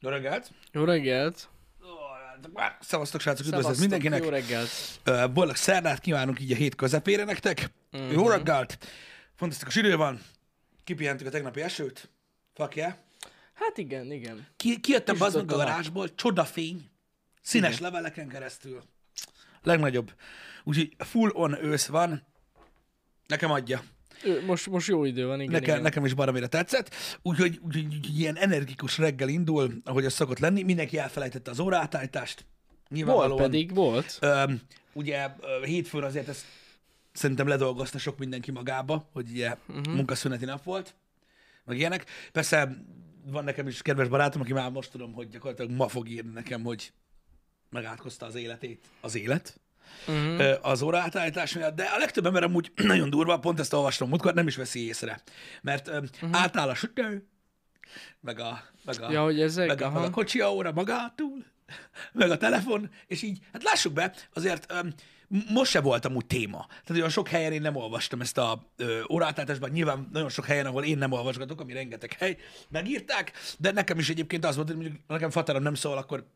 Jó 0.00 0.08
reggelt! 0.10 0.50
Jó 0.72 0.84
reggelt! 0.84 1.48
Szevasztok, 2.80 3.20
srácok, 3.20 3.46
üdvözlet 3.46 3.78
mindenkinek! 3.78 4.22
Jó 4.22 4.28
reggelt! 4.28 4.70
Boldog 5.32 5.56
szerdát 5.56 6.00
kívánunk 6.00 6.40
így 6.40 6.52
a 6.52 6.54
hét 6.54 6.74
közepére 6.74 7.24
nektek. 7.24 7.70
Mhm. 7.90 8.10
Jó 8.10 8.28
reggelt! 8.28 8.78
Fantasztikus 9.34 9.76
idő 9.76 9.96
van. 9.96 10.20
Kipihentük 10.84 11.26
a 11.26 11.30
tegnapi 11.30 11.60
esőt. 11.60 12.10
Fuck 12.54 12.76
yeah. 12.76 12.92
Hát 13.54 13.78
igen, 13.78 14.12
igen. 14.12 14.46
Ki, 14.56 14.80
kijöttem 14.80 15.22
az 15.22 15.34
meg 15.34 15.52
a 15.52 15.56
garázsból, 15.56 16.14
csodafény, 16.14 16.90
színes 17.42 17.78
Igen. 17.78 17.82
leveleken 17.82 18.28
keresztül. 18.28 18.82
Legnagyobb. 19.62 20.12
Úgyhogy 20.64 20.96
full 20.98 21.30
on 21.32 21.64
ősz 21.64 21.86
van. 21.86 22.26
Nekem 23.26 23.50
adja. 23.50 23.82
Most, 24.46 24.66
most 24.66 24.88
jó 24.88 25.04
idő 25.04 25.26
van, 25.26 25.40
igen, 25.40 25.52
Nekem, 25.52 25.68
igen. 25.68 25.82
nekem 25.82 26.04
is 26.04 26.14
baromira 26.14 26.46
tetszett. 26.46 26.94
Úgyhogy, 27.22 27.60
úgyhogy, 27.62 27.84
úgyhogy 27.84 28.18
ilyen 28.18 28.36
energikus 28.36 28.98
reggel 28.98 29.28
indul, 29.28 29.72
ahogy 29.84 30.04
az 30.04 30.12
szokott 30.12 30.38
lenni. 30.38 30.62
Mindenki 30.62 30.98
elfelejtette 30.98 31.50
az 31.50 31.60
óraátállítást. 31.60 32.44
Volt 32.88 33.34
pedig, 33.34 33.74
volt. 33.74 34.18
Öm, 34.20 34.60
ugye 34.92 35.28
hétfőn 35.64 36.02
azért 36.02 36.28
ezt 36.28 36.44
szerintem 37.12 37.48
ledolgozta 37.48 37.98
sok 37.98 38.18
mindenki 38.18 38.50
magába, 38.50 39.08
hogy 39.12 39.30
ugye 39.30 39.56
uh-huh. 39.68 39.94
munkaszüneti 39.94 40.44
nap 40.44 40.64
volt, 40.64 40.94
meg 41.64 41.78
ilyenek. 41.78 42.04
Persze 42.32 42.84
van 43.26 43.44
nekem 43.44 43.66
is 43.66 43.82
kedves 43.82 44.08
barátom, 44.08 44.40
aki 44.40 44.52
már 44.52 44.70
most 44.70 44.90
tudom, 44.90 45.12
hogy 45.12 45.28
gyakorlatilag 45.28 45.70
ma 45.70 45.88
fog 45.88 46.08
írni 46.08 46.32
nekem, 46.32 46.62
hogy 46.62 46.92
megátkozta 47.70 48.26
az 48.26 48.34
életét 48.34 48.84
az 49.00 49.14
élet 49.14 49.60
Uh-huh. 50.06 50.56
az 50.62 50.82
óraátállítás 50.82 51.54
miatt, 51.54 51.76
de 51.76 51.82
a 51.82 51.98
legtöbb 51.98 52.26
ember 52.26 52.42
amúgy 52.42 52.72
nagyon 52.92 53.10
durva, 53.10 53.38
pont 53.38 53.60
ezt 53.60 53.72
olvastam 53.72 54.08
múltkor, 54.08 54.34
nem 54.34 54.46
is 54.46 54.56
veszi 54.56 54.86
észre. 54.86 55.22
Mert 55.62 55.88
uh-huh. 55.88 56.30
átáll 56.32 56.68
a 56.68 56.74
sütő, 56.74 57.26
meg 58.20 58.40
a, 58.40 58.62
meg 58.84 59.02
a, 59.02 59.10
Ja, 59.10 59.22
hogy 59.22 59.40
ezek, 59.40 59.68
meg 59.68 59.82
a, 59.82 59.90
meg 59.90 60.02
a 60.02 60.10
kocsi 60.10 60.40
a 60.40 60.48
óra 60.48 60.72
magától, 60.72 61.44
meg 62.12 62.30
a 62.30 62.36
telefon, 62.36 62.90
és 63.06 63.22
így, 63.22 63.38
hát 63.52 63.62
lássuk 63.62 63.92
be, 63.92 64.14
azért 64.34 64.72
öm, 64.72 64.94
most 65.48 65.70
se 65.70 65.80
volt 65.80 66.04
amúgy 66.04 66.26
téma. 66.26 66.66
Tehát 66.68 66.90
olyan 66.90 67.08
sok 67.08 67.28
helyen 67.28 67.52
én 67.52 67.60
nem 67.60 67.76
olvastam 67.76 68.20
ezt 68.20 68.38
a 68.38 68.62
órátátásban, 69.12 69.70
nyilván 69.70 70.08
nagyon 70.12 70.28
sok 70.28 70.44
helyen, 70.44 70.66
ahol 70.66 70.84
én 70.84 70.98
nem 70.98 71.12
olvasgatok, 71.12 71.60
ami 71.60 71.72
rengeteg 71.72 72.12
hely, 72.12 72.36
megírták, 72.68 73.32
de 73.58 73.70
nekem 73.72 73.98
is 73.98 74.08
egyébként 74.08 74.44
az 74.44 74.54
volt, 74.56 74.68
hogy 74.68 74.76
mondjuk 74.76 75.00
nekem 75.06 75.30
faterom 75.30 75.62
nem 75.62 75.74
szól, 75.74 75.96
akkor 75.96 76.26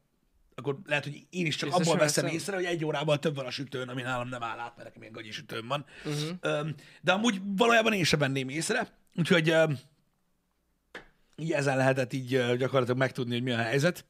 akkor 0.55 0.79
lehet, 0.87 1.05
hogy 1.05 1.27
én 1.31 1.47
is 1.47 1.57
csak 1.57 1.69
Biztos 1.69 1.87
abból 1.87 1.99
veszem 2.01 2.27
észre, 2.27 2.55
hogy 2.55 2.65
egy 2.65 2.85
órával 2.85 3.19
több 3.19 3.35
van 3.35 3.47
a 3.47 3.51
sütőn, 3.51 3.89
ami 3.89 4.03
nálam 4.03 4.29
nem 4.29 4.43
áll 4.43 4.59
át, 4.59 4.77
mert 4.77 4.95
nekem 4.95 5.13
gagyi 5.13 5.31
sütőm 5.31 5.69
van. 5.69 5.85
Mhm. 6.05 6.15
Uh-huh. 6.43 6.69
De 7.01 7.13
amúgy 7.13 7.41
valójában 7.57 7.93
én 7.93 8.05
sem 8.05 8.19
venném 8.19 8.49
észre, 8.49 8.89
úgyhogy 9.17 9.55
így 11.37 11.53
ezen 11.53 11.77
lehetett 11.77 12.13
így 12.13 12.29
gyakorlatilag 12.57 12.99
megtudni, 12.99 13.33
hogy 13.35 13.43
mi 13.43 13.51
a 13.51 13.57
helyzet. 13.57 14.05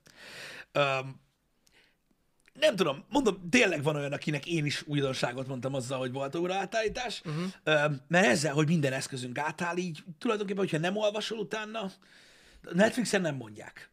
Nem 2.61 2.77
tudom, 2.77 3.05
mondom, 3.09 3.49
tényleg 3.51 3.83
van 3.83 3.97
olyan, 3.97 4.13
akinek 4.13 4.47
én 4.47 4.65
is 4.65 4.83
újdonságot 4.87 5.47
mondtam 5.47 5.75
azzal, 5.75 5.99
hogy 5.99 6.13
volt 6.13 6.35
óraátállítás, 6.35 7.23
Mhm. 7.23 7.35
uh-huh. 7.65 7.85
um, 7.91 8.01
mert 8.09 8.27
ezzel, 8.27 8.53
hogy 8.53 8.67
minden 8.69 8.93
eszközünk 8.93 9.39
átáll, 9.39 9.77
így 9.77 10.05
tulajdonképpen, 10.19 10.63
hogyha 10.63 10.79
nem 10.79 10.97
olvasol 10.97 11.39
utána, 11.39 11.91
Netflixen 12.73 13.21
nem 13.21 13.35
mondják. 13.35 13.91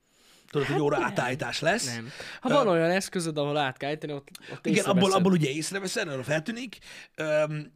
Tudod, 0.52 0.68
hogy 0.68 0.80
óra 0.82 0.98
átállítás 1.04 1.60
lesz. 1.60 1.88
Hát 1.88 1.96
Nem. 1.96 2.10
Ha 2.42 2.50
van 2.50 2.68
olyan 2.68 2.90
eszközöd, 2.90 3.38
ahol 3.38 3.58
át 3.58 3.78
kell 3.78 3.90
ejteni, 3.90 4.14
ott, 4.14 4.28
ott 4.52 4.66
Igen, 4.66 4.86
abból, 4.86 5.12
abból 5.12 5.32
ugye 5.32 5.50
észreveszed, 5.50 6.08
arra 6.08 6.24
feltűnik, 6.24 6.78
Öm, 7.16 7.72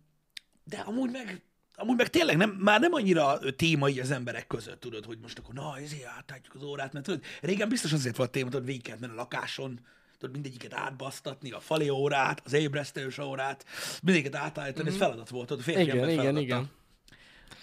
de 0.63 0.77
amúgy 0.85 1.11
meg, 1.11 1.41
amúgy 1.75 1.97
meg 1.97 2.09
tényleg 2.09 2.37
nem, 2.37 2.49
már 2.49 2.79
nem 2.79 2.93
annyira 2.93 3.39
téma 3.55 3.89
így 3.89 3.99
az 3.99 4.11
emberek 4.11 4.47
között, 4.47 4.79
tudod, 4.79 5.05
hogy 5.05 5.17
most 5.21 5.39
akkor 5.39 5.53
na, 5.53 5.77
ezért 5.77 6.05
átállítjuk 6.17 6.55
az 6.55 6.63
órát, 6.63 6.93
mert 6.93 7.05
tudod, 7.05 7.23
régen 7.41 7.69
biztos 7.69 7.93
azért 7.93 8.15
volt 8.17 8.31
téma, 8.31 8.49
tudod, 8.49 8.65
végig 8.65 8.81
kellett 8.81 8.99
menni 8.99 9.13
a 9.13 9.15
lakáson, 9.15 9.79
tudod, 10.17 10.33
mindegyiket 10.33 10.73
átbasztatni, 10.73 11.51
a 11.51 11.59
fali 11.59 11.89
órát, 11.89 12.41
az 12.45 12.53
ébresztős 12.53 13.17
órát, 13.17 13.65
mindegyiket 14.01 14.35
átállítani, 14.41 14.89
ez 14.89 14.95
feladat 14.97 15.29
volt, 15.29 15.47
tudod, 15.47 15.63
férfi 15.63 15.81
Mhm. 15.81 15.89
Igen, 15.89 15.99
ember 15.99 16.13
igen, 16.13 16.25
feladata. 16.25 16.45
igen. 16.45 16.69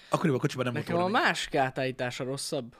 Akkoriban 0.09 0.37
a 0.37 0.41
kocsiban 0.41 0.65
nem 0.65 0.73
Nekem 0.73 0.95
volt 0.95 1.07
a 1.07 1.11
másik 1.11 1.55
átállítása 1.55 2.23
rosszabb. 2.23 2.75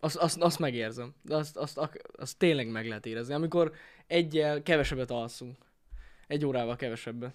Azt, 0.00 0.16
azt, 0.16 0.40
azt 0.42 0.58
megérzem. 0.58 1.14
De 1.22 1.36
azt, 1.36 1.56
azt, 1.56 1.78
azt, 2.16 2.36
tényleg 2.36 2.70
meg 2.70 2.86
lehet 2.88 3.06
érezni. 3.06 3.34
Amikor 3.34 3.72
egyel 4.06 4.62
kevesebbet 4.62 5.10
alszunk. 5.10 5.56
Egy 6.26 6.44
órával 6.44 6.76
kevesebbet. 6.76 7.34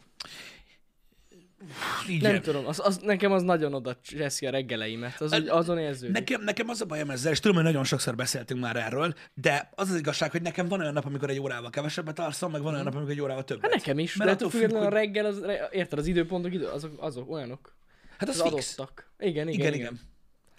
Igen. 2.07 2.31
Nem 2.31 2.41
tudom, 2.41 2.65
az, 2.65 2.79
az, 2.83 2.97
nekem 2.97 3.31
az 3.31 3.41
nagyon 3.43 3.73
oda 3.73 3.97
cseszi 4.01 4.45
a 4.45 4.49
reggeleimet. 4.49 5.21
Az 5.21 5.33
úgy 5.33 5.47
azon 5.47 5.77
érződik. 5.77 6.13
Nekem, 6.13 6.41
nekem 6.41 6.69
az 6.69 6.81
a 6.81 6.85
bajom 6.85 7.09
ezzel, 7.09 7.31
és 7.31 7.39
tudom, 7.39 7.55
hogy 7.55 7.65
nagyon 7.65 7.83
sokszor 7.83 8.15
beszéltünk 8.15 8.61
már 8.61 8.75
erről, 8.75 9.13
de 9.33 9.69
az 9.75 9.89
az 9.89 9.95
igazság, 9.97 10.31
hogy 10.31 10.41
nekem 10.41 10.67
van 10.67 10.79
olyan 10.79 10.93
nap, 10.93 11.05
amikor 11.05 11.29
egy 11.29 11.39
órával 11.39 11.69
kevesebbet 11.69 12.19
alszom, 12.19 12.51
meg 12.51 12.61
van 12.61 12.73
olyan 12.73 12.85
nap, 12.85 12.95
amikor 12.95 13.11
egy 13.11 13.21
órával 13.21 13.43
többet. 13.43 13.63
Hát 13.63 13.73
nekem 13.79 13.99
is, 13.99 14.15
Mert 14.15 14.29
de 14.29 14.35
attól 14.35 14.47
attól 14.47 14.59
függ, 14.59 14.69
függetlenül 14.69 14.95
a 14.95 14.99
hogy- 14.99 15.05
reggel, 15.05 15.25
az, 15.25 15.43
érted, 15.71 15.99
az 15.99 16.07
időpontok, 16.07 16.53
idő, 16.53 16.67
azok, 16.67 16.91
azok 16.97 17.29
olyanok. 17.29 17.75
Hát 18.17 18.29
az, 18.29 18.39
Az 18.39 18.51
fix. 18.51 18.77
adottak. 18.77 19.11
Igen, 19.19 19.47
igen, 19.47 19.59
Igen, 19.59 19.73
igen. 19.73 19.99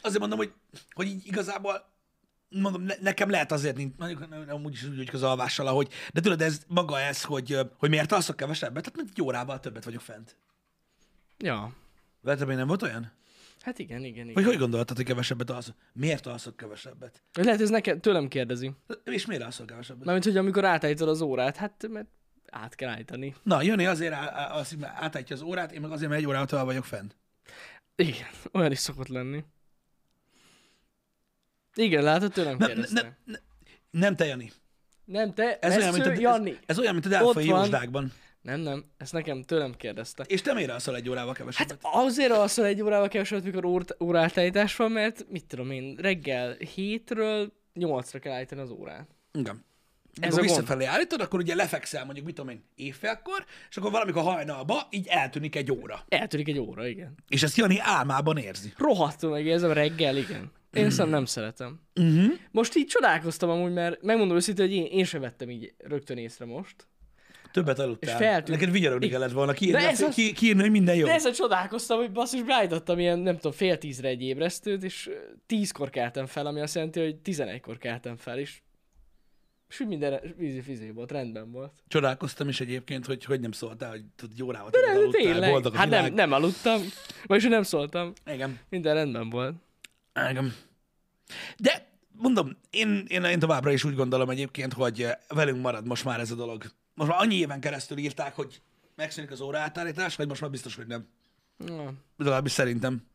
Azért 0.03 0.21
mondom, 0.21 0.39
hogy, 0.39 0.53
hogy 0.91 1.07
így 1.07 1.27
igazából 1.27 1.95
mondom, 2.49 2.83
ne, 2.83 2.95
nekem 3.01 3.31
lehet 3.31 3.53
azért, 3.53 3.77
nincs, 3.77 3.95
mondjuk 3.97 4.47
nem 4.47 4.65
úgyis 4.65 4.85
úgy, 4.85 4.97
hogy 4.97 5.09
az 5.13 5.23
alvással, 5.23 5.67
ahogy, 5.67 5.89
de 6.13 6.21
tudod, 6.21 6.43
ez 6.43 6.61
maga 6.67 7.01
ez, 7.01 7.23
hogy, 7.23 7.59
hogy 7.79 7.89
miért 7.91 8.13
alszok 8.13 8.37
kevesebbet, 8.37 8.83
tehát 8.83 8.97
mint 8.97 9.11
egy 9.15 9.23
órával 9.23 9.61
többet 9.61 9.85
vagyok 9.85 10.01
fent. 10.01 10.37
Ja. 11.39 11.73
Veled 12.21 12.47
még 12.47 12.57
nem 12.57 12.67
volt 12.67 12.83
olyan? 12.83 13.13
Hát 13.61 13.79
igen, 13.79 14.05
igen, 14.05 14.23
igen. 14.23 14.35
Vagy 14.35 14.45
hogy 14.45 14.59
gondoltad, 14.59 14.97
hogy 14.97 15.05
kevesebbet 15.05 15.51
alszok? 15.51 15.75
Miért 15.93 16.27
alszok 16.27 16.57
kevesebbet? 16.57 17.23
Lehet, 17.33 17.61
ez 17.61 17.71
nekem, 17.71 18.01
tőlem 18.01 18.29
kérdezi. 18.29 18.73
És 19.05 19.27
miért 19.27 19.43
alszol 19.43 19.67
kevesebbet? 19.67 20.05
Mármint, 20.05 20.25
hogy 20.25 20.37
amikor 20.37 20.65
átállítod 20.65 21.09
az 21.09 21.21
órát, 21.21 21.57
hát 21.57 21.89
mert 21.89 22.09
át 22.51 22.75
kell 22.75 22.89
állítani. 22.89 23.35
Na, 23.43 23.63
Jani 23.63 23.87
azért 23.87 24.13
á- 24.13 24.35
á- 24.35 24.77
mert 24.77 24.93
átállítja 24.97 25.37
az 25.37 25.43
órát, 25.43 25.73
én 25.73 25.81
meg 25.81 25.91
azért, 25.91 26.09
mert 26.09 26.21
egy 26.23 26.27
órával 26.27 26.47
tovább 26.47 26.65
vagyok 26.65 26.85
fent. 26.85 27.17
Igen, 27.97 28.29
olyan 28.53 28.71
is 28.71 28.79
szokott 28.79 29.09
lenni. 29.09 29.45
Igen, 31.77 32.03
látod, 32.03 32.33
tőlem 32.33 32.57
Ne, 32.59 32.67
kérdezte. 32.67 33.03
ne, 33.03 33.33
ne, 33.33 33.39
nem 33.91 34.17
te, 34.17 34.25
Jani. 34.27 34.53
Nem, 35.05 35.35
te, 35.35 35.59
Ez 35.59 35.77
olyan, 35.77 35.93
mint 35.93 36.07
a, 36.07 36.13
Jani. 36.13 36.51
ez, 36.51 36.57
ez 36.67 36.79
olyan, 36.79 36.93
mint 36.93 37.07
a 37.07 37.09
Delfai. 37.09 37.47
Józsdákban. 37.47 38.13
Nem, 38.43 38.61
nem, 38.61 38.85
ezt 38.97 39.13
nekem 39.13 39.43
tőlem 39.43 39.75
kérdezte. 39.77 40.25
És 40.27 40.43
te 40.43 40.53
miért 40.55 40.71
alszol 40.71 40.97
egy 40.97 41.09
órával 41.09 41.35
kevesebbet? 41.35 41.79
Hát 41.83 41.95
azért 41.95 42.31
alszol 42.31 42.65
egy 42.65 42.83
órával 42.83 43.09
kevesebbet, 43.09 43.45
mikor 43.45 43.65
órt, 43.65 43.97
órátállítás 44.03 44.77
van, 44.77 44.91
mert 44.93 45.27
mit 45.31 45.45
tudom 45.47 45.71
én, 45.71 45.97
reggel 46.01 46.53
hétről 46.53 47.53
nyolcra 47.75 48.19
kell 48.19 48.33
állítani 48.33 48.61
az 48.61 48.71
órát. 48.71 49.09
Igen. 49.33 49.65
Ez 50.21 50.29
Ez 50.29 50.33
a 50.33 50.37
a 50.37 50.41
gond. 50.41 50.49
visszafelé 50.49 50.85
állítod, 50.85 51.21
akkor 51.21 51.39
ugye 51.41 51.55
lefekszel 51.55 52.05
mondjuk, 52.05 52.27
mit 52.27 52.35
tudom 52.35 52.51
én, 52.51 52.65
évfélkor, 52.75 53.45
és 53.71 53.77
akkor 53.77 53.91
valamikor 53.91 54.23
hajnalba 54.23 54.87
így 54.91 55.07
eltűnik 55.07 55.57
egy 55.57 55.73
óra. 55.73 56.05
Eltűnik 56.09 56.49
egy 56.49 56.59
óra, 56.59 56.87
igen. 56.87 57.15
És 57.29 57.43
ezt 57.43 57.57
Jani 57.57 57.77
álmában 57.81 58.37
érzi. 58.37 58.73
Rohadtul 58.77 59.31
megérzem 59.31 59.73
reggel, 59.73 60.17
igen. 60.17 60.51
Én 60.77 60.85
ezt 60.85 61.07
nem 61.07 61.25
szeretem. 61.25 61.81
Uh-huh. 61.95 62.33
Most 62.51 62.77
így 62.77 62.87
csodálkoztam 62.87 63.51
amúgy, 63.51 63.73
mert 63.73 64.03
megmondom 64.03 64.37
őszintén, 64.37 64.67
hogy 64.67 64.75
én, 64.75 64.85
én 64.85 65.05
sem 65.05 65.21
vettem 65.21 65.51
így 65.51 65.75
rögtön 65.79 66.17
észre 66.17 66.45
most. 66.45 66.75
Többet 67.53 67.79
aludtál. 67.79 68.11
És 68.21 68.27
feltűnt- 68.27 68.59
Neked 68.61 68.73
vigyorogni 68.75 69.09
kellett 69.09 69.31
volna, 69.33 69.53
De 69.53 69.59
kiírni, 69.59 69.83
ez 69.85 70.01
a, 70.01 70.09
ki, 70.09 70.33
kiírni, 70.33 70.61
hogy 70.61 70.71
minden 70.71 70.95
jó. 70.97 71.07
De 71.07 71.13
ezen 71.13 71.33
csodálkoztam, 71.33 71.99
hogy 71.99 72.13
basszus, 72.13 72.43
beállítottam 72.43 72.99
ilyen, 72.99 73.19
nem 73.19 73.35
tudom, 73.35 73.53
fél 73.53 73.79
tízre 73.79 74.09
egy 74.09 74.23
ébresztőt, 74.23 74.83
és 74.83 75.11
tízkor 75.47 75.91
keltem 75.91 76.27
fel, 76.27 76.47
ami 76.47 76.61
azt 76.61 76.75
jelenti, 76.75 77.01
hogy 77.01 77.17
tizenegykor 77.17 77.79
keltem 77.79 78.17
fel, 78.17 78.39
és 78.39 78.61
és 79.69 79.81
úgy 79.81 79.87
minden 79.89 80.35
vízi 80.37 80.61
fizé 80.61 80.91
volt, 80.91 81.11
rendben 81.13 81.51
volt. 81.53 81.73
Csodálkoztam 81.89 82.49
is 82.49 82.61
egyébként, 82.61 83.07
hogy 83.07 83.25
hogy 83.25 83.41
nem 83.41 83.53
szóltál, 83.53 83.91
hogy 83.91 84.05
tudod, 84.17 84.35
egy 84.35 84.43
órával 84.43 84.71
De 84.71 84.81
nem, 84.87 84.97
aludtál, 84.97 85.23
tényleg. 85.23 85.51
boldog 85.51 85.75
a 85.75 85.77
Hát 85.77 85.87
világ. 85.87 86.03
nem, 86.03 86.15
nem 86.15 86.33
aludtam, 86.33 86.81
vagyis 87.27 87.49
nem 87.49 87.63
szóltam. 87.63 88.13
Igen. 88.33 88.59
Minden 88.69 88.95
rendben 88.95 89.31
volt. 89.31 89.55
Igen. 90.31 90.55
De 91.57 91.89
mondom, 92.13 92.57
én, 92.71 93.05
én, 93.09 93.25
én 93.25 93.39
továbbra 93.39 93.73
is 93.73 93.85
úgy 93.85 93.95
gondolom 93.95 94.31
egyébként, 94.31 94.73
hogy 94.73 95.03
eh, 95.03 95.13
velünk 95.29 95.63
marad 95.63 95.87
most 95.87 96.05
már 96.05 96.21
ez 96.21 96.31
a 96.31 96.35
dolog. 96.35 96.65
Most 96.95 97.11
már 97.11 97.21
annyi 97.21 97.35
éven 97.35 97.61
keresztül 97.61 97.99
írták, 97.99 98.35
hogy 98.35 98.61
megszűnik 98.95 99.31
az 99.31 99.41
óraátállítás, 99.41 100.17
vagy 100.17 100.29
most 100.29 100.41
már 100.41 100.51
biztos, 100.51 100.75
hogy 100.77 100.87
nem. 100.87 101.09
Na, 101.57 101.93
Legalábbis 102.17 102.53
szerintem. 102.53 103.07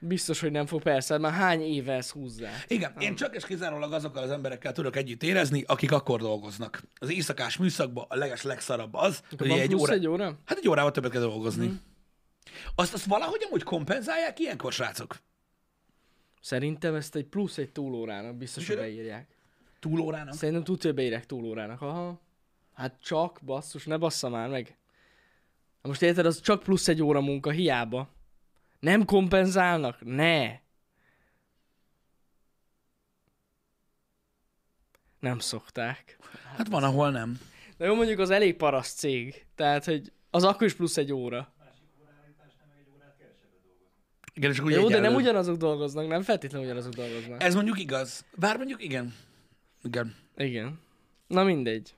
biztos, 0.00 0.40
hogy 0.40 0.50
nem 0.50 0.66
fog, 0.66 0.82
persze, 0.82 1.12
hát 1.12 1.22
már 1.22 1.32
hány 1.32 1.60
éve 1.60 1.92
ezt 1.92 2.10
húzzák. 2.10 2.64
Igen, 2.68 2.94
én 2.98 3.14
csak 3.14 3.34
és 3.34 3.44
kizárólag 3.46 3.92
azokkal 3.92 4.22
az 4.22 4.30
emberekkel 4.30 4.72
tudok 4.72 4.96
együtt 4.96 5.22
érezni, 5.22 5.64
akik 5.66 5.92
akkor 5.92 6.20
dolgoznak. 6.20 6.82
Az 7.00 7.10
éjszakás 7.10 7.56
műszakban 7.56 8.04
a 8.08 8.16
leges 8.16 8.42
legszarabb 8.42 8.94
az, 8.94 9.22
hogy 9.38 9.48
Van 9.48 9.58
egy, 9.60 9.74
óra, 9.74 9.92
egy 9.92 10.06
óra? 10.06 10.38
hát 10.44 10.58
egy 10.58 10.68
órával 10.68 10.90
többet 10.90 11.10
kell 11.10 11.20
dolgozni. 11.20 11.66
Mm. 11.66 11.74
Azt, 12.74 12.94
azt 12.94 13.04
valahogy 13.04 13.44
amúgy 13.48 13.62
kompenzálják 13.62 14.38
ilyenkor, 14.38 14.72
srácok? 14.72 15.16
Szerintem 16.48 16.94
ezt 16.94 17.14
egy 17.14 17.24
plusz 17.24 17.58
egy 17.58 17.72
túlórának 17.72 18.36
biztos, 18.36 18.66
hogy 18.66 18.76
beírják. 18.76 19.28
Túlórának? 19.80 20.34
Szerintem 20.34 20.64
tudsz, 20.64 20.82
hogy 20.82 20.94
beírják 20.94 21.26
túlórának. 21.26 21.82
Aha. 21.82 22.20
Hát 22.74 23.02
csak, 23.02 23.40
basszus, 23.44 23.84
ne 23.84 23.96
bassza 23.96 24.28
már 24.28 24.48
meg. 24.48 24.76
Na 25.82 25.88
most 25.88 26.02
érted, 26.02 26.26
az 26.26 26.40
csak 26.40 26.62
plusz 26.62 26.88
egy 26.88 27.02
óra 27.02 27.20
munka, 27.20 27.50
hiába. 27.50 28.08
Nem 28.80 29.04
kompenzálnak? 29.04 30.04
Ne. 30.04 30.60
Nem 35.20 35.38
szokták. 35.38 36.18
Hát 36.56 36.68
van, 36.68 36.82
ahol 36.82 37.10
nem. 37.10 37.40
De 37.76 37.86
jó, 37.86 37.94
mondjuk 37.94 38.18
az 38.18 38.30
elég 38.30 38.56
paraszt 38.56 38.98
cég. 38.98 39.46
Tehát, 39.54 39.84
hogy 39.84 40.12
az 40.30 40.44
akkor 40.44 40.66
is 40.66 40.74
plusz 40.74 40.96
egy 40.96 41.12
óra. 41.12 41.52
Igen, 44.38 44.50
és 44.50 44.58
akkor 44.58 44.70
Jó, 44.70 44.82
de 44.82 44.88
nem 44.88 44.98
egyenlő. 44.98 45.16
ugyanazok 45.16 45.56
dolgoznak, 45.56 46.08
nem 46.08 46.22
feltétlenül 46.22 46.66
ugyanazok 46.66 46.92
dolgoznak. 46.92 47.42
Ez 47.42 47.54
mondjuk 47.54 47.78
igaz. 47.78 48.24
Bár 48.36 48.56
mondjuk 48.56 48.82
igen. 48.84 49.14
Igen. 49.82 50.14
Igen. 50.36 50.78
Na 51.26 51.44
mindegy. 51.44 51.94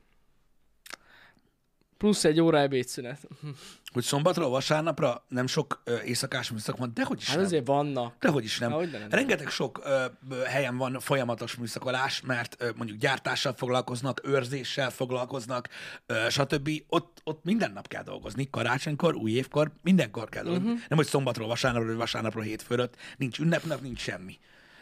Plusz 2.00 2.24
egy 2.24 2.40
óra 2.40 2.58
ebédszünet. 2.58 3.28
Hogy 3.92 4.02
szombatra, 4.02 4.48
vasárnapra 4.48 5.24
nem 5.28 5.46
sok 5.46 5.80
ö, 5.84 6.00
éjszakás 6.02 6.50
műszak 6.50 6.76
van, 6.76 6.90
dehogy 6.94 7.20
is 7.20 7.26
Hát 7.26 7.36
nem. 7.36 7.44
azért 7.44 7.66
vannak. 7.66 8.14
Dehogy 8.20 8.44
is 8.44 8.58
nem. 8.58 8.72
Ahogy 8.72 8.90
de 8.90 8.98
nem. 8.98 9.08
Rengeteg 9.10 9.48
sok 9.48 9.80
ö, 9.84 10.04
helyen 10.46 10.76
van 10.76 11.00
folyamatos 11.00 11.54
műszakolás, 11.54 12.20
mert 12.20 12.56
ö, 12.58 12.70
mondjuk 12.76 12.98
gyártással 12.98 13.52
foglalkoznak, 13.52 14.20
őrzéssel 14.24 14.90
foglalkoznak, 14.90 15.68
ö, 16.06 16.26
stb. 16.30 16.70
Ott, 16.88 17.20
ott 17.24 17.44
minden 17.44 17.72
nap 17.72 17.88
kell 17.88 18.02
dolgozni, 18.02 18.48
karácsonykor, 18.50 19.14
új 19.14 19.30
évkor, 19.30 19.70
mindenkor 19.82 20.28
kell 20.28 20.42
dolgozni. 20.42 20.68
Uh-huh. 20.68 20.84
Nem, 20.88 20.98
hogy 20.98 21.06
szombatról, 21.06 21.48
vasárnapról, 21.48 21.88
vagy 21.90 21.98
vasárnapról, 21.98 22.42
hétfőröt, 22.42 22.96
nincs 23.16 23.38
ünnepnap, 23.38 23.80
nincs 23.80 24.00
semmi. 24.00 24.38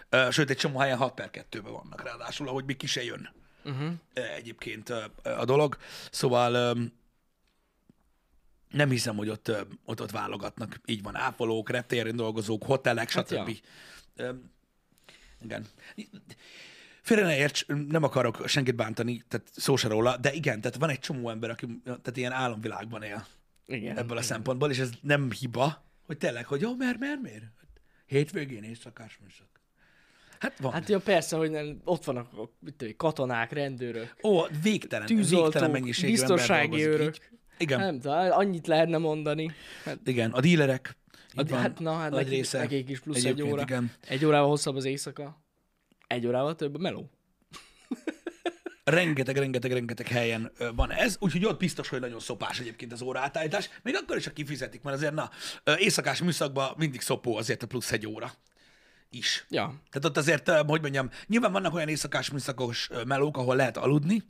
Ö, 0.08 0.26
sőt, 0.30 0.50
egy 0.50 0.56
csomó 0.56 0.78
helyen 0.78 0.96
6 0.98 1.14
per 1.14 1.30
2-ben 1.32 1.72
vannak 1.72 2.02
ráadásul, 2.02 2.48
ahogy 2.48 2.64
még 2.64 2.76
ki 2.76 2.86
se 2.86 3.04
jön 3.04 3.36
Uh-huh. 3.64 3.90
egyébként 4.36 4.88
a 5.38 5.44
dolog. 5.44 5.76
Szóval 6.10 6.76
nem 8.70 8.90
hiszem, 8.90 9.16
hogy 9.16 9.28
ott, 9.28 9.52
ott, 9.84 10.00
ott 10.00 10.10
válogatnak. 10.10 10.80
Így 10.84 11.02
van, 11.02 11.16
ápolók, 11.16 11.70
reptéren 11.70 12.16
dolgozók, 12.16 12.62
hotelek, 12.64 13.10
Hát 13.10 13.26
stb. 13.28 13.48
ja. 13.48 13.54
Ö, 14.16 14.32
igen. 15.42 15.66
Félre 17.02 17.22
ne 17.24 17.36
érts, 17.36 17.66
nem 17.66 18.02
akarok 18.02 18.48
senkit 18.48 18.74
bántani, 18.74 19.22
tehát 19.28 19.46
szó 19.52 19.76
se 19.76 19.88
róla, 19.88 20.16
de 20.16 20.32
igen, 20.32 20.60
tehát 20.60 20.76
van 20.76 20.88
egy 20.88 20.98
csomó 20.98 21.30
ember, 21.30 21.50
aki 21.50 21.66
tehát 21.84 22.16
ilyen 22.16 22.32
álomvilágban 22.32 23.02
él 23.02 23.26
Igen. 23.66 23.98
ebből 23.98 24.16
a 24.16 24.22
szempontból, 24.22 24.70
és 24.70 24.78
ez 24.78 24.90
nem 25.00 25.30
hiba, 25.30 25.84
hogy 26.06 26.18
tényleg, 26.18 26.46
hogy 26.46 26.60
jó, 26.60 26.76
mert, 26.76 26.98
mert, 26.98 27.20
miért? 27.20 27.44
Hétvégén 28.06 28.62
éjszakás 28.62 29.18
műszak. 29.22 29.46
Hát 30.38 30.58
van. 30.58 30.72
Hát, 30.72 30.88
jó, 30.88 30.98
persze, 30.98 31.36
hogy 31.36 31.50
nem, 31.50 31.80
ott 31.84 32.04
vannak 32.04 32.32
a, 32.32 32.50
mit 32.60 32.72
tudom, 32.74 32.88
én, 32.88 32.96
katonák, 32.96 33.52
rendőrök, 33.52 34.14
Ó, 34.22 34.42
végtelen, 34.62 35.06
végtelen 35.06 35.70
mennyiségű 35.70 36.12
ember 36.12 36.26
biztonsági 36.26 36.68
dolgozik 36.68 36.86
őrök. 37.00 37.14
így. 37.14 37.37
Igen, 37.58 37.78
Nem 37.78 38.00
tudom, 38.00 38.30
annyit 38.30 38.66
lehetne 38.66 38.98
mondani. 38.98 39.50
Hát, 39.84 39.98
igen, 40.04 40.30
a 40.30 40.40
dílerek. 40.40 40.96
a, 41.34 41.40
így 41.40 41.48
van, 41.48 41.60
hát 41.60 41.78
na, 41.78 41.92
hát 41.92 42.10
nagy 42.10 42.28
része. 42.28 42.58
nekik 42.58 42.88
is 42.88 43.00
plusz 43.00 43.24
egy 43.24 43.42
óra. 43.42 43.62
Igen. 43.62 43.90
Egy 44.08 44.24
órával 44.24 44.48
hosszabb 44.48 44.76
az 44.76 44.84
éjszaka. 44.84 45.42
Egy 46.06 46.26
órával 46.26 46.54
több 46.54 46.74
a 46.74 46.78
meló. 46.78 47.10
rengeteg, 48.84 49.36
rengeteg, 49.36 49.72
rengeteg 49.72 50.08
helyen 50.08 50.52
van 50.74 50.92
ez, 50.92 51.16
úgyhogy 51.20 51.44
ott 51.44 51.58
biztos, 51.58 51.88
hogy 51.88 52.00
nagyon 52.00 52.20
szopás 52.20 52.60
egyébként 52.60 52.92
az 52.92 53.02
óraátállítás, 53.02 53.70
még 53.82 53.94
akkor 53.94 54.16
is, 54.16 54.24
ha 54.24 54.32
kifizetik, 54.32 54.82
mert 54.82 54.96
azért 54.96 55.14
na, 55.14 55.30
éjszakás 55.76 56.22
műszakban 56.22 56.74
mindig 56.76 57.00
szopó 57.00 57.36
azért 57.36 57.62
a 57.62 57.66
plusz 57.66 57.92
egy 57.92 58.06
óra 58.06 58.32
is. 59.10 59.46
Ja. 59.48 59.64
Tehát 59.64 60.04
ott 60.04 60.16
azért, 60.16 60.48
hogy 60.48 60.80
mondjam, 60.80 61.10
nyilván 61.26 61.52
vannak 61.52 61.74
olyan 61.74 61.88
éjszakás 61.88 62.30
műszakos 62.30 62.88
melók, 63.06 63.36
ahol 63.36 63.56
lehet 63.56 63.76
aludni, 63.76 64.22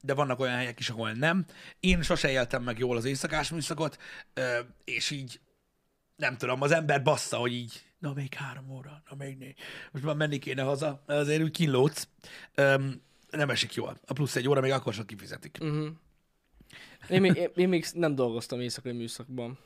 de 0.00 0.14
vannak 0.14 0.40
olyan 0.40 0.56
helyek 0.56 0.78
is, 0.78 0.90
ahol 0.90 1.12
nem. 1.12 1.44
Én 1.80 2.02
sose 2.02 2.30
éltem 2.30 2.62
meg 2.62 2.78
jól 2.78 2.96
az 2.96 3.04
éjszakás 3.04 3.50
műszakot, 3.50 3.98
és 4.84 5.10
így 5.10 5.40
nem 6.16 6.36
tudom, 6.36 6.62
az 6.62 6.70
ember 6.70 7.02
bassza, 7.02 7.36
hogy 7.36 7.52
így, 7.52 7.84
na 7.98 8.12
még 8.12 8.34
három 8.34 8.70
óra, 8.70 9.02
na 9.10 9.16
még 9.16 9.36
négy. 9.36 9.58
Most 9.92 10.04
már 10.04 10.16
menni 10.16 10.38
kéne 10.38 10.62
haza, 10.62 11.02
azért 11.06 11.42
úgy 11.42 11.50
kínlódsz. 11.50 12.08
Nem 13.30 13.50
esik 13.50 13.74
jól. 13.74 14.00
A 14.06 14.12
plusz 14.12 14.36
egy 14.36 14.48
óra 14.48 14.60
még 14.60 14.70
akkor 14.70 14.94
sem 14.94 15.06
kifizetik. 15.06 15.58
Uh-huh. 15.60 15.88
Én, 17.08 17.20
még, 17.20 17.34
én, 17.34 17.50
én 17.54 17.68
még 17.68 17.86
nem 17.92 18.14
dolgoztam 18.14 18.60
éjszakai 18.60 18.92
műszakban. 18.92 19.58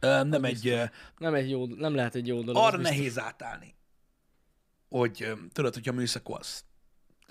Nem 0.00 0.44
egy, 0.44 0.80
Nem, 1.18 1.34
egy 1.34 1.50
jó, 1.50 1.66
nem 1.66 1.94
lehet 1.94 2.14
egy 2.14 2.26
jó 2.26 2.42
dolog. 2.42 2.62
arra 2.64 2.76
nehéz 2.76 3.18
átállni, 3.18 3.74
hogy 4.88 5.32
tudod, 5.52 5.74
hogyha 5.74 5.92
műszakolsz, 5.92 6.64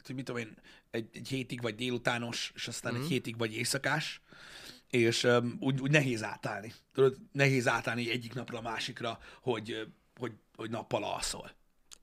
hogy 0.06 0.16
mit 0.16 0.26
tudom 0.26 0.42
én, 0.42 0.56
egy, 0.92 1.10
egy 1.14 1.28
hétig 1.28 1.62
vagy 1.62 1.76
délutános, 1.76 2.52
és 2.56 2.68
aztán 2.68 2.94
Mhm. 2.94 3.02
egy 3.02 3.08
hétig 3.08 3.38
vagy 3.38 3.56
éjszakás, 3.56 4.22
és 4.90 5.24
öm, 5.24 5.58
úgy, 5.60 5.82
úgy 5.82 5.92
nehéz 5.92 6.24
átállni. 6.24 6.74
Tudod, 6.94 7.18
nehéz 7.32 7.68
átállni 7.68 8.12
egyik 8.12 8.34
napra 8.34 8.58
a 8.58 8.62
másikra, 8.62 9.20
hogy, 9.42 9.88
hogy, 10.20 10.32
hogy 10.56 10.70
nappal 10.70 11.04
alszol. 11.04 11.52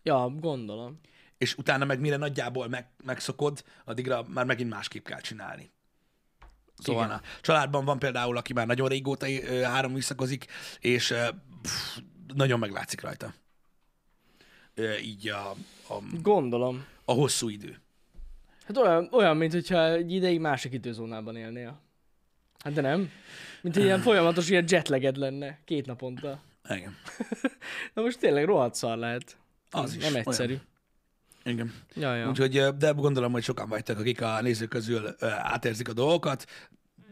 Ja, 0.02 0.28
gondolom. 0.28 1.00
és 1.38 1.54
utána 1.56 1.84
meg 1.84 2.00
mire 2.00 2.16
nagyjából 2.16 2.68
meg, 2.68 2.88
megszokod, 3.04 3.64
addigra 3.84 4.22
már 4.22 4.44
megint 4.44 4.70
másképp 4.70 5.04
kell 5.06 5.20
csinálni. 5.20 5.70
Szóval 6.78 7.04
Igen. 7.04 7.16
a 7.16 7.22
családban 7.40 7.84
van 7.84 7.98
például, 7.98 8.36
aki 8.36 8.52
már 8.52 8.66
nagyon 8.66 8.88
régóta 8.88 9.26
három 9.64 9.92
műszakozik, 9.92 10.46
és 10.80 11.14
pff, 11.62 11.98
nagyon 12.34 12.58
meglátszik 12.58 13.00
rajta. 13.00 13.34
Így 15.02 15.28
a, 15.28 15.50
a, 15.88 15.98
Gondolom. 16.22 16.84
a 17.04 17.12
hosszú 17.12 17.48
idő. 17.48 17.80
Hát 18.66 18.76
olyan, 18.76 19.08
olyan, 19.12 19.36
mint 19.36 19.52
hogyha 19.52 19.92
egy 19.92 20.12
ideig 20.12 20.40
másik 20.40 20.72
időzónában 20.72 21.36
élnél. 21.36 21.80
Hát 22.58 22.72
de 22.72 22.80
nem. 22.80 23.10
Mint 23.62 23.76
egy 23.76 23.84
ilyen 23.84 24.00
folyamatos 24.00 24.48
ilyen 24.48 24.64
jetleged 24.68 25.16
lenne 25.16 25.58
két 25.64 25.86
naponta. 25.86 26.42
Igen. 26.68 26.96
Na 27.94 28.02
most 28.02 28.18
tényleg 28.18 28.44
rohadt 28.44 28.74
szar 28.74 28.96
lehet. 28.96 29.36
Az 29.70 29.94
is 29.94 30.02
Nem 30.02 30.22
olyan. 30.26 30.62
Igen. 31.44 31.72
Ja, 31.94 32.14
ja. 32.14 32.28
Úgyhogy, 32.28 32.76
de 32.76 32.90
gondolom, 32.90 33.32
hogy 33.32 33.42
sokan 33.42 33.68
vagytok, 33.68 33.98
akik 33.98 34.22
a 34.22 34.40
nézők 34.40 34.68
közül 34.68 35.14
átérzik 35.20 35.88
a 35.88 35.92
dolgokat. 35.92 36.46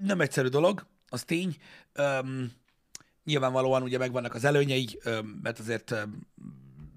Nem 0.00 0.20
egyszerű 0.20 0.48
dolog, 0.48 0.86
az 1.08 1.22
tény. 1.22 1.56
Öm, 1.92 2.52
nyilvánvalóan 3.24 3.82
ugye 3.82 3.98
megvannak 3.98 4.34
az 4.34 4.44
előnyei, 4.44 4.98
öm, 5.02 5.26
mert 5.42 5.58
azért 5.58 5.90
öm, 5.90 6.26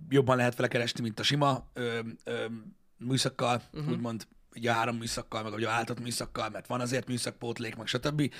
jobban 0.10 0.38
lehet 0.38 0.56
vele 0.56 0.68
keresni, 0.68 1.02
mint 1.02 1.20
a 1.20 1.24
sima 1.24 1.70
öm, 1.74 2.16
öm, 2.24 2.76
műszakkal, 2.98 3.62
uh-huh. 3.74 3.92
úgymond 3.92 4.28
ugye 4.56 4.72
a 4.72 4.74
három 4.74 4.98
műszakkal, 4.98 5.44
meg 5.44 5.54
ugye 5.54 5.68
a 5.68 5.72
áltott 5.72 6.00
műszakkal, 6.00 6.50
mert 6.50 6.68
van 6.68 6.82
azért 6.82 7.08
műszakpótlék, 7.08 7.76
meg 7.76 7.88
stb. 7.88 8.34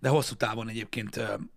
De 0.00 0.08
hosszú 0.08 0.34
távon 0.34 0.68
egyébként 0.68 1.16
öm, 1.16 1.50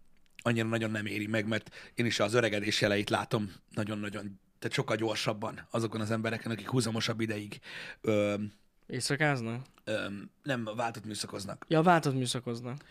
annyira 0.43 0.67
nagyon 0.67 0.91
nem 0.91 1.05
éri 1.05 1.27
meg, 1.27 1.47
mert 1.47 1.75
én 1.93 2.05
is 2.05 2.19
az 2.19 2.33
öregedés 2.33 2.81
jeleit 2.81 3.09
látom 3.09 3.51
nagyon-nagyon, 3.69 4.39
tehát 4.63 4.77
sokkal 4.77 4.95
gyorsabban 4.95 5.67
azokon 5.69 6.01
az 6.01 6.11
embereken, 6.11 6.51
akik 6.51 6.69
húzamosabb 6.69 7.19
ideig 7.19 7.59
öm, 8.01 8.53
Éjszakáznak? 8.87 9.65
öm, 9.83 10.31
nem 10.43 10.69
váltott 10.75 11.05
műszakoznak. 11.05 11.65
Ja, 11.67 11.81
váltott 11.81 12.13
műszakoznak. 12.13 12.83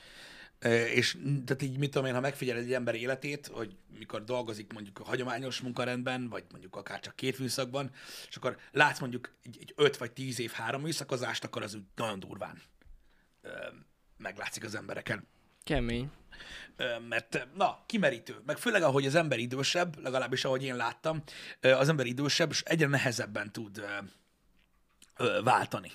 Ö, 0.58 0.84
És 0.84 1.18
tehát 1.44 1.62
így 1.62 1.78
mit 1.78 1.90
tudom 1.90 2.06
én, 2.06 2.14
ha 2.14 2.20
megfigyeled 2.20 2.62
egy 2.62 2.72
ember 2.72 2.94
életét, 2.94 3.46
hogy 3.46 3.76
mikor 3.98 4.24
dolgozik 4.24 4.72
mondjuk 4.72 4.98
a 4.98 5.04
hagyományos 5.04 5.60
munkarendben, 5.60 6.28
vagy 6.28 6.44
mondjuk 6.50 6.76
akár 6.76 7.00
csak 7.00 7.16
két 7.16 7.38
műszakban, 7.38 7.90
és 8.28 8.36
akkor 8.36 8.58
látsz 8.72 9.00
mondjuk 9.00 9.32
egy, 9.42 9.56
egy 9.60 9.72
öt 9.76 9.96
vagy 9.96 10.12
tíz 10.12 10.40
év 10.40 10.50
három 10.50 10.82
műszakozást, 10.82 11.44
akkor 11.44 11.62
az 11.62 11.74
úgy 11.74 11.84
nagyon 11.94 12.20
durván 12.20 12.62
ö, 13.42 13.50
meglátszik 14.16 14.64
az 14.64 14.74
embereken. 14.74 15.26
Kemény. 15.64 16.10
Mert 17.08 17.46
na, 17.54 17.82
kimerítő. 17.86 18.36
Meg 18.46 18.58
főleg, 18.58 18.82
ahogy 18.82 19.06
az 19.06 19.14
ember 19.14 19.38
idősebb, 19.38 20.02
legalábbis 20.02 20.44
ahogy 20.44 20.64
én 20.64 20.76
láttam, 20.76 21.22
az 21.60 21.88
ember 21.88 22.06
idősebb, 22.06 22.50
és 22.50 22.62
egyre 22.62 22.86
nehezebben 22.86 23.52
tud 23.52 23.84
váltani. 25.44 25.92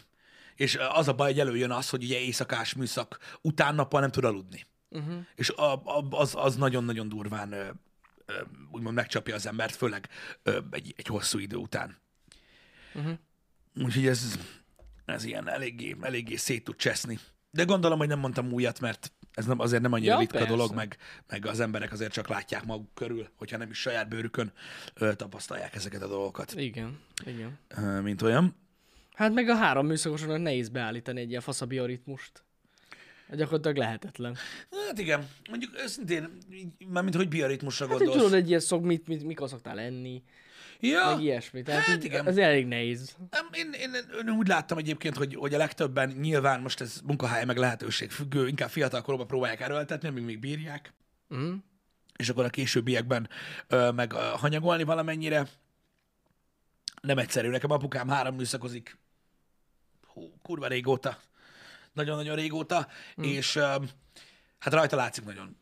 És 0.56 0.78
az 0.90 1.08
a 1.08 1.14
baj, 1.14 1.30
hogy 1.32 1.40
előjön 1.40 1.72
az, 1.72 1.90
hogy 1.90 2.04
ugye 2.04 2.20
éjszakás 2.20 2.74
műszak 2.74 3.38
után 3.42 3.76
nappal 3.76 4.00
nem 4.00 4.12
tud 4.12 4.24
aludni. 4.24 4.66
Uh-huh. 4.90 5.26
És 5.36 5.50
a, 5.50 5.74
a, 5.74 6.08
az, 6.10 6.36
az 6.36 6.56
nagyon-nagyon 6.56 7.10
durván 7.10 7.52
ö, 7.52 7.70
ö, 8.26 8.34
úgymond 8.72 8.96
megcsapja 8.96 9.36
az 9.36 9.46
embert, 9.46 9.76
főleg 9.76 10.10
ö, 10.44 10.60
egy, 10.72 10.94
egy 10.98 11.08
hosszú 11.08 11.40
idő 11.40 11.56
után. 11.56 11.98
Uh-huh. 12.94 13.14
Úgyhogy 13.84 14.08
ez, 14.08 14.40
ez 15.06 15.24
ilyen 15.24 15.50
eléggé, 15.50 15.96
eléggé 16.02 16.36
szét 16.36 16.64
tud 16.64 16.76
cseszni. 16.76 17.20
De 17.52 17.64
gondolom, 17.64 17.98
hogy 17.98 18.08
nem 18.08 18.20
mondtam 18.20 18.52
újat, 18.52 18.80
mert 18.80 19.12
ez 19.38 19.46
nem, 19.46 19.60
azért 19.60 19.82
nem 19.82 19.94
annyira 19.94 20.14
Ja, 20.14 20.20
ritka 20.20 20.38
persze. 20.38 20.50
dolog, 20.56 20.74
meg, 20.76 20.98
meg 21.28 21.46
az 21.46 21.60
emberek 21.60 21.92
azért 21.92 22.12
csak 22.12 22.28
látják 22.28 22.66
maguk 22.66 22.94
körül, 22.94 23.28
hogyha 23.36 23.58
nem 23.58 23.70
is 23.70 23.78
saját 23.80 24.10
bőrükön 24.10 24.52
ö, 24.94 25.14
tapasztalják 25.14 25.76
ezeket 25.76 26.02
a 26.02 26.08
dolgokat, 26.08 26.54
Igen, 26.56 27.00
igen. 27.26 27.60
ö, 27.68 28.02
mint 28.02 28.22
olyan. 28.22 28.56
Hát 29.14 29.34
meg 29.34 29.50
a 29.50 29.56
három 29.56 29.86
műszakosonak 29.86 30.42
nehéz 30.42 30.70
beállítani 30.70 31.22
egy 31.22 31.30
ilyen 31.30 31.42
fasz 31.42 31.62
a 31.62 31.66
bioritmust. 31.66 32.44
Gyakorlatilag 33.32 33.78
lehetetlen. 33.78 34.36
Hát 34.88 35.00
igen, 35.00 35.28
mondjuk 35.50 35.72
őszintén, 35.84 36.38
mármint 36.88 37.16
hogy 37.16 37.28
bioritmusra 37.28 37.88
Hát, 37.88 37.98
gondolsz. 37.98 38.22
tudod, 38.22 38.34
egy 38.38 38.48
ilyen 38.48 38.60
szok, 38.60 38.84
mit, 38.84 39.08
mit, 39.08 39.24
mikor 39.24 39.50
szoktál 39.50 39.80
enni, 39.80 40.24
ja, 40.80 41.10
meg 41.10 41.24
ilyesmi. 41.24 41.62
Tehát 41.62 41.84
Hát 41.84 42.04
igen. 42.04 42.26
az 42.26 42.38
elég 42.38 42.66
nehéz. 42.66 43.16
Én, 43.52 43.72
én, 43.74 43.94
én 44.22 44.30
úgy 44.30 44.48
láttam 44.48 44.78
egyébként, 44.78 45.16
hogy, 45.16 45.36
hogy 45.36 45.54
a 45.54 45.58
legtöbben 45.58 46.10
nyilván 46.10 46.62
most 46.62 46.82
ez 46.82 47.02
munkahely 47.04 47.46
meg 47.46 47.58
lehetőség 47.58 48.12
függő, 48.12 48.48
inkább 48.48 48.70
fiatal 48.70 49.02
korban 49.02 49.28
próbálják 49.28 49.62
erőltetni, 49.62 50.08
amíg 50.08 50.24
még 50.24 50.40
bírják, 50.40 50.94
Uh-huh. 51.30 51.56
és 52.16 52.30
akkor 52.30 52.46
a 52.46 52.50
későbbiekben 52.50 53.30
ö, 53.68 53.92
meg 53.92 54.14
ö, 54.14 54.18
hanyagolni 54.18 54.84
valamennyire. 54.84 55.48
Nem 57.02 57.18
egyszerű. 57.18 57.50
Nekem 57.50 57.72
apukám 57.72 58.08
három 58.08 58.36
műszakozik, 58.36 58.98
hú, 60.08 60.34
kurva 60.42 60.68
régóta. 60.68 61.18
Nagyon-nagyon 61.94 62.36
régóta, 62.36 62.88
mm. 63.22 63.24
és 63.24 63.56
um, 63.56 63.90
hát 64.58 64.74
rajta 64.74 64.96
látszik 64.96 65.24
nagyon 65.24 65.58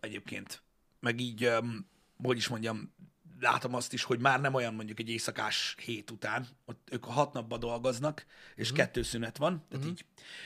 egyébként. 0.00 0.62
Meg 1.00 1.20
így, 1.20 1.46
um, 1.46 1.88
hogy 2.22 2.36
is 2.36 2.48
mondjam, 2.48 2.94
látom 3.40 3.74
azt 3.74 3.92
is, 3.92 4.02
hogy 4.02 4.18
már 4.18 4.40
nem 4.40 4.54
olyan 4.54 4.74
mondjuk 4.74 4.98
egy 4.98 5.08
éjszakás 5.08 5.74
hét 5.84 6.10
után, 6.10 6.46
ott 6.66 6.88
ők 6.90 7.06
a 7.06 7.10
hat 7.10 7.32
napban 7.32 7.60
dolgoznak, 7.60 8.26
és 8.54 8.72
mm. 8.72 8.74
kettő 8.74 9.02
szünet 9.02 9.36
van, 9.36 9.64
tehát 9.70 9.86
mm. 9.86 9.88
így. 9.88 10.04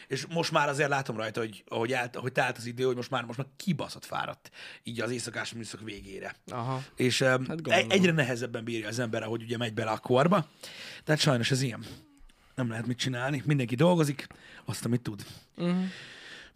És 0.09 0.27
most 0.27 0.53
már 0.53 0.69
azért 0.69 0.89
látom 0.89 1.17
rajta, 1.17 1.41
hogy 1.41 1.65
ahogy, 1.69 1.93
állt, 1.93 2.17
ahogy 2.17 2.33
telt 2.33 2.57
az 2.57 2.67
idő, 2.67 2.85
hogy 2.85 2.97
most 2.97 3.11
már, 3.11 3.25
most 3.25 3.39
már 3.39 3.47
kibaszott 3.57 4.05
fáradt 4.05 4.51
így 4.83 5.01
az 5.01 5.11
éjszakás 5.11 5.53
műszak 5.53 5.81
végére. 5.81 6.35
Aha. 6.47 6.83
És 6.97 7.21
um, 7.21 7.29
Hát 7.29 7.39
hát 7.39 7.63
gondolom. 7.63 7.91
egyre 7.91 8.13
nehezebben 8.13 8.65
bírja 8.65 8.89
az 8.89 8.99
ember, 8.99 9.23
ahogy 9.23 9.43
ugye 9.43 9.57
megy 9.57 9.75
bele 9.75 9.91
a 9.91 9.99
korba. 9.99 10.49
Tehát 11.05 11.21
sajnos 11.21 11.51
ez 11.51 11.63
ilyen. 11.63 11.85
Nem 12.55 12.69
lehet 12.69 12.87
mit 12.87 12.99
csinálni. 12.99 13.43
Mindenki 13.47 13.75
dolgozik, 13.75 14.27
azt, 14.65 14.85
amit 14.85 15.01
tud. 15.01 15.25
Uh-huh. 15.57 15.85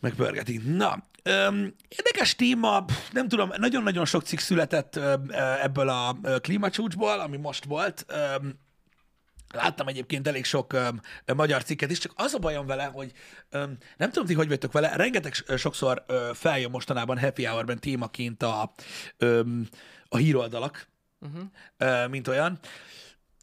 Megpörgeti. 0.01 0.57
Na, 0.57 1.03
öm, 1.23 1.75
érdekes 1.89 2.35
téma, 2.37 2.85
pff, 2.85 3.11
nem 3.11 3.29
tudom, 3.29 3.51
nagyon-nagyon 3.57 4.05
sok 4.05 4.23
cikk 4.23 4.39
született 4.39 4.97
ö, 4.97 5.15
ö, 5.29 5.35
ebből 5.63 5.89
a 5.89 6.17
ö, 6.23 6.39
klímacsúcsból, 6.39 7.21
ami 7.21 7.37
most 7.37 7.65
volt. 7.65 8.05
Öm, 8.09 8.59
Láttam 9.55 9.89
egyébként 9.89 10.27
elég 10.27 10.45
sok 10.45 10.73
öm, 10.73 11.01
magyar 11.37 11.63
cikket 11.65 11.91
is, 11.91 11.99
csak 11.99 12.13
az 12.17 12.35
a 12.35 12.39
bajom 12.39 12.67
vele, 12.67 12.85
hogy 12.85 13.13
öm, 13.51 13.77
nem 13.97 14.11
tudom, 14.11 14.27
ti 14.29 14.35
hogy 14.35 14.49
vagytok 14.49 14.73
vele, 14.73 14.97
rengeteg 14.97 15.35
sokszor 15.57 16.05
ö, 16.07 16.31
feljön 16.35 16.71
mostanában 16.71 17.19
happy 17.19 17.45
hour-ben 17.45 17.79
témaként 17.79 18.43
a, 18.43 18.73
öm, 19.17 19.69
a 20.09 20.17
híroldalak, 20.17 20.89
Uh-huh. 21.21 21.43
ö, 21.77 22.07
mint 22.07 22.29
olyan. 22.29 22.59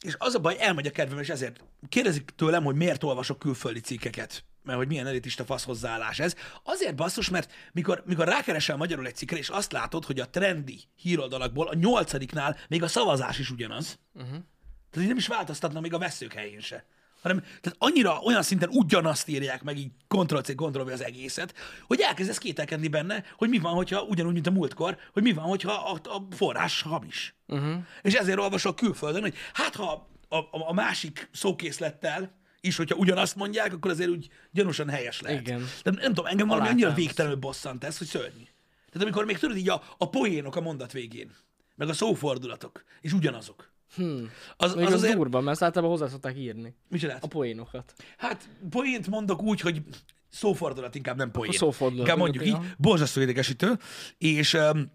És 0.02 0.16
az 0.18 0.36
a 0.36 0.40
baj, 0.40 0.56
elmegy 0.60 0.88
a 0.88 0.92
kedvem, 0.92 1.20
és 1.20 1.30
ezért 1.30 1.64
kérdezik 1.90 2.32
tőlem, 2.36 2.64
hogy 2.64 2.76
miért 2.76 3.04
olvasok 3.04 3.40
külföldi 3.40 3.80
cikkeket, 3.80 4.44
mert 4.66 4.78
hogy 4.78 4.88
milyen 4.88 5.08
elitista 5.08 5.46
fasz 5.46 5.64
hozzáállás 5.64 6.20
ez. 6.20 6.36
Azért 6.64 6.96
basszus, 6.96 7.30
mert 7.30 7.52
mikor, 7.72 8.04
mikor 8.06 8.28
rákeresel 8.28 8.78
magyarul 8.78 9.08
egy 9.08 9.16
cikkre, 9.16 9.38
és 9.38 9.50
azt 9.50 9.72
látod, 9.72 10.06
hogy 10.06 10.20
a 10.20 10.30
trendi 10.30 10.80
híroldalakból 10.96 11.68
a 11.68 11.76
nyolcadiknál 11.76 12.58
még 12.68 12.84
a 12.84 12.88
szavazás 12.88 13.40
is 13.40 13.52
ugyanaz, 13.52 14.00
Uh-huh. 14.16 14.30
tehát 14.32 15.02
így 15.02 15.08
nem 15.08 15.18
is 15.18 15.28
változtatna 15.28 15.80
még 15.80 15.94
a 15.94 15.98
veszők 15.98 16.34
helyén 16.34 16.60
se. 16.60 16.86
Hanem, 17.22 17.40
tehát 17.40 17.76
annyira 17.78 18.20
olyan 18.20 18.42
szinten 18.42 18.70
ugyanazt 18.70 19.28
írják 19.28 19.64
meg 19.64 19.78
így 19.78 19.92
Ctrl-C, 20.08 20.56
Ctrl-V 20.56 20.88
az 20.88 21.04
egészet, 21.04 21.54
hogy 21.88 22.00
elkezdesz 22.00 22.38
kételkedni 22.38 22.88
benne, 22.88 23.24
hogy 23.38 23.50
mi 23.50 23.58
van, 23.60 23.74
hogyha 23.74 24.02
ugyanúgy, 24.02 24.34
mint 24.34 24.48
a 24.48 24.52
múltkor, 24.52 24.98
hogy 25.14 25.24
mi 25.24 25.34
van, 25.34 25.46
hogyha 25.46 25.72
a, 25.72 26.16
a 26.16 26.28
forrás 26.36 26.82
hamis. 26.82 27.36
Uh-huh. 27.48 27.76
És 28.02 28.14
ezért 28.14 28.40
olvasok 28.40 28.76
külföldön, 28.76 29.22
hogy 29.22 29.36
hát 29.54 29.76
ha 29.76 30.08
a, 30.30 30.36
a, 30.36 30.48
a 30.52 30.74
másik 30.74 31.30
szókészlettel 31.32 32.36
is, 32.66 32.76
hogyha 32.76 32.96
ugyanazt 32.96 33.36
mondják, 33.36 33.74
akkor 33.74 33.92
azért 33.92 34.10
úgy 34.10 34.30
gyanúsan 34.52 34.90
helyes 34.90 35.22
lehet. 35.22 35.42
Igen. 35.42 35.66
De 35.84 35.92
nem 35.92 36.14
tudom, 36.14 36.26
engem 36.26 36.48
valami 36.48 36.68
annyira 36.68 36.86
Alátámaszt. 36.86 37.08
végtelenül 37.08 37.38
bosszant 37.38 37.84
ez, 37.84 37.98
hogy 37.98 38.08
szörnyű. 38.08 38.44
Tehát 38.90 39.02
amikor 39.02 39.26
még 39.26 39.38
tudod 39.38 39.58
így 39.58 39.70
a, 39.70 39.84
a 39.98 40.10
poénok 40.10 40.56
a 40.56 40.62
mondat 40.62 40.92
végén, 40.92 41.32
meg 41.76 41.90
a 41.90 41.94
szófordulatok, 41.94 42.84
és 43.02 43.14
ugyanazok. 43.14 43.74
Hmm. 43.96 44.32
Az, 44.58 44.76
Még 44.76 44.86
az 44.86 44.94
az, 44.94 45.00
azért... 45.00 45.16
durva, 45.16 45.42
mert 45.42 45.62
általában 45.62 45.98
hozzá 45.98 46.12
szokták 46.12 46.38
írni. 46.38 46.76
Mi 46.90 46.98
csinálsz? 46.98 47.24
A 47.24 47.28
poénokat. 47.28 47.94
Hát 48.18 48.50
poént 48.70 49.08
mondok 49.08 49.42
úgy, 49.42 49.60
hogy 49.60 49.82
szófordulat, 50.30 50.96
inkább 50.96 51.18
nem 51.18 51.32
poén. 51.32 51.52
szófordulat 51.52 52.00
Inkább 52.00 52.18
mondjuk 52.18 52.46
így, 52.46 52.52
ja. 52.52 52.64
borzasztó 52.78 53.22
idegesítő, 53.22 53.78
és, 54.18 54.54
öm, 54.54 54.92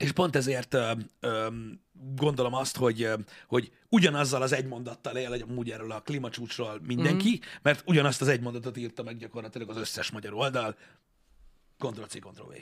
és 0.00 0.12
pont 0.12 0.36
ezért 0.36 0.74
öm, 0.74 1.10
öm, 1.20 1.80
gondolom 2.16 2.54
azt, 2.54 2.76
hogy, 2.76 3.08
hogy 3.46 3.72
ugyanazzal 3.88 4.42
az 4.42 4.52
egy 4.52 4.66
mondattal 4.66 5.16
él 5.16 5.44
amúgy 5.48 5.70
erről 5.70 5.90
a 5.90 6.00
klímacsúcsról 6.00 6.80
mindenki, 6.86 7.30
mm. 7.30 7.48
mert 7.62 7.82
ugyanazt 7.86 8.20
az 8.20 8.28
egy 8.28 8.40
mondatot 8.40 8.76
írta 8.76 9.02
meg 9.02 9.16
gyakorlatilag 9.16 9.68
az 9.68 9.76
összes 9.76 10.10
magyar 10.10 10.32
oldal, 10.34 10.76
Ctrl-C, 11.78 12.18
Ctrl-V. 12.18 12.54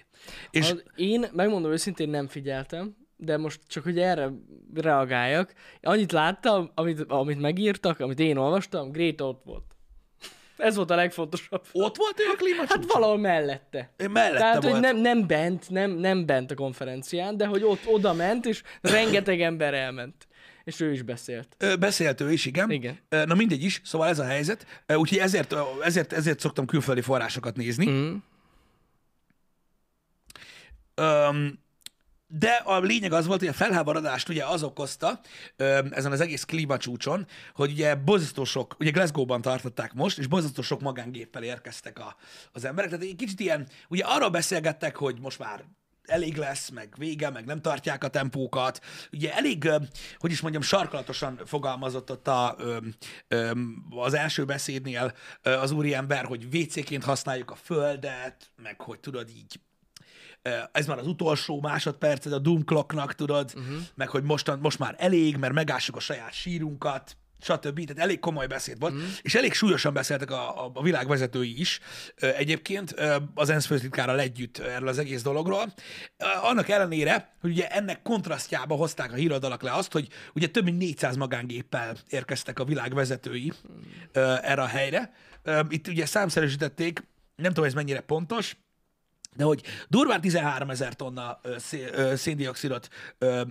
És 0.50 0.70
Az, 0.70 0.82
én 0.96 1.26
megmondom 1.32 1.72
őszintén 1.72 2.08
nem 2.08 2.28
figyeltem, 2.28 2.96
de 3.16 3.36
most 3.36 3.60
csak 3.66 3.84
hogy 3.84 3.98
erre 3.98 4.32
reagáljak. 4.74 5.54
Annyit 5.80 6.12
láttam, 6.12 6.70
amit, 6.74 7.00
amit 7.00 7.40
megírtak, 7.40 8.00
amit 8.00 8.18
én 8.18 8.36
olvastam, 8.36 8.90
Great 8.90 9.20
ott 9.20 9.42
volt. 9.44 9.71
Ez 10.62 10.76
volt 10.76 10.90
a 10.90 10.94
legfontosabb. 10.94 11.64
ott 11.72 11.96
volt 11.96 12.20
ő 12.20 12.24
a 12.32 12.36
klímacsúcs? 12.36 12.68
Hát 12.68 12.92
valahol 12.92 13.18
mellette. 13.18 13.90
Ő 13.96 14.08
mellette 14.08 14.38
Tehát, 14.38 14.62
volt. 14.62 14.72
hogy 14.72 14.82
nem, 14.82 14.96
nem 14.96 15.26
bent, 15.26 15.70
nem, 15.70 15.90
nem 15.90 16.26
bent 16.26 16.50
a 16.50 16.54
konferencián, 16.54 17.36
de 17.36 17.46
hogy 17.46 17.62
ott 17.62 17.86
oda 17.86 18.12
ment, 18.12 18.46
és 18.46 18.62
rengeteg 18.80 19.40
ember 19.40 19.74
elment. 19.74 20.26
És 20.64 20.80
ő 20.80 20.92
is 20.92 21.02
beszélt. 21.02 21.56
Ö, 21.58 21.76
Beszélt 21.76 22.20
ő 22.20 22.32
is, 22.32 22.44
igen. 22.46 22.70
Igen. 22.70 22.98
Ö, 23.08 23.24
Na 23.24 23.34
mindegy 23.34 23.62
is, 23.64 23.80
szóval 23.84 24.08
ez 24.08 24.18
a 24.18 24.24
helyzet. 24.24 24.66
Ö, 24.86 24.94
Úgyhogy 24.94 25.18
ezért, 25.18 25.54
ezért, 25.84 26.12
ezért 26.12 26.40
szoktam 26.40 26.66
külföldi 26.66 27.00
forrásokat 27.00 27.56
nézni. 27.56 27.90
Mm. 27.90 28.14
Öm, 30.94 31.58
de 32.38 32.50
a 32.64 32.80
lényeg 32.80 33.12
az 33.12 33.26
volt, 33.26 33.38
hogy 33.38 33.48
a 33.48 33.52
felháborodást 33.52 34.28
ugye 34.28 34.44
az 34.44 34.62
okozta 34.62 35.20
ezen 35.90 36.12
az 36.12 36.20
egész 36.20 36.44
klímacsúcson, 36.44 37.26
hogy 37.54 37.70
ugye 37.70 37.94
borzasztó 37.94 38.44
sok, 38.44 38.76
ugye 38.78 38.90
Glasgow-ban 38.90 39.40
tartották 39.40 39.92
most, 39.92 40.18
és 40.18 40.26
borzasztó 40.26 40.62
sok 40.62 40.80
magángéppel 40.80 41.42
érkeztek 41.42 41.98
a, 41.98 42.16
az 42.52 42.64
emberek. 42.64 42.90
Tehát 42.90 43.04
egy 43.04 43.16
kicsit 43.16 43.40
ilyen, 43.40 43.68
ugye 43.88 44.04
arról 44.04 44.28
beszélgettek, 44.28 44.96
hogy 44.96 45.20
most 45.20 45.38
már 45.38 45.64
elég 46.02 46.36
lesz, 46.36 46.68
meg 46.68 46.94
vége, 46.98 47.30
meg 47.30 47.44
nem 47.44 47.60
tartják 47.60 48.04
a 48.04 48.08
tempókat. 48.08 48.80
Ugye 49.12 49.34
elég, 49.34 49.70
hogy 50.18 50.30
is 50.30 50.40
mondjam, 50.40 50.62
sarkalatosan 50.62 51.40
fogalmazott 51.44 52.10
ott 52.10 52.28
a, 52.28 52.56
az 53.90 54.14
első 54.14 54.44
beszédnél 54.44 55.14
az 55.42 55.70
úriember, 55.70 56.24
hogy 56.24 56.56
WC-ként 56.56 57.04
használjuk 57.04 57.50
a 57.50 57.54
földet, 57.54 58.50
meg 58.62 58.80
hogy 58.80 59.00
tudod 59.00 59.28
így 59.28 59.60
ez 60.72 60.86
már 60.86 60.98
az 60.98 61.06
utolsó 61.06 61.60
másodperced 61.60 62.32
a 62.32 62.38
Doom 62.38 62.64
Clocknak, 62.64 63.14
tudod, 63.14 63.52
uh-huh. 63.56 63.76
meg 63.94 64.08
hogy 64.08 64.22
mostan, 64.22 64.58
most 64.58 64.78
már 64.78 64.94
elég, 64.98 65.36
mert 65.36 65.52
megássuk 65.52 65.96
a 65.96 66.00
saját 66.00 66.32
sírunkat, 66.32 67.16
stb. 67.42 67.84
Tehát 67.84 68.02
elég 68.02 68.18
komoly 68.18 68.46
beszéd 68.46 68.78
volt, 68.78 68.92
uh-huh. 68.92 69.08
és 69.22 69.34
elég 69.34 69.52
súlyosan 69.52 69.92
beszéltek 69.92 70.30
a, 70.30 70.64
a, 70.64 70.70
a 70.74 70.82
világ 70.82 71.08
vezetői 71.08 71.60
is 71.60 71.80
ö, 72.16 72.28
egyébként 72.34 72.92
ö, 72.96 73.16
az 73.34 73.50
ENSZ 73.50 73.66
főtitkárral 73.66 74.20
együtt 74.20 74.58
erről 74.58 74.88
az 74.88 74.98
egész 74.98 75.22
dologról. 75.22 75.72
Annak 76.42 76.68
ellenére, 76.68 77.36
hogy 77.40 77.50
ugye 77.50 77.68
ennek 77.68 78.02
kontrasztjába 78.02 78.74
hozták 78.74 79.12
a 79.12 79.16
híradalak 79.16 79.62
le 79.62 79.72
azt, 79.72 79.92
hogy 79.92 80.08
ugye 80.34 80.48
több 80.48 80.64
mint 80.64 80.78
400 80.78 81.16
magángéppel 81.16 81.96
érkeztek 82.08 82.58
a 82.58 82.64
világ 82.64 82.94
vezetői 82.94 83.52
ö, 84.12 84.34
erre 84.42 84.62
a 84.62 84.66
helyre. 84.66 85.12
Itt 85.68 85.88
ugye 85.88 86.06
számszerűsítették, 86.06 87.04
nem 87.36 87.52
tudom, 87.52 87.64
ez 87.64 87.74
mennyire 87.74 88.00
pontos, 88.00 88.56
de 89.36 89.44
hogy 89.44 89.62
durván 89.88 90.20
13 90.20 90.70
ezer 90.70 90.94
tonna 90.94 91.40
széndiokszidot 92.14 92.88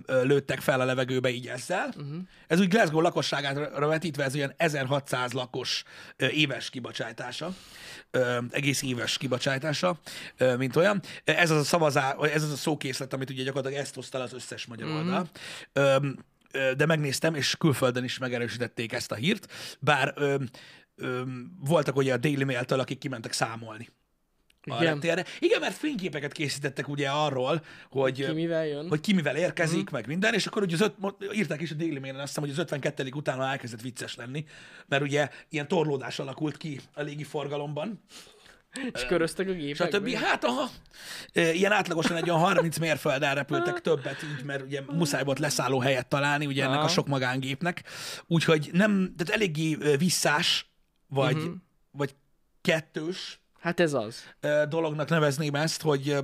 lőttek 0.07 0.59
fel 0.59 0.81
a 0.81 0.85
levegőbe 0.85 1.29
így 1.29 1.47
ezzel. 1.47 1.87
Uh-huh. 1.87 2.15
Ez 2.47 2.59
úgy 2.59 2.67
Glasgow 2.67 3.01
lakosságára 3.01 3.87
vetítve, 3.87 4.23
ez 4.23 4.35
olyan 4.35 4.53
1600 4.57 5.31
lakos 5.31 5.83
éves 6.17 6.69
kibocsátása, 6.69 7.53
egész 8.49 8.81
éves 8.81 9.17
kibocsátása, 9.17 9.99
mint 10.57 10.75
olyan. 10.75 11.01
Ez 11.23 11.49
az 11.49 11.57
a 11.57 11.63
szavazá, 11.63 12.15
ez 12.21 12.43
az 12.43 12.51
a 12.51 12.55
szókészlet, 12.55 13.13
amit 13.13 13.29
ugye 13.29 13.43
gyakorlatilag 13.43 13.83
ezt 13.83 13.95
hozta 13.95 14.19
az 14.19 14.33
összes 14.33 14.65
magyar 14.65 14.87
uh-huh. 14.87 15.03
oldal. 15.03 15.29
De 16.75 16.85
megnéztem, 16.85 17.35
és 17.35 17.55
külföldön 17.55 18.03
is 18.03 18.17
megerősítették 18.17 18.93
ezt 18.93 19.11
a 19.11 19.15
hírt, 19.15 19.51
bár 19.79 20.13
voltak 21.59 21.95
ugye 21.95 22.13
a 22.13 22.17
Daily 22.17 22.43
Mail-től, 22.43 22.79
akik 22.79 22.97
kimentek 22.97 23.31
számolni 23.31 23.89
a 24.69 24.75
Igen. 24.81 24.93
reptérre. 24.93 25.25
Igen, 25.39 25.59
mert 25.59 25.73
fényképeket 25.75 26.31
készítettek 26.31 26.87
ugye 26.87 27.09
arról, 27.09 27.63
hogy 27.89 28.25
Ki 28.25 28.31
mivel 28.31 28.65
jön? 28.65 28.87
hogy 28.87 28.99
ki 28.99 29.13
mivel 29.13 29.35
érkezik, 29.35 29.89
meg 29.89 30.07
minden, 30.07 30.33
és 30.33 30.45
akkor 30.45 30.61
ugye 30.61 30.75
az 30.75 30.81
öt, 30.81 30.95
írták 31.33 31.61
is 31.61 31.71
a 31.71 31.75
Daily 31.75 31.99
Mail-en, 31.99 32.19
azt 32.19 32.27
hiszem, 32.27 32.43
hogy 32.43 32.51
az 32.51 32.57
52. 32.57 33.09
utána 33.13 33.47
elkezdett 33.49 33.81
vicces 33.81 34.15
lenni, 34.15 34.45
mert 34.87 35.01
ugye 35.03 35.29
ilyen 35.49 35.67
torlódás 35.67 36.19
alakult 36.19 36.57
ki 36.57 36.79
a 36.93 37.01
légi 37.01 37.23
forgalomban, 37.23 38.03
És 38.93 39.05
köröztek 39.05 39.47
a 39.49 39.51
gépek. 39.53 39.93
stb. 39.93 40.09
Hát 40.13 40.43
aha, 40.43 40.69
ilyen 41.33 41.71
átlagosan 41.71 42.15
egy 42.17 42.29
olyan 42.29 42.41
30 42.41 42.77
mérföld 42.77 43.23
elrepültek 43.23 43.81
többet, 43.87 44.23
így, 44.23 44.45
mert 44.45 44.61
ugye 44.63 44.81
muszáj 44.87 45.23
volt 45.23 45.39
leszálló 45.39 45.79
helyet 45.79 46.07
találni, 46.07 46.45
ugye 46.45 46.63
ennek 46.63 46.83
a 46.83 46.87
sok 46.87 47.07
magángépnek, 47.07 47.83
úgyhogy 48.27 48.69
nem, 48.73 49.13
tehát 49.17 49.33
eléggé 49.33 49.77
visszás, 49.97 50.71
vagy, 51.07 51.35
Mhm. 51.35 51.51
vagy 51.91 52.15
kettős, 52.61 53.39
Hát 53.61 53.79
ez 53.79 53.93
az. 53.93 54.23
ö, 54.39 54.63
dolognak 54.69 55.09
nevezném 55.09 55.55
ezt, 55.55 55.81
hogy 55.81 56.09
ö, 56.09 56.19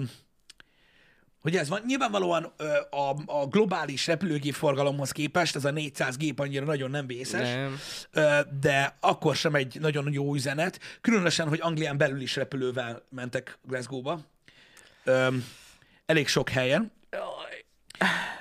hogy 1.42 1.56
ez 1.56 1.70
van. 1.70 1.82
Nyilvánvalóan 1.86 2.54
ö, 2.58 2.78
a, 2.90 3.16
a 3.26 3.48
globális 3.48 4.08
repülőgép 4.08 4.54
forgalomhoz 4.54 5.12
képest 5.12 5.56
ez 5.56 5.66
a 5.66 5.72
400 5.72 6.18
gép 6.18 6.40
annyira 6.40 6.66
nagyon 6.66 6.90
nem 6.90 7.08
vészes, 7.08 7.54
Nem. 7.54 7.80
ö, 8.12 8.40
de 8.60 8.98
akkor 9.00 9.36
sem 9.36 9.56
egy 9.56 9.78
nagyon 9.80 10.14
jó 10.14 10.36
üzenet. 10.36 10.80
Különösen, 11.02 11.48
hogy 11.48 11.60
Anglián 11.62 11.98
belül 11.98 12.22
is 12.22 12.36
repülővel 12.36 13.04
mentek 13.10 13.58
Glasgow-ba. 13.64 14.20
Ö, 15.04 15.28
elég 16.06 16.28
sok 16.28 16.50
helyen. 16.50 16.92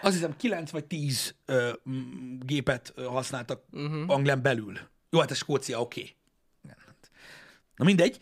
Azt 0.03 0.15
hiszem 0.15 0.37
9 0.37 0.71
vagy 0.71 0.85
10 0.85 1.35
ö, 1.45 1.73
m, 1.83 1.93
gépet 2.41 2.93
ö, 2.95 3.05
használtak 3.05 3.63
uh-huh. 3.73 4.11
Anglián 4.11 4.43
belül. 4.43 4.79
Jó, 5.11 5.21
hát 5.21 5.31
ez 5.31 5.37
Skócia, 5.37 5.81
oké. 5.81 6.01
Okay. 6.01 6.15
Na 7.77 7.85
mindegy. 7.85 8.19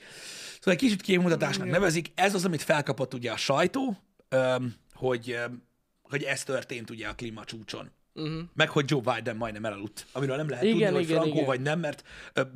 Szóval 0.65 0.81
egy 0.81 0.87
kicsit 0.87 1.03
képmutatásnak 1.03 1.71
nevezik. 1.71 2.13
Ez 2.15 2.35
az, 2.35 2.45
amit 2.45 2.63
felkapott 2.63 3.15
ugye 3.15 3.31
a 3.31 3.37
sajtó, 3.37 3.97
hogy, 4.95 5.39
hogy 6.03 6.23
ez 6.23 6.43
történt 6.43 6.91
ugye 6.91 7.09
a 7.09 7.15
klímacsúcson. 7.15 7.91
Uh-huh. 8.15 8.43
Meg 8.55 8.69
hogy 8.69 8.91
Joe 8.91 9.15
Biden 9.15 9.37
majdnem 9.37 9.65
elaludt, 9.65 10.07
amiről 10.13 10.37
nem 10.37 10.49
lehet 10.49 10.65
Igen, 10.65 10.79
tudni, 10.79 10.95
hogy 10.95 11.03
igen, 11.03 11.17
frankó 11.17 11.35
igen. 11.35 11.47
vagy 11.47 11.61
nem, 11.61 11.81
mert 11.81 12.03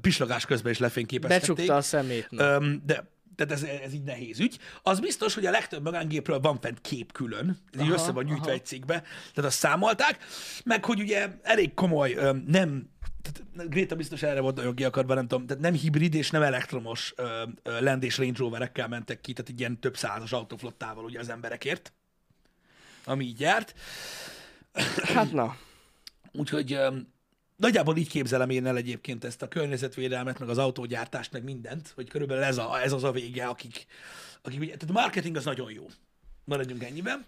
pislogás 0.01 0.47
közben 0.47 0.73
is 0.73 0.79
lefényképeztették. 0.79 1.49
Becsukta 1.49 1.77
a 1.77 1.81
szemét. 1.81 2.29
Öm, 2.31 2.83
de 2.87 3.11
tehát 3.37 3.53
ez, 3.53 3.63
ez 3.85 3.93
így 3.93 4.03
nehéz 4.03 4.41
ügy. 4.41 4.59
Az 4.83 5.01
biztos, 5.01 5.35
hogy 5.35 5.47
a 5.47 5.51
legtöbb 5.51 5.83
magángépről 5.83 6.41
van 6.41 6.61
fent 6.61 6.81
kép 6.81 7.13
külön, 7.13 7.59
ez 7.73 7.81
így 7.81 7.87
Aha, 7.87 7.95
össze 7.95 8.13
van 8.13 8.25
gyűjtve 8.25 8.45
aha. 8.45 8.53
egy 8.53 8.65
cikkbe, 8.65 9.01
tehát 9.35 9.51
azt 9.51 9.59
számolták, 9.59 10.19
meg 10.65 10.85
hogy 10.85 11.01
ugye 11.01 11.29
elég 11.43 11.75
komoly, 11.75 12.19
nem, 12.47 12.91
tehát 13.23 13.71
Greta 13.71 13.97
biztos 13.97 14.23
erre 14.23 14.41
volt 14.41 14.57
nagyon 14.57 14.75
kiakadva, 14.75 15.15
nem 15.15 15.29
tudom, 15.29 15.47
tehát 15.47 15.63
nem 15.63 15.73
hibrid 15.73 16.15
és 16.15 16.31
nem 16.31 16.43
elektromos 16.43 17.13
ö, 17.17 17.45
ö, 17.63 17.81
Land 17.81 18.03
és 18.03 18.19
Range 18.19 18.39
Roverekkel 18.39 18.89
mentek 18.89 19.21
ki, 19.21 19.33
tehát 19.33 19.51
egy 19.51 19.61
ilyen 19.61 19.81
több 19.81 19.97
százas 19.97 20.33
autóflottával 20.33 21.05
ugye 21.05 21.19
az 21.19 21.29
emberekért, 21.29 21.93
ami 23.05 23.25
így 23.25 23.41
járt. 23.41 23.75
Hát 25.15 25.33
na. 25.33 25.57
Úgyhogy 26.33 26.73
öm, 26.73 27.13
nagyjából 27.57 27.97
így 27.97 28.09
képzelem 28.09 28.51
én 28.51 28.67
el 28.67 28.77
egyébként 28.77 29.25
ezt 29.25 29.43
a 29.43 29.49
környezetvédelmet, 29.49 30.39
meg 30.39 30.49
az 30.49 30.59
autógyártást, 30.59 31.33
meg 31.33 31.45
mindent, 31.45 31.93
hogy 31.95 32.09
körülbelül 32.09 32.43
ez, 32.43 32.59
a, 32.59 32.81
ez 32.83 32.93
az 32.93 33.05
a 33.05 33.13
vége, 33.13 33.47
akik, 33.47 33.87
akik 34.43 34.61
ugye, 34.61 34.77
tehát 34.77 34.97
a 34.97 35.01
marketing 35.01 35.37
az 35.37 35.45
nagyon 35.45 35.73
jó. 35.73 35.87
Maradjunk 36.45 36.85
ennyiben. 36.85 37.27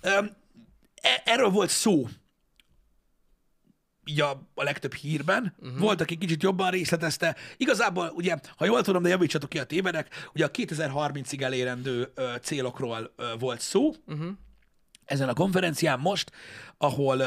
Öm, 0.00 0.36
e- 0.94 1.22
erről 1.24 1.48
volt 1.48 1.70
szó 1.70 2.08
így 4.04 4.20
a, 4.20 4.30
a 4.54 4.62
legtöbb 4.62 4.94
hírben. 4.94 5.54
Uh-huh. 5.58 5.78
Volt, 5.78 6.00
aki 6.00 6.16
kicsit 6.16 6.42
jobban 6.42 6.70
részletezte. 6.70 7.36
Igazából, 7.56 8.12
ugye, 8.14 8.36
ha 8.56 8.64
jól 8.64 8.82
tudom, 8.82 9.02
de 9.02 9.08
javítsatok 9.08 9.48
ki 9.48 9.58
a 9.58 9.64
tévedek, 9.64 10.28
ugye 10.34 10.44
a 10.44 10.50
2030-ig 10.50 11.42
elérendő 11.42 12.12
ö, 12.14 12.34
célokról 12.42 13.12
ö, 13.16 13.24
volt 13.38 13.60
szó 13.60 13.94
uh-huh. 14.06 14.26
ezen 15.04 15.28
a 15.28 15.34
konferencián 15.34 16.00
most, 16.00 16.32
ahol 16.78 17.22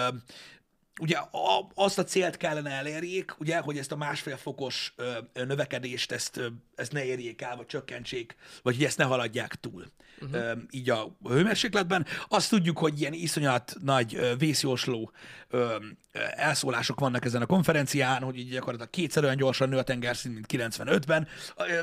ugye 1.02 1.18
a, 1.18 1.72
azt 1.74 2.00
a 2.00 2.04
célt 2.04 2.38
kellene 2.38 2.70
elérjék, 2.70 3.40
ugye, 3.40 3.58
hogy 3.58 3.78
ezt 3.78 3.92
a 3.92 3.96
másfél 3.96 4.38
fokos 4.38 4.94
ö, 4.96 5.18
ö, 5.34 5.46
növekedést, 5.46 6.12
ezt, 6.12 6.38
ö, 6.38 6.48
ezt 6.76 6.92
ne 6.92 7.06
érjék 7.06 7.42
el, 7.42 7.56
vagy 7.56 7.66
csökkentsék, 7.66 8.36
vagy 8.62 8.76
hogy 8.76 8.86
ezt 8.86 8.98
ne 8.98 9.04
haladják 9.04 9.56
túl. 9.56 9.86
Uh-huh. 10.22 10.36
Ö, 10.36 10.54
így 10.70 10.90
a 10.90 11.18
hőmérsékletben. 11.24 12.06
Azt 12.28 12.50
tudjuk, 12.50 12.78
hogy 12.78 13.00
ilyen 13.02 13.14
iszonyat 13.14 13.76
nagy 13.82 14.16
ö, 14.16 14.36
vészjósló 14.38 15.12
ö, 15.50 15.76
ö, 16.12 16.20
elszólások 16.32 17.00
vannak 17.00 17.26
ezen 17.26 17.42
a 17.42 17.46
konferencián, 17.46 18.24
hogy 18.24 18.38
így 18.38 18.50
gyakorlatilag 18.50 18.90
kétszer 18.90 19.24
olyan 19.24 19.38
gyorsan 19.38 19.70
nő 19.70 19.78
a 19.78 19.84
tengerszint, 19.84 20.34
mint 20.34 20.74
95-ben. 20.74 21.28
Ö, 21.58 21.80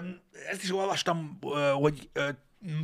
ezt 0.50 0.62
is 0.62 0.72
olvastam, 0.72 1.38
ö, 1.42 1.70
hogy 1.70 2.08
ö, 2.12 2.28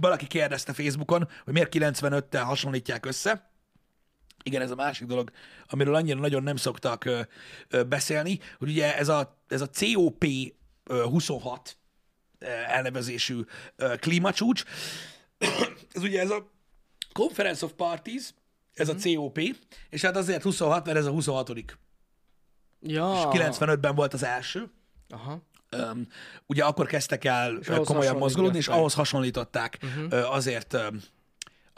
valaki 0.01 0.27
kérdezte 0.27 0.73
Facebookon, 0.73 1.29
hogy 1.45 1.53
miért 1.53 1.75
95-tel 1.75 2.43
hasonlítják 2.45 3.07
össze. 3.07 3.55
Igen, 4.47 4.63
ez 4.63 4.71
a 4.71 4.75
másik 4.75 5.07
dolog, 5.07 5.31
amiről 5.67 5.95
annyira 5.95 6.21
nagyon 6.21 6.43
nem 6.43 6.57
szoktak 6.57 7.05
ö, 7.05 7.21
ö, 7.69 7.83
beszélni, 7.83 8.39
hogy 8.59 8.69
ugye 8.69 8.97
ez 8.97 9.09
a, 9.09 9.39
ez 9.49 9.61
a 9.61 9.69
COP 9.81 10.25
ö, 10.85 11.05
26 11.05 11.77
ö, 12.39 12.47
elnevezésű 12.47 13.41
ö, 13.77 13.95
klímacsúcs, 13.97 14.65
ez 15.95 16.03
ugye 16.03 16.21
ez 16.21 16.31
a 16.31 16.51
Conference 17.13 17.65
of 17.65 17.73
Parties, 17.73 18.35
ez 18.75 18.89
a 18.89 18.95
COP, 19.03 19.39
és 19.91 20.03
hát 20.03 20.17
azért 20.17 20.43
26, 20.43 20.87
mert 20.87 20.99
ez 20.99 21.07
a 21.07 21.11
26 21.11 21.53
Ja. 22.81 23.29
95-ben 23.33 23.95
volt 23.95 24.15
az 24.15 24.25
első. 24.25 24.71
Aha. 25.09 25.43
Öm, 25.71 26.07
ugye 26.47 26.65
akkor 26.65 26.87
kezdtek 26.87 27.25
el 27.25 27.59
ahhoz 27.67 27.87
komolyan 27.87 28.17
mozgolódni, 28.17 28.59
és 28.59 28.69
ahhoz 28.69 28.95
hasonlították. 28.95 29.79
Uh-huh. 29.83 30.35
Azért 30.35 30.77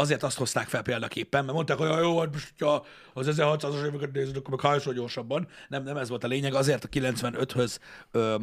azért 0.01 0.23
azt 0.23 0.37
hozták 0.37 0.69
fel 0.69 0.83
példaképpen, 0.83 1.43
mert 1.45 1.55
mondták, 1.55 1.77
hogy 1.77 1.89
jó, 1.89 2.19
hát 2.19 2.33
most, 2.33 2.53
ha 2.59 2.87
az 3.13 3.29
1600-as 3.31 3.87
éveket 3.87 4.13
nézed, 4.13 4.37
akkor 4.37 4.51
meg 4.51 4.61
hányszor 4.61 4.95
gyorsabban. 4.95 5.49
Nem, 5.69 5.83
nem 5.83 5.97
ez 5.97 6.09
volt 6.09 6.25
a 6.25 6.27
lényeg, 6.27 6.55
azért 6.55 6.85
a 6.85 6.89
95-höz 6.89 7.77
ö, 8.11 8.37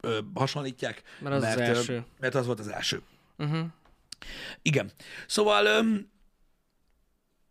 ö, 0.00 0.18
hasonlítják. 0.34 1.02
Mert 1.18 1.34
az 1.34 1.42
az 1.42 1.56
ö, 1.56 1.60
első. 1.60 2.04
mert 2.20 2.34
az 2.34 2.46
volt 2.46 2.60
az 2.60 2.68
első. 2.68 3.02
Uh-huh. 3.38 3.66
Igen. 4.62 4.90
Szóval 5.26 5.66
öm, 5.66 6.10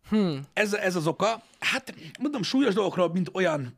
Hmm. 0.10 0.41
ez, 0.54 0.74
ez 0.74 0.96
az 0.96 1.08
oka. 1.08 1.44
Hát 1.60 1.94
mondom, 2.20 2.44
súlyos 2.44 2.74
dolgokról, 2.74 3.12
mint 3.12 3.30
olyan 3.34 3.78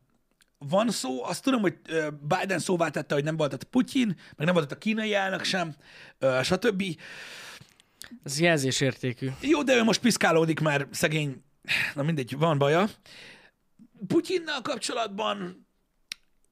van 0.58 0.90
szó. 0.90 1.24
Azt 1.24 1.44
tudom, 1.44 1.62
hogy 1.62 1.78
ö, 1.88 2.08
Biden 2.22 2.60
szóvá 2.60 2.90
tette, 2.90 3.14
hogy 3.14 3.24
nem 3.24 3.38
volt 3.38 3.54
ott 3.54 3.64
Putyin, 3.64 4.08
meg 4.08 4.46
nem 4.46 4.54
volt 4.54 4.66
ott 4.66 4.72
a 4.72 4.78
kínai 4.78 5.14
elnök 5.14 5.44
sem, 5.44 5.76
ö, 6.20 6.40
stb. 6.44 6.84
Ez 8.24 8.40
jelzésértékű. 8.40 9.30
Jó, 9.42 9.64
de 9.64 9.76
ő 9.76 9.84
most 9.84 10.00
piszkálódik, 10.02 10.60
mert 10.60 10.94
szegény, 10.94 11.44
na 11.96 12.04
mindegy, 12.04 12.38
van 12.38 12.58
baja. 12.58 12.90
Putyinnal 14.08 14.62
kapcsolatban 14.62 15.68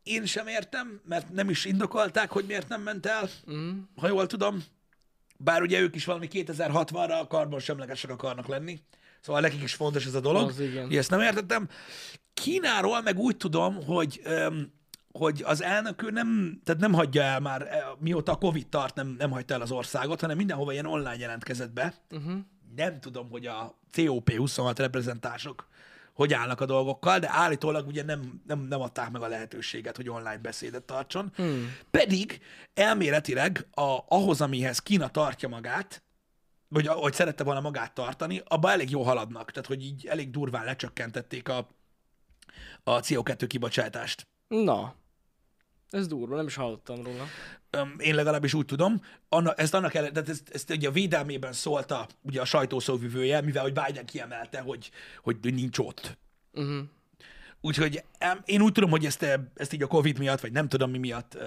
én 0.03 0.25
sem 0.25 0.47
értem, 0.47 1.01
mert 1.05 1.29
nem 1.29 1.49
is 1.49 1.65
indokolták, 1.65 2.31
hogy 2.31 2.45
miért 2.47 2.67
nem 2.67 2.81
ment 2.81 3.05
el, 3.05 3.29
Mm. 3.51 3.79
ha 3.95 4.07
jól 4.07 4.27
tudom. 4.27 4.63
Bár 5.37 5.61
ugye 5.61 5.79
ők 5.79 5.95
is 5.95 6.05
valami 6.05 6.27
2060-ra 6.31 7.25
karbonsemlegesek 7.27 8.09
akarnak 8.11 8.47
lenni. 8.47 8.79
Szóval 9.21 9.41
nekik 9.41 9.61
is 9.63 9.73
fontos 9.73 10.05
ez 10.05 10.13
a 10.13 10.19
dolog. 10.19 10.49
Az 10.49 10.59
igen. 10.59 10.91
Ezt 10.91 11.09
nem 11.09 11.19
értettem. 11.21 11.69
Kínáról 12.33 13.01
meg 13.01 13.17
úgy 13.17 13.37
tudom, 13.37 13.83
hogy 13.85 14.21
öm, 14.23 14.71
hogy 15.11 15.43
az 15.45 15.63
elnök 15.63 16.03
ő 16.03 16.09
nem, 16.09 16.59
tehát 16.63 16.81
nem 16.81 16.93
hagyja 16.93 17.21
el 17.21 17.39
már, 17.39 17.61
eh, 17.61 17.83
mióta 17.99 18.31
a 18.31 18.37
Covid 18.37 18.67
tart, 18.67 18.95
nem, 18.95 19.15
nem 19.17 19.31
hagyta 19.31 19.53
el 19.53 19.61
az 19.61 19.71
országot, 19.71 20.21
hanem 20.21 20.37
mindenhova 20.37 20.71
ilyen 20.71 20.85
online 20.85 21.17
jelentkezett 21.17 21.71
be. 21.71 21.93
Uh-huh. 22.11 22.33
Nem 22.75 22.99
tudom, 22.99 23.29
hogy 23.29 23.45
a 23.45 23.79
COP26 23.93 24.73
reprezentások 24.77 25.69
hogy 26.13 26.33
állnak 26.33 26.61
a 26.61 26.65
dolgokkal, 26.65 27.19
de 27.19 27.29
állítólag 27.31 27.87
ugye 27.87 28.03
nem, 28.03 28.41
nem, 28.47 28.59
nem 28.59 28.81
adták 28.81 29.11
meg 29.11 29.21
a 29.21 29.27
lehetőséget, 29.27 29.95
hogy 29.95 30.09
online 30.09 30.37
beszédet 30.37 30.83
tartson. 30.83 31.31
Hmm. 31.35 31.75
Pedig 31.91 32.41
elméletileg 32.73 33.67
a, 33.71 33.97
ahhoz, 34.07 34.41
amihez 34.41 34.79
Kína 34.79 35.09
tartja 35.09 35.49
magát, 35.49 36.03
vagy 36.67 36.87
ahogy 36.87 37.13
szerette 37.13 37.43
volna 37.43 37.59
magát 37.59 37.93
tartani, 37.93 38.41
abba 38.45 38.71
elég 38.71 38.89
jó 38.89 39.03
haladnak. 39.03 39.51
Tehát, 39.51 39.67
hogy 39.67 39.83
így 39.83 40.05
elég 40.05 40.29
durván 40.29 40.65
lecsökkentették 40.65 41.49
a, 41.49 41.67
a 42.83 42.99
CO2 42.99 43.45
kibocsátást. 43.47 44.27
Na. 44.47 44.95
Ez 45.91 46.07
durva, 46.07 46.35
nem 46.35 46.47
is 46.47 46.55
hallottam 46.55 47.03
róla. 47.03 47.25
Én 47.97 48.15
legalábbis 48.15 48.53
úgy 48.53 48.65
tudom, 48.65 49.01
Anna, 49.29 49.53
ezt 49.53 49.73
annak 49.73 49.93
ellen, 49.93 50.13
tehát 50.13 50.29
ezt, 50.29 50.49
ezt 50.49 50.69
ugye 50.69 50.87
a 50.87 50.91
védelmében 50.91 51.53
szólta 51.53 52.07
ugye 52.21 52.41
a 52.41 52.45
sajtószóvivője, 52.45 53.41
mivel 53.41 53.63
hogy 53.63 53.73
Biden 53.85 54.05
kiemelte, 54.05 54.59
hogy, 54.59 54.91
hogy 55.23 55.37
nincs 55.41 55.77
ott. 55.77 56.17
Uh-huh. 56.53 56.83
Úgyhogy 57.61 58.03
én 58.45 58.61
úgy 58.61 58.71
tudom, 58.71 58.89
hogy 58.89 59.05
ezt, 59.05 59.39
ezt 59.55 59.73
így 59.73 59.83
a 59.83 59.87
Covid 59.87 60.17
miatt, 60.17 60.39
vagy 60.39 60.51
nem 60.51 60.67
tudom 60.67 60.91
mi 60.91 60.97
miatt 60.97 61.37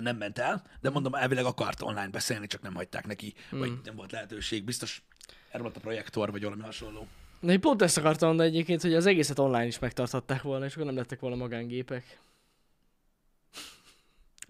nem 0.00 0.16
ment 0.16 0.38
el, 0.38 0.66
de 0.80 0.90
mondom, 0.90 1.14
elvileg 1.14 1.44
akart 1.44 1.82
online 1.82 2.08
beszélni, 2.08 2.46
csak 2.46 2.62
nem 2.62 2.74
hagyták 2.74 3.06
neki, 3.06 3.34
vagy 3.50 3.72
nem 3.84 3.96
volt 3.96 4.12
lehetőség. 4.12 4.64
Biztos 4.64 5.02
volt 5.52 5.76
a 5.76 5.80
projektor, 5.80 6.30
vagy 6.30 6.42
valami 6.42 6.62
hasonló. 6.62 7.06
De 7.40 7.52
én 7.52 7.60
pont 7.60 7.82
ezt 7.82 7.96
akartam 7.98 8.28
mondani 8.28 8.48
egyébként, 8.48 8.82
hogy 8.82 8.94
az 8.94 9.06
egészet 9.06 9.38
online 9.38 9.66
is 9.66 9.78
megtarthatták 9.78 10.42
volna, 10.42 10.64
és 10.64 10.72
akkor 10.72 10.86
nem 10.86 10.96
lettek 10.96 11.20
volna 11.20 11.36
magángépek. 11.36 12.18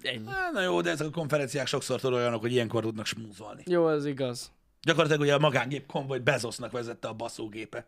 Ennyi. 0.06 0.26
Há, 0.26 0.50
Na 0.50 0.62
jó, 0.62 0.80
de 0.80 0.90
ezek 0.90 1.06
a 1.06 1.10
konferenciák 1.10 1.66
sokszor 1.66 2.00
tudod 2.00 2.18
olyanok, 2.18 2.40
hogy 2.40 2.52
ilyenkor 2.52 2.82
tudnak 2.82 3.06
smúzolni. 3.06 3.62
Jó, 3.66 3.88
ez 3.88 4.06
igaz. 4.06 4.52
Gyakorlatilag 4.82 5.20
ugye 5.22 5.34
a 5.34 5.38
magángép 5.38 5.86
konvoj 5.86 6.18
Bezosnak 6.18 6.70
vezette 6.72 7.08
a 7.08 7.12
baszógépe. 7.12 7.86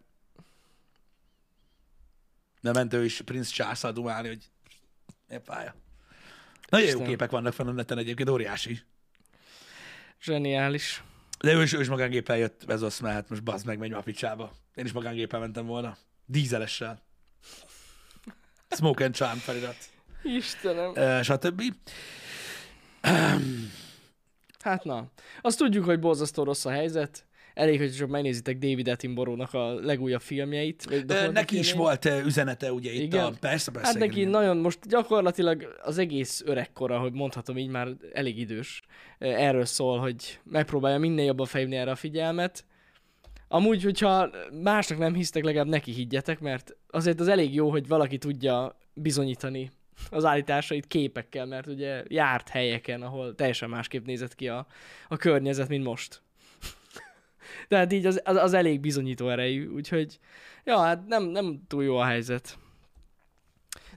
De 2.60 2.72
ment 2.72 2.92
ő 2.92 3.04
is 3.04 3.20
Prince 3.20 3.50
charles 3.52 3.94
dumálni, 3.94 4.28
hogy 4.28 4.50
pálya. 5.44 5.74
Nagyon 6.68 6.86
jó 6.86 6.92
Istenem. 6.92 7.08
képek 7.08 7.30
vannak 7.30 7.52
fenn 7.52 7.66
a 7.66 7.72
neten 7.72 7.98
egyébként, 7.98 8.28
óriási. 8.28 8.80
Zseniális. 10.22 11.02
De 11.38 11.52
ő 11.52 11.62
is, 11.62 11.72
ő 11.72 11.80
is 11.80 11.88
magángéppel 11.88 12.36
jött 12.36 12.66
Bezos, 12.66 13.00
mert 13.00 13.14
hát 13.14 13.28
most 13.28 13.42
bazd 13.42 13.66
meg, 13.66 13.78
menj 13.78 13.92
a 13.92 14.00
picsába. 14.00 14.52
Én 14.74 14.84
is 14.84 14.92
magángéppel 14.92 15.40
mentem 15.40 15.66
volna. 15.66 15.96
Dízelessel. 16.26 17.02
Smoke 18.68 19.04
and 19.04 19.14
Charm 19.14 19.38
felirat. 19.38 19.76
Istenem. 20.36 20.90
Uh, 20.90 21.22
stb. 21.22 21.62
Hát 24.60 24.84
na. 24.84 25.10
Azt 25.40 25.58
tudjuk, 25.58 25.84
hogy 25.84 25.98
borzasztó 25.98 26.42
rossz 26.42 26.64
a 26.64 26.70
helyzet. 26.70 27.26
Elég, 27.54 27.78
hogy 27.78 27.96
csak 27.96 28.08
megnézitek 28.08 28.58
David 28.58 28.88
Attenborough-nak 28.88 29.54
a 29.54 29.74
legújabb 29.74 30.20
filmjeit. 30.20 30.86
Ö. 31.06 31.30
Neki 31.30 31.58
is 31.58 31.72
volt 31.72 32.04
ö, 32.04 32.20
üzenete 32.24 32.72
ugye 32.72 32.92
itt 32.92 33.02
Igen? 33.02 33.24
a... 33.24 33.30
Persze, 33.40 33.70
persze. 33.70 33.86
Hát 33.88 33.98
neki 33.98 34.18
igen. 34.18 34.30
nagyon, 34.30 34.56
most 34.56 34.78
gyakorlatilag 34.88 35.78
az 35.82 35.98
egész 35.98 36.42
öregkora, 36.46 36.98
hogy 36.98 37.12
mondhatom 37.12 37.58
így, 37.58 37.68
már 37.68 37.88
elég 38.12 38.38
idős. 38.38 38.82
Erről 39.18 39.64
szól, 39.64 39.98
hogy 39.98 40.40
megpróbálja 40.42 40.98
minél 40.98 41.24
jobban 41.24 41.46
felhívni 41.46 41.76
erre 41.76 41.90
a 41.90 41.96
figyelmet. 41.96 42.64
Amúgy, 43.48 43.82
hogyha 43.82 44.30
másnak 44.62 44.98
nem 44.98 45.14
hisztek, 45.14 45.44
legalább 45.44 45.68
neki 45.68 45.92
higgyetek, 45.92 46.40
mert 46.40 46.76
azért 46.90 47.20
az 47.20 47.28
elég 47.28 47.54
jó, 47.54 47.70
hogy 47.70 47.88
valaki 47.88 48.18
tudja 48.18 48.78
bizonyítani, 48.94 49.70
az 50.10 50.24
állításait 50.24 50.86
képekkel, 50.86 51.46
mert 51.46 51.66
ugye 51.66 52.02
járt 52.08 52.48
helyeken, 52.48 53.02
ahol 53.02 53.34
teljesen 53.34 53.68
másképp 53.68 54.06
nézett 54.06 54.34
ki 54.34 54.48
a, 54.48 54.66
a 55.08 55.16
környezet, 55.16 55.68
mint 55.68 55.84
most. 55.84 56.22
Tehát 57.68 57.92
így 57.92 58.06
az, 58.06 58.20
az, 58.24 58.36
az 58.36 58.52
elég 58.52 58.80
bizonyító 58.80 59.28
erejű, 59.28 59.66
úgyhogy 59.66 60.18
ja, 60.64 60.78
hát 60.78 61.06
nem, 61.06 61.24
nem 61.24 61.62
túl 61.68 61.84
jó 61.84 61.96
a 61.96 62.04
helyzet. 62.04 62.58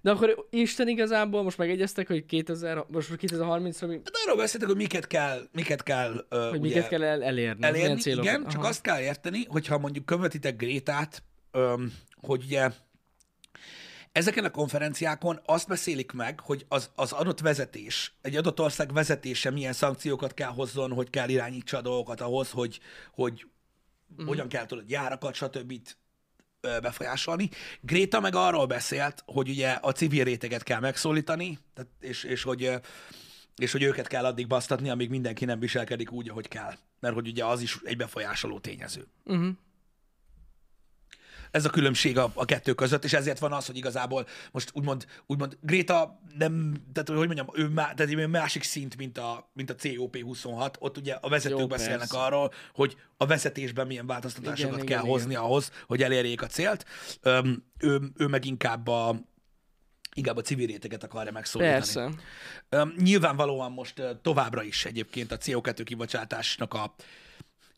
De 0.01 0.11
akkor 0.11 0.47
Isten 0.49 0.87
igazából 0.87 1.43
most 1.43 1.57
megegyeztek, 1.57 2.07
hogy 2.07 2.25
2000, 2.25 2.85
most 2.87 3.09
2030-ra 3.11 3.87
mi, 3.87 3.93
Hát 3.93 4.11
arról 4.25 4.37
beszéltek, 4.37 4.67
hogy 4.69 4.77
miket 4.77 5.07
kell, 5.07 5.47
miket 5.51 5.83
kell, 5.83 6.25
uh, 6.31 6.49
hogy 6.49 6.59
ugye, 6.59 6.59
miket 6.59 6.87
kell 6.87 7.03
el, 7.03 7.23
elérni. 7.23 7.65
elérni, 7.65 8.01
igen, 8.05 8.47
csak 8.47 8.59
Aha. 8.59 8.67
azt 8.67 8.81
kell 8.81 8.99
érteni, 8.99 9.45
hogyha 9.47 9.77
mondjuk 9.77 10.05
követitek 10.05 10.55
Grétát, 10.55 11.23
öm, 11.51 11.93
hogy 12.21 12.43
ugye 12.43 12.69
ezeken 14.11 14.45
a 14.45 14.49
konferenciákon 14.49 15.39
azt 15.45 15.67
beszélik 15.67 16.11
meg, 16.11 16.39
hogy 16.39 16.65
az, 16.67 16.89
az 16.95 17.11
adott 17.11 17.39
vezetés, 17.39 18.13
egy 18.21 18.35
adott 18.35 18.59
ország 18.59 18.93
vezetése 18.93 19.49
milyen 19.49 19.73
szankciókat 19.73 20.33
kell 20.33 20.49
hozzon, 20.49 20.91
hogy 20.91 21.09
kell 21.09 21.29
irányítsa 21.29 21.77
a 21.77 21.81
dolgokat 21.81 22.21
ahhoz, 22.21 22.51
hogy, 22.51 22.79
hogy 23.11 23.45
mm. 24.21 24.25
hogyan 24.25 24.47
kell 24.47 24.65
tudod 24.65 24.89
járakat, 24.89 25.33
stb. 25.33 25.73
befolyásolni. 26.61 27.49
Gréta 27.81 28.19
meg 28.19 28.35
arról 28.35 28.65
beszélt, 28.65 29.23
hogy 29.25 29.49
ugye 29.49 29.69
a 29.81 29.91
civil 29.91 30.23
réteget 30.23 30.63
kell 30.63 30.79
megszólítani, 30.79 31.59
tehát, 31.73 31.91
és, 31.99 32.23
és, 32.23 32.43
hogy, 32.43 32.71
és 33.55 33.71
hogy 33.71 33.83
őket 33.83 34.07
kell 34.07 34.25
addig 34.25 34.47
basztatni, 34.47 34.89
amíg 34.89 35.09
mindenki 35.09 35.45
nem 35.45 35.59
viselkedik 35.59 36.11
úgy, 36.11 36.29
ahogy 36.29 36.47
kell. 36.47 36.73
Mert 36.99 37.13
hogy 37.13 37.27
ugye 37.27 37.45
az 37.45 37.61
is 37.61 37.77
egy 37.83 37.97
befolyásoló 37.97 38.59
tényező. 38.59 39.07
Uh-huh. 39.23 39.49
Ez 41.51 41.65
a 41.65 41.69
különbség 41.69 42.17
a, 42.17 42.31
a 42.33 42.45
kettő 42.45 42.73
között, 42.73 43.03
és 43.03 43.13
ezért 43.13 43.39
van 43.39 43.53
az, 43.53 43.65
hogy 43.65 43.77
igazából 43.77 44.27
most 44.51 44.69
úgymond, 44.73 45.05
úgymond 45.25 45.57
Gréta 45.61 46.19
nem, 46.37 46.73
tehát 46.93 47.09
hogy 47.09 47.17
mondjam, 47.17 47.47
ő, 47.53 47.67
má, 47.67 47.93
tehát 47.93 48.13
ő 48.13 48.27
másik 48.27 48.63
szint, 48.63 48.97
mint 48.97 49.17
a, 49.17 49.49
mint 49.53 49.69
a 49.69 49.75
COP26, 49.75 50.73
ott 50.79 50.97
ugye 50.97 51.13
a 51.21 51.29
vezetők 51.29 51.59
Jó, 51.59 51.67
beszélnek 51.67 51.97
persze. 51.97 52.17
arról, 52.17 52.53
hogy 52.73 52.97
a 53.17 53.25
vezetésben 53.25 53.87
milyen 53.87 54.07
változtatásokat 54.07 54.73
Igen, 54.73 54.85
kell 54.85 54.99
igen, 54.99 55.11
hozni 55.11 55.35
ahhoz, 55.35 55.71
hogy 55.87 56.03
elérjék 56.03 56.41
a 56.41 56.47
célt. 56.47 56.85
Öm, 57.21 57.63
ő, 57.79 57.99
ő 58.17 58.27
meg 58.27 58.45
inkább 58.45 58.87
a, 58.87 59.15
inkább 60.13 60.37
a 60.37 60.41
civil 60.41 60.67
réteget 60.67 61.03
akarja 61.03 61.31
megszólítani. 61.31 61.77
Persze. 61.77 62.09
Öm, 62.69 62.93
nyilvánvalóan 62.97 63.71
most 63.71 64.01
továbbra 64.21 64.63
is 64.63 64.85
egyébként 64.85 65.31
a 65.31 65.37
CO2 65.37 65.81
kibocsátásnak 65.83 66.73
a 66.73 66.95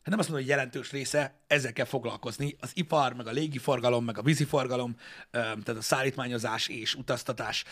hát 0.02 0.10
nem 0.10 0.18
azt 0.18 0.28
mondom, 0.28 0.46
hogy 0.46 0.56
jelentős 0.56 0.90
része, 0.90 1.34
ezzel 1.46 1.72
kell 1.72 1.84
foglalkozni. 1.84 2.56
Az 2.60 2.70
ipar, 2.74 3.12
meg 3.12 3.26
a 3.26 3.30
légiforgalom, 3.30 4.04
meg 4.04 4.18
a 4.18 4.22
víziforgalom, 4.22 4.96
tehát 5.30 5.68
a 5.68 5.80
szállítmányozás 5.80 6.68
és 6.68 6.94
utaztatás 6.94 7.64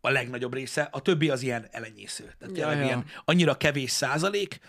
a 0.00 0.10
legnagyobb 0.10 0.54
része. 0.54 0.88
A 0.90 1.00
többi 1.00 1.30
az 1.30 1.42
ilyen 1.42 1.68
elenyésző. 1.70 2.34
Tehát 2.38 2.56
Ja, 2.56 2.72
ja. 2.72 2.84
ilyen 2.84 3.04
annyira 3.24 3.56
kevés 3.56 3.90
százalék, 3.90 4.60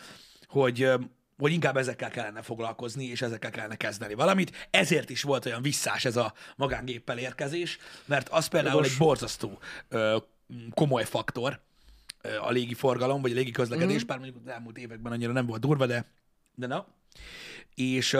hogy 0.47 0.91
hogy 1.37 1.51
inkább 1.51 1.77
ezekkel 1.77 2.09
kellene 2.09 2.41
foglalkozni, 2.41 3.05
és 3.05 3.21
ezekkel 3.21 3.51
kellene 3.51 3.75
kezdeni 3.75 4.13
valamit. 4.13 4.67
Ezért 4.69 5.09
is 5.09 5.21
volt 5.21 5.45
olyan 5.45 5.61
visszás 5.61 6.05
ez 6.05 6.15
a 6.15 6.33
magángéppel 6.55 7.17
érkezés, 7.17 7.77
mert 8.05 8.29
az 8.29 8.47
például 8.47 8.75
Jogos. 8.75 8.91
egy 8.91 8.97
borzasztó 8.97 9.59
ö, 9.89 10.17
komoly 10.73 11.03
faktor, 11.03 11.59
ö, 12.21 12.37
a 12.39 12.49
légi 12.49 12.73
forgalom, 12.73 13.21
vagy 13.21 13.31
a 13.31 13.35
légi 13.35 13.51
közlekedés, 13.51 14.03
mm. 14.03 14.07
bár 14.07 14.17
mondjuk 14.19 14.41
az 14.45 14.51
elmúlt 14.51 14.77
években 14.77 15.11
annyira 15.11 15.31
nem 15.31 15.45
volt 15.45 15.61
durva, 15.61 15.85
de, 15.85 16.05
de 16.55 16.67
na. 16.67 16.87
És, 17.75 18.17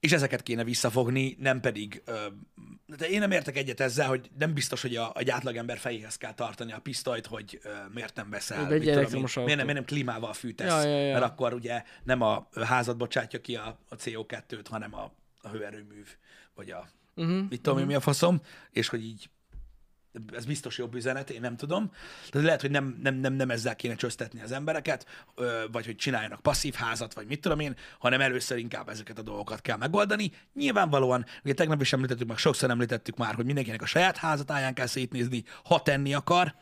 és 0.00 0.12
ezeket 0.12 0.42
kéne 0.42 0.64
visszafogni, 0.64 1.36
nem 1.40 1.60
pedig... 1.60 2.02
De 2.96 3.08
én 3.08 3.18
nem 3.18 3.30
értek 3.30 3.56
egyet 3.56 3.80
ezzel, 3.80 4.08
hogy 4.08 4.30
nem 4.38 4.54
biztos, 4.54 4.82
hogy 4.82 4.96
a, 4.96 5.12
egy 5.14 5.30
átlagember 5.30 5.78
fejéhez 5.78 6.16
kell 6.16 6.34
tartani 6.34 6.72
a 6.72 6.78
pisztolyt, 6.78 7.26
hogy 7.26 7.60
miért 7.92 8.16
nem 8.16 8.30
veszel. 8.30 8.72
Egy 8.72 8.84
mit 8.84 8.94
tudom 8.94 9.10
miért, 9.20 9.34
nem, 9.34 9.44
miért 9.44 9.72
nem 9.72 9.84
klímával 9.84 10.32
fűtesz, 10.32 10.68
Ja, 10.68 10.82
ja, 10.82 10.98
ja. 10.98 11.12
mert 11.12 11.24
akkor 11.24 11.54
ugye 11.54 11.82
nem 12.04 12.20
a 12.20 12.48
házad 12.64 12.96
bocsátja 12.96 13.40
ki 13.40 13.56
a, 13.56 13.78
a 13.88 13.96
CO2-t, 13.96 14.66
hanem 14.70 14.94
a, 14.94 15.12
a 15.40 15.48
hőerőműv, 15.48 16.16
vagy 16.54 16.70
a 16.70 16.88
Uh-huh. 17.14 17.48
mit 17.48 17.60
tudom 17.60 17.78
én, 17.78 17.86
mi 17.86 17.94
a 17.94 18.00
faszom, 18.00 18.40
és 18.70 18.88
hogy 18.88 19.04
így 19.04 19.30
ez 20.32 20.44
biztos 20.44 20.78
jobb 20.78 20.94
üzenet, 20.94 21.30
én 21.30 21.40
nem 21.40 21.56
tudom. 21.56 21.90
Tehát 22.30 22.46
lehet, 22.46 22.60
hogy 22.60 22.70
nem, 22.70 22.98
nem, 23.02 23.14
nem, 23.14 23.32
nem 23.32 23.50
ezzel 23.50 23.76
kéne 23.76 23.94
csöztetni 23.94 24.42
az 24.42 24.52
embereket, 24.52 25.06
vagy 25.72 25.84
hogy 25.84 25.96
csináljanak 25.96 26.40
passzív 26.40 26.74
házat, 26.74 27.14
vagy 27.14 27.26
mit 27.26 27.40
tudom 27.40 27.60
én, 27.60 27.76
hanem 27.98 28.20
először 28.20 28.58
inkább 28.58 28.88
ezeket 28.88 29.18
a 29.18 29.22
dolgokat 29.22 29.60
kell 29.60 29.76
megoldani. 29.76 30.32
Nyilvánvalóan, 30.54 31.26
ugye 31.44 31.54
tegnap 31.54 31.80
is 31.80 31.92
említettük, 31.92 32.28
meg 32.28 32.36
sokszor 32.36 32.70
említettük 32.70 33.16
már, 33.16 33.34
hogy 33.34 33.44
mindenkinek 33.44 33.82
a 33.82 33.86
saját 33.86 34.16
házatáján 34.16 34.74
kell 34.74 34.86
szétnézni, 34.86 35.44
ha 35.64 35.82
tenni 35.82 36.14
akar, 36.14 36.54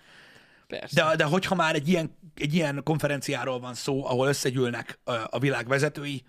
Persze. 0.66 1.04
de, 1.04 1.16
de 1.16 1.24
hogyha 1.24 1.54
már 1.54 1.74
egy 1.74 1.88
ilyen, 1.88 2.16
egy 2.36 2.54
ilyen 2.54 2.82
konferenciáról 2.84 3.60
van 3.60 3.74
szó, 3.74 4.06
ahol 4.06 4.28
összegyűlnek 4.28 4.98
a 5.26 5.38
világ 5.38 5.68
vezetői, 5.68 6.24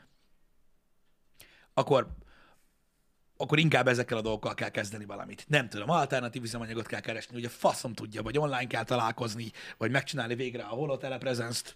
akkor, 1.74 2.08
akkor 3.42 3.60
inkább 3.60 3.88
ezekkel 3.88 4.18
a 4.18 4.22
dolgokkal 4.22 4.54
kell 4.54 4.70
kezdeni 4.70 5.06
valamit. 5.06 5.46
Nem 5.48 5.70
tudom, 5.70 5.90
alternatív 5.90 6.44
üzemanyagot 6.44 6.86
kell 6.86 7.00
keresni, 7.00 7.38
ugye 7.38 7.50
faszom 7.50 7.94
tudja, 7.94 8.22
vagy 8.22 8.38
online 8.38 8.68
kell 8.68 8.84
találkozni, 8.84 9.52
vagy 9.78 9.92
megcsinálni 9.92 10.36
végre 10.36 10.64
a 10.64 10.76
holotelepresence-t. 10.76 11.76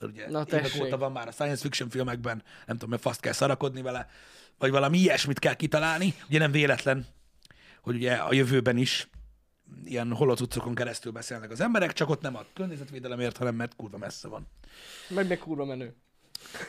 Ugye 0.00 0.30
Na, 0.30 0.44
évek 0.48 0.76
óta 0.80 0.98
van 0.98 1.12
már 1.12 1.28
a 1.28 1.30
science 1.30 1.62
fiction 1.62 1.88
filmekben, 1.88 2.42
nem 2.66 2.76
tudom, 2.76 2.90
mert 2.90 3.02
faszt 3.02 3.20
kell 3.20 3.32
szarakodni 3.32 3.82
vele, 3.82 4.08
vagy 4.58 4.70
valami 4.70 4.98
ilyesmit 4.98 5.38
kell 5.38 5.54
kitalálni. 5.54 6.14
Ugye 6.28 6.38
nem 6.38 6.50
véletlen, 6.50 7.06
hogy 7.82 7.94
ugye 7.94 8.14
a 8.14 8.32
jövőben 8.32 8.76
is 8.76 9.08
ilyen 9.84 10.12
holocuccokon 10.12 10.74
keresztül 10.74 11.12
beszélnek 11.12 11.50
az 11.50 11.60
emberek, 11.60 11.92
csak 11.92 12.08
ott 12.08 12.20
nem 12.20 12.36
a 12.36 12.44
környezetvédelemért, 12.52 13.36
hanem 13.36 13.54
mert 13.54 13.76
kurva 13.76 13.98
messze 13.98 14.28
van. 14.28 14.46
Meg 15.08 15.28
meg 15.28 15.38
kurva 15.38 15.64
menő. 15.64 15.94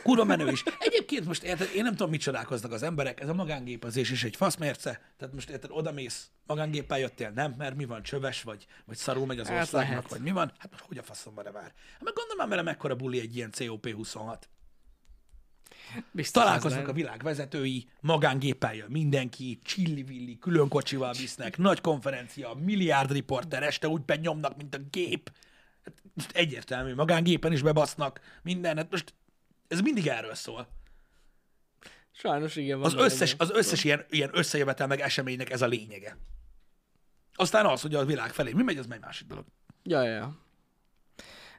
Kurva 0.02 0.24
menő 0.24 0.50
is. 0.50 0.62
Egyébként 0.78 1.24
most 1.24 1.42
érted, 1.42 1.70
én 1.74 1.82
nem 1.82 1.92
tudom, 1.92 2.10
mit 2.10 2.20
csodálkoznak 2.20 2.72
az 2.72 2.82
emberek, 2.82 3.20
ez 3.20 3.28
a 3.28 3.34
magángépezés 3.34 4.10
is 4.10 4.24
egy 4.24 4.36
faszmérce. 4.36 5.00
Tehát 5.16 5.34
most 5.34 5.50
érted, 5.50 5.70
odamész, 5.72 6.30
magángéppel 6.46 6.98
jöttél, 6.98 7.30
nem, 7.30 7.54
mert 7.58 7.76
mi 7.76 7.84
van, 7.84 8.02
csöves 8.02 8.42
vagy, 8.42 8.66
vagy 8.84 8.96
szarul 8.96 9.26
megy 9.26 9.38
az 9.38 9.48
Hát 9.48 9.60
országnak, 9.60 9.90
lehet. 9.90 10.10
vagy 10.10 10.20
mi 10.20 10.30
van? 10.30 10.52
Hát 10.58 10.70
most 10.70 10.84
hogy 10.84 10.98
a 10.98 11.02
faszom 11.02 11.34
van 11.34 11.44
vár? 11.52 11.72
Hát 11.92 12.02
meg 12.02 12.12
gondolom 12.14 12.38
már 12.38 12.48
vele 12.48 12.62
mekkora 12.62 12.94
buli 12.94 13.20
egy 13.20 13.36
ilyen 13.36 13.50
COP26. 13.56 14.36
Biztos 16.10 16.42
Találkoznak 16.42 16.88
a 16.88 16.92
világ 16.92 17.22
vezetői, 17.22 17.88
magángéppel 18.00 18.74
jön 18.74 18.90
mindenki, 18.90 19.58
csillivilli, 19.64 20.38
külön 20.38 20.68
kocsival 20.68 21.12
visznek, 21.12 21.58
nagy 21.58 21.80
konferencia, 21.80 22.54
milliárd 22.54 23.12
riporter, 23.12 23.62
este 23.62 23.88
úgy 23.88 24.02
benyomnak, 24.02 24.56
mint 24.56 24.74
a 24.74 24.78
gép. 24.90 25.32
Hát 25.84 25.94
most 26.14 26.30
egyértelmű, 26.32 26.94
magángépen 26.94 27.52
is 27.52 27.62
bebasznak 27.62 28.20
minden, 28.42 28.76
hát 28.76 28.90
most 28.90 29.14
ez 29.72 29.80
mindig 29.80 30.06
erről 30.06 30.34
szól. 30.34 30.68
Sajnos 32.10 32.56
igen. 32.56 32.78
van 32.78 32.86
Az 32.86 32.94
összes, 32.94 33.34
az 33.38 33.50
összes 33.50 33.84
ilyen, 33.84 34.04
ilyen 34.10 34.30
összejövetel 34.32 34.86
meg 34.86 35.00
eseménynek 35.00 35.50
ez 35.50 35.62
a 35.62 35.66
lényege. 35.66 36.16
Aztán 37.34 37.66
az, 37.66 37.82
hogy 37.82 37.94
a 37.94 38.04
világ 38.04 38.32
felé 38.32 38.52
mi 38.52 38.62
megy, 38.62 38.78
az 38.78 38.86
meg 38.86 39.00
másik 39.00 39.26
dolog. 39.26 39.44
Ja, 39.82 40.02
ja, 40.02 40.14
ja. 40.14 40.38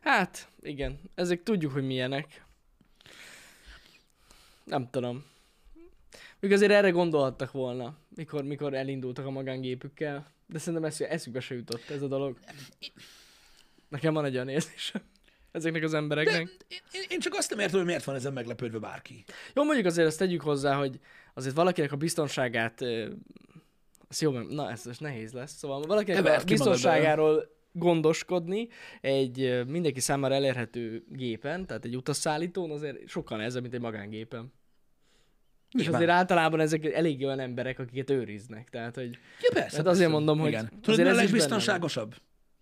Hát, 0.02 0.48
igen. 0.62 1.00
Ezek 1.16 1.44
tudjuk, 1.44 1.72
hogy 1.72 1.86
milyenek. 1.86 2.46
Nem 4.64 4.90
tudom. 4.90 5.26
Még 6.40 6.52
azért 6.52 6.72
erre 6.72 6.90
gondolhattak 6.90 7.52
volna, 7.52 7.98
mikor, 8.16 8.44
mikor 8.44 8.74
elindultak 8.74 9.26
a 9.26 9.30
magángépükkel. 9.30 10.32
De 10.46 10.60
szerintem 10.60 10.84
esz- 10.84 11.02
eszükbe 11.02 11.40
se 11.40 11.56
jutott 11.56 11.90
ez 11.90 12.02
a 12.02 12.08
dolog. 12.08 12.40
Nekem 13.90 14.14
van 14.14 14.26
egy 14.26 14.34
olyan 14.34 14.50
érzésem 14.50 15.02
ezeknek 15.54 15.84
az 15.84 15.92
De 15.92 15.98
embereknek. 15.98 16.40
én, 16.68 16.80
én- 16.92 17.06
én 17.10 17.20
csak 17.20 17.34
azt 17.34 17.50
nem 17.50 17.60
értem, 17.60 17.78
hogy 17.78 17.86
miért 17.88 18.04
van 18.04 18.16
ezen 18.16 18.34
meglepődve 18.34 18.78
bárki. 18.80 19.24
Jó, 19.54 19.64
mondjuk 19.64 19.86
azért 19.86 20.08
ezt 20.08 20.18
tegyük 20.18 20.42
hozzá, 20.42 20.76
hogy 20.76 21.00
azért 21.34 21.56
valakinek 21.56 21.92
a 21.92 21.96
biztonságát, 21.96 22.82
ez 24.10 24.22
jó, 24.22 24.32
na 24.32 24.72
ez 24.72 24.86
most 24.86 25.00
nehéz 25.00 25.32
lesz, 25.32 25.52
szóval 25.58 25.82
valakinek 25.82 26.26
a 26.26 26.44
biztonságáról 26.44 27.52
gondoskodni 27.72 28.68
egy 29.02 29.64
mindenki 29.68 30.00
számára 30.00 30.34
elérhető 30.34 31.04
gépen, 31.10 31.66
tehát 31.66 31.86
egy 31.86 31.96
utasszállítón 31.96 32.72
azért 32.72 33.08
sokkal 33.08 33.38
nehezebb, 33.38 33.62
mint 33.62 33.74
egy 33.74 33.82
magángépen. 33.82 34.54
És 35.72 35.80
Nyilván. 35.82 35.96
azért 35.96 36.12
általában 36.12 36.60
ezek 36.60 36.86
elég 36.86 37.24
olyan 37.26 37.40
emberek, 37.40 37.80
akiket 37.80 38.10
őriznek, 38.10 38.70
tehát 38.70 38.96
hogy... 38.96 39.10
Ja, 39.42 39.50
persze. 39.54 39.78
Hát 39.78 39.86
azért 39.86 39.86
persze. 39.86 40.08
mondom, 40.08 40.40
hogy 40.40 40.48
Igen. 40.50 40.70
Tudod, 40.82 41.00
mi 41.00 41.10
a 41.10 41.14
legbiztonságosabb? 41.14 42.16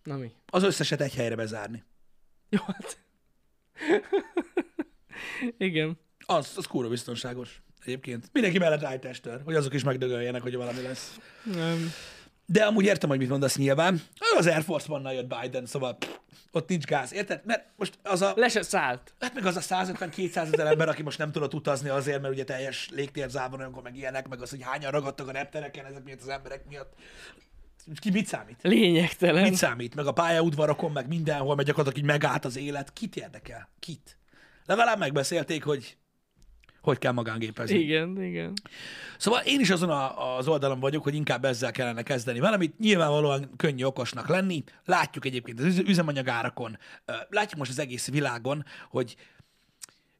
Na 0.03 0.17
mi? 0.17 0.31
Az 0.45 0.63
összeset 0.63 1.01
egy 1.01 1.13
helyre 1.15 1.35
bezárni. 1.35 1.83
Jó, 2.51 2.59
hát... 2.65 2.97
Igen. 5.57 5.99
Az, 6.25 6.53
az 6.55 6.65
kurva 6.65 6.89
biztonságos. 6.89 7.61
Egyébként. 7.85 8.29
Mindenki 8.31 8.57
mellett 8.57 8.83
áll 8.83 8.99
tester, 8.99 9.41
hogy 9.45 9.55
azok 9.55 9.73
is 9.73 9.83
megdögöljenek, 9.83 10.41
hogy 10.41 10.55
valami 10.55 10.81
lesz. 10.81 11.19
Nem. 11.43 11.91
De 12.45 12.63
amúgy 12.65 12.85
értem, 12.85 13.09
hogy 13.09 13.17
mit 13.17 13.29
mondasz 13.29 13.57
nyilván. 13.57 14.01
Az 14.37 14.47
Air 14.47 14.63
Force 14.63 14.91
One-nal 14.91 15.13
jött 15.13 15.35
Biden, 15.39 15.65
szóval 15.65 15.97
pff, 15.97 16.09
ott 16.51 16.69
nincs 16.69 16.83
gáz, 16.83 17.13
érted? 17.13 17.41
Mert 17.45 17.65
most 17.75 17.99
az 18.03 18.21
a, 18.21 18.33
Le 18.35 18.49
se 18.49 18.61
szállt. 18.61 19.13
hát 19.19 19.33
meg 19.33 19.45
az 19.45 19.55
a 19.55 19.59
150-200 19.59 20.35
ezer 20.35 20.67
ember, 20.67 20.89
aki 20.89 21.01
most 21.01 21.17
nem 21.17 21.31
tudott 21.31 21.53
utazni 21.53 21.89
azért, 21.89 22.21
mert 22.21 22.33
ugye 22.33 22.43
teljes 22.43 22.89
légtérzában 22.89 23.59
olyankor 23.59 23.83
meg 23.83 23.95
ilyenek, 23.95 24.27
meg 24.27 24.41
az, 24.41 24.49
hogy 24.49 24.61
hányan 24.61 24.91
ragadtak 24.91 25.27
a 25.27 25.31
reptereken 25.31 25.85
ezek 25.85 26.03
miatt 26.03 26.21
az 26.21 26.27
emberek 26.27 26.67
miatt. 26.67 26.93
Ki 27.99 28.11
mit 28.11 28.25
számít? 28.25 28.57
Lényegtelen. 28.61 29.43
Mit 29.43 29.55
számít? 29.55 29.95
Meg 29.95 30.05
a 30.05 30.11
pályaudvarokon, 30.11 30.91
meg 30.91 31.07
mindenhol, 31.07 31.55
meg 31.55 31.65
gyakorlatilag 31.65 32.05
így 32.05 32.11
megállt 32.11 32.45
az 32.45 32.57
élet. 32.57 32.93
Kit 32.93 33.15
érdekel? 33.15 33.69
Kit? 33.79 34.17
Legalább 34.65 34.99
megbeszélték, 34.99 35.63
hogy 35.63 35.97
hogy 36.81 36.97
kell 36.97 37.11
magángépezni. 37.11 37.77
Igen, 37.77 38.21
igen. 38.21 38.53
Szóval 39.17 39.41
én 39.45 39.59
is 39.59 39.69
azon 39.69 39.89
a, 39.89 40.35
az 40.37 40.47
oldalon 40.47 40.79
vagyok, 40.79 41.03
hogy 41.03 41.15
inkább 41.15 41.45
ezzel 41.45 41.71
kellene 41.71 42.03
kezdeni 42.03 42.39
valamit. 42.39 42.79
Nyilvánvalóan 42.79 43.49
könnyű 43.57 43.83
okosnak 43.83 44.27
lenni. 44.27 44.63
Látjuk 44.85 45.25
egyébként 45.25 45.59
az 45.59 45.65
üz- 45.65 45.87
üzemanyagárakon, 45.87 46.77
látjuk 47.29 47.59
most 47.59 47.71
az 47.71 47.79
egész 47.79 48.09
világon, 48.09 48.65
hogy 48.89 49.15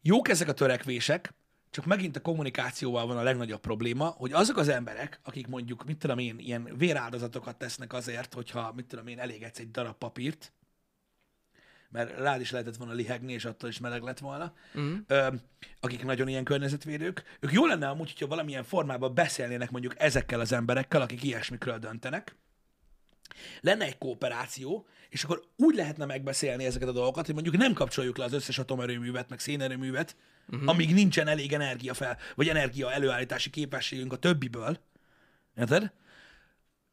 jók 0.02 0.30
ezek 0.30 0.48
a 0.48 0.54
törekvések, 0.54 1.34
csak 1.72 1.86
megint 1.86 2.16
a 2.16 2.22
kommunikációval 2.22 3.06
van 3.08 3.18
a 3.18 3.24
legnagyobb 3.24 3.60
probléma, 3.62 4.06
hogy 4.06 4.32
azok 4.34 4.58
az 4.58 4.68
emberek, 4.68 5.20
akik 5.24 5.48
mondjuk, 5.48 5.86
mit 5.86 5.98
tudom 5.98 6.18
én, 6.18 6.40
ilyen 6.40 6.78
véráldozatokat 6.78 7.56
tesznek 7.58 7.94
azért, 7.94 8.34
hogyha, 8.34 8.72
mit 8.76 8.86
tudom 8.86 9.08
én, 9.08 9.20
elégetsz 9.20 9.60
egy 9.60 9.72
darab 9.72 9.98
papírt, 9.98 10.54
mert 11.90 12.18
rád 12.18 12.42
is 12.42 12.52
lehetett 12.52 12.76
volna 12.76 12.94
lihegni, 12.94 13.34
és 13.34 13.46
attól 13.46 13.70
is 13.70 13.80
meleg 13.80 14.02
lett 14.02 14.20
volna, 14.20 14.54
Mhm. 14.74 14.94
ö, 15.08 15.28
akik 15.80 16.04
nagyon 16.04 16.28
ilyen 16.28 16.44
környezetvédők, 16.44 17.38
ők 17.40 17.52
jó 17.52 17.66
lenne 17.66 17.90
amúgy, 17.90 18.12
hogyha 18.12 18.28
valamilyen 18.28 18.64
formában 18.64 19.14
beszélnének 19.14 19.72
mondjuk 19.72 19.94
ezekkel 19.98 20.40
az 20.40 20.52
emberekkel, 20.52 21.02
akik 21.02 21.24
ilyesmikről 21.24 21.80
döntenek, 21.80 22.36
lenne 23.62 23.86
egy 23.86 23.98
kooperáció, 23.98 24.88
és 25.10 25.24
akkor 25.24 25.44
úgy 25.58 25.76
lehetne 25.76 26.06
megbeszélni 26.06 26.66
ezeket 26.66 26.88
a 26.88 26.92
dolgokat, 26.92 27.26
hogy 27.26 27.34
mondjuk 27.34 27.58
nem 27.58 27.74
kapcsoljuk 27.74 28.18
le 28.18 28.24
az 28.24 28.34
összes 28.34 28.60
atomerőművet, 28.60 29.30
meg 29.30 29.40
szénerőművet, 29.40 30.16
uh-huh. 30.52 30.70
amíg 30.70 30.94
nincsen 30.94 31.28
elég 31.28 31.54
energia 31.54 31.94
fel, 31.94 32.18
vagy 32.36 32.50
energia 32.50 32.92
előállítási 32.92 33.50
képességünk 33.50 34.14
a 34.14 34.18
többiből. 34.18 34.80
Érted? 35.58 35.92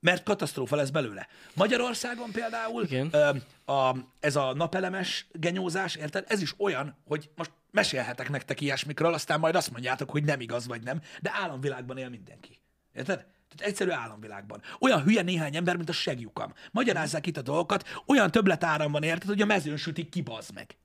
Mert 0.01 0.23
katasztrófa 0.23 0.77
lesz 0.77 0.91
belőle. 0.91 1.29
Magyarországon 1.55 2.31
például 2.31 2.85
Igen. 2.85 3.09
ö, 3.13 3.31
a, 3.73 3.97
ez 4.21 4.37
a 4.37 4.55
napelemes 4.55 5.27
genyózás, 5.33 5.95
érted? 5.95 6.25
Ez 6.29 6.43
is 6.43 6.55
olyan, 6.59 6.97
hogy 7.07 7.31
most 7.37 7.51
mesélhetek 7.71 8.29
nektek 8.29 8.61
ilyesmikről, 8.61 9.15
aztán 9.15 9.41
majd 9.41 9.55
azt 9.55 9.71
mondjátok, 9.71 10.11
hogy 10.11 10.25
nem 10.25 10.41
igaz 10.41 10.67
vagy 10.67 10.83
nem, 10.83 11.01
de 11.21 11.31
államvilágban 11.35 11.99
él 11.99 12.09
mindenki. 12.09 12.61
Érted? 12.95 13.27
Tehát 13.49 13.73
egyszerű 13.73 13.91
államvilágban. 13.91 14.63
Olyan 14.81 15.03
hülye 15.03 15.23
néhány 15.23 15.57
ember, 15.57 15.77
mint 15.77 15.89
a 15.89 15.93
segjukam. 15.93 16.55
Magyarázzák 16.71 17.27
itt 17.27 17.37
a 17.37 17.43
dolgokat, 17.43 18.03
olyan 18.07 18.31
többletáram 18.31 18.93
van, 18.93 19.03
érted, 19.03 19.29
hogy 19.29 19.43
a 19.43 19.47
mezőn 19.47 19.77
sütik 19.77 20.09
ki, 20.09 20.23
meg. 20.55 20.77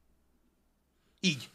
Így. 1.20 1.50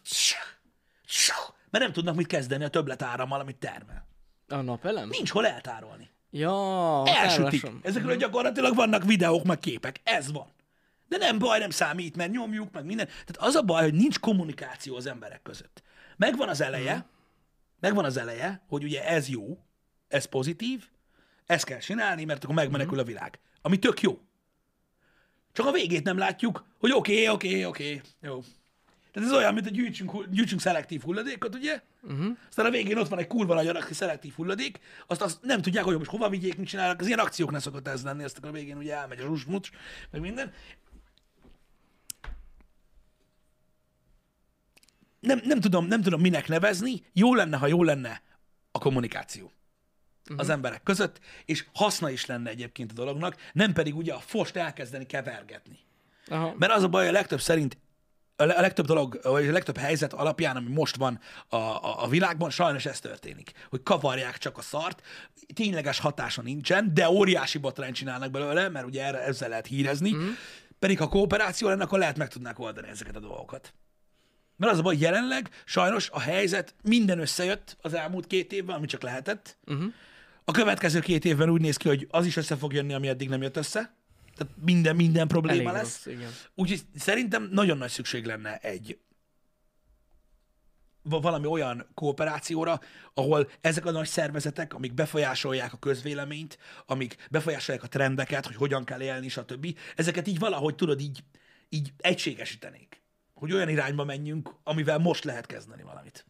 Mert 1.70 1.84
nem 1.84 1.92
tudnak 1.92 2.14
mit 2.14 2.26
kezdeni 2.26 2.64
a 2.64 2.68
többletárammal, 2.68 3.40
amit 3.40 3.56
termel. 3.56 4.06
A 4.48 4.56
napelem? 4.56 5.08
Nincs 5.08 5.30
hol 5.30 5.46
eltárolni. 5.46 6.10
Ja, 6.30 7.02
Elsütik. 7.06 7.66
Ezekről 7.82 8.16
gyakorlatilag 8.16 8.74
vannak 8.74 9.04
videók, 9.04 9.44
meg 9.44 9.58
képek. 9.58 10.00
Ez 10.04 10.32
van. 10.32 10.52
De 11.08 11.16
nem 11.16 11.38
baj, 11.38 11.58
nem 11.58 11.70
számít, 11.70 12.16
mert 12.16 12.30
nyomjuk, 12.30 12.72
meg 12.72 12.84
minden. 12.84 13.06
Tehát 13.06 13.36
az 13.36 13.54
a 13.54 13.62
baj, 13.62 13.82
hogy 13.82 13.94
nincs 13.94 14.18
kommunikáció 14.18 14.96
az 14.96 15.06
emberek 15.06 15.42
között. 15.42 15.82
Megvan 16.16 16.48
az 16.48 16.60
eleje, 16.60 17.06
megvan 17.80 18.04
az 18.04 18.16
eleje, 18.16 18.62
hogy 18.68 18.84
ugye 18.84 19.06
ez 19.06 19.28
jó, 19.28 19.58
ez 20.08 20.24
pozitív, 20.24 20.88
ezt 21.46 21.64
kell 21.64 21.78
csinálni, 21.78 22.24
mert 22.24 22.44
akkor 22.44 22.54
megmenekül 22.54 22.98
a 22.98 23.04
világ. 23.04 23.40
Ami 23.62 23.78
tök 23.78 24.00
jó. 24.00 24.18
Csak 25.52 25.66
a 25.66 25.72
végét 25.72 26.04
nem 26.04 26.18
látjuk, 26.18 26.64
hogy 26.78 26.92
oké, 26.92 27.28
oké, 27.28 27.64
oké, 27.64 28.00
jó. 28.20 28.40
Tehát 29.18 29.32
ez 29.32 29.38
olyan, 29.38 29.54
mint 29.54 29.66
hogy 29.66 29.74
gyűjtsünk, 29.74 30.26
gyűjtsünk 30.30 30.60
szelektív 30.60 31.02
hulladékot, 31.02 31.54
ugye? 31.54 31.80
Uh-huh. 32.02 32.36
Aztán 32.48 32.66
a 32.66 32.70
végén 32.70 32.98
ott 32.98 33.08
van 33.08 33.18
egy 33.18 33.26
kurva 33.26 33.54
nagy 33.54 33.66
adag 33.66 33.82
szelektív 33.82 34.34
hulladék, 34.34 34.80
azt, 35.06 35.22
azt 35.22 35.38
nem 35.42 35.62
tudják, 35.62 35.84
hogy 35.84 35.98
most 35.98 36.10
hova 36.10 36.28
vigyék, 36.28 36.56
mit 36.56 36.68
csinálnak. 36.68 37.00
Az 37.00 37.06
ilyen 37.06 37.18
akciók 37.18 37.50
ne 37.50 37.58
szokott 37.58 37.88
ez 37.88 38.02
lenni, 38.02 38.24
azt 38.24 38.36
akkor 38.36 38.48
a 38.48 38.52
végén 38.52 38.76
ugye 38.76 38.94
elmegy 38.94 39.20
a 39.20 39.26
zsuzsmucs, 39.26 39.70
meg 40.10 40.20
minden. 40.20 40.52
Nem, 45.20 45.40
nem, 45.44 45.60
tudom, 45.60 45.86
nem 45.86 46.02
tudom 46.02 46.20
minek 46.20 46.48
nevezni, 46.48 47.02
jó 47.12 47.34
lenne, 47.34 47.56
ha 47.56 47.66
jó 47.66 47.82
lenne 47.82 48.22
a 48.70 48.78
kommunikáció 48.78 49.44
uh-huh. 49.44 50.40
az 50.40 50.48
emberek 50.48 50.82
között, 50.82 51.20
és 51.44 51.64
haszna 51.72 52.10
is 52.10 52.26
lenne 52.26 52.50
egyébként 52.50 52.90
a 52.90 52.94
dolognak, 52.94 53.36
nem 53.52 53.72
pedig 53.72 53.96
ugye 53.96 54.12
a 54.12 54.20
fost 54.20 54.56
elkezdeni 54.56 55.06
kevergetni. 55.06 55.78
Aha. 56.26 56.54
Mert 56.58 56.72
az 56.72 56.82
a 56.82 56.88
baj, 56.88 57.08
a 57.08 57.12
legtöbb 57.12 57.40
szerint 57.40 57.78
a 58.40 58.44
le- 58.44 58.54
a 58.54 58.60
legtöbb 58.60 58.86
dolog, 58.86 59.18
vagy 59.22 59.48
a 59.48 59.52
legtöbb 59.52 59.76
helyzet 59.76 60.12
alapján, 60.12 60.56
ami 60.56 60.68
most 60.68 60.96
van 60.96 61.20
a, 61.48 61.56
a, 61.56 62.02
a 62.04 62.08
világban, 62.08 62.50
sajnos 62.50 62.86
ez 62.86 63.00
történik. 63.00 63.52
Hogy 63.68 63.82
kavarják 63.82 64.38
csak 64.38 64.58
a 64.58 64.60
szart, 64.60 65.02
tényleges 65.54 65.98
hatása 65.98 66.42
nincsen, 66.42 66.94
de 66.94 67.10
óriási 67.10 67.58
botrányt 67.58 67.94
csinálnak 67.94 68.30
belőle, 68.30 68.68
mert 68.68 68.86
ugye 68.86 69.04
erre, 69.04 69.22
ezzel 69.22 69.48
lehet 69.48 69.66
hírezni, 69.66 70.14
mm. 70.14 70.28
pedig 70.78 70.98
ha 70.98 71.08
kooperáció 71.08 71.68
lenne, 71.68 71.82
akkor 71.82 71.98
lehet 71.98 72.16
meg 72.16 72.28
tudnák 72.28 72.58
oldani 72.58 72.88
ezeket 72.88 73.16
a 73.16 73.20
dolgokat. 73.20 73.74
Mert 74.56 74.72
az 74.72 74.78
a 74.78 74.82
baj, 74.82 74.96
jelenleg 74.98 75.50
sajnos 75.64 76.10
a 76.10 76.20
helyzet 76.20 76.74
minden 76.82 77.18
összejött 77.18 77.76
az 77.80 77.94
elmúlt 77.94 78.26
két 78.26 78.52
évben, 78.52 78.76
ami 78.76 78.86
csak 78.86 79.02
lehetett. 79.02 79.58
Uh-huh. 79.66 79.92
A 80.44 80.52
következő 80.52 81.00
két 81.00 81.24
évben 81.24 81.50
úgy 81.50 81.60
néz 81.60 81.76
ki, 81.76 81.88
hogy 81.88 82.06
az 82.10 82.26
is 82.26 82.36
össze 82.36 82.56
fog 82.56 82.72
jönni, 82.72 82.94
ami 82.94 83.08
eddig 83.08 83.28
nem 83.28 83.42
jött 83.42 83.56
össze. 83.56 83.96
Tehát 84.38 84.54
minden, 84.64 84.96
minden 84.96 85.28
probléma 85.28 85.70
Elég 85.70 85.82
lesz. 85.82 86.04
rossz, 86.04 86.14
igen. 86.16 86.30
Úgyhogy 86.54 86.82
szerintem 86.94 87.48
nagyon 87.52 87.78
nagy 87.78 87.90
szükség 87.90 88.24
lenne 88.24 88.56
egy 88.56 88.98
va- 91.02 91.22
valami 91.22 91.46
olyan 91.46 91.86
kooperációra, 91.94 92.80
ahol 93.14 93.50
ezek 93.60 93.86
a 93.86 93.90
nagy 93.90 94.06
szervezetek, 94.06 94.74
amik 94.74 94.94
befolyásolják 94.94 95.72
a 95.72 95.76
közvéleményt, 95.76 96.58
amik 96.86 97.26
befolyásolják 97.30 97.84
a 97.84 97.88
trendeket, 97.88 98.46
hogy 98.46 98.56
hogyan 98.56 98.84
kell 98.84 99.00
élni, 99.00 99.28
stb. 99.28 99.78
Ezeket 99.96 100.26
így 100.26 100.38
valahogy 100.38 100.74
tudod, 100.74 101.00
így, 101.00 101.24
így 101.68 101.92
egységesítenék. 101.98 103.02
Hogy 103.34 103.52
olyan 103.52 103.68
irányba 103.68 104.04
menjünk, 104.04 104.54
amivel 104.64 104.98
most 104.98 105.24
lehet 105.24 105.46
kezdeni 105.46 105.82
valamit. 105.82 106.26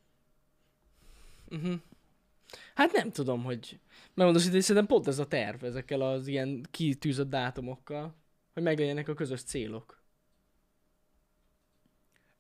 Hát 2.79 2.93
nem 2.93 3.11
tudom, 3.11 3.45
hogy... 3.45 3.79
Megmondom, 4.15 4.43
hogy 4.43 4.63
szerintem 4.63 4.87
pont 4.87 5.07
ez 5.07 5.19
a 5.19 5.27
terv 5.27 5.65
ezekkel 5.65 6.01
az 6.01 6.27
ilyen 6.27 6.67
kitűzött 6.71 7.31
dátumokkal, 7.31 8.15
hogy 8.55 8.63
meglegyenek 8.63 9.09
a 9.09 9.15
közös 9.15 9.43
célok. 9.43 10.03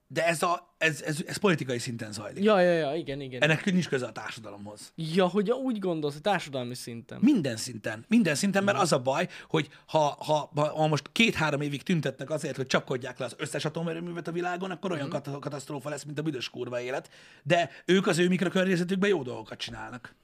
De 0.06 0.26
ez, 0.26 0.42
a, 0.42 0.74
ez, 0.78 1.02
ez, 1.02 1.22
ez 1.26 1.36
politikai 1.36 1.78
szinten 1.78 2.12
zajlik. 2.12 2.44
Ja, 2.44 2.60
ja, 2.60 2.72
ja, 2.72 2.94
igen, 2.94 3.20
igen. 3.20 3.42
Ennek 3.42 3.64
nincs 3.64 3.88
köze 3.88 4.06
a 4.06 4.12
társadalomhoz. 4.12 4.92
Ja, 4.94 5.26
hogy 5.26 5.50
úgy 5.50 5.78
gondolsz, 5.78 6.12
hogy 6.12 6.22
társadalmi 6.22 6.74
szinten. 6.74 7.18
Minden 7.22 7.56
szinten. 7.56 8.04
Minden 8.08 8.34
szinten, 8.34 8.64
mert 8.64 8.78
az 8.78 8.92
a 8.92 8.98
baj, 8.98 9.28
hogy 9.48 9.68
ha, 9.86 10.16
ha, 10.18 10.50
ha, 10.54 10.86
most 10.86 11.08
két-három 11.12 11.60
évig 11.60 11.82
tüntetnek 11.82 12.30
azért, 12.30 12.56
hogy 12.56 12.66
csapkodják 12.66 13.18
le 13.18 13.24
az 13.24 13.34
összes 13.38 13.64
atomerőművet 13.64 14.28
a 14.28 14.32
világon, 14.32 14.70
akkor 14.70 14.92
olyan 14.92 15.08
kat- 15.08 15.38
katasztrófa 15.38 15.88
lesz, 15.88 16.04
mint 16.04 16.18
a 16.18 16.22
büdös 16.22 16.50
kurva 16.50 16.80
élet. 16.80 17.10
De 17.42 17.70
ők 17.84 18.06
az 18.06 18.18
ő 18.18 18.28
mikrokörnyezetükben 18.28 19.08
jó 19.08 19.22
dolgokat 19.22 19.58
csinálnak. 19.58 20.14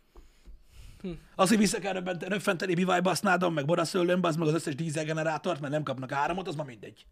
Az, 1.35 1.49
hogy 1.49 1.59
vissza 1.59 1.79
kell 1.79 2.03
röffenteni 2.19 2.75
bivájbasznádon, 2.75 3.53
meg 3.53 3.65
boraszőlőn, 3.65 4.25
az 4.25 4.37
meg 4.37 4.49
az 4.49 4.55
összes 4.55 4.75
dízelgenerátort, 4.75 5.61
mert 5.61 5.73
nem 5.73 5.83
kapnak 5.83 6.13
áramot, 6.13 6.49
az 6.49 6.55
ma 6.55 6.65
mindegy. 6.65 7.07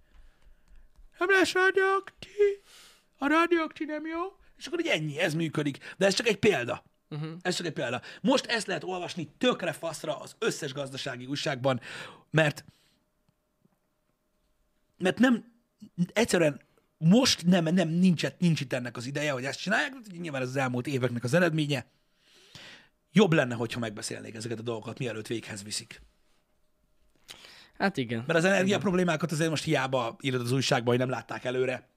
Nem 1.19 1.31
lesz 1.31 1.53
radioaktív. 1.53 2.59
A 3.19 3.27
radioaktív 3.27 3.87
nem 3.87 4.07
jó. 4.07 4.21
És 4.57 4.67
akkor 4.67 4.81
így 4.81 4.87
ennyi, 4.87 5.19
ez 5.19 5.35
működik. 5.35 5.95
De 5.97 6.07
ez 6.07 6.15
csak 6.15 6.27
egy 6.27 6.39
példa. 6.39 6.85
Uh-huh. 7.11 7.31
Ez 7.43 7.55
csak 7.55 7.67
egy 7.67 7.73
példa. 7.73 8.01
Most 8.21 8.47
ezt 8.47 8.67
lehet 8.67 8.85
olvasni 8.85 9.29
tökre 9.39 9.73
faszra 9.73 10.19
az 10.19 10.37
összes 10.39 10.73
gazdasági 10.73 11.27
újságban, 11.27 11.81
mert 12.31 12.65
mert 14.99 15.19
nem, 15.19 15.45
egyszerűen 16.13 16.61
most 16.99 17.47
nem, 17.47 17.65
nem 17.65 17.89
nincs, 17.89 18.25
nincs 18.39 18.61
itt 18.61 18.73
ennek 18.73 18.97
az 18.97 19.07
ideje, 19.07 19.33
hogy 19.33 19.45
ezt 19.45 19.59
csinálják, 19.59 19.93
nyilván 20.21 20.43
ez 20.43 20.49
az 20.49 20.57
elmúlt 20.57 20.87
éveknek 20.87 21.25
az 21.25 21.35
eredménye. 21.35 21.87
Jobb 23.13 23.33
lenne, 23.33 23.55
hogyha 23.55 23.81
megbeszélnék 23.81 24.35
ezeket 24.35 24.59
a 24.59 24.63
dolgokat, 24.63 24.99
mielőtt 24.99 25.27
véghez 25.27 25.63
viszik. 25.63 26.03
Hát 27.79 27.97
igen. 27.97 28.25
Mert 28.27 28.39
az 28.39 28.45
energia 28.45 28.79
problémákat 28.79 29.33
azért 29.33 29.51
most 29.51 29.65
hiába 29.65 30.17
írod 30.21 30.41
az 30.41 30.53
újságban, 30.53 30.89
hogy 30.89 30.99
nem 30.99 31.09
látták 31.09 31.45
előre. 31.45 31.89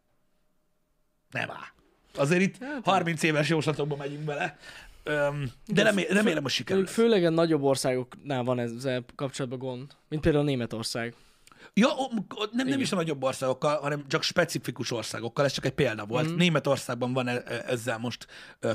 Nem 1.32 1.52
áll. 1.52 1.74
Azért 2.16 2.42
itt 2.42 2.58
30 2.84 3.24
éves 3.24 3.50
jóslatokba 3.50 3.96
megyünk 3.96 4.24
bele. 4.24 4.58
Öm, 5.04 5.52
de 5.68 5.84
remé- 5.84 6.10
remélem, 6.10 6.42
hogy 6.44 6.52
sikerül. 6.52 6.86
Főleg 6.86 7.26
a 7.26 7.30
nagyobb 7.30 7.62
országoknál 7.62 8.44
van 8.44 8.60
ezzel 8.60 9.06
kapcsolatban 9.16 9.60
gond, 9.60 9.92
mint 10.10 10.22
például 10.22 10.44
Németország. 10.44 11.16
Ja, 11.80 11.90
nem, 12.52 12.68
nem 12.68 12.80
is 12.80 12.92
a 12.92 12.96
nagyobb 12.96 13.24
országokkal, 13.24 13.80
hanem 13.80 14.08
csak 14.08 14.24
specifikus 14.24 14.92
országokkal, 14.92 15.46
ez 15.46 15.52
csak 15.52 15.66
egy 15.66 15.74
példa 15.74 16.06
volt. 16.06 16.32
Mm. 16.32 16.36
Németországban 16.36 17.14
van 17.14 17.28
e- 17.28 17.44
e- 17.46 17.64
ezzel 17.68 17.98
most 17.98 18.28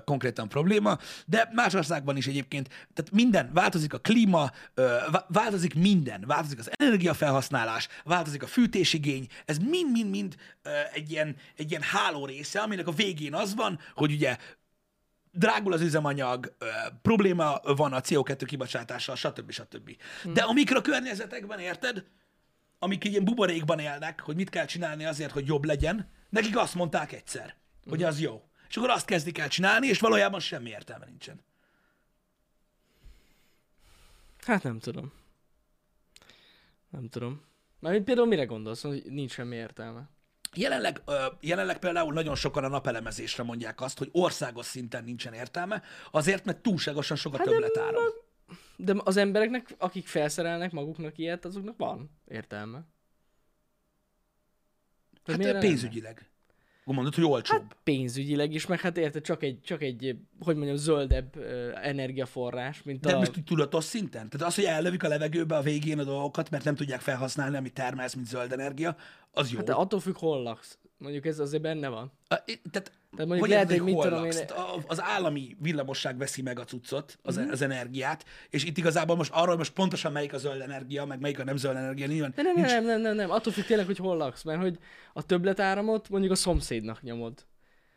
konkrétan 0.04 0.48
probléma, 0.48 0.98
de 1.26 1.50
más 1.52 1.74
országban 1.74 2.16
is 2.16 2.26
egyébként, 2.26 2.68
tehát 2.68 3.10
minden, 3.10 3.50
változik 3.52 3.92
a 3.94 3.98
klíma, 3.98 4.50
változik 5.28 5.74
minden, 5.74 6.24
változik 6.26 6.58
az 6.58 6.70
energiafelhasználás, 6.76 7.88
változik 8.04 8.42
a 8.42 8.46
fűtésigény, 8.46 9.26
ez 9.44 9.58
mind-mind-mind 9.58 10.36
egy 10.92 11.10
ilyen, 11.10 11.36
egy 11.56 11.70
ilyen 11.70 11.82
háló 11.82 12.26
része, 12.26 12.60
aminek 12.60 12.86
a 12.86 12.92
végén 12.92 13.34
az 13.34 13.54
van, 13.54 13.78
hogy 13.94 14.12
ugye 14.12 14.36
drágul 15.32 15.72
az 15.72 15.80
üzemanyag, 15.80 16.54
ö, 16.58 16.66
probléma 17.02 17.60
van 17.62 17.92
a 17.92 18.00
CO2 18.00 18.42
kibocsátással, 18.46 19.16
stb. 19.16 19.50
stb. 19.50 19.96
De 20.32 20.42
a 20.42 20.52
mikrokörnyezetekben, 20.52 21.58
érted, 21.58 22.04
amik 22.82 23.04
ilyen 23.04 23.24
buborékban 23.24 23.78
élnek, 23.78 24.20
hogy 24.20 24.36
mit 24.36 24.50
kell 24.50 24.64
csinálni 24.64 25.04
azért, 25.04 25.32
hogy 25.32 25.46
jobb 25.46 25.64
legyen, 25.64 26.10
nekik 26.28 26.56
azt 26.56 26.74
mondták 26.74 27.12
egyszer, 27.12 27.54
hogy 27.88 28.02
az 28.02 28.20
jó. 28.20 28.48
És 28.68 28.76
akkor 28.76 28.90
azt 28.90 29.06
kezdik 29.06 29.38
el 29.38 29.48
csinálni, 29.48 29.86
és 29.86 30.00
valójában 30.00 30.40
semmi 30.40 30.70
értelme 30.70 31.04
nincsen. 31.04 31.40
Hát 34.40 34.62
nem 34.62 34.78
tudom. 34.78 35.12
Nem 36.90 37.08
tudom. 37.08 37.44
Mert 37.78 38.02
például 38.02 38.26
mire 38.26 38.44
gondolsz, 38.44 38.82
hogy 38.82 39.02
nincs 39.06 39.32
semmi 39.32 39.56
értelme? 39.56 40.08
Jelenleg, 40.54 41.02
ö, 41.06 41.26
jelenleg 41.40 41.78
például 41.78 42.12
nagyon 42.12 42.34
sokan 42.34 42.64
a 42.64 42.68
napelemezésre 42.68 43.42
mondják 43.42 43.80
azt, 43.80 43.98
hogy 43.98 44.08
országos 44.12 44.66
szinten 44.66 45.04
nincsen 45.04 45.32
értelme, 45.32 45.82
azért, 46.10 46.44
mert 46.44 46.58
túlságosan 46.58 47.16
sok 47.16 47.34
a 47.34 47.38
hát 47.38 47.46
többletáram. 47.46 48.04
De 48.76 48.94
az 49.04 49.16
embereknek, 49.16 49.74
akik 49.78 50.06
felszerelnek 50.06 50.72
maguknak 50.72 51.18
ilyet, 51.18 51.44
azoknak 51.44 51.78
van 51.78 52.10
értelme. 52.26 52.84
De 55.24 55.32
Hát 55.32 55.44
lenne? 55.44 55.58
pénzügyileg. 55.58 56.30
Akkor 56.80 56.94
mondod, 56.94 57.14
hogy 57.14 57.24
olcsóbb. 57.24 57.62
Hát 57.62 57.76
pénzügyileg 57.84 58.52
is, 58.54 58.66
meg 58.66 58.80
hát 58.80 58.96
érted, 58.96 59.22
csak 59.22 59.42
egy, 59.42 59.60
csak 59.60 59.82
egy, 59.82 60.16
hogy 60.40 60.56
mondjam, 60.56 60.76
zöldebb 60.76 61.36
energiaforrás, 61.82 62.82
mint 62.82 63.00
De 63.00 63.14
a... 63.14 63.18
most 63.18 63.44
tudatos 63.44 63.84
szinten? 63.84 64.28
Tehát 64.28 64.46
az, 64.46 64.54
hogy 64.54 64.64
ellövik 64.64 65.02
a 65.02 65.08
levegőbe 65.08 65.56
a 65.56 65.62
végén 65.62 65.98
a 65.98 66.04
dolgokat, 66.04 66.50
mert 66.50 66.64
nem 66.64 66.74
tudják 66.74 67.00
felhasználni, 67.00 67.56
amit 67.56 67.74
termelsz, 67.74 68.14
mint 68.14 68.26
zöld 68.26 68.52
energia, 68.52 68.96
az 69.32 69.50
jó. 69.50 69.56
Hát 69.56 69.66
de 69.66 69.72
attól 69.72 70.00
függ, 70.00 70.16
hol 70.16 70.42
laksz. 70.42 70.78
Mondjuk 71.00 71.26
ez 71.26 71.38
azért 71.38 71.62
benne 71.62 71.88
van. 71.88 72.12
A, 72.28 72.34
tehát, 72.44 72.70
Tehát 72.72 72.92
mondjuk 73.16 73.40
hogy 73.40 73.48
lehet, 73.48 73.70
hogy 73.70 73.82
mit 73.82 73.98
tudom 73.98 74.24
én- 74.24 74.52
Az 74.86 75.02
állami 75.02 75.56
villamosság 75.60 76.18
veszi 76.18 76.42
meg 76.42 76.58
a 76.58 76.64
cuccot, 76.64 77.18
az, 77.22 77.36
az 77.50 77.62
energiát, 77.62 78.24
és 78.50 78.64
itt 78.64 78.76
igazából 78.78 79.16
most 79.16 79.30
arról, 79.34 79.56
most 79.56 79.72
pontosan 79.72 80.12
melyik 80.12 80.32
a 80.32 80.38
zöld 80.38 80.60
energia, 80.60 81.04
meg 81.04 81.20
melyik 81.20 81.38
a 81.38 81.44
nem 81.44 81.56
zöld 81.56 81.76
energia, 81.76 82.06
nyilván 82.06 82.32
Nem, 82.36 82.44
nem, 82.44 82.54
nem, 82.54 82.66
nem, 82.66 82.84
nem, 82.84 83.00
nem, 83.00 83.14
nem, 83.16 83.30
attól 83.30 83.52
függ 83.52 83.64
tényleg, 83.64 83.86
hogy 83.86 83.96
hol 83.96 84.16
laksz, 84.16 84.42
mert 84.42 84.60
hogy 84.60 84.78
a 85.12 85.22
többletáramot 85.22 86.08
mondjuk 86.08 86.32
a 86.32 86.36
szomszédnak 86.36 87.02
nyomod. 87.02 87.46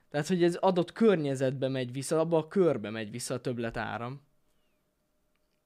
Tehát, 0.09 0.27
hogy 0.27 0.43
ez 0.43 0.55
adott 0.55 0.91
környezetbe 0.91 1.67
megy 1.67 1.91
vissza, 1.91 2.19
abba 2.19 2.37
a 2.37 2.47
körbe 2.47 2.89
megy 2.89 3.11
vissza 3.11 3.33
a 3.33 3.39
többletáram. 3.41 4.21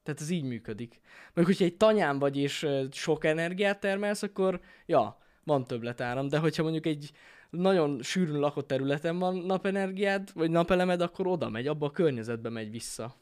Tehát 0.02 0.20
ez 0.20 0.30
így 0.30 0.44
működik. 0.44 1.00
Meg 1.34 1.44
hogyha 1.44 1.64
egy 1.64 1.76
tanyán 1.76 2.18
vagy 2.18 2.36
és 2.36 2.66
sok 2.92 3.24
energiát 3.24 3.80
termelsz, 3.80 4.22
akkor 4.22 4.60
ja, 4.86 5.18
van 5.48 5.64
többletáram, 5.64 6.28
de 6.28 6.38
hogyha 6.38 6.62
mondjuk 6.62 6.86
egy 6.86 7.10
nagyon 7.50 8.02
sűrűn 8.02 8.38
lakott 8.38 8.66
területen 8.66 9.18
van 9.18 9.36
napenergiád, 9.36 10.30
vagy 10.34 10.50
napelemed, 10.50 11.00
akkor 11.00 11.26
oda 11.26 11.48
megy, 11.48 11.66
abba 11.66 11.86
a 11.86 11.90
környezetbe 11.90 12.48
megy 12.48 12.70
vissza. 12.70 13.16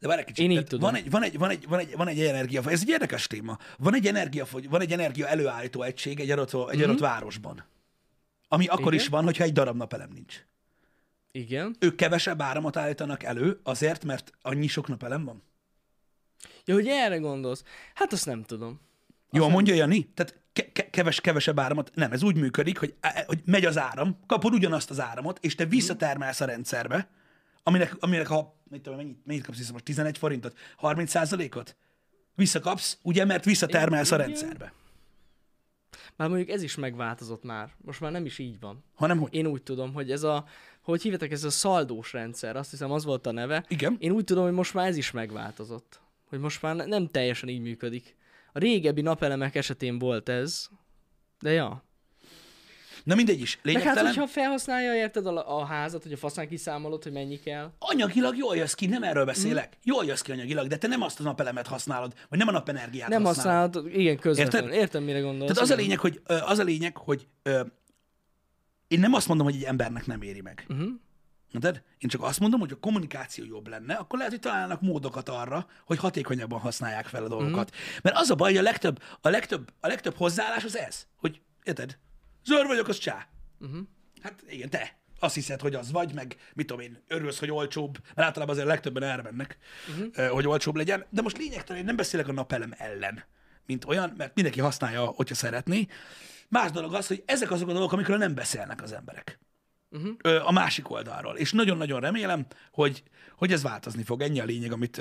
De 0.00 0.08
várj 0.08 0.20
egy 0.20 0.26
kicsit, 0.26 0.44
Én 0.44 0.50
így 0.50 0.64
tudom. 0.64 0.90
Van 0.90 0.94
egy, 0.94 1.10
van, 1.10 1.22
egy, 1.22 1.38
van, 1.38 1.50
egy, 1.50 1.68
van, 1.68 1.78
egy, 1.78 1.96
van 1.96 2.08
egy 2.08 2.20
energia, 2.20 2.62
ez 2.70 2.80
egy 2.80 2.88
érdekes 2.88 3.26
téma. 3.26 3.58
Van 3.78 3.94
egy 3.94 4.06
energia, 4.06 4.46
van 4.70 4.80
egy 4.80 4.92
energia 4.92 5.26
előállító 5.26 5.82
egység 5.82 6.20
egy 6.20 6.30
adott, 6.30 6.70
egy 6.70 6.82
adott 6.82 6.98
városban. 6.98 7.64
Ami 8.48 8.66
akkor. 8.66 8.92
Igen. 8.92 9.04
is 9.04 9.08
van, 9.08 9.24
hogyha 9.24 9.44
egy 9.44 9.52
darab 9.52 9.76
napelem 9.76 10.10
nincs. 10.12 10.44
Igen. 11.32 11.76
Ők 11.78 11.94
kevesebb 11.94 12.42
áramot 12.42 12.76
állítanak 12.76 13.22
elő 13.22 13.60
azért, 13.62 14.04
mert 14.04 14.32
annyi 14.42 14.66
sok 14.66 14.88
napelem 14.88 15.24
van. 15.24 15.42
Ja, 16.64 16.74
hogy 16.74 16.86
erre 16.86 17.16
gondolsz? 17.16 17.64
Hát 17.94 18.12
azt 18.12 18.26
nem 18.26 18.42
tudom. 18.42 18.80
Jó, 19.30 19.48
mondja 19.48 19.74
Jani? 19.74 20.08
Tehát 20.14 20.41
ke- 20.52 20.72
ke- 20.72 20.90
keves, 20.90 21.20
kevesebb 21.20 21.58
áramot. 21.58 21.90
Nem, 21.94 22.12
ez 22.12 22.22
úgy 22.22 22.36
működik, 22.36 22.78
hogy, 22.78 22.94
hogy 23.26 23.42
megy 23.44 23.64
az 23.64 23.78
áram, 23.78 24.18
kapod 24.26 24.52
ugyanazt 24.54 24.90
az 24.90 25.00
áramot, 25.00 25.38
és 25.40 25.54
te 25.54 25.64
visszatermelsz 25.64 26.40
a 26.40 26.44
rendszerbe, 26.44 27.08
aminek, 27.62 27.96
aminek 28.00 28.26
ha, 28.26 28.54
mit 28.70 28.82
tudom, 28.82 28.98
mennyit, 28.98 29.18
mennyit 29.24 29.44
kapsz 29.44 29.58
vissza 29.58 29.72
most, 29.72 29.84
11 29.84 30.18
forintot, 30.18 30.56
30 30.76 31.10
százalékot? 31.10 31.76
Visszakapsz, 32.34 32.98
ugye, 33.02 33.24
mert 33.24 33.44
visszatermelsz 33.44 34.10
a 34.10 34.16
rendszerbe. 34.16 34.72
Már 36.16 36.28
mondjuk 36.28 36.48
ez 36.50 36.62
is 36.62 36.74
megváltozott 36.74 37.42
már. 37.42 37.70
Most 37.76 38.00
már 38.00 38.12
nem 38.12 38.24
is 38.24 38.38
így 38.38 38.60
van. 38.60 38.84
Hanem 38.94 39.18
hogy? 39.18 39.34
Én 39.34 39.46
úgy 39.46 39.62
tudom, 39.62 39.92
hogy 39.92 40.10
ez 40.10 40.22
a, 40.22 40.44
hogy 40.82 41.02
hívjátok, 41.02 41.30
ez 41.30 41.44
a 41.44 41.50
szaldós 41.50 42.12
rendszer, 42.12 42.56
azt 42.56 42.70
hiszem 42.70 42.90
az 42.90 43.04
volt 43.04 43.26
a 43.26 43.32
neve. 43.32 43.64
Igen. 43.68 43.96
Én 43.98 44.10
úgy 44.10 44.24
tudom, 44.24 44.44
hogy 44.44 44.52
most 44.52 44.74
már 44.74 44.86
ez 44.86 44.96
is 44.96 45.10
megváltozott. 45.10 46.00
Hogy 46.28 46.38
most 46.38 46.62
már 46.62 46.76
ne- 46.76 46.84
nem 46.84 47.08
teljesen 47.08 47.48
így 47.48 47.60
működik. 47.60 48.16
A 48.52 48.58
régebbi 48.58 49.00
napelemek 49.00 49.54
esetén 49.54 49.98
volt 49.98 50.28
ez, 50.28 50.68
de 51.40 51.50
ja. 51.52 51.84
Na 53.04 53.14
mindegy 53.14 53.40
is. 53.40 53.58
Meg 53.62 53.74
hát, 53.74 53.82
Lényegtelen. 53.82 54.12
hogyha 54.12 54.26
felhasználja, 54.26 54.94
érted 54.94 55.26
a, 55.26 55.58
a 55.58 55.64
házat, 55.64 56.02
hogy 56.02 56.12
a 56.12 56.16
faszán 56.16 56.48
kiszámolod, 56.48 57.02
hogy 57.02 57.12
mennyi 57.12 57.40
kell. 57.40 57.70
Anyagilag 57.78 58.36
jól 58.36 58.56
jössz 58.56 58.72
ki, 58.74 58.86
nem 58.86 59.02
erről 59.02 59.24
beszélek. 59.24 59.68
Mhm. 59.68 59.76
Jól 59.82 60.04
jössz 60.04 60.20
ki 60.20 60.32
anyagilag, 60.32 60.66
de 60.66 60.76
te 60.76 60.86
nem 60.86 61.02
azt 61.02 61.20
a 61.20 61.22
napelemet 61.22 61.66
használod, 61.66 62.14
vagy 62.28 62.38
nem 62.38 62.48
a 62.48 62.50
napenergiát 62.50 63.08
Nem 63.08 63.24
használod. 63.24 63.74
használod, 63.74 63.98
igen, 64.00 64.18
közvetlenül. 64.18 64.68
Érted? 64.68 64.82
Értem, 64.82 65.02
mire 65.02 65.20
gondolsz. 65.20 65.50
Tehát 65.52 65.62
az 65.70 65.70
a 65.70 65.74
lényeg, 65.80 65.98
hogy, 65.98 66.20
az 66.26 66.58
a 66.58 66.62
lényeg, 66.64 66.96
hogy 66.96 67.26
én 68.88 69.00
nem 69.00 69.14
azt 69.14 69.28
mondom, 69.28 69.46
hogy 69.46 69.54
egy 69.56 69.64
embernek 69.64 70.06
nem 70.06 70.22
éri 70.22 70.40
meg. 70.40 70.64
Mhm. 70.68 70.88
Érted? 71.52 71.82
Én 71.98 72.08
csak 72.08 72.22
azt 72.22 72.40
mondom, 72.40 72.60
hogy 72.60 72.72
a 72.72 72.78
kommunikáció 72.78 73.44
jobb 73.44 73.68
lenne, 73.68 73.94
akkor 73.94 74.16
lehet, 74.18 74.32
hogy 74.32 74.42
találnak 74.42 74.80
módokat 74.80 75.28
arra, 75.28 75.66
hogy 75.84 75.98
hatékonyabban 75.98 76.58
használják 76.60 77.06
fel 77.06 77.24
a 77.24 77.28
dolgokat. 77.28 77.70
Mhm. 77.70 77.78
Mert 78.02 78.16
az 78.16 78.30
a 78.30 78.34
baj, 78.34 78.50
hogy 78.50 78.58
a 78.60 78.62
legtöbb, 78.62 79.02
a 79.20 79.28
legtöbb, 79.28 79.72
a 79.80 79.86
legtöbb 79.86 80.16
hozzáállás 80.16 80.64
az 80.64 80.76
ez, 80.76 81.06
hogy 81.16 81.40
érted? 81.62 81.98
Zöld 82.44 82.66
vagyok, 82.66 82.88
az 82.88 82.98
csá. 82.98 83.26
Mhm. 83.58 83.78
Hát 84.22 84.44
igen, 84.48 84.70
te. 84.70 85.00
Azt 85.18 85.34
hiszed, 85.34 85.60
hogy 85.60 85.74
az 85.74 85.92
vagy, 85.92 86.14
meg 86.14 86.36
mit 86.54 86.66
tudom 86.66 86.82
én, 86.82 87.02
örülsz, 87.08 87.38
hogy 87.38 87.50
olcsóbb, 87.50 87.98
mert 88.14 88.28
általában 88.28 88.54
azért 88.54 88.68
a 88.68 88.70
legtöbben 88.70 89.02
erre 89.02 89.22
mennek, 89.22 89.58
Mhm. 89.96 90.02
uh-huh. 90.06 90.26
hogy 90.28 90.46
olcsóbb 90.46 90.76
legyen. 90.76 91.06
De 91.10 91.22
most 91.22 91.38
lényegtelen, 91.38 91.80
én 91.80 91.86
nem 91.86 91.96
beszélek 91.96 92.28
a 92.28 92.32
napelem 92.32 92.74
ellen, 92.76 93.24
mint 93.66 93.84
olyan, 93.84 94.14
mert 94.16 94.34
mindenki 94.34 94.60
használja, 94.60 95.04
hogyha 95.04 95.34
szeretné. 95.34 95.86
Más 96.48 96.70
dolog 96.70 96.94
az, 96.94 97.06
hogy 97.06 97.22
ezek 97.26 97.50
azok 97.50 97.68
a 97.68 97.72
dolgok, 97.72 97.92
amikről 97.92 98.16
nem 98.16 98.34
beszélnek 98.34 98.82
az 98.82 98.92
emberek. 98.92 99.38
Uh-huh. 99.92 100.48
A 100.48 100.52
másik 100.52 100.90
oldalról. 100.90 101.36
És 101.36 101.52
nagyon-nagyon 101.52 102.00
remélem, 102.00 102.46
hogy, 102.72 103.02
hogy 103.36 103.52
ez 103.52 103.62
változni 103.62 104.02
fog. 104.02 104.22
Ennyi 104.22 104.40
a 104.40 104.44
lényeg, 104.44 104.72
amit, 104.72 105.00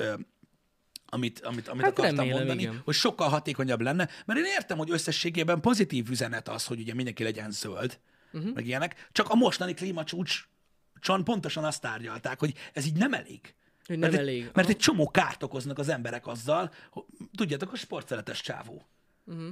amit, 1.06 1.40
amit, 1.40 1.68
amit 1.68 1.84
Hát 1.84 1.92
akartam 1.92 2.16
remélem, 2.16 2.38
mondani, 2.38 2.62
igen. 2.62 2.82
hogy 2.86 2.94
sokkal 2.94 3.30
hatékonyabb 3.30 3.82
lenne, 3.82 4.10
mert 4.26 4.40
én 4.40 4.46
értem, 4.46 4.78
hogy 4.78 4.92
összességében 4.92 5.62
pozitív 5.62 6.10
üzenet 6.10 6.50
az, 6.50 6.66
hogy 6.66 6.80
ugye 6.80 6.94
mindenki 6.94 7.24
legyen 7.24 7.52
zöld, 7.52 8.00
uh-huh. 8.32 8.54
meg 8.54 8.66
ilyenek, 8.66 9.08
csak 9.12 9.30
a 9.30 9.36
mostani 9.36 9.74
klímacsúcson 9.74 11.24
pontosan 11.24 11.64
azt 11.64 11.82
tárgyalták, 11.82 12.40
hogy 12.40 12.54
ez 12.74 12.86
így 12.86 12.98
nem 12.98 13.14
elég. 13.14 13.56
Hogy 13.86 14.00
nem 14.00 14.10
mert 14.10 14.22
elég. 14.22 14.44
Egy, 14.44 14.52
mert 14.54 14.70
egy 14.70 14.78
csomó 14.78 15.12
kárt 15.12 15.44
okoznak 15.44 15.80
az 15.80 15.90
emberek 15.90 16.28
azzal, 16.28 16.74
hogy, 16.90 17.04
tudjátok, 17.36 17.72
a 17.72 17.76
sportszeletes 17.76 18.42
csávó. 18.42 18.86
Mhm. 19.24 19.50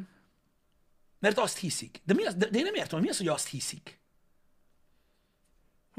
Mert 1.20 1.38
azt 1.38 1.58
hiszik. 1.58 2.02
De, 2.06 2.14
mi 2.14 2.26
az, 2.26 2.36
de, 2.36 2.50
de 2.50 2.58
én 2.58 2.64
nem 2.64 2.74
értem, 2.74 2.98
hogy 2.98 3.02
mi 3.02 3.10
az, 3.10 3.18
hogy 3.18 3.28
azt 3.28 3.48
hiszik. 3.48 4.00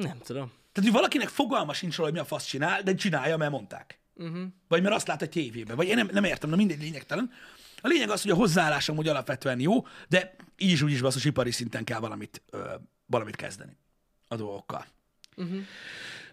Nem 0.02 0.18
tudom. 0.18 0.52
Tehát, 0.72 0.90
hogy 0.90 0.92
valakinek 0.92 1.28
fogalma 1.28 1.72
sincs 1.72 1.96
róla, 1.96 2.10
hogy 2.10 2.18
mi 2.18 2.24
a 2.24 2.28
fasz 2.28 2.44
csinál, 2.44 2.82
de 2.82 2.94
csinálja, 2.94 3.36
mert 3.36 3.50
mondták. 3.50 4.00
Uh-huh. 4.14 4.42
Vagy 4.68 4.82
mert 4.82 4.94
azt 4.94 5.06
lát 5.06 5.22
a 5.22 5.28
tévében. 5.28 5.76
Vagy 5.76 5.86
én 5.86 5.94
nem, 5.94 6.08
nem 6.12 6.24
értem, 6.24 6.50
na 6.50 6.56
mindegy 6.56 6.80
lényegtelen. 6.80 7.30
A 7.80 7.88
lényeg 7.88 8.10
az, 8.10 8.22
hogy 8.22 8.30
a 8.30 8.34
hozzáállásom 8.34 8.98
úgy 8.98 9.08
alapvetően 9.08 9.60
jó, 9.60 9.86
de 10.08 10.34
így 10.56 10.70
is 10.70 10.82
úgy 10.82 10.90
is 10.90 11.00
basszus 11.00 11.24
ipari 11.24 11.50
szinten 11.50 11.84
kell 11.84 11.98
valamit, 11.98 12.42
ö, 12.50 12.74
valamit 13.06 13.36
kezdeni 13.36 13.76
a 14.28 14.36
dolgokkal. 14.36 14.86
Uh-huh. 15.36 15.58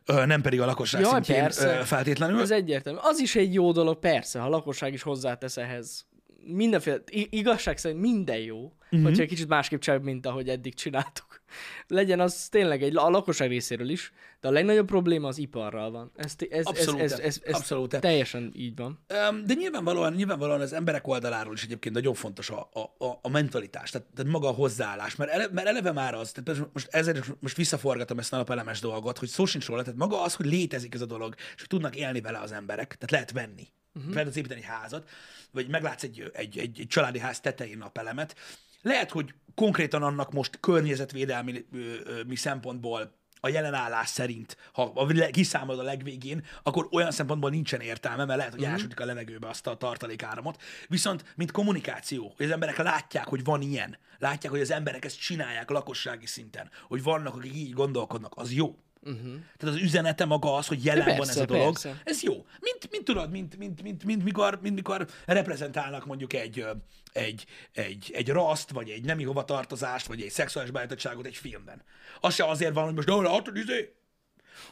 Ö, 0.06 0.26
nem 0.26 0.42
pedig 0.42 0.62
a 0.62 0.66
lakosság 0.66 1.02
Jaj, 1.02 1.12
szintjén 1.12 1.42
persze. 1.42 1.80
ö, 1.80 1.84
feltétlenül. 1.84 2.42
Ez 2.42 2.52
egyértelmű. 2.52 3.00
Az 3.02 3.20
is 3.20 3.36
egy 3.36 3.54
jó 3.54 3.72
dolog, 3.72 4.00
persze, 4.00 4.40
ha 4.40 4.46
a 4.46 4.50
lakosság 4.50 4.94
is 4.94 5.02
hozzátesz 5.02 5.58
ehhez. 5.58 6.06
Mindenféle, 6.48 6.98
igazság 7.30 7.78
szerint 7.78 8.02
minden 8.02 8.38
jó, 8.38 8.74
uh-huh. 8.86 9.04
hogyha 9.04 9.22
egy 9.22 9.28
kicsit 9.28 9.48
másképp 9.48 9.80
csináljuk, 9.80 10.08
mint 10.08 10.26
ahogy 10.26 10.50
eddig 10.50 10.74
csináltuk. 10.74 11.42
Legyen 11.88 12.20
az 12.20 12.48
tényleg 12.50 12.84
egy, 12.84 12.98
a 12.98 13.10
lakosság 13.10 13.50
részéről 13.50 13.90
is, 13.90 14.12
de 14.42 14.48
a 14.48 14.52
legnagyobb 14.52 14.88
probléma 14.88 15.28
az 15.28 15.38
iparral 15.38 15.92
van. 15.92 16.12
Ez, 16.16 16.36
ez, 16.50 16.66
Abszolút, 16.66 17.02
ez, 17.02 17.12
ez, 17.12 17.20
ez, 17.20 17.42
ez 17.44 17.56
abszolút. 17.56 18.00
teljesen 18.00 18.52
így 18.56 18.76
van. 18.76 19.00
De 19.46 19.54
nyilvánvalóan, 19.54 20.14
nyilvánvalóan 20.14 20.62
az 20.62 20.74
emberek 20.74 21.08
oldaláról 21.08 21.54
is 21.54 21.64
egyébként 21.64 21.96
nagyon 21.96 22.14
fontos 22.14 22.50
a, 22.50 22.70
a, 22.74 23.06
a, 23.06 23.20
a 23.22 23.30
mentalitás, 23.30 23.90
tehát, 23.90 24.08
tehát 24.16 24.32
maga 24.32 24.48
a 24.48 24.52
hozzáállás, 24.52 25.16
mert, 25.16 25.32
ele, 25.32 25.48
mert 25.52 25.68
eleve 25.68 25.92
már 25.92 26.14
az, 26.14 26.32
tehát 26.32 26.70
most 26.74 26.88
ezért 26.92 27.42
most 27.42 27.56
visszaforgatom 27.56 28.20
ezt 28.20 28.34
a 28.34 28.38
napelemes 28.38 28.80
dolgot, 28.80 29.18
hogy 29.18 29.28
szó 29.28 29.46
sincs 29.46 29.68
róla, 29.68 29.82
tehát 29.82 30.00
maga 30.00 30.22
az, 30.22 30.36
hogy 30.36 30.46
létezik 30.46 30.94
ez 30.94 31.02
a 31.02 31.06
dolog, 31.06 31.34
és 31.38 31.60
hogy 31.60 31.68
tudnak 31.68 31.96
élni 31.96 32.22
vele 32.22 32.40
az 32.40 32.52
emberek, 32.52 32.96
tehát 32.96 33.12
lehet 33.12 33.32
venni. 33.32 33.68
Uh-huh. 33.98 34.14
Lehet 34.14 34.28
az 34.28 34.38
építeni 34.38 34.62
házat, 34.62 35.10
vagy 35.52 35.68
meglátsz 35.68 36.04
egy, 36.04 36.32
egy, 36.34 36.58
egy, 36.58 36.80
egy 36.80 36.88
családi 36.88 37.20
ház 37.20 37.40
tetején 37.40 37.78
napelemet. 37.78 38.36
Lehet, 38.82 39.12
hogy 39.12 39.34
konkrétan 39.56 40.04
annak 40.04 40.32
most 40.32 40.60
környezetvédelmi 40.60 41.66
ö, 41.74 41.78
ö, 42.04 42.24
mi 42.28 42.36
szempontból 42.36 43.16
a 43.40 43.50
jelenállás 43.50 44.10
szerint, 44.10 44.58
ha 44.74 45.08
kiszámolod 45.32 45.80
a 45.80 45.84
legvégén, 45.84 46.46
akkor 46.64 46.88
olyan 46.92 47.12
szempontból 47.12 47.50
nincsen 47.50 47.82
értelme, 47.82 48.26
mert 48.26 48.38
lehet, 48.38 48.54
hogy 48.54 48.62
uh-huh. 48.62 48.76
elsütik 48.76 49.00
a 49.00 49.06
levegőbe 49.06 49.48
azt 49.48 49.68
a 49.68 49.78
tartalékáramot. 49.78 50.62
Viszont, 50.88 51.34
mint 51.36 51.52
kommunikáció, 51.52 52.34
hogy 52.36 52.46
az 52.46 52.52
emberek 52.52 52.78
látják, 52.78 53.28
hogy 53.28 53.44
van 53.44 53.62
ilyen, 53.62 53.98
látják, 54.18 54.52
hogy 54.52 54.62
az 54.62 54.72
emberek 54.72 55.06
ezt 55.06 55.20
csinálják 55.20 55.70
lakossági 55.70 56.26
szinten, 56.26 56.70
hogy 56.88 57.04
vannak, 57.04 57.36
akik 57.36 57.56
így 57.56 57.74
gondolkodnak, 57.74 58.34
az 58.36 58.54
jó. 58.54 58.76
Uh-huh. 59.08 59.34
Tehát 59.58 59.76
az 59.76 59.82
üzenete 59.82 60.26
maga 60.26 60.56
az, 60.56 60.68
hogy 60.68 60.86
jelen 60.86 61.04
Persze, 61.04 61.20
van 61.20 61.30
ez 61.30 61.38
a 61.38 61.46
dolog. 61.46 61.74
persze. 61.74 62.02
Ez 62.04 62.22
jó. 62.22 62.34
Mint, 62.60 62.92
mint 62.92 63.04
tudod, 63.04 63.32
mint, 63.32 63.58
mint, 63.58 63.82
mint, 63.82 64.04
mint, 64.04 64.24
mikor, 64.24 64.60
mint 64.62 64.76
mikor 64.76 65.08
reprezentálnak 65.26 66.06
mondjuk 66.06 66.34
egy, 66.34 66.66
egy, 67.12 67.46
egy, 67.74 68.12
egy 68.14 68.30
raszt, 68.30 68.72
vagy 68.72 68.90
egy 68.90 69.06
nemi 69.06 69.24
hovatartozást, 69.24 70.08
vagy 70.08 70.22
egy 70.22 70.30
szexuális 70.32 70.72
beállítottságot 70.72 71.26
egy 71.26 71.36
filmben. 71.36 71.82
Az 72.20 72.34
se 72.34 72.46
azért 72.46 72.74
van, 72.74 72.84
hogy 72.84 72.94
most, 72.94 73.08
de 73.08 73.16
látod, 73.16 73.58
izé, 73.58 73.94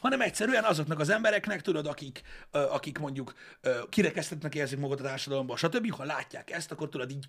hanem 0.00 0.20
egyszerűen 0.20 0.64
azoknak 0.64 1.00
az 1.00 1.08
embereknek, 1.08 1.62
tudod, 1.62 1.86
akik, 1.86 2.22
akik 2.50 2.98
mondjuk 2.98 3.34
kirekesztetnek 3.88 4.54
érzik 4.54 4.78
magukat 4.78 5.00
a 5.00 5.08
társadalomban, 5.08 5.56
stb., 5.56 5.90
ha 5.90 6.04
látják 6.04 6.50
ezt, 6.50 6.72
akkor 6.72 6.88
tudod 6.88 7.10
így 7.10 7.24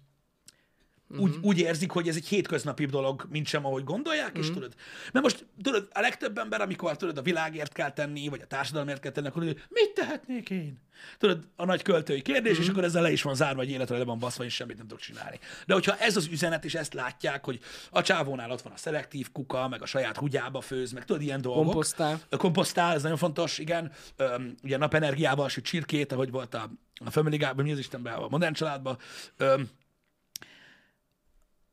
úgy, 1.17 1.35
úgy 1.41 1.59
érzik, 1.59 1.91
hogy 1.91 2.07
ez 2.07 2.15
egy 2.15 2.27
hétköznapi 2.27 2.85
dolog, 2.85 3.27
mint 3.29 3.47
sem, 3.47 3.65
ahogy 3.65 3.83
gondolják, 3.83 4.37
és 4.37 4.51
tudod. 4.51 4.73
Mert 5.11 5.25
most, 5.25 5.45
tudod, 5.63 5.87
a 5.91 5.99
legtöbb 5.99 6.37
ember, 6.37 6.61
amikor 6.61 6.97
tudod, 6.97 7.17
a 7.17 7.21
világért 7.21 7.73
kell 7.73 7.91
tenni, 7.91 8.27
vagy 8.27 8.41
a 8.41 8.47
társadalomért 8.47 9.01
kell 9.01 9.11
tenni, 9.11 9.27
akkor 9.27 9.41
tudod, 9.41 9.61
mit 9.69 9.93
tehetnék 9.93 10.49
én? 10.49 10.85
Tudod, 11.17 11.47
a 11.55 11.65
nagy 11.65 11.81
költői 11.81 12.21
kérdés, 12.21 12.59
és 12.59 12.67
akkor 12.67 12.83
ezzel 12.83 13.01
le 13.01 13.11
is 13.11 13.21
van 13.21 13.35
zárva, 13.35 13.59
hogy 13.59 13.69
életre 13.69 13.97
le 13.97 14.03
van 14.03 14.19
baszva, 14.19 14.43
és 14.43 14.53
semmit 14.53 14.77
nem 14.77 14.87
tudok 14.87 15.03
csinálni. 15.03 15.39
De 15.65 15.73
hogyha 15.73 15.97
ez 15.97 16.15
az 16.15 16.27
üzenet, 16.31 16.65
és 16.65 16.75
ezt 16.75 16.93
látják, 16.93 17.45
hogy 17.45 17.59
a 17.89 18.01
csávónál 18.01 18.51
ott 18.51 18.61
van 18.61 18.73
a 18.73 18.77
szelektív 18.77 19.31
kuka, 19.31 19.67
meg 19.67 19.81
a 19.81 19.85
saját 19.85 20.17
húgyába 20.17 20.61
főz, 20.61 20.91
meg 20.91 21.05
tudod, 21.05 21.21
ilyen 21.21 21.41
dolgok. 21.41 21.63
Komposztál. 21.63 22.19
Komposztál, 22.29 22.95
ez 22.95 23.01
nagyon 23.01 23.17
fontos, 23.17 23.57
igen. 23.57 23.91
Öm, 24.15 24.55
ugye 24.63 24.77
napenergiával 24.77 25.49
süt 25.49 25.65
csirkét, 25.65 26.11
ahogy 26.11 26.31
volt 26.31 26.53
a, 26.53 26.71
a 27.05 27.11
Family 27.11 27.37
Guy-ban, 27.37 27.65
mi 27.65 27.71
az 27.71 27.79
Istenben, 27.79 28.13
a 28.13 28.27
modern 28.29 28.53
családban. 28.53 28.97
Öm, 29.37 29.69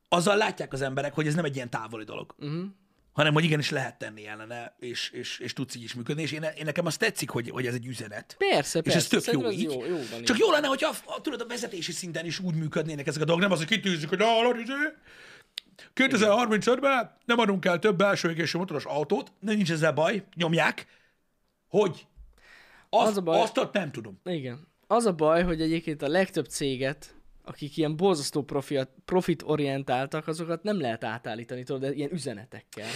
azzal 0.08 0.36
látják 0.36 0.72
az 0.72 0.80
emberek, 0.82 1.14
hogy 1.14 1.26
ez 1.26 1.34
nem 1.34 1.44
egy 1.44 1.56
ilyen 1.56 1.70
távoli 1.70 2.04
dolog. 2.04 2.34
Uh-huh. 2.38 2.64
Hanem, 3.12 3.32
hogy 3.32 3.44
igenis 3.44 3.70
lehet 3.70 3.98
tenni 3.98 4.26
ellene, 4.26 4.76
és, 4.78 5.10
és, 5.10 5.38
és 5.38 5.52
tudsz 5.52 5.74
így 5.74 5.82
is 5.82 5.94
működni, 5.94 6.22
és 6.22 6.32
én, 6.32 6.42
én 6.42 6.64
nekem 6.64 6.86
azt 6.86 6.98
tetszik, 6.98 7.30
hogy, 7.30 7.50
hogy 7.50 7.66
ez 7.66 7.74
egy 7.74 7.86
üzenet. 7.86 8.34
Persze, 8.38 8.78
És 8.78 8.92
persze. 8.92 9.16
ez 9.16 9.24
tök 9.24 9.34
jó 9.34 9.50
így. 9.50 9.62
Jó, 9.62 9.84
jó 9.84 9.98
van 10.10 10.22
Csak 10.24 10.38
jó 10.38 10.50
lenne, 10.50 10.66
hogyha 10.66 10.94
a, 11.04 11.20
tudod, 11.20 11.40
a 11.40 11.46
vezetési 11.46 11.92
szinten 11.92 12.24
is 12.24 12.38
úgy 12.38 12.54
működnének 12.54 13.06
ezek 13.06 13.22
a 13.22 13.24
dolgok, 13.24 13.42
nem 13.44 13.52
az, 13.52 13.58
hogy 13.58 13.66
kitűzik, 13.66 14.08
hogy 14.08 14.22
hallod, 14.22 14.58
izé, 14.58 14.72
2035-ben 15.94 17.16
nem 17.24 17.38
adunk 17.38 17.64
el 17.64 17.78
több 17.78 17.96
belső 17.96 18.30
égésű 18.30 18.58
motoros 18.58 18.84
autót, 18.84 19.32
de 19.40 19.54
nincs 19.54 19.70
ezzel 19.70 19.92
baj, 19.92 20.24
nyomják, 20.34 20.86
hogy 21.68 22.06
azt, 22.90 23.10
Az 23.10 23.16
a 23.16 23.20
baj- 23.20 23.40
azt 23.40 23.72
nem 23.72 23.92
tudom. 23.92 24.20
Igen. 24.24 24.68
Az 24.86 25.06
a 25.06 25.12
baj, 25.12 25.42
hogy 25.42 25.60
egyébként 25.60 26.02
a 26.02 26.08
legtöbb 26.08 26.46
céget, 26.46 27.13
akik 27.44 27.76
ilyen 27.76 27.96
borzasztó 27.96 28.42
profit, 28.42 28.88
profit 29.04 29.42
orientáltak, 29.46 30.26
azokat 30.28 30.62
nem 30.62 30.80
lehet 30.80 31.04
átállítani, 31.04 31.62
tudod, 31.62 31.80
de 31.80 31.92
ilyen 31.92 32.12
üzenetekkel. 32.12 32.88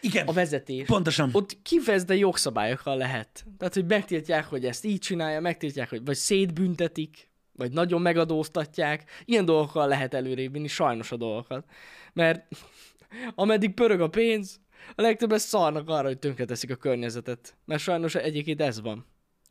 Igen, 0.00 0.26
A 0.26 0.32
vezetés. 0.32 0.86
pontosan. 0.86 1.30
Ott 1.32 1.62
kifejezde 1.62 2.16
jogszabályokkal 2.16 2.96
lehet. 2.96 3.44
Tehát, 3.58 3.74
hogy 3.74 3.86
megtiltják, 3.86 4.44
hogy 4.44 4.64
ezt 4.64 4.84
így 4.84 4.98
csinálja, 4.98 5.40
megtiltják, 5.40 5.90
hogy 5.90 6.04
vagy 6.04 6.16
szétbüntetik, 6.16 7.28
vagy 7.52 7.72
nagyon 7.72 8.02
megadóztatják. 8.02 9.10
Ilyen 9.24 9.44
dolgokkal 9.44 9.88
lehet 9.88 10.14
előrébb 10.14 10.52
vinni, 10.52 10.68
sajnos 10.68 11.12
a 11.12 11.16
dolgokat. 11.16 11.64
Mert 12.12 12.46
ameddig 13.34 13.74
pörög 13.74 14.00
a 14.00 14.08
pénz, 14.08 14.60
a 14.94 15.02
legtöbbet 15.02 15.40
szarnak 15.40 15.88
arra, 15.88 16.06
hogy 16.06 16.18
tönkreteszik 16.18 16.70
a 16.70 16.76
környezetet. 16.76 17.56
Mert 17.64 17.82
sajnos 17.82 18.14
egyébként 18.14 18.60
ez 18.60 18.80
van. 18.80 19.06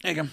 Igen. 0.08 0.32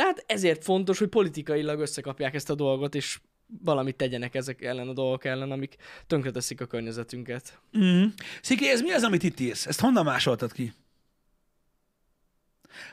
Tehát 0.00 0.24
ezért 0.26 0.64
fontos, 0.64 0.98
hogy 0.98 1.08
politikailag 1.08 1.80
összekapják 1.80 2.34
ezt 2.34 2.50
a 2.50 2.54
dolgot, 2.54 2.94
és 2.94 3.20
valamit 3.64 3.96
tegyenek 3.96 4.34
ezek 4.34 4.62
ellen 4.62 4.88
a 4.88 4.92
dolgok 4.92 5.24
ellen, 5.24 5.50
amik 5.50 5.76
tönkreteszik 6.06 6.60
a 6.60 6.66
környezetünket. 6.66 7.60
Mm. 7.78 8.04
Sziki, 8.42 8.68
ez 8.68 8.80
mi 8.80 8.90
az, 8.92 9.02
amit 9.02 9.22
itt 9.22 9.40
írsz? 9.40 9.66
Ezt 9.66 9.80
honnan 9.80 10.04
másoltad 10.04 10.52
ki? 10.52 10.72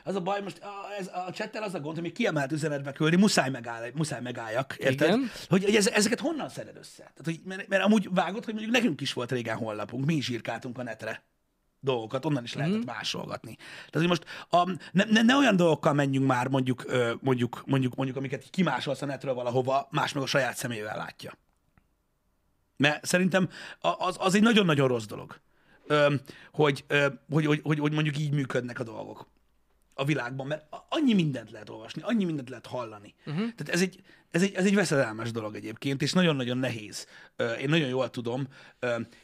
Az 0.04 0.14
a 0.14 0.20
baj, 0.20 0.42
most 0.42 0.58
a, 0.58 0.98
ez, 0.98 1.10
a 1.26 1.32
csettel 1.32 1.62
az 1.62 1.74
a 1.74 1.80
gond, 1.80 1.94
hogy 1.94 2.02
még 2.02 2.12
kiemelt 2.12 2.52
üzenetbe 2.52 2.92
küldi, 2.92 3.16
muszáj, 3.16 3.50
megáll, 3.50 3.90
muszáj 3.94 4.20
megálljak, 4.20 4.76
érted? 4.78 5.08
Igen. 5.08 5.30
Hogy, 5.48 5.64
hogy 5.64 5.74
ez, 5.74 5.86
ezeket 5.86 6.20
honnan 6.20 6.48
szeded 6.48 6.76
össze? 6.76 7.02
Tehát, 7.02 7.24
hogy, 7.24 7.40
mert, 7.44 7.68
mert 7.68 7.84
amúgy 7.84 8.08
vágod, 8.10 8.44
hogy 8.44 8.54
mondjuk 8.54 8.74
nekünk 8.74 9.00
is 9.00 9.12
volt 9.12 9.32
régen 9.32 9.56
honlapunk, 9.56 10.04
mi 10.04 10.14
is 10.14 10.28
írkáltunk 10.28 10.78
a 10.78 10.82
netre 10.82 11.22
dolgokat, 11.80 12.24
onnan 12.24 12.44
is 12.44 12.54
lehetett 12.54 12.76
mm. 12.76 12.86
másolgatni. 12.86 13.56
Tehát, 13.56 13.90
hogy 13.92 14.08
most 14.08 14.24
a, 14.50 14.70
ne, 14.92 15.04
ne, 15.04 15.22
ne, 15.22 15.36
olyan 15.36 15.56
dolgokkal 15.56 15.92
menjünk 15.92 16.26
már, 16.26 16.48
mondjuk, 16.48 16.84
mondjuk, 17.20 17.62
mondjuk, 17.66 17.94
mondjuk 17.94 18.16
amiket 18.16 18.50
kimásolsz 18.50 19.02
a 19.02 19.06
netről 19.06 19.34
valahova, 19.34 19.88
más 19.90 20.12
meg 20.12 20.22
a 20.22 20.26
saját 20.26 20.56
szemével 20.56 20.96
látja. 20.96 21.32
Mert 22.76 23.06
szerintem 23.06 23.48
az, 23.80 24.16
az 24.18 24.34
egy 24.34 24.42
nagyon-nagyon 24.42 24.88
rossz 24.88 25.04
dolog, 25.06 25.40
hogy, 26.52 26.84
hogy, 27.28 27.46
hogy, 27.46 27.60
hogy, 27.62 27.78
hogy 27.78 27.92
mondjuk 27.92 28.18
így 28.18 28.32
működnek 28.32 28.80
a 28.80 28.84
dolgok 28.84 29.26
a 29.98 30.04
világban, 30.04 30.46
mert 30.46 30.66
annyi 30.88 31.14
mindent 31.14 31.50
lehet 31.50 31.68
olvasni, 31.68 32.02
annyi 32.02 32.24
mindent 32.24 32.48
lehet 32.48 32.66
hallani. 32.66 33.14
Uh-huh. 33.18 33.36
Tehát 33.36 33.68
ez 33.68 33.80
egy, 33.80 34.02
ez, 34.30 34.42
egy, 34.42 34.54
ez 34.54 34.64
egy 34.64 34.74
veszedelmes 34.74 35.30
dolog 35.30 35.54
egyébként, 35.54 36.02
és 36.02 36.12
nagyon-nagyon 36.12 36.58
nehéz. 36.58 37.06
Én 37.60 37.68
nagyon 37.68 37.88
jól 37.88 38.10
tudom 38.10 38.48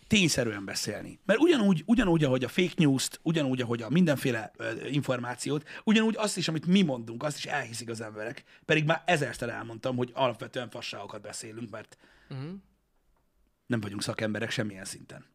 tényszerűen 0.06 0.64
beszélni. 0.64 1.18
Mert 1.24 1.38
ugyanúgy, 1.38 1.82
ugyanúgy, 1.86 2.24
ahogy 2.24 2.44
a 2.44 2.48
fake 2.48 2.72
news-t, 2.76 3.20
ugyanúgy, 3.22 3.60
ahogy 3.60 3.82
a 3.82 3.90
mindenféle 3.90 4.52
információt, 4.90 5.68
ugyanúgy 5.84 6.16
azt 6.16 6.36
is, 6.36 6.48
amit 6.48 6.66
mi 6.66 6.82
mondunk, 6.82 7.22
azt 7.22 7.36
is 7.36 7.44
elhiszik 7.46 7.88
az 7.88 8.00
emberek. 8.00 8.44
Pedig 8.64 8.84
már 8.84 9.02
ezerszer 9.06 9.48
elmondtam, 9.48 9.96
hogy 9.96 10.10
alapvetően 10.14 10.70
fasságokat 10.70 11.20
beszélünk, 11.20 11.70
mert 11.70 11.96
Uh-huh. 12.28 12.52
nem 13.66 13.80
vagyunk 13.80 14.02
szakemberek 14.02 14.50
semmilyen 14.50 14.84
szinten. 14.84 15.26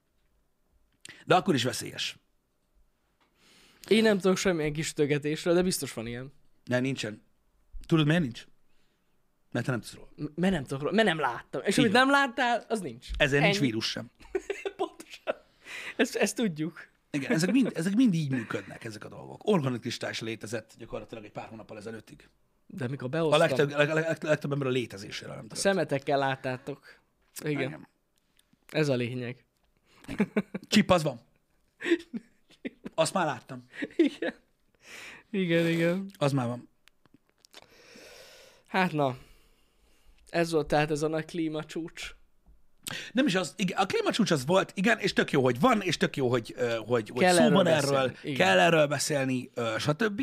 De 1.26 1.36
akkor 1.36 1.54
is 1.54 1.64
veszélyes. 1.64 2.18
Én 3.90 4.04
nem 4.04 4.20
tudok 4.20 4.38
semmilyen 4.38 4.74
kis 4.74 4.94
tögetésről, 4.94 5.54
de 5.54 5.62
biztos 5.62 5.94
van 5.94 6.08
ilyen. 6.08 6.32
Ne, 6.66 6.80
nincsen. 6.80 7.22
Tudod, 7.86 8.06
miért 8.06 8.22
nincs? 8.22 8.48
Mert 9.52 9.66
te 9.66 9.72
nem 9.72 9.80
tudsz 9.80 9.94
róla. 9.94 10.08
M- 10.16 10.38
Mert 10.38 10.54
nem 10.54 10.64
tudok 10.64 10.82
róla, 10.82 10.96
mert 10.96 11.08
nem 11.08 11.20
láttam. 11.20 11.62
És 11.66 11.74
Így 11.78 11.80
amit 11.80 11.92
van. 11.92 12.02
nem 12.02 12.12
láttál, 12.12 12.66
az 12.68 12.80
nincs. 12.80 13.08
Ezért 13.18 13.42
nincs 13.44 13.56
Ennyi. 13.56 13.66
vírus 13.66 13.90
sem. 13.90 14.10
Pontosan. 14.78 15.36
Ezt, 15.98 16.16
ezt 16.16 16.36
tudjuk. 16.36 16.88
Igen, 17.12 17.32
ezek 17.32 17.52
mind, 17.52 17.72
ezek 17.76 17.96
mind 17.96 18.14
így 18.14 18.32
működnek, 18.32 18.84
ezek 18.84 19.04
a 19.06 19.10
dolgok. 19.10 19.42
Organiklista 19.44 20.10
is 20.10 20.20
létezett 20.20 20.74
gyakorlatilag 20.78 21.24
egy 21.24 21.32
pár 21.32 21.48
hónappal 21.48 21.78
ezelőttig. 21.78 22.30
De 22.68 22.88
mikor 22.88 23.06
A 23.06 23.10
behoztam, 23.10 23.40
legtöbb, 23.40 23.70
leg, 23.70 23.88
leg, 23.94 24.04
leg, 24.06 24.24
legtöbb 24.24 24.52
ember 24.52 24.68
a 24.68 24.72
létezéséről 24.72 25.34
nem 25.34 25.42
tudott. 25.44 25.58
szemetekkel 25.58 26.18
láttátok. 26.18 27.00
Igen, 27.44 27.62
Igen. 27.68 27.88
ez 28.72 28.90
a 28.90 28.96
lényeg. 28.96 29.46
Csip 30.68 30.90
az 30.90 31.04
van. 31.04 31.20
Azt 33.00 33.14
már 33.14 33.26
láttam. 33.26 33.66
Igen. 33.96 34.34
Igen, 35.32 35.68
igen. 35.68 36.12
Az 36.18 36.32
már 36.32 36.48
van. 36.48 36.70
Hát 38.68 38.92
na, 38.92 39.18
ez 40.30 40.52
volt 40.52 40.68
tehát 40.68 40.92
ez 40.92 41.02
a 41.02 41.08
nagy 41.08 41.26
klímacsúcs. 41.26 42.16
Nem 43.12 43.26
is 43.26 43.36
az, 43.36 43.54
igen, 43.58 43.78
a 43.78 43.86
klímacsúcs 43.86 44.32
az 44.32 44.46
volt, 44.46 44.72
igen, 44.76 45.00
és 45.00 45.14
tök 45.14 45.32
jó, 45.32 45.44
hogy 45.44 45.60
van, 45.60 45.82
és 45.82 45.98
tök 45.98 46.16
jó, 46.16 46.30
hogy, 46.30 46.56
hogy, 46.86 47.10
hogy 47.10 47.22
Kell 47.22 47.34
szó 47.34 47.42
erről 47.42 47.56
van 47.56 47.68
erről, 47.68 48.16
igen. 48.24 48.36
kell 48.36 48.60
erről 48.60 48.88
beszélni, 48.88 49.52
stb. 49.78 50.22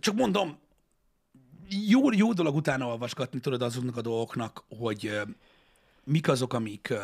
Csak 0.00 0.14
mondom, 0.14 0.58
jó, 1.68 2.12
jó 2.12 2.32
dolog 2.32 2.54
utána 2.54 2.86
olvasgatni, 2.86 3.40
tudod, 3.40 3.62
azoknak 3.62 3.96
a 3.96 4.00
dolgoknak, 4.00 4.64
hogy 4.68 5.20
mik 6.04 6.28
azok, 6.28 6.52
amik, 6.52 6.94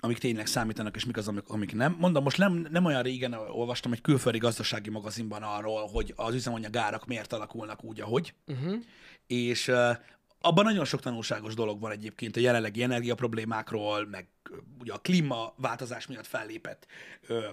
amik 0.00 0.18
tényleg 0.18 0.46
számítanak, 0.46 0.96
és 0.96 1.04
mik 1.04 1.16
az, 1.16 1.28
amik, 1.28 1.48
amik 1.48 1.74
nem. 1.74 1.96
Mondom, 1.98 2.22
most 2.22 2.38
nem, 2.38 2.66
nem 2.70 2.84
olyan 2.84 3.02
régen 3.02 3.32
olvastam 3.32 3.92
egy 3.92 4.00
külföldi 4.00 4.38
gazdasági 4.38 4.90
magazinban 4.90 5.42
arról, 5.42 5.86
hogy 5.86 6.12
az 6.16 6.34
üzemanyag 6.34 6.76
árak 6.76 7.06
miért 7.06 7.32
alakulnak 7.32 7.84
úgy, 7.84 8.00
ahogy 8.00 8.34
Uh-huh. 8.46 8.74
és 9.26 9.68
uh, 9.68 9.96
abban 10.40 10.64
nagyon 10.64 10.84
sok 10.84 11.00
tanulságos 11.00 11.54
dolog 11.54 11.80
van 11.80 11.90
egyébként 11.90 12.36
a 12.36 12.40
jelenlegi 12.40 12.82
energiaproblémákról, 12.82 14.06
meg 14.06 14.28
ö, 14.50 14.56
ugye 14.80 14.92
a 14.92 14.98
klímaváltozás 14.98 16.06
miatt 16.06 16.26
fellépett, 16.26 16.86
ö, 17.26 17.48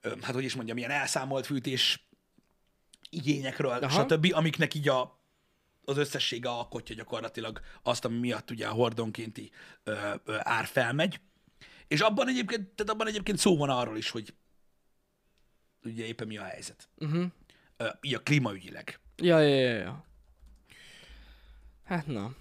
ö, 0.00 0.12
hát 0.20 0.34
hogy 0.34 0.44
is 0.44 0.54
mondjam, 0.54 0.76
ilyen 0.76 0.90
elszámolt 0.90 1.46
fűtés 1.46 2.08
igényekről, 3.10 3.70
Aha. 3.70 3.88
stb., 4.02 4.30
amiknek 4.32 4.74
így 4.74 4.88
a, 4.88 5.18
az 5.84 5.96
összessége 5.96 6.48
alkotja 6.48 6.94
gyakorlatilag 6.94 7.60
azt, 7.82 8.04
ami 8.04 8.18
miatt 8.18 8.50
ugye 8.50 8.66
a 8.66 8.72
hordonkénti 8.72 9.50
ö, 9.84 9.94
ö, 10.24 10.36
ár 10.38 10.66
felmegy. 10.66 11.20
És 11.90 12.00
abban 12.00 12.28
egyébként, 12.28 12.68
tehát 12.68 12.92
abban 12.92 13.06
egyébként 13.06 13.38
szó 13.38 13.56
van 13.56 13.70
arról 13.70 13.96
is, 13.96 14.10
hogy 14.10 14.34
ugye 15.84 16.04
éppen 16.04 16.26
mi 16.26 16.36
a 16.36 16.42
helyzet. 16.42 16.88
Uh-huh. 16.96 17.26
Ö, 17.76 17.88
így 18.00 18.14
a 18.14 18.22
klímaügyileg. 18.22 19.00
Ja, 19.16 19.40
ja, 19.40 19.56
ja, 19.56 19.78
ja. 19.78 20.04
Hát 21.84 22.06
na, 22.06 22.34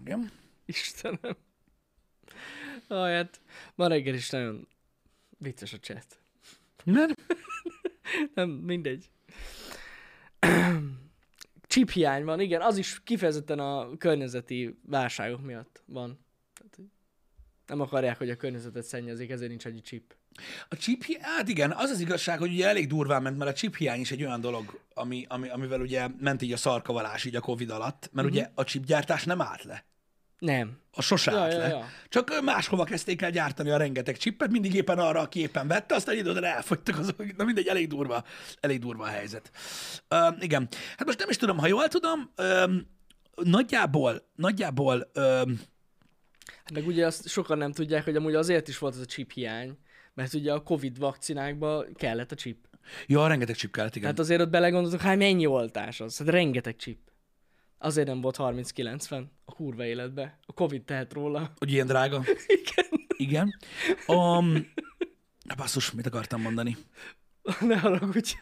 Igen. 0.00 0.30
Istenem. 0.64 1.36
Ah, 2.88 3.08
hát 3.08 3.40
ma 3.74 3.86
reggel 3.86 4.14
is 4.14 4.30
nagyon 4.30 4.68
vicces 5.38 5.72
a 5.72 5.78
chat. 5.78 6.20
Nem? 6.84 7.14
Nem, 8.34 8.50
mindegy. 8.50 9.10
Chip 11.74 11.90
hiány 11.90 12.24
van, 12.24 12.40
igen, 12.40 12.60
az 12.60 12.76
is 12.76 13.00
kifejezetten 13.04 13.58
a 13.58 13.96
környezeti 13.96 14.78
válságok 14.86 15.44
miatt 15.44 15.82
van. 15.86 16.18
Tehát, 16.54 16.90
Nem 17.66 17.80
akarják, 17.80 18.18
hogy 18.18 18.30
a 18.30 18.36
környezetet 18.36 18.84
szennyezik, 18.84 19.30
ezért 19.30 19.48
nincs 19.48 19.66
egy 19.66 19.80
chip. 19.84 20.14
A 20.68 20.76
chip, 20.76 21.04
hi- 21.04 21.20
hát 21.20 21.48
igen, 21.48 21.72
az 21.72 21.90
az 21.90 22.00
igazság, 22.00 22.38
hogy 22.38 22.52
ugye 22.52 22.68
elég 22.68 22.86
durván 22.86 23.22
ment, 23.22 23.38
mert 23.38 23.50
a 23.50 23.54
chip 23.54 23.76
hiány 23.76 24.00
is 24.00 24.10
egy 24.10 24.22
olyan 24.22 24.40
dolog, 24.40 24.80
ami, 24.94 25.24
ami, 25.28 25.48
amivel 25.48 25.80
ugye 25.80 26.08
ment 26.20 26.42
így 26.42 26.52
a 26.52 26.56
szarkavalás 26.56 27.24
így 27.24 27.36
a 27.36 27.40
Covid 27.40 27.70
alatt, 27.70 28.10
mert 28.12 28.26
uh-huh. 28.26 28.42
ugye 28.42 28.50
a 28.54 28.64
chipgyártás 28.64 29.24
nem 29.24 29.40
állt 29.40 29.62
le. 29.62 29.84
Nem. 30.44 30.78
A 30.92 31.02
sose 31.02 31.30
Ja, 31.30 31.38
állt 31.38 31.52
ja, 31.52 31.58
le. 31.58 31.68
ja. 31.68 31.88
Csak 32.08 32.40
máshova 32.42 32.84
kezdték 32.84 33.22
el 33.22 33.30
gyártani 33.30 33.70
a 33.70 33.76
rengeteg 33.76 34.16
csippet, 34.16 34.50
mindig 34.50 34.74
éppen 34.74 34.98
arra, 34.98 35.20
aki 35.20 35.40
éppen 35.40 35.66
vette, 35.68 35.94
aztán 35.94 36.16
időre 36.16 36.54
elfogytak 36.54 36.98
azok. 36.98 37.36
Na 37.36 37.44
mindegy, 37.44 37.66
elég 37.66 37.88
durva, 37.88 38.24
elég 38.60 38.78
durva 38.80 39.04
a 39.04 39.08
helyzet. 39.08 39.50
Ö, 40.08 40.28
igen. 40.40 40.68
Hát 40.96 41.06
most 41.06 41.18
nem 41.18 41.28
is 41.28 41.36
tudom, 41.36 41.58
ha 41.58 41.66
jól 41.66 41.88
tudom, 41.88 42.30
ö, 42.36 42.76
nagyjából, 43.42 44.30
nagyjából 44.34 45.10
Hát 46.64 46.72
meg 46.74 46.86
ugye 46.86 47.06
azt 47.06 47.28
sokan 47.28 47.58
nem 47.58 47.72
tudják, 47.72 48.04
hogy 48.04 48.16
amúgy 48.16 48.34
azért 48.34 48.68
is 48.68 48.78
volt 48.78 48.94
ez 48.94 49.00
a 49.00 49.04
chip 49.04 49.32
hiány, 49.32 49.78
mert 50.14 50.34
ugye 50.34 50.52
a 50.52 50.62
Covid 50.62 50.98
vakcinákba 50.98 51.84
kellett 51.94 52.32
a 52.32 52.34
chip. 52.34 52.68
ja, 53.06 53.26
rengeteg 53.26 53.56
chip 53.56 53.72
kellett, 53.72 53.90
igen. 53.96 54.02
Tehát 54.02 54.18
azért 54.18 54.40
ott 54.40 54.50
belegondoltok, 54.50 55.00
hát 55.00 55.16
mennyi 55.16 55.46
oltás 55.46 56.00
az? 56.00 56.18
Hát 56.18 56.28
rengeteg 56.28 56.76
chip. 56.76 56.98
Azért 57.84 58.06
nem 58.06 58.20
volt 58.20 58.36
30-90 58.38 59.24
a 59.44 59.52
kurva 59.52 59.84
életbe. 59.84 60.38
A 60.46 60.52
Covid 60.52 60.82
tehet 60.82 61.12
róla. 61.12 61.52
Hogy 61.58 61.72
ilyen 61.72 61.86
drága. 61.86 62.24
Igen. 62.62 62.86
Igen. 63.16 63.54
Um, 64.06 64.72
basszus, 65.56 65.92
mit 65.92 66.06
akartam 66.06 66.40
mondani? 66.40 66.76
ne 67.60 67.78
haragudj. 67.78 68.34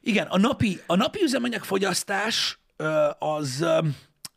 Igen, 0.00 0.26
a 0.26 0.38
napi, 0.38 0.80
a 0.86 0.96
napi 0.96 1.22
üzemanyagfogyasztás 1.22 2.58
ö, 2.76 3.10
az, 3.18 3.64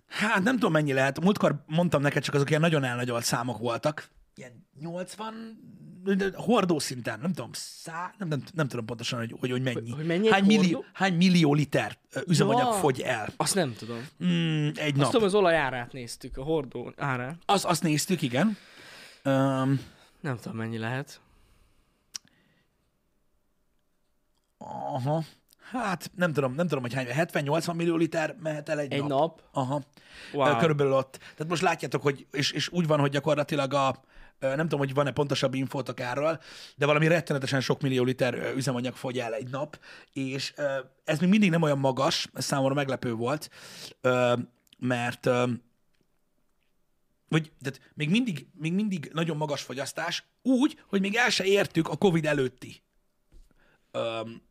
hát 0.08 0.44
nem 0.44 0.54
tudom 0.54 0.72
mennyi 0.72 0.94
lehet. 0.94 1.22
Múltkor 1.22 1.64
mondtam 1.66 2.02
neked, 2.02 2.24
csak 2.24 2.36
azok 2.36 2.50
ilyen 2.50 2.62
nagyon 2.62 2.84
elnagyolt 2.84 3.24
számok 3.24 3.58
voltak. 3.58 4.10
Ilyen 4.36 4.68
80 4.80 5.60
de 5.80 5.87
hordó 6.34 6.80
szinten, 6.80 7.20
nem 7.20 7.34
tudom, 7.34 7.50
szá, 7.54 8.14
nem, 8.18 8.28
nem, 8.28 8.44
nem 8.54 8.68
tudom 8.68 8.86
pontosan, 8.86 9.20
hogy, 9.20 9.36
hogy, 9.40 9.52
hogy 9.52 9.62
mennyi. 9.62 9.90
hogy 9.92 10.06
mennyi 10.06 10.30
hány, 10.30 10.44
millió, 10.46 10.74
hordó? 10.76 10.86
hány 10.94 11.14
millió 11.14 11.54
liter 11.54 11.98
üzemanyag 12.28 12.66
Ja. 12.68 12.72
fogy 12.80 13.02
el 13.02 13.30
Azt 13.38 13.56
nem 13.56 13.74
tudom. 13.78 14.08
mm, 14.24 14.68
egy 14.68 14.78
Azt 14.94 14.96
nap. 14.96 15.12
tudom, 15.12 15.26
az 15.28 15.34
olaj 15.34 15.56
árát 15.56 15.92
néztük, 15.92 16.38
a 16.38 16.44
hordó 16.44 16.94
árát. 16.98 17.36
Az, 17.46 17.66
azt 17.66 17.84
néztük, 17.84 18.22
igen. 18.22 18.58
Um, 19.26 19.80
Nem 20.22 20.38
tudom, 20.42 20.58
mennyi 20.58 20.78
lehet. 20.78 21.22
aha. 24.58 25.24
Hát 25.72 26.12
nem 26.16 26.34
tudom, 26.34 26.54
nem 26.54 26.68
tudom, 26.68 26.84
hogy 26.84 26.94
hány, 26.94 27.08
70-80 27.12 27.76
millió 27.76 27.96
liter 27.96 28.36
mehet 28.40 28.70
el 28.70 28.80
egy, 28.80 28.92
Egy 28.94 29.00
nap. 29.00 29.10
nap? 29.10 29.42
Aha. 29.52 29.82
Wow. 30.34 30.58
Körülbelül 30.58 30.94
ott. 30.94 31.18
Tehát 31.18 31.48
most 31.48 31.62
látjátok, 31.62 32.02
hogy, 32.02 32.28
és, 32.32 32.52
és 32.52 32.70
úgy 32.70 32.88
van, 32.88 33.00
hogy 33.00 33.12
gyakorlatilag 33.12 33.74
a, 33.74 34.04
nem 34.40 34.58
tudom, 34.58 34.80
hogy 34.80 34.94
van-e 34.94 35.12
pontosabb 35.12 35.54
infótok 35.54 36.00
erről, 36.00 36.40
de 36.76 36.86
valami 36.86 37.08
rettenetesen 37.08 37.62
sok 37.62 37.82
millió 37.82 38.04
liter 38.04 38.54
üzemanyag 38.56 38.96
fogy 38.96 39.20
el 39.20 39.34
egy 39.34 39.50
nap, 39.50 39.80
és 40.14 40.54
ez 41.04 41.20
még 41.20 41.30
mindig 41.30 41.50
nem 41.50 41.62
olyan 41.62 41.80
magas, 41.80 42.28
ez 42.34 42.46
számomra 42.46 42.74
meglepő 42.74 43.14
volt, 43.14 43.50
mert 44.78 45.30
vagy, 47.30 47.52
tehát 47.62 47.82
még 47.94 48.10
mindig, 48.10 48.48
még 48.54 48.74
mindig 48.74 49.10
nagyon 49.14 49.38
magas 49.38 49.62
fogyasztás, 49.62 50.24
úgy, 50.42 50.82
hogy 50.88 51.02
még 51.02 51.16
el 51.16 51.30
se 51.30 51.44
értük 51.44 51.90
a 51.90 51.96
Covid 51.96 52.26
előtti 52.26 52.82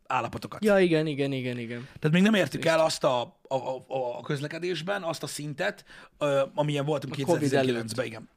állapotokat. 0.07 0.63
Ja, 0.63 0.79
igen, 0.79 1.07
igen, 1.07 1.31
igen, 1.31 1.57
igen. 1.57 1.87
Tehát 1.99 2.11
még 2.11 2.21
nem 2.21 2.33
értük 2.33 2.65
el 2.65 2.79
azt 2.79 3.03
a, 3.03 3.21
a, 3.47 3.55
a, 3.55 4.17
a 4.17 4.21
közlekedésben, 4.21 5.03
azt 5.03 5.23
a 5.23 5.27
szintet, 5.27 5.85
ö, 6.17 6.43
amilyen 6.53 6.85
voltunk 6.85 7.13
A 7.19 7.25
Covid 7.25 7.51
2019-ben, 7.53 8.05
igen. 8.05 8.29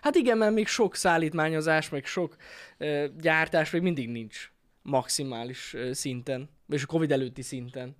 Hát 0.00 0.14
igen, 0.14 0.38
mert 0.38 0.54
még 0.54 0.66
sok 0.66 0.94
szállítmányozás, 0.94 1.88
meg 1.88 2.04
sok 2.04 2.36
ö, 2.78 3.06
gyártás 3.18 3.70
még 3.70 3.82
mindig 3.82 4.08
nincs 4.08 4.52
maximális 4.82 5.74
ö, 5.74 5.92
szinten, 5.92 6.48
és 6.68 6.82
a 6.82 6.86
Covid 6.86 7.12
előtti 7.12 7.42
szinten. 7.42 7.96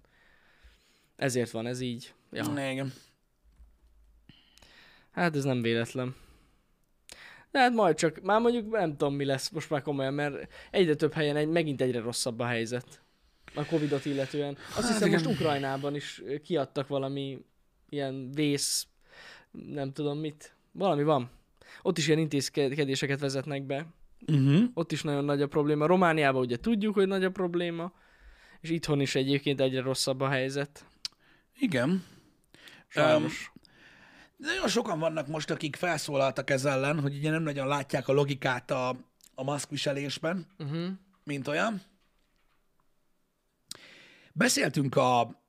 Ezért 1.16 1.50
van 1.50 1.66
ez 1.66 1.80
így. 1.80 2.14
Ja. 2.32 2.52
Ja. 2.56 2.70
Igen. 2.70 2.92
Hát 5.10 5.36
ez 5.36 5.44
nem 5.44 5.62
véletlen. 5.62 6.16
De 7.50 7.58
hát 7.58 7.72
majd 7.72 7.96
csak, 7.96 8.20
már 8.20 8.40
mondjuk 8.40 8.70
nem 8.70 8.90
tudom 8.96 9.14
mi 9.14 9.24
lesz 9.24 9.50
most 9.50 9.70
már 9.70 9.82
komolyan, 9.82 10.14
mert 10.14 10.52
egyre 10.70 10.94
több 10.94 11.12
helyen 11.12 11.36
egy, 11.36 11.48
megint 11.48 11.80
egyre 11.80 12.00
rosszabb 12.00 12.38
a 12.38 12.46
helyzet. 12.46 13.02
A 13.54 13.64
Covidot 13.64 14.04
illetően. 14.04 14.56
Azt 14.66 14.74
Hát 14.74 14.86
hiszem 14.86 15.08
igen. 15.08 15.22
most 15.22 15.40
Ukrajnában 15.40 15.94
is 15.94 16.22
kiadtak 16.42 16.88
valami 16.88 17.44
ilyen 17.88 18.30
vész, 18.32 18.86
nem 19.50 19.92
tudom 19.92 20.18
mit. 20.18 20.54
Valami 20.72 21.02
van. 21.02 21.30
Ott 21.82 21.98
is 21.98 22.06
ilyen 22.06 22.18
intézkedéseket 22.18 23.20
vezetnek 23.20 23.62
be. 23.62 23.86
Uh-huh. 24.26 24.62
Ott 24.74 24.92
is 24.92 25.02
nagyon 25.02 25.24
nagy 25.24 25.42
a 25.42 25.46
probléma. 25.46 25.86
Romániában 25.86 26.42
ugye 26.42 26.56
tudjuk, 26.56 26.94
hogy 26.94 27.06
nagy 27.06 27.24
a 27.24 27.30
probléma, 27.30 27.92
és 28.60 28.70
itthon 28.70 29.00
is 29.00 29.14
egyébként 29.14 29.60
egyre 29.60 29.80
rosszabb 29.80 30.20
a 30.20 30.28
helyzet. 30.28 30.86
Igen. 31.58 32.04
Sajnos. 32.88 33.52
Nagyon 34.36 34.68
sokan 34.68 34.98
vannak 34.98 35.26
most, 35.26 35.50
akik 35.50 35.76
felszólaltak 35.76 36.50
ez 36.50 36.64
ellen, 36.64 37.00
hogy 37.00 37.16
ugye 37.16 37.30
nem 37.30 37.42
nagyon 37.42 37.66
látják 37.66 38.08
a 38.08 38.12
logikát 38.12 38.70
a, 38.70 38.88
a 39.34 39.42
maszkviselésben, 39.42 40.46
Uh-huh. 40.58 40.88
mint 41.24 41.48
olyan. 41.48 41.82
Beszéltünk 44.32 44.96
a, 44.96 45.40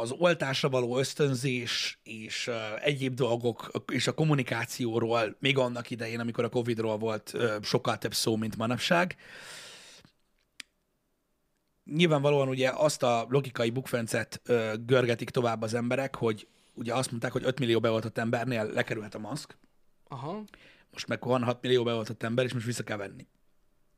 az 0.00 0.14
oltásra 0.18 0.68
való 0.68 0.98
ösztönzés 0.98 1.98
és 2.02 2.46
uh, 2.46 2.54
egyéb 2.84 3.14
dolgok 3.14 3.84
és 3.92 4.06
a 4.06 4.14
kommunikációról 4.14 5.36
még 5.40 5.58
annak 5.58 5.90
idején, 5.90 6.20
amikor 6.20 6.44
a 6.44 6.48
Covidról 6.48 6.98
volt 6.98 7.32
uh, 7.34 7.62
sokkal 7.62 7.98
több 7.98 8.14
szó, 8.14 8.36
mint 8.36 8.56
manapság. 8.56 9.16
Nyilvánvalóan 11.84 12.48
ugye 12.48 12.70
azt 12.70 13.02
a 13.02 13.26
logikai 13.28 13.70
bukfencet 13.70 14.40
uh, 14.48 14.72
görgetik 14.86 15.30
tovább 15.30 15.62
az 15.62 15.74
emberek, 15.74 16.14
hogy 16.14 16.46
ugye 16.74 16.94
azt 16.94 17.10
mondták, 17.10 17.32
hogy 17.32 17.44
5 17.44 17.58
millió 17.58 17.80
beoltott 17.80 18.18
embernél 18.18 18.64
lekerülhet 18.72 19.14
a 19.14 19.18
maszk, 19.18 19.58
Aha. 20.08 20.44
most 20.92 21.06
meg 21.06 21.24
van 21.24 21.42
6 21.42 21.62
millió 21.62 21.82
beoltott 21.82 22.22
ember, 22.22 22.44
és 22.44 22.52
most 22.52 22.66
vissza 22.66 22.82
kell 22.82 22.96
venni. 22.96 23.26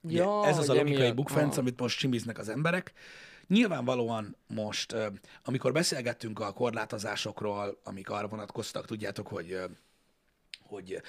Ugye, 0.01 0.23
Ja, 0.23 0.47
ez 0.47 0.59
az 0.59 0.69
a 0.69 0.75
logikai 0.75 1.13
bukfenc, 1.13 1.57
amit 1.57 1.81
most 1.81 1.99
simiznek 1.99 2.39
az 2.39 2.49
emberek. 2.49 2.93
Nyilvánvalóan 3.51 4.37
most, 4.47 4.97
amikor 5.45 5.73
beszélgettünk 5.73 6.41
a 6.41 6.53
korlátozásokról, 6.53 7.81
amik 7.85 8.11
arra 8.11 8.29
vonatkoztak, 8.29 8.87
tudjátok, 8.87 9.27
hogy, 9.27 9.59
hogy 10.63 11.03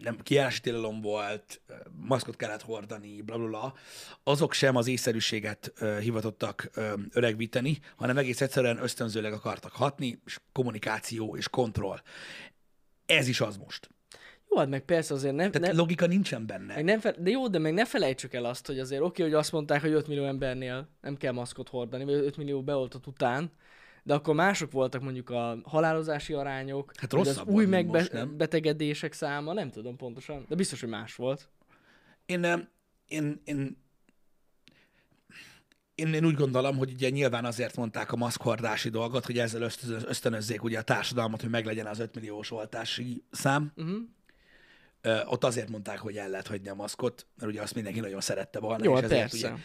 nem 0.00 0.18
kijárási 0.22 0.60
tilalom 0.60 1.00
volt, 1.00 1.60
maszkot 1.90 2.36
kellett 2.36 2.62
hordani, 2.62 3.20
bla, 3.20 3.74
azok 4.22 4.52
sem 4.52 4.76
az 4.76 4.86
észszerűséget 4.86 5.72
hivatottak 6.00 6.70
öregvíteni, 7.10 7.78
hanem 7.96 8.18
egész 8.18 8.40
egyszerűen 8.40 8.82
ösztönzőleg 8.82 9.32
akartak 9.32 9.72
hatni, 9.72 10.20
és 10.26 10.38
kommunikáció 10.52 11.36
és 11.36 11.48
kontroll. 11.48 12.00
Ez 13.06 13.28
is 13.28 13.40
az 13.40 13.56
most. 13.56 13.90
Jó, 14.52 14.58
hát 14.58 14.68
meg 14.68 14.84
persze 14.84 15.14
azért 15.14 15.34
nem, 15.34 15.50
Tehát 15.50 15.68
nem, 15.68 15.76
logika 15.76 16.06
nincsen 16.06 16.46
benne. 16.46 16.74
meg 16.74 16.84
nem 16.84 17.00
fe, 17.00 17.14
de 17.18 17.30
jó, 17.30 17.48
de 17.48 17.58
meg 17.58 17.74
ne 17.74 17.84
felejtsük 17.84 18.32
el 18.34 18.44
azt, 18.44 18.66
hogy 18.66 18.78
azért 18.78 19.02
oké, 19.02 19.22
hogy 19.22 19.34
azt 19.34 19.52
mondták, 19.52 19.80
hogy 19.80 19.92
5 19.92 20.06
millió 20.08 20.24
embernél 20.24 20.88
nem 21.00 21.16
kell 21.16 21.32
maszkot 21.32 21.68
hordani, 21.68 22.04
vagy 22.04 22.14
5 22.14 22.36
millió 22.36 22.62
beoltott 22.62 23.06
után, 23.06 23.50
de 24.02 24.14
akkor 24.14 24.34
mások 24.34 24.72
voltak 24.72 25.02
mondjuk 25.02 25.30
a 25.30 25.58
halálozási 25.64 26.32
arányok, 26.32 26.92
Hát 26.96 27.12
az 27.12 27.42
új 27.46 27.66
megbetegedések 27.66 29.12
száma, 29.12 29.52
nem 29.52 29.70
tudom 29.70 29.96
pontosan, 29.96 30.44
de 30.48 30.54
biztos, 30.54 30.80
hogy 30.80 30.88
más 30.88 31.14
volt. 31.14 31.48
Én, 32.26 32.44
em, 32.44 32.68
én, 33.08 33.40
én, 33.44 33.76
én, 35.94 36.14
én 36.14 36.24
úgy 36.24 36.34
gondolom, 36.34 36.76
hogy 36.76 36.92
ugye 36.92 37.08
nyilván 37.08 37.44
azért 37.44 37.76
mondták 37.76 38.12
a 38.12 38.16
maszkhordási 38.16 38.88
dolgot, 38.88 39.26
hogy 39.26 39.38
ezzel 39.38 39.62
ösztönöz- 39.62 40.08
ösztönözzék 40.08 40.62
ugye 40.62 40.78
a 40.78 40.82
társadalmat, 40.82 41.40
hogy 41.40 41.50
meglegyen 41.50 41.86
az 41.86 41.98
5 41.98 42.14
milliós 42.14 42.50
oltási 42.50 43.24
szám. 43.30 43.72
Uh-huh. 43.76 43.96
Ott 45.24 45.44
azért 45.44 45.68
mondták, 45.68 45.98
hogy 45.98 46.16
el 46.16 46.28
lehet 46.28 46.46
hagyni 46.46 46.68
a 46.68 46.74
maszkot, 46.74 47.26
mert 47.36 47.50
ugye 47.52 47.62
azt 47.62 47.74
mindenki 47.74 48.00
nagyon 48.00 48.20
szerette 48.20 48.58
volna, 48.58 48.84
Jó, 48.84 48.90
és 48.94 49.00
hát 49.00 49.10
ezért 49.10 49.30
persze. 49.30 49.48
ugye, 49.52 49.62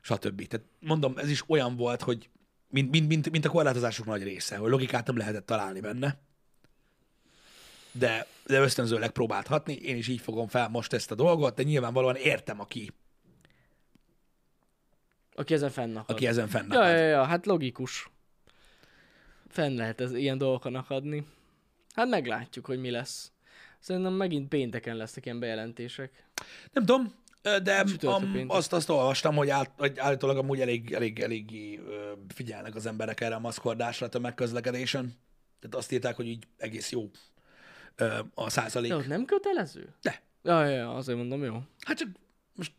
stb. 0.00 0.46
Tehát 0.46 0.66
mondom, 0.80 1.18
ez 1.18 1.30
is 1.30 1.42
olyan 1.46 1.76
volt, 1.76 2.02
hogy 2.02 2.28
mint, 2.68 2.90
mint, 2.90 3.08
mint, 3.08 3.30
mint 3.30 3.44
a 3.44 3.48
korlátozások 3.50 4.06
nagy 4.06 4.22
része, 4.22 4.56
hogy 4.56 4.70
logikát 4.70 5.06
nem 5.06 5.16
lehetett 5.16 5.46
találni 5.46 5.80
benne, 5.80 6.18
de, 7.92 8.26
de 8.46 8.60
ösztönzőleg 8.60 9.10
próbált 9.10 9.46
hatni, 9.46 9.74
én 9.74 9.96
is 9.96 10.08
így 10.08 10.20
fogom 10.20 10.48
fel 10.48 10.68
most 10.68 10.92
ezt 10.92 11.10
a 11.10 11.14
dolgot, 11.14 11.54
de 11.54 11.62
nyilvánvalóan 11.62 12.16
értem, 12.16 12.60
aki, 12.60 12.90
Aki 15.34 15.54
ezen 15.54 15.70
fennakad. 15.70 16.16
aki 16.16 16.26
ezen 16.26 16.48
fennakad. 16.48 16.88
Ja, 16.88 16.96
ja, 16.96 17.04
ja, 17.06 17.24
hát 17.24 17.46
logikus. 17.46 18.10
Fenn 19.48 19.76
lehet 19.76 20.00
ez, 20.00 20.12
ilyen 20.12 20.38
dolgokon 20.38 20.74
akadni. 20.74 21.26
Hát 21.94 22.08
meglátjuk, 22.08 22.66
hogy 22.66 22.80
mi 22.80 22.90
lesz. 22.90 23.32
Szerintem 23.80 24.12
megint 24.12 24.48
pénteken 24.48 24.96
lesznek 24.96 25.24
ilyen 25.24 25.40
bejelentések. 25.40 26.24
Nem 26.72 26.84
tudom, 26.84 27.14
de 27.42 27.84
am, 28.00 28.44
azt, 28.46 28.72
azt 28.72 28.88
olvastam, 28.88 29.34
hogy, 29.34 29.48
áll, 29.48 29.64
hogy 29.76 29.98
állítólag 29.98 30.36
amúgy 30.36 30.60
elég, 30.60 30.92
elég, 30.92 31.20
elég 31.20 31.78
figyelnek 32.28 32.74
az 32.74 32.86
emberek 32.86 33.20
erre 33.20 33.34
a 33.34 33.38
maszkordásra 33.38 34.06
a 34.06 34.08
tömegközlekedésen. 34.08 35.14
Tehát 35.60 35.76
azt 35.76 35.92
írták, 35.92 36.16
hogy 36.16 36.26
így 36.26 36.46
egész 36.56 36.90
jó 36.90 37.10
a 38.34 38.50
százalék. 38.50 38.90
De 38.90 38.96
ott 38.96 39.06
nem 39.06 39.24
kötelező? 39.24 39.94
De. 40.02 40.22
Ja, 40.42 40.64
ja, 40.64 40.76
ja, 40.76 40.94
azért 40.94 41.18
mondom, 41.18 41.44
jó. 41.44 41.62
Hát 41.84 41.98
csak 41.98 42.08
most, 42.54 42.72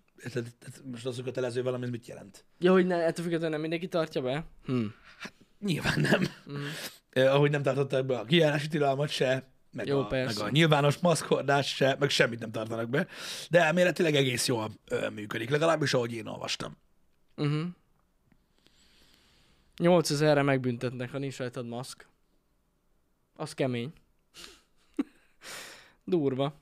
most 0.83 1.05
az, 1.05 1.15
hogy 1.15 1.23
kötelező 1.23 1.63
valami, 1.63 1.89
mit 1.89 2.07
jelent? 2.07 2.45
Ja, 2.59 2.71
hogy 2.71 2.85
ne, 2.85 2.95
ettől 2.95 3.23
függetlenül 3.23 3.49
nem 3.49 3.61
mindenki 3.61 3.87
tartja 3.87 4.21
be? 4.21 4.45
Hm. 4.65 4.85
Nyilván 5.59 5.99
nem. 5.99 6.27
Mm. 6.51 7.25
ahogy 7.25 7.51
nem 7.51 7.63
tartották 7.63 8.05
be 8.05 8.17
a 8.17 8.25
kijárási 8.25 8.67
tilalmat 8.67 9.09
se, 9.09 9.49
meg, 9.71 9.87
Jó, 9.87 9.97
a, 9.97 10.01
meg 10.01 10.09
persze. 10.09 10.43
a 10.43 10.49
nyilvános 10.49 10.97
maszkordást 10.97 11.75
se, 11.75 11.95
meg 11.99 12.09
semmit 12.09 12.39
nem 12.39 12.51
tartanak 12.51 12.89
be. 12.89 13.07
De 13.49 13.63
elméletileg 13.63 14.15
egész 14.15 14.47
jól 14.47 14.71
ö, 14.87 15.09
működik, 15.09 15.49
legalábbis 15.49 15.93
ahogy 15.93 16.13
én 16.13 16.27
olvastam. 16.27 16.77
Uh-huh. 17.35 17.67
8000-re 19.77 20.41
megbüntetnek, 20.41 21.11
ha 21.11 21.17
nincs 21.17 21.37
rajtad 21.37 21.67
maszk. 21.67 22.07
Az 23.35 23.53
kemény. 23.53 23.93
Durva. 26.03 26.53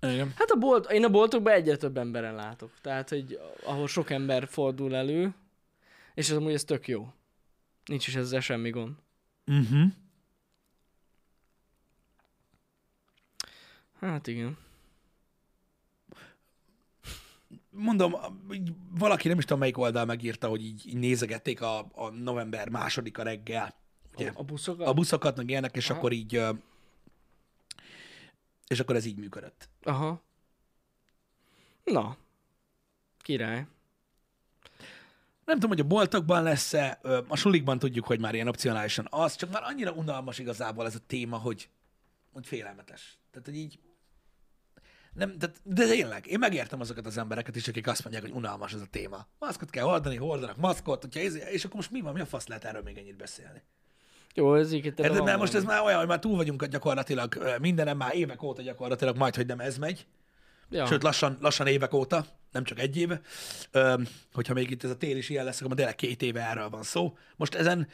Igen. 0.00 0.32
Hát 0.36 0.50
a 0.50 0.56
bolt, 0.56 0.90
én 0.90 1.04
a 1.04 1.08
boltokban 1.08 1.52
egyre 1.52 1.76
több 1.76 1.96
emberen 1.96 2.34
látok. 2.34 2.72
Tehát, 2.80 3.08
hogy 3.08 3.40
ahol 3.64 3.88
sok 3.88 4.10
ember 4.10 4.48
fordul 4.48 4.94
elő, 4.94 5.34
és 6.14 6.30
ez 6.30 6.36
amúgy 6.36 6.52
ez 6.52 6.64
tök 6.64 6.88
jó. 6.88 7.12
Nincs 7.84 8.06
is 8.06 8.14
ezzel 8.14 8.40
semmi 8.40 8.70
gond. 8.70 8.94
Uh-huh. 9.46 9.92
Hát 14.00 14.26
igen. 14.26 14.56
Mondom, 17.70 18.14
valaki 18.98 19.28
nem 19.28 19.38
is 19.38 19.44
tudom 19.44 19.58
melyik 19.58 19.78
oldal 19.78 20.04
megírta, 20.04 20.48
hogy 20.48 20.64
így, 20.64 20.86
így 20.86 20.96
nézegették 20.96 21.60
a, 21.60 21.78
a 21.78 22.10
november 22.10 22.68
másodika 22.68 23.22
reggel. 23.22 23.74
Ugye? 24.14 24.28
A, 24.28 24.40
a 24.40 24.42
buszokat? 24.42 24.86
a 24.86 24.92
buszokat, 24.92 25.36
meg 25.36 25.50
ilyenek, 25.50 25.76
és 25.76 25.90
Aha. 25.90 25.98
akkor 25.98 26.12
így 26.12 26.40
és 28.66 28.80
akkor 28.80 28.96
ez 28.96 29.04
így 29.04 29.16
működött. 29.16 29.68
Aha. 29.82 30.22
Na. 31.84 32.16
Király. 33.18 33.66
Nem 35.44 35.54
tudom, 35.54 35.70
hogy 35.70 35.80
a 35.80 35.86
boltokban 35.86 36.42
lesz-e, 36.42 37.00
a 37.28 37.36
sulikban 37.36 37.78
tudjuk, 37.78 38.06
hogy 38.06 38.20
már 38.20 38.34
ilyen 38.34 38.48
opcionálisan 38.48 39.06
az, 39.10 39.34
csak 39.36 39.50
már 39.50 39.62
annyira 39.62 39.92
unalmas 39.92 40.38
igazából 40.38 40.86
ez 40.86 40.94
a 40.94 41.06
téma, 41.06 41.36
hogy, 41.36 41.68
hogy 42.32 42.46
félelmetes. 42.46 43.18
Tehát, 43.30 43.46
hogy 43.46 43.56
így 43.56 43.78
nem, 45.16 45.38
tehát, 45.38 45.56
de 45.62 45.86
tényleg, 45.86 46.26
én 46.26 46.38
megértem 46.38 46.80
azokat 46.80 47.06
az 47.06 47.18
embereket 47.18 47.56
is, 47.56 47.68
akik 47.68 47.86
azt 47.86 48.02
mondják, 48.02 48.24
hogy 48.24 48.34
unalmas 48.34 48.72
ez 48.72 48.80
a 48.80 48.86
téma. 48.90 49.26
Maszkot 49.38 49.70
kell 49.70 49.84
hordani, 49.84 50.16
hordanak 50.16 50.56
maszkot, 50.56 51.02
hogyha 51.02 51.20
ez, 51.20 51.34
és 51.34 51.64
akkor 51.64 51.76
most 51.76 51.90
mi 51.90 52.00
van, 52.00 52.12
mi 52.12 52.20
a 52.20 52.26
fasz 52.26 52.46
lehet 52.46 52.64
erről 52.64 52.82
még 52.82 52.98
ennyit 52.98 53.16
beszélni? 53.16 53.62
Jó, 54.34 54.54
ez 54.54 54.72
így 54.72 54.84
Érted, 54.84 55.24
mert 55.24 55.38
most 55.38 55.54
ez 55.54 55.64
már 55.64 55.82
olyan, 55.82 55.98
hogy 55.98 56.08
már 56.08 56.18
túl 56.18 56.36
vagyunk 56.36 56.64
gyakorlatilag 56.64 57.34
ö, 57.34 57.54
mindenem, 57.58 57.96
már 57.96 58.14
évek 58.14 58.42
óta 58.42 58.62
gyakorlatilag 58.62 59.16
majd, 59.16 59.34
hogy 59.34 59.46
nem 59.46 59.60
ez 59.60 59.78
megy. 59.78 60.06
Ja. 60.70 60.86
Sőt, 60.86 61.02
lassan, 61.02 61.36
lassan 61.40 61.66
évek 61.66 61.92
óta, 61.92 62.26
nem 62.52 62.64
csak 62.64 62.78
egy 62.78 62.96
éve. 62.96 63.20
Ö, 63.70 64.02
hogyha 64.32 64.54
még 64.54 64.70
itt 64.70 64.84
ez 64.84 64.90
a 64.90 64.96
tél 64.96 65.16
is 65.16 65.28
ilyen 65.28 65.44
lesz, 65.44 65.56
akkor 65.56 65.68
már 65.68 65.76
tényleg 65.76 65.94
két 65.94 66.22
éve 66.22 66.48
erről 66.48 66.68
van 66.68 66.82
szó. 66.82 67.16
Most 67.36 67.54
ezen 67.54 67.88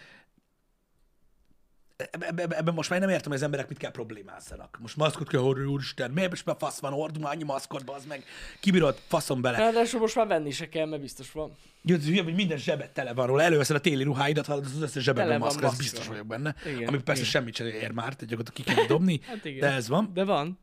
ebben 2.10 2.38
ebbe, 2.38 2.56
ebbe 2.56 2.70
most 2.70 2.90
már 2.90 3.00
nem 3.00 3.08
értem, 3.08 3.26
hogy 3.26 3.36
az 3.36 3.42
emberek 3.42 3.68
mit 3.68 3.78
kell 3.78 3.90
problémázzanak. 3.90 4.78
Most 4.80 4.96
maszkot 4.96 5.28
kell 5.28 5.40
hordani, 5.40 5.66
úristen, 5.66 6.10
miért 6.10 6.30
most 6.30 6.44
már 6.44 6.56
fasz 6.58 6.80
van, 6.80 6.92
hordunk 6.92 7.26
annyi 7.26 7.42
maszkot, 7.42 7.90
az 7.90 8.04
meg 8.04 8.24
kibírod, 8.60 8.98
faszom 9.06 9.40
bele. 9.40 9.58
Ráadásul 9.58 10.00
most 10.00 10.14
már 10.14 10.26
venni 10.26 10.50
se 10.50 10.68
kell, 10.68 10.86
mert 10.86 11.02
biztos 11.02 11.32
van. 11.32 11.56
Hülye, 11.84 12.22
hogy 12.22 12.34
minden 12.34 12.58
zsebet 12.58 12.90
tele 12.90 13.12
van 13.12 13.26
róla, 13.26 13.42
előveszed 13.42 13.76
a 13.76 13.80
téli 13.80 14.02
ruháidat, 14.02 14.46
hallod, 14.46 14.64
az 14.64 14.82
összes 14.82 15.02
zsebben 15.02 15.24
Tele 15.26 15.38
van 15.38 15.48
van 15.48 15.48
maszk, 15.48 15.62
ez 15.62 15.64
maszkra. 15.64 15.82
biztos 15.82 16.06
vagyok 16.06 16.26
benne. 16.26 16.54
Igen, 16.66 16.88
ami 16.88 17.02
persze 17.02 17.20
igen. 17.20 17.32
semmit 17.32 17.54
sem 17.54 17.66
ér 17.66 17.90
már, 17.90 18.14
tehát 18.14 18.26
gyakorlatilag 18.26 18.68
ki 18.68 18.74
kell 18.74 18.86
dobni, 18.86 19.20
Hát 19.26 19.44
igen. 19.44 19.60
de 19.60 19.70
ez 19.70 19.88
van. 19.88 20.10
De 20.14 20.24
van. 20.24 20.58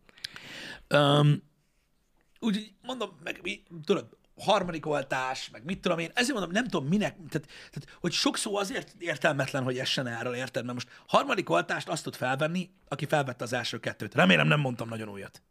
Um, 0.89 1.43
úgyhogy 2.39 2.73
mondom, 2.81 3.09
meg 3.23 3.39
mi, 3.43 3.63
tudod, 3.85 4.17
harmadik 4.39 4.85
oltás, 4.85 5.49
meg 5.51 5.63
mit 5.65 5.79
tudom 5.81 5.99
én, 5.99 6.11
ezért 6.13 6.33
mondom, 6.33 6.51
nem 6.51 6.67
tudom 6.67 6.87
minek, 6.87 7.15
tehát, 7.15 7.47
tehát 7.47 7.97
hogy 7.99 8.11
sok 8.11 8.37
szó 8.37 8.55
azért 8.55 8.95
értelmetlen, 8.97 9.63
hogy 9.63 9.77
essen 9.77 10.07
erről, 10.07 10.35
érted? 10.35 10.63
Mert 10.63 10.73
most 10.73 10.89
harmadik 11.07 11.49
oltást 11.49 11.89
azt 11.89 12.03
tud 12.03 12.15
felvenni, 12.15 12.69
aki 12.87 13.05
felvette 13.05 13.43
az 13.43 13.53
első 13.53 13.79
kettőt. 13.79 14.15
Remélem 14.15 14.47
nem 14.47 14.59
mondtam 14.59 14.89
nagyon 14.89 15.09
újat. 15.09 15.41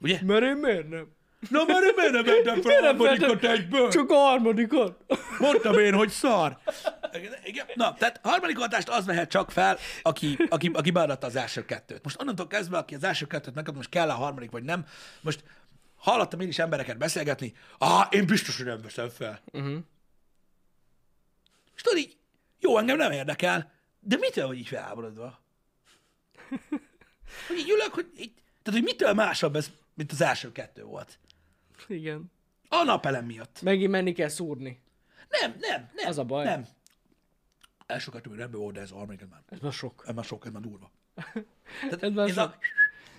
Ugye? 0.00 0.18
Mert 0.22 0.42
én 0.42 0.56
miért 0.56 0.88
nem? 0.88 1.14
Na, 1.50 1.64
mert 1.66 1.84
én 1.84 1.92
miért 1.96 2.12
nem 2.12 2.24
vettem 2.24 2.62
fel 2.62 2.82
a 2.82 2.86
harmadikat 2.86 3.44
egyből? 3.44 3.90
Csak 3.90 4.10
a 4.10 4.14
harmadikon. 4.14 4.96
Mondtam 5.38 5.78
én, 5.78 5.94
hogy 5.94 6.08
szar. 6.08 6.58
Igen. 7.44 7.66
Na, 7.74 7.94
tehát 7.94 8.20
harmadik 8.22 8.60
oltást 8.60 8.88
az 8.88 9.06
vehet 9.06 9.30
csak 9.30 9.50
fel, 9.50 9.78
aki, 10.02 10.36
aki, 10.48 10.70
aki 10.74 10.90
beadatta 10.90 11.26
az 11.26 11.36
első 11.36 11.64
kettőt. 11.64 12.02
Most 12.02 12.20
onnantól 12.20 12.46
kezdve, 12.46 12.78
aki 12.78 12.94
az 12.94 13.04
első 13.04 13.26
kettőt 13.26 13.54
megkapta, 13.54 13.78
most 13.78 13.88
kell 13.90 14.10
a 14.10 14.14
harmadik, 14.14 14.50
vagy 14.50 14.62
nem. 14.62 14.86
Most 15.20 15.44
hallottam 16.10 16.40
én 16.40 16.48
is 16.48 16.58
embereket 16.58 16.98
beszélgetni, 16.98 17.54
ah, 17.78 18.06
én 18.10 18.26
biztos, 18.26 18.56
hogy 18.56 18.66
nem 18.66 18.80
veszem 18.80 19.08
fel. 19.08 19.40
Uh-huh. 19.52 19.78
És 21.74 21.82
tudod 21.82 21.98
így, 21.98 22.16
jó, 22.58 22.78
engem 22.78 22.96
nem 22.96 23.12
érdekel, 23.12 23.72
de 24.00 24.16
mitől 24.16 24.46
vagy 24.46 24.58
így 24.58 24.66
felháborodva? 24.66 25.40
Hogy 27.48 27.56
így 27.58 27.70
ülök, 27.70 27.94
hogy 27.94 28.10
így, 28.18 28.32
tehát, 28.62 28.80
hogy 28.80 28.82
mitől 28.82 29.12
másabb 29.12 29.56
ez, 29.56 29.70
mint 29.94 30.12
az 30.12 30.20
első 30.20 30.52
kettő 30.52 30.82
volt. 30.82 31.18
Igen. 31.88 32.32
A 32.68 32.82
napelem 32.82 33.24
miatt. 33.24 33.62
Megint 33.62 33.90
menni 33.90 34.12
kell 34.12 34.28
szúrni. 34.28 34.82
Nem, 35.28 35.56
nem, 35.60 35.90
nem. 35.94 36.08
Az 36.08 36.18
a 36.18 36.24
baj. 36.24 36.44
Nem. 36.44 36.66
Kettő 37.86 38.30
még 38.30 38.38
rendben 38.38 38.60
volt, 38.60 38.74
de 38.74 38.80
ez 38.80 38.90
a 38.90 38.94
harmadik 38.94 39.20
ez 39.20 39.28
már, 39.28 39.42
Ez 39.48 39.58
már 39.58 39.72
sok. 39.72 40.04
ez 40.06 40.14
már 40.14 40.24
sok, 40.24 40.46
ez 40.46 40.52
már 40.52 40.62
durva. 40.62 40.90
Ez 42.00 42.10
már 42.12 42.28
Ez 42.28 42.34
sok. 42.34 42.44
a... 42.44 42.58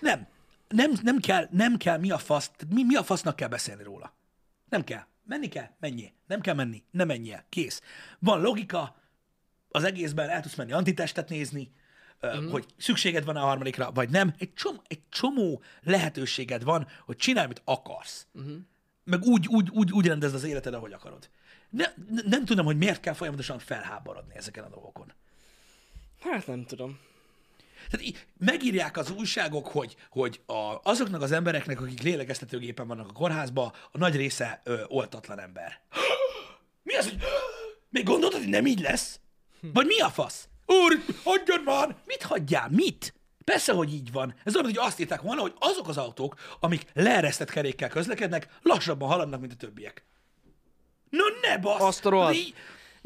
Nem. 0.00 0.26
Nem, 0.68 0.92
nem, 1.02 1.18
kell, 1.18 1.48
nem 1.50 1.76
kell 1.76 1.98
mi 1.98 2.10
a 2.10 2.18
fasz, 2.18 2.50
tehát 2.56 2.74
mi, 2.74 2.82
mi 2.82 2.94
a 2.94 3.02
fasznak 3.02 3.36
kell 3.36 3.48
beszélni 3.48 3.82
róla. 3.82 4.14
Nem 4.68 4.84
kell. 4.84 5.02
Menni 5.24 5.48
kell, 5.48 5.70
menjél. 5.80 6.10
Nem 6.26 6.40
kell 6.40 6.54
menni, 6.54 6.82
nem 6.90 7.06
menjél. 7.06 7.44
Kész. 7.48 7.82
Van 8.18 8.40
logika, 8.40 8.96
az 9.68 9.84
egészben 9.84 10.28
el 10.28 10.40
tudsz 10.40 10.54
menni 10.54 10.72
antitestet 10.72 11.28
nézni, 11.28 11.72
uh-huh. 12.22 12.50
hogy 12.50 12.66
szükséged 12.76 13.24
van 13.24 13.36
a 13.36 13.40
harmadikra, 13.40 13.90
vagy 13.92 14.10
nem. 14.10 14.34
Egy 14.38 14.54
csomó, 14.54 14.82
egy 14.86 15.00
csomó 15.08 15.62
lehetőséged 15.82 16.62
van, 16.64 16.86
hogy 17.04 17.16
csinálj, 17.16 17.44
amit 17.44 17.62
akarsz. 17.64 18.26
Uh-huh. 18.32 18.56
Meg 19.04 19.22
úgy, 19.22 19.46
úgy, 19.46 19.70
úgy, 19.70 19.92
úgy 19.92 20.06
rendezd 20.06 20.34
az 20.34 20.44
életed, 20.44 20.74
ahogy 20.74 20.92
akarod. 20.92 21.30
Ne, 21.70 21.84
ne, 22.10 22.22
nem 22.24 22.44
tudom, 22.44 22.66
hogy 22.66 22.76
miért 22.76 23.00
kell 23.00 23.14
folyamatosan 23.14 23.58
felháborodni 23.58 24.36
ezeken 24.36 24.64
a 24.64 24.68
dolgokon. 24.68 25.12
Hát 26.20 26.46
nem 26.46 26.64
tudom. 26.64 26.98
Tehát 27.90 28.06
í- 28.06 28.26
megírják 28.38 28.96
az 28.96 29.10
újságok, 29.10 29.66
hogy, 29.66 29.96
hogy 30.10 30.40
a, 30.46 30.78
azoknak 30.82 31.22
az 31.22 31.32
embereknek, 31.32 31.80
akik 31.80 32.02
lélegeztetőgépen 32.02 32.86
vannak 32.86 33.08
a 33.08 33.12
kórházba, 33.12 33.72
a 33.92 33.98
nagy 33.98 34.16
része 34.16 34.60
ö, 34.64 34.82
oltatlan 34.86 35.40
ember. 35.40 35.80
Mi 36.82 36.94
az, 36.94 37.08
hogy 37.08 37.18
még 37.90 38.04
gondoltad, 38.04 38.40
hogy 38.40 38.48
nem 38.48 38.66
így 38.66 38.80
lesz? 38.80 39.20
Vagy 39.60 39.86
mi 39.86 40.00
a 40.00 40.08
fasz? 40.08 40.48
Úr, 40.66 41.04
hagyjon 41.24 41.60
már! 41.64 41.96
Mit 42.06 42.22
hagyjál? 42.22 42.68
Mit? 42.70 43.14
Persze, 43.44 43.72
hogy 43.72 43.94
így 43.94 44.12
van. 44.12 44.34
Ez 44.44 44.54
olyan, 44.54 44.66
hogy 44.66 44.78
azt 44.78 45.00
írták 45.00 45.20
volna, 45.20 45.40
hogy 45.40 45.54
azok 45.58 45.88
az 45.88 45.96
autók, 45.96 46.34
amik 46.60 46.84
leeresztett 46.92 47.50
kerékkel 47.50 47.88
közlekednek, 47.88 48.48
lassabban 48.62 49.08
haladnak, 49.08 49.40
mint 49.40 49.52
a 49.52 49.56
többiek. 49.56 50.04
No 51.10 51.24
ne 51.42 51.58
basz! 51.58 51.80
Azt 51.80 52.06
a 52.06 52.10
rohadt. 52.10 52.36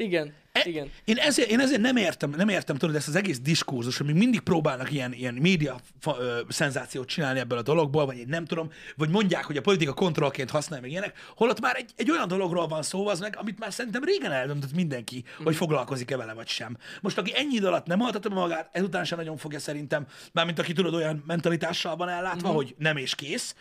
Igen. 0.03 0.33
E- 0.53 0.63
Igen. 0.65 0.91
Én 1.05 1.17
ezért, 1.17 1.49
én 1.49 1.59
ezért 1.59 1.81
nem 1.81 1.95
értem, 1.95 2.29
nem 2.29 2.49
értem 2.49 2.75
tudod 2.75 2.95
ezt 2.95 3.07
az 3.07 3.15
egész 3.15 3.39
diskurzus, 3.39 3.97
hogy 3.97 4.05
még 4.05 4.15
mindig 4.15 4.39
próbálnak 4.39 4.91
ilyen, 4.91 5.13
ilyen 5.13 5.33
média 5.33 5.79
fa, 5.99 6.17
ö, 6.19 6.39
szenzációt 6.49 7.07
csinálni 7.07 7.39
ebből 7.39 7.57
a 7.57 7.61
dologból, 7.61 8.05
vagy 8.05 8.17
én 8.17 8.27
nem 8.27 8.45
tudom, 8.45 8.71
vagy 8.95 9.09
mondják, 9.09 9.43
hogy 9.45 9.57
a 9.57 9.61
politika 9.61 9.93
kontrollként 9.93 10.49
használja 10.49 10.81
meg 10.81 10.91
ilyenek, 10.91 11.17
holott 11.35 11.59
már 11.59 11.75
egy, 11.75 11.91
egy 11.95 12.11
olyan 12.11 12.27
dologról 12.27 12.67
van 12.67 12.83
szó, 12.83 13.07
az 13.07 13.19
meg, 13.19 13.35
amit 13.37 13.59
már 13.59 13.73
szerintem 13.73 14.03
régen 14.03 14.31
eldöntött 14.31 14.73
mindenki, 14.73 15.23
mm. 15.41 15.43
hogy 15.43 15.55
foglalkozik-e 15.55 16.17
vele, 16.17 16.33
vagy 16.33 16.47
sem. 16.47 16.77
Most 17.01 17.17
aki 17.17 17.31
ennyi 17.35 17.55
idő 17.55 17.67
alatt 17.67 17.85
nem 17.85 18.01
altatta 18.01 18.29
be 18.29 18.35
magát, 18.35 18.69
ezután 18.71 19.03
sem 19.05 19.17
nagyon 19.17 19.37
fogja 19.37 19.59
szerintem, 19.59 20.05
mármint 20.31 20.59
aki 20.59 20.73
tudod, 20.73 20.93
olyan 20.93 21.23
mentalitással 21.27 21.95
van 21.95 22.09
ellátva, 22.09 22.51
mm. 22.51 22.55
hogy 22.55 22.75
nem 22.77 22.97
és 22.97 23.15
kész, 23.15 23.55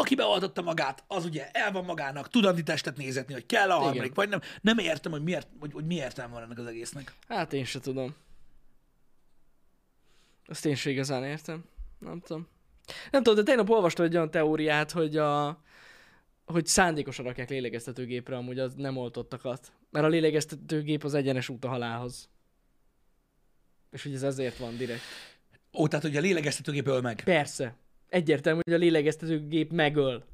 aki 0.00 0.14
beoltotta 0.14 0.62
magát, 0.62 1.04
az 1.06 1.24
ugye 1.24 1.50
el 1.50 1.72
van 1.72 1.84
magának, 1.84 2.28
tud 2.28 2.44
antitestet 2.44 2.96
nézetni, 2.96 3.32
hogy 3.32 3.46
kell 3.46 3.70
a 3.70 3.78
harmadik, 3.78 4.14
vagy 4.14 4.28
nem. 4.28 4.40
Nem 4.60 4.78
értem, 4.78 5.12
hogy 5.12 5.22
miért, 5.22 5.48
hogy, 5.60 5.72
hogy 5.72 5.86
mi 5.86 5.94
értelme 5.94 6.34
van 6.34 6.42
ennek 6.42 6.58
az 6.58 6.66
egésznek. 6.66 7.14
Hát 7.28 7.52
én 7.52 7.64
se 7.64 7.80
tudom. 7.80 8.14
Azt 10.46 10.66
én 10.66 10.74
se 10.74 10.90
igazán 10.90 11.24
értem. 11.24 11.64
Nem 11.98 12.20
tudom. 12.20 12.48
Nem 13.10 13.22
tudom, 13.22 13.44
de 13.44 13.50
tegnap 13.50 13.70
olvastam 13.70 14.04
egy 14.04 14.14
olyan 14.14 14.30
teóriát, 14.30 14.90
hogy 14.90 15.16
a 15.16 15.60
hogy 16.44 16.66
szándékosan 16.66 17.24
rakják 17.24 17.48
lélegeztetőgépre 17.50 18.36
amúgy 18.36 18.58
az 18.58 18.74
nem 18.74 18.96
oltottakat. 18.96 19.72
Mert 19.90 20.04
a 20.04 20.08
lélegeztetőgép 20.08 21.04
az 21.04 21.14
egyenes 21.14 21.48
út 21.48 21.64
a 21.64 21.68
halálhoz. 21.68 22.28
És 23.90 24.02
hogy 24.02 24.14
ez 24.14 24.22
ezért 24.22 24.56
van 24.56 24.76
direkt. 24.76 25.02
Ó, 25.72 25.88
tehát, 25.88 26.04
hogy 26.04 26.16
a 26.16 26.20
lélegeztetőgép 26.20 26.86
öl 26.86 27.00
meg. 27.00 27.22
Persze. 27.24 27.74
Egyértelmű, 28.10 28.60
hogy 28.64 28.72
a 28.74 28.76
lélegeztetőgép 28.76 29.72
megöl. 29.72 30.24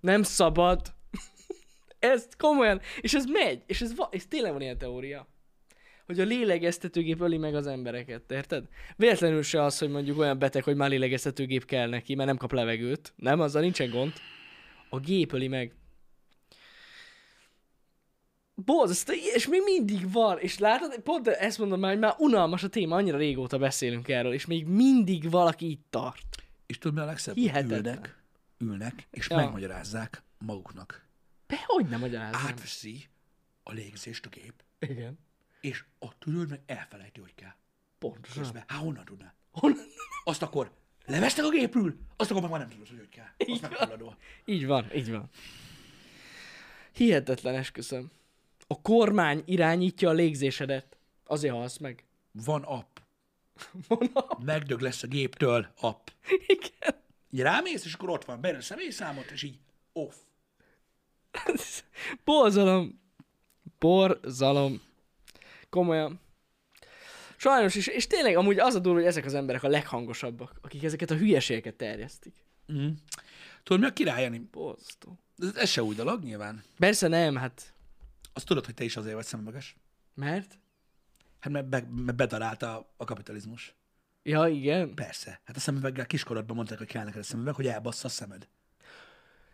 Nem 0.00 0.22
szabad. 0.22 0.80
ez 1.98 2.28
komolyan. 2.38 2.80
És 3.00 3.14
ez 3.14 3.24
megy. 3.26 3.62
És 3.66 3.80
ez, 3.80 3.96
va- 3.96 4.14
és 4.14 4.28
tényleg 4.28 4.52
van 4.52 4.60
ilyen 4.60 4.78
teória. 4.78 5.26
hogy 6.06 6.20
a 6.20 6.24
lélegeztetőgép 6.24 7.20
öli 7.20 7.36
meg 7.38 7.54
az 7.54 7.66
embereket, 7.66 8.30
érted? 8.30 8.64
Véletlenül 8.96 9.42
se 9.42 9.62
az, 9.62 9.78
hogy 9.78 9.90
mondjuk 9.90 10.18
olyan 10.18 10.38
beteg, 10.38 10.64
hogy 10.64 10.76
már 10.76 10.90
lélegeztetőgép 10.90 11.64
kell 11.64 11.88
neki, 11.88 12.14
mert 12.14 12.28
nem 12.28 12.36
kap 12.36 12.52
levegőt. 12.52 13.12
Nem, 13.16 13.40
azzal 13.40 13.62
nincsen 13.62 13.90
gond. 13.90 14.12
A 14.90 14.98
gép 14.98 15.32
öli 15.32 15.48
meg. 15.48 15.72
Borzasztó, 18.54 19.12
és 19.34 19.48
még 19.48 19.60
mindig 19.64 20.12
van, 20.12 20.38
és 20.38 20.58
látod, 20.58 20.98
pont 20.98 21.28
ezt 21.28 21.58
mondom 21.58 21.80
már, 21.80 21.90
hogy 21.90 22.00
már 22.00 22.14
unalmas 22.18 22.62
a 22.62 22.68
téma, 22.68 22.96
annyira 22.96 23.16
régóta 23.16 23.58
beszélünk 23.58 24.08
erről, 24.08 24.32
és 24.32 24.46
még 24.46 24.66
mindig 24.66 25.30
valaki 25.30 25.70
itt 25.70 25.86
tart. 25.90 26.33
És 26.74 26.80
tudod, 26.80 26.96
mi 26.96 27.02
a 27.02 27.04
legszebb? 27.04 27.34
Hihetetlen. 27.34 27.78
Ülnek, 27.84 28.22
ülnek, 28.58 29.06
és 29.10 29.28
Ja. 29.30 29.36
megmagyarázzák 29.36 30.22
maguknak. 30.38 31.06
De 31.46 31.56
hogy 31.66 31.88
nem 31.88 32.00
magyarázom? 32.00 32.40
Átveszi 32.46 33.08
a 33.62 33.72
légzést 33.72 34.26
a 34.26 34.28
gép, 34.28 34.64
Igen. 34.78 35.18
és 35.60 35.84
ott 35.98 36.16
tudod, 36.18 36.48
meg 36.48 36.60
elfelejti, 36.66 37.20
hogy 37.20 37.34
kell. 37.34 37.54
Pontosan. 37.98 38.42
Közben, 38.42 38.64
hát 38.66 38.80
honnan 38.80 39.04
tudná? 39.04 39.34
Honnan? 39.50 39.84
Azt 40.24 40.42
akkor 40.42 40.72
levesztek 41.06 41.44
a 41.44 41.48
gépről, 41.48 41.96
azt 42.16 42.30
akkor 42.30 42.42
meg 42.42 42.50
már 42.50 42.60
nem 42.60 42.68
tudod, 42.68 42.88
hogy 42.88 42.98
hogy 42.98 43.08
kell. 43.08 43.28
Azt 43.38 43.60
meghalladó. 43.62 44.14
Így 44.44 44.66
van, 44.66 44.94
így 44.94 45.10
van. 45.10 45.28
Hihetetlen, 46.92 47.54
esküszöm. 47.54 48.10
A 48.66 48.80
kormány 48.80 49.42
irányítja 49.46 50.08
a 50.08 50.12
légzésedet. 50.12 50.96
Azért 51.24 51.54
halsz 51.54 51.78
meg. 51.78 52.04
Van 52.32 52.62
app. 52.62 52.98
Mondom. 53.88 54.44
Megdög 54.44 54.80
lesz 54.80 55.02
a 55.02 55.06
géptől 55.06 55.68
app. 55.80 56.08
Igen. 56.46 57.02
Így 57.30 57.40
rámész, 57.40 57.84
és 57.84 57.94
akkor 57.94 58.10
ott 58.10 58.24
van, 58.24 58.44
a 58.44 58.60
személyszámot, 58.60 59.30
és 59.30 59.42
így 59.42 59.58
off. 59.92 60.14
Borzalom. 62.24 63.00
Borzalom. 63.78 64.82
Komolyan. 65.70 66.20
Sajnos 67.36 67.74
is, 67.74 67.86
és 67.86 68.06
tényleg 68.06 68.36
amúgy 68.36 68.58
az 68.58 68.74
a 68.74 68.78
durva, 68.78 68.98
hogy 68.98 69.08
ezek 69.08 69.24
az 69.24 69.34
emberek 69.34 69.62
a 69.62 69.68
leghangosabbak, 69.68 70.58
akik 70.62 70.84
ezeket 70.84 71.10
a 71.10 71.16
hülyeségeket 71.16 71.74
terjesztik. 71.74 72.34
Mm. 72.72 72.88
Tudod, 73.62 73.82
mi 73.82 73.86
a 73.88 73.92
király, 73.92 74.22
Jani? 74.22 74.38
Borzasztó. 74.38 75.18
Ez, 75.38 75.54
ez 75.54 75.70
se 75.70 75.82
új 75.82 75.94
dolog, 75.94 76.22
nyilván. 76.22 76.62
Persze 76.78 77.08
nem, 77.08 77.36
hát 77.36 77.72
Azt 78.32 78.46
tudod, 78.46 78.64
hogy 78.64 78.74
te 78.74 78.84
is 78.84 78.96
azért 78.96 79.14
vagy 79.14 79.24
szemüveges. 79.24 79.76
mert? 80.14 80.58
Hát 81.44 81.52
mert, 81.52 81.68
be, 81.68 81.86
mert 81.90 82.16
bedarálta 82.16 82.94
a 82.96 83.04
kapitalizmus. 83.04 83.74
Ja, 84.22 84.46
igen. 84.46 84.94
Persze. 84.94 85.40
Hát 85.44 85.56
a 85.56 85.60
szemüveggel 85.60 86.06
kiskorodban 86.06 86.56
mondták, 86.56 86.78
hogy 86.78 86.86
kell 86.86 87.04
neked 87.04 87.20
a 87.20 87.24
szemüveg, 87.24 87.54
hogy 87.54 87.66
elbassza 87.66 88.06
a 88.06 88.10
szemed. 88.10 88.48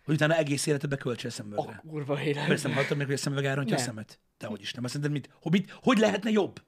Hogy 0.04 0.14
utána 0.14 0.36
egész 0.36 0.66
életedbe 0.66 0.96
költsél 0.96 1.28
a 1.28 1.32
A 1.32 1.36
szemüvegre. 1.36 1.82
kurva 1.88 2.22
élet. 2.22 2.46
Persze 2.46 2.66
nem 2.66 2.76
hallottam 2.76 2.96
még, 2.96 3.06
hogy 3.06 3.14
a 3.14 3.18
szemüveg 3.18 3.44
elrontja 3.44 3.76
a 3.76 3.78
szemet? 3.78 4.18
Te 4.36 4.46
hogy 4.46 4.60
is 4.60 4.72
nem. 4.72 4.84
Azt 4.84 5.08
mit, 5.08 5.28
hogy, 5.40 5.52
mit, 5.52 5.70
hogy 5.86 5.98
lehetne 5.98 6.30
jobb? 6.30 6.62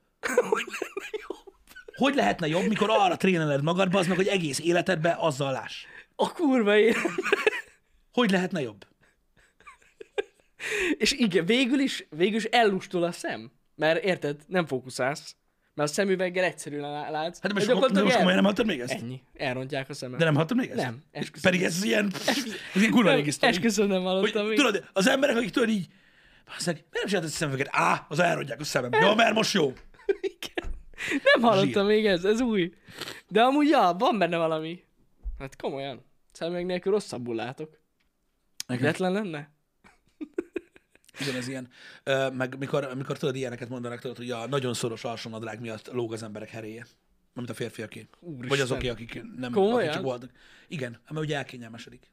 Hogy 1.94 2.14
lehetne 2.14 2.46
jobb, 2.46 2.68
mikor 2.68 2.90
arra 2.90 3.16
tréneled 3.16 3.62
magadba, 3.62 3.98
az 3.98 4.06
meg, 4.06 4.16
hogy 4.16 4.26
egész 4.26 4.58
életedbe 4.58 5.16
azzal 5.18 5.52
láss? 5.52 5.84
A 6.14 6.32
kurva 6.32 6.76
élet. 6.76 6.96
Hogy 8.12 8.30
lehetne 8.30 8.60
jobb? 8.60 8.86
És 10.98 11.12
igen, 11.12 11.46
végül 11.46 11.78
is, 11.80 12.06
végül 12.10 12.36
is 12.36 12.44
ellustul 12.44 13.02
a 13.02 13.12
szem. 13.12 13.52
Mert 13.74 14.04
érted, 14.04 14.40
nem 14.46 14.66
fókuszálsz. 14.66 15.36
Mert 15.74 15.88
a 15.90 15.92
szemüveggel 15.92 16.44
egyszerűen 16.44 16.90
lá- 16.90 17.10
látsz. 17.10 17.40
Hát 17.40 17.52
de 17.52 17.54
most, 17.54 17.66
de 17.66 17.72
most 17.72 17.86
gyakorlatilag 17.86 18.02
komolyan 18.06 18.28
el- 18.28 18.34
nem 18.34 18.44
hallottad 18.44 18.66
még 18.66 18.80
ezt? 18.80 18.92
Ennyi. 18.92 19.22
Elrontják 19.34 19.88
a 19.88 19.94
szemem. 19.94 20.18
De 20.18 20.24
nem 20.24 20.34
hallottad 20.34 20.56
még 20.56 20.70
ezt? 20.70 20.82
Nem, 20.82 21.02
esküszöm. 21.10 21.50
Pedig 21.50 21.66
ez 21.66 21.84
ilyen, 21.84 22.12
ez 22.74 22.80
ilyen 22.80 22.90
kurva 22.90 23.14
régi 23.14 23.30
sztori. 23.30 23.52
Esküszöm, 23.52 23.86
nem 23.88 24.02
hallottam 24.02 24.46
még. 24.46 24.56
tudod, 24.56 24.84
az 24.92 25.06
emberek, 25.08 25.36
akik 25.36 25.50
tudod 25.50 25.68
így, 25.68 25.86
basszeg, 26.46 26.74
miért 26.74 26.92
nem 26.92 27.06
csináltad 27.06 27.30
a 27.30 27.32
szemüveget? 27.32 27.68
Á, 27.70 28.06
az 28.08 28.18
elrontják 28.18 28.60
a 28.60 28.64
szemem. 28.64 28.90
Jó, 29.02 29.14
mert 29.14 29.34
most 29.34 29.52
jó. 29.54 29.72
Igen. 30.36 30.74
Nem 31.34 31.50
hallottam 31.50 31.86
még 31.86 32.06
ez, 32.06 32.24
ez 32.24 32.40
új. 32.40 32.72
De 33.28 33.42
amúgy, 33.42 33.68
ja, 33.68 33.94
van 33.98 34.18
benne 34.18 34.36
valami. 34.36 34.84
Hát 35.38 35.56
komolyan. 35.56 36.04
Szemüveg 36.32 36.66
nélkül 36.66 36.92
rosszabbul 36.92 37.34
látok. 37.34 37.80
Véletlen 38.66 39.12
lenne? 39.12 39.50
Igen, 41.20 41.34
ez 41.34 41.48
ilyen. 41.48 41.68
Ö, 42.02 42.30
meg 42.30 42.58
mikor, 42.58 42.94
mikor 42.94 43.18
tudod, 43.18 43.34
ilyeneket 43.36 43.68
mondanak, 43.68 44.00
tudod, 44.00 44.16
hogy 44.16 44.30
a 44.30 44.46
nagyon 44.46 44.74
szoros 44.74 45.04
alsónadrág 45.04 45.60
miatt 45.60 45.92
lóg 45.92 46.12
az 46.12 46.22
emberek 46.22 46.48
heréje. 46.48 46.86
Mint 47.34 47.50
a 47.50 47.54
férfiaké. 47.54 48.08
Úristen. 48.20 48.48
Vagy 48.48 48.60
azoké, 48.60 48.88
akik 48.88 49.22
nem 49.36 49.52
Komolyan? 49.52 49.78
akik 49.78 49.90
csak 49.90 50.02
voltak. 50.02 50.30
Igen, 50.68 51.00
mert 51.08 51.24
ugye 51.26 51.36
elkényelmesedik. 51.36 52.10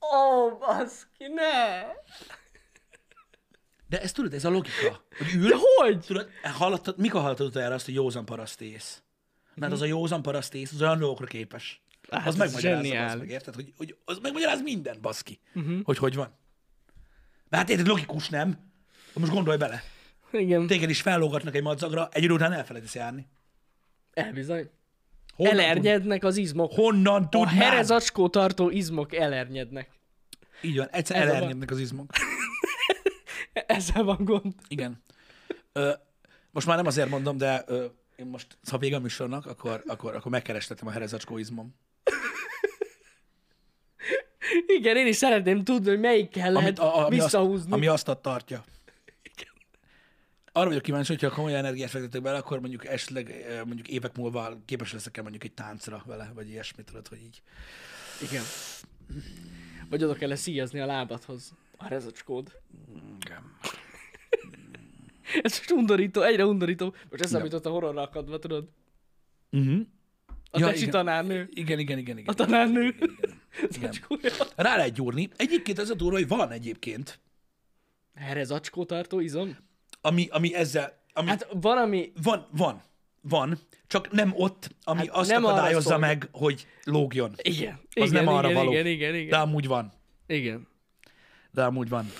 Ó, 0.00 0.06
oh, 0.16 0.58
baszki, 0.58 1.26
ne! 1.26 1.82
De 3.88 4.00
ez 4.00 4.12
tudod, 4.12 4.34
ez 4.34 4.44
a 4.44 4.50
logika. 4.50 5.04
Hogy 5.18 5.34
ül, 5.34 5.48
De 5.48 5.54
hogy? 5.76 6.00
tudod, 6.00 6.28
hallottad, 6.42 6.98
mikor 6.98 7.20
hallottad 7.20 7.46
utoljára 7.46 7.74
azt, 7.74 7.84
hogy 7.84 7.94
józan 7.94 8.24
parasztész? 8.24 9.02
Hát 9.60 9.72
az 9.72 9.80
a 9.80 9.84
józan 9.84 10.22
parasztész, 10.22 10.72
az 10.72 10.82
olyan 10.82 10.98
dolgokra 10.98 11.26
képes. 11.26 11.82
Hát 12.10 12.26
az 12.26 12.36
megmagyarázza, 12.36 13.04
az 13.04 13.14
meg, 13.14 13.30
érted? 13.30 13.54
Hogy, 13.54 13.72
hogy 13.76 13.96
az 14.04 14.18
megmagyaráz 14.18 14.62
minden, 14.62 14.98
baszki. 15.00 15.40
Uh-huh. 15.54 15.80
Hogy 15.82 15.98
hogy 15.98 16.14
van. 16.14 16.36
De 17.54 17.60
hát 17.60 17.70
érted, 17.70 17.86
logikus 17.86 18.28
nem? 18.28 18.58
Most 19.12 19.32
gondolj 19.32 19.56
bele. 19.56 19.82
Igen, 20.32 20.66
Téged 20.66 20.90
is 20.90 21.00
fellógatnak 21.00 21.54
egy 21.54 21.62
madzagra, 21.62 22.08
egy 22.12 22.22
idő 22.22 22.32
után 22.34 22.52
elfelejtesz 22.52 22.94
járni. 22.94 23.26
elbizony. 24.12 24.70
Honnan 25.34 25.52
Elernyednek 25.52 26.24
az 26.24 26.36
izmok. 26.36 26.68
tud- 26.68 26.78
Honnan 26.78 27.22
A 27.22 27.28
tudnám? 27.28 27.54
herezacskó 27.54 28.28
tartó 28.28 28.70
izmok 28.70 29.14
elernyednek. 29.14 29.90
Így 30.60 30.76
van, 30.76 30.88
egyszer 30.90 31.16
Ez 31.16 31.22
a 31.22 31.26
baj. 31.26 31.36
elernyednek 31.36 31.70
az 31.70 31.78
izmok. 31.80 32.10
Ezzel 33.66 34.02
van 34.02 34.16
gond. 34.24 34.52
Igen. 34.68 35.02
Ö, 35.72 35.92
most 36.50 36.66
már 36.66 36.76
nem 36.76 36.86
azért 36.86 37.08
mondom, 37.08 37.36
de 37.36 37.64
ö, 37.66 37.84
én 38.16 38.26
most, 38.26 38.58
ha 38.70 38.78
vége 38.78 38.96
a 38.96 39.00
műsornak, 39.00 39.46
akkor, 39.46 39.82
akkor, 39.86 40.14
akkor 40.14 40.30
megkerestetem 40.30 40.86
a 40.86 40.90
herezacskó 40.90 41.38
izmom. 41.38 41.74
Igen, 44.66 44.96
én 44.96 45.06
is 45.06 45.16
szeretném 45.16 45.64
tudni, 45.64 45.88
hogy 45.88 46.00
melyikkel 46.00 46.52
lehet 46.52 46.78
a, 46.78 46.84
a, 46.84 47.06
ami, 47.06 47.16
azt, 47.16 47.24
visszahúzni. 47.24 47.72
ami 47.72 47.86
azt 47.86 48.18
tartja. 48.22 48.64
Arra 50.52 50.66
vagyok 50.68 50.82
kíváncsi, 50.82 51.12
hogyha 51.12 51.30
komoly 51.34 51.54
energiát 51.56 51.90
fektetek 51.90 52.22
bele, 52.22 52.38
akkor 52.38 52.60
mondjuk 52.60 52.86
esetleg 52.86 53.44
ö, 53.48 53.64
mondjuk 53.64 53.88
évek 53.88 54.16
múlva 54.16 54.56
képes 54.64 54.92
leszek-e 54.92 55.22
mondjuk 55.22 55.44
egy 55.44 55.52
táncra 55.52 56.02
vele, 56.06 56.30
vagy 56.34 56.48
ilyesmit, 56.48 56.86
tudod, 56.86 57.08
hogy 57.08 57.18
így. 57.22 57.42
Igen. 58.22 58.42
Vagy 59.90 60.04
oda 60.04 60.14
kell 60.14 60.34
szíjazni 60.34 60.80
a 60.80 60.86
lábadhoz. 60.86 61.52
A 61.76 61.88
rezacskód. 61.88 62.52
Igen. 63.24 63.42
Ez 65.42 65.56
most 65.58 65.70
undorító, 65.70 66.22
egyre 66.22 66.46
undorító. 66.46 66.94
Most 67.10 67.22
eszembe 67.22 67.44
jutott 67.44 67.66
a 67.66 67.70
horrorra 67.70 68.02
akadva, 68.02 68.38
tudod? 68.38 68.68
Uh-huh. 69.50 69.80
A 70.50 70.58
Ja, 70.58 70.66
tecsi 70.66 70.78
igen. 70.78 70.90
tanárnő. 70.90 71.48
Igen, 71.52 71.78
igen, 71.78 71.98
igen, 71.98 72.18
igen. 72.18 72.34
A 72.34 72.36
tanárnő. 72.36 72.86
igen. 72.86 73.42
Rá 74.56 74.76
lehet 74.76 74.92
gyúrni. 74.92 75.28
Egyébként 75.36 75.78
ez 75.78 75.90
a 75.90 75.94
durva, 75.94 76.16
hogy 76.16 76.28
van 76.28 76.50
egyébként, 76.50 77.20
Erre 78.14 78.44
zacskó 78.44 78.84
tartó 78.84 79.20
izom? 79.20 79.56
ami, 80.00 80.28
ami 80.30 80.54
ezzel, 80.54 81.02
ami, 81.12 81.28
Hát 81.28 81.48
van, 81.52 81.78
ami... 81.78 82.12
Van, 82.22 82.46
van, 82.50 82.82
van, 83.20 83.58
csak 83.86 84.10
nem 84.10 84.32
ott, 84.36 84.74
ami 84.84 84.98
Hát 84.98 85.08
azt 85.08 85.30
nem 85.30 85.44
akadályozza 85.44 85.98
meg, 85.98 86.28
hogy 86.32 86.66
lógjon. 86.84 87.34
Igen. 87.42 87.80
Az 87.94 88.10
igen, 88.10 88.24
nem 88.24 88.34
arra 88.34 88.50
igen, 88.50 88.58
való. 88.58 88.72
Igen, 88.72 88.86
igen, 88.86 89.14
igen. 89.14 89.28
De 89.28 89.36
amúgy 89.36 89.66
van. 89.66 89.92
Igen. 90.26 90.68
De 91.50 91.64
amúgy 91.64 91.88
van. 91.88 92.12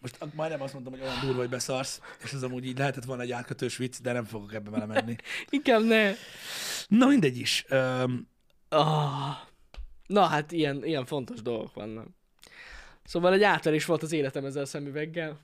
Most 0.00 0.18
majdnem 0.34 0.62
azt 0.62 0.72
mondtam, 0.72 0.92
hogy 0.92 1.02
olyan 1.02 1.20
durva, 1.20 1.38
hogy 1.38 1.48
beszarsz, 1.48 2.00
és 2.24 2.32
ez 2.32 2.42
amúgy 2.42 2.66
így 2.66 2.78
lehetett 2.78 3.04
volna 3.04 3.22
egy 3.22 3.32
átkötős 3.32 3.76
vicc, 3.76 4.00
de 4.00 4.12
nem 4.12 4.24
fogok 4.24 4.54
ebbe 4.54 4.70
vele 4.70 4.86
menni. 4.86 5.16
Inkább 5.50 5.84
ne. 5.84 6.12
Na 6.88 7.06
mindegy 7.06 7.38
is. 7.38 7.64
Um. 7.70 8.28
Na 10.12 10.22
hát 10.26 10.52
ilyen, 10.52 10.84
ilyen 10.84 11.04
fontos 11.06 11.42
dolgok 11.42 11.74
vannak. 11.74 12.06
Szóval 13.04 13.32
egy 13.32 13.42
átverés 13.42 13.84
volt 13.84 14.02
az 14.02 14.12
életem 14.12 14.44
ezzel 14.44 14.62
a 14.62 14.66
szemüveggel. 14.66 15.38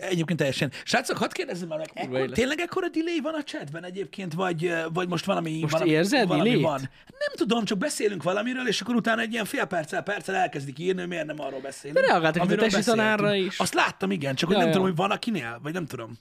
egyébként 0.00 0.38
teljesen. 0.38 0.70
Srácok, 0.84 1.16
hadd 1.16 1.32
kérdezzem 1.32 1.68
már 1.68 1.78
meg, 1.78 1.90
ekkor, 1.94 2.30
tényleg 2.30 2.60
ekkora 2.60 2.88
delay 2.88 3.20
van 3.22 3.34
a 3.34 3.42
chatben 3.42 3.84
egyébként, 3.84 4.34
vagy, 4.34 4.72
vagy 4.92 5.08
most 5.08 5.24
valami, 5.24 5.58
Most 5.60 5.72
valami, 5.72 5.90
érzed 5.90 6.26
valami 6.28 6.48
delay-t? 6.48 6.64
van? 6.64 6.80
Nem 7.18 7.32
tudom, 7.34 7.64
csak 7.64 7.78
beszélünk 7.78 8.22
valamiről, 8.22 8.68
és 8.68 8.80
akkor 8.80 8.94
utána 8.94 9.20
egy 9.20 9.32
ilyen 9.32 9.44
fél 9.44 9.64
perccel, 9.64 10.02
perccel 10.02 10.34
elkezdik 10.34 10.78
írni, 10.78 11.00
hogy 11.00 11.08
miért 11.08 11.26
nem 11.26 11.40
arról 11.40 11.60
beszélünk. 11.60 12.00
De 12.00 12.06
reagáltak 12.06 12.50
a 12.50 12.54
tesi 12.54 12.82
tanárra 12.82 13.34
is. 13.34 13.58
Azt 13.58 13.74
láttam, 13.74 14.10
igen, 14.10 14.34
csak 14.34 14.48
hogy 14.48 14.56
Ja, 14.56 14.62
nem 14.64 14.72
ja. 14.72 14.76
tudom, 14.78 14.88
hogy 14.90 15.06
van 15.06 15.10
akinél, 15.10 15.58
vagy 15.62 15.72
nem 15.72 15.86
tudom. 15.86 16.18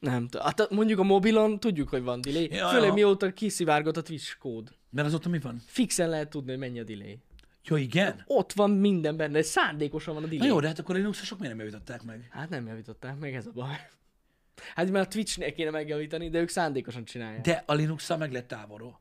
Nem 0.00 0.28
tudom. 0.28 0.46
Hát 0.46 0.70
mondjuk 0.70 0.98
a 0.98 1.02
mobilon 1.02 1.60
tudjuk, 1.60 1.88
hogy 1.88 2.02
van 2.02 2.20
delay. 2.20 2.48
Ja, 2.50 2.68
Főleg 2.68 2.86
ja. 2.88 2.92
mióta 2.92 3.32
kiszivárgott 3.32 3.96
a 3.96 4.02
Twitch 4.02 4.38
kód. 4.38 4.74
Mert 4.90 5.06
azóta 5.06 5.28
mi 5.28 5.38
van? 5.38 5.62
Fixen 5.66 6.08
lehet 6.08 6.30
tudni, 6.30 6.50
hogy 6.50 6.60
mennyi 6.60 6.80
a 6.80 6.84
delay. 6.84 7.18
Jó, 7.64 7.76
igen? 7.76 8.22
Ott 8.26 8.52
van 8.52 8.70
minden 8.70 9.16
benne, 9.16 9.42
szándékosan 9.42 10.14
van 10.14 10.22
a 10.22 10.26
delay. 10.26 10.38
Na 10.38 10.46
jó, 10.46 10.60
de 10.60 10.66
hát 10.66 10.78
akkor 10.78 10.94
a 10.94 10.98
Linuxosok 10.98 11.38
miért 11.38 11.56
nem 11.56 11.66
javították 11.66 12.02
meg? 12.02 12.28
Hát 12.30 12.48
nem 12.48 12.66
javították 12.66 13.18
meg, 13.18 13.34
ez 13.34 13.46
a 13.46 13.50
baj. 13.54 13.88
Hát 14.74 14.90
mert 14.90 15.06
a 15.06 15.08
Twitchnél 15.08 15.52
kéne 15.52 15.70
megjavítani, 15.70 16.28
de 16.28 16.40
ők 16.40 16.48
szándékosan 16.48 17.04
csinálják. 17.04 17.40
De 17.40 17.62
a 17.66 17.74
linux 17.74 18.16
meg 18.16 18.32
lett 18.32 18.48
távolról. 18.48 19.00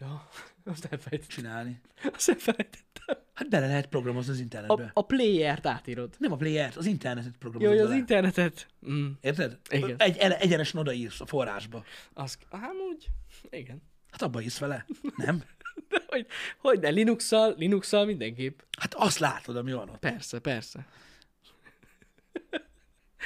Ja, 0.00 0.28
azt 0.72 0.84
elfelejtettem. 0.84 1.28
csinálni. 1.28 1.80
Azt 2.12 2.28
elfelejtettem. 2.28 3.18
Hát 3.34 3.48
bele 3.48 3.66
lehet 3.66 3.86
programozni 3.86 4.32
az 4.32 4.38
internetbe. 4.40 4.84
A, 4.84 4.90
a 4.94 5.02
player-t 5.02 5.66
átírod. 5.66 6.14
Nem 6.18 6.32
a 6.32 6.36
player 6.36 6.72
az 6.76 6.86
internetet 6.86 7.32
Jó, 7.32 7.38
programozod 7.38 7.78
hogy 7.78 7.86
az 7.86 7.94
internetet. 7.94 8.66
Mm, 8.90 9.10
Érted? 9.20 9.58
Igen. 9.70 9.94
Egy, 9.98 10.16
egyenesen 10.18 10.80
odaírsz 10.80 11.20
a 11.20 11.26
forrásba. 11.26 11.84
az, 12.14 12.38
hát 12.50 12.72
úgy, 12.92 13.06
igen. 13.50 13.82
Hát 14.10 14.22
abba 14.22 14.40
írsz 14.40 14.58
vele. 14.58 14.86
Nem? 15.16 15.42
De 15.88 16.02
hogy, 16.06 16.26
hogy 16.58 16.80
ne, 16.80 16.88
Linux-szal, 16.88 17.54
Linux-szal 17.58 18.04
mindenképp. 18.04 18.60
Hát 18.78 18.94
azt 18.94 19.18
látod, 19.18 19.56
ami 19.56 19.72
van 19.72 19.88
ott. 19.88 19.98
Persze, 19.98 20.38
persze. 20.38 20.86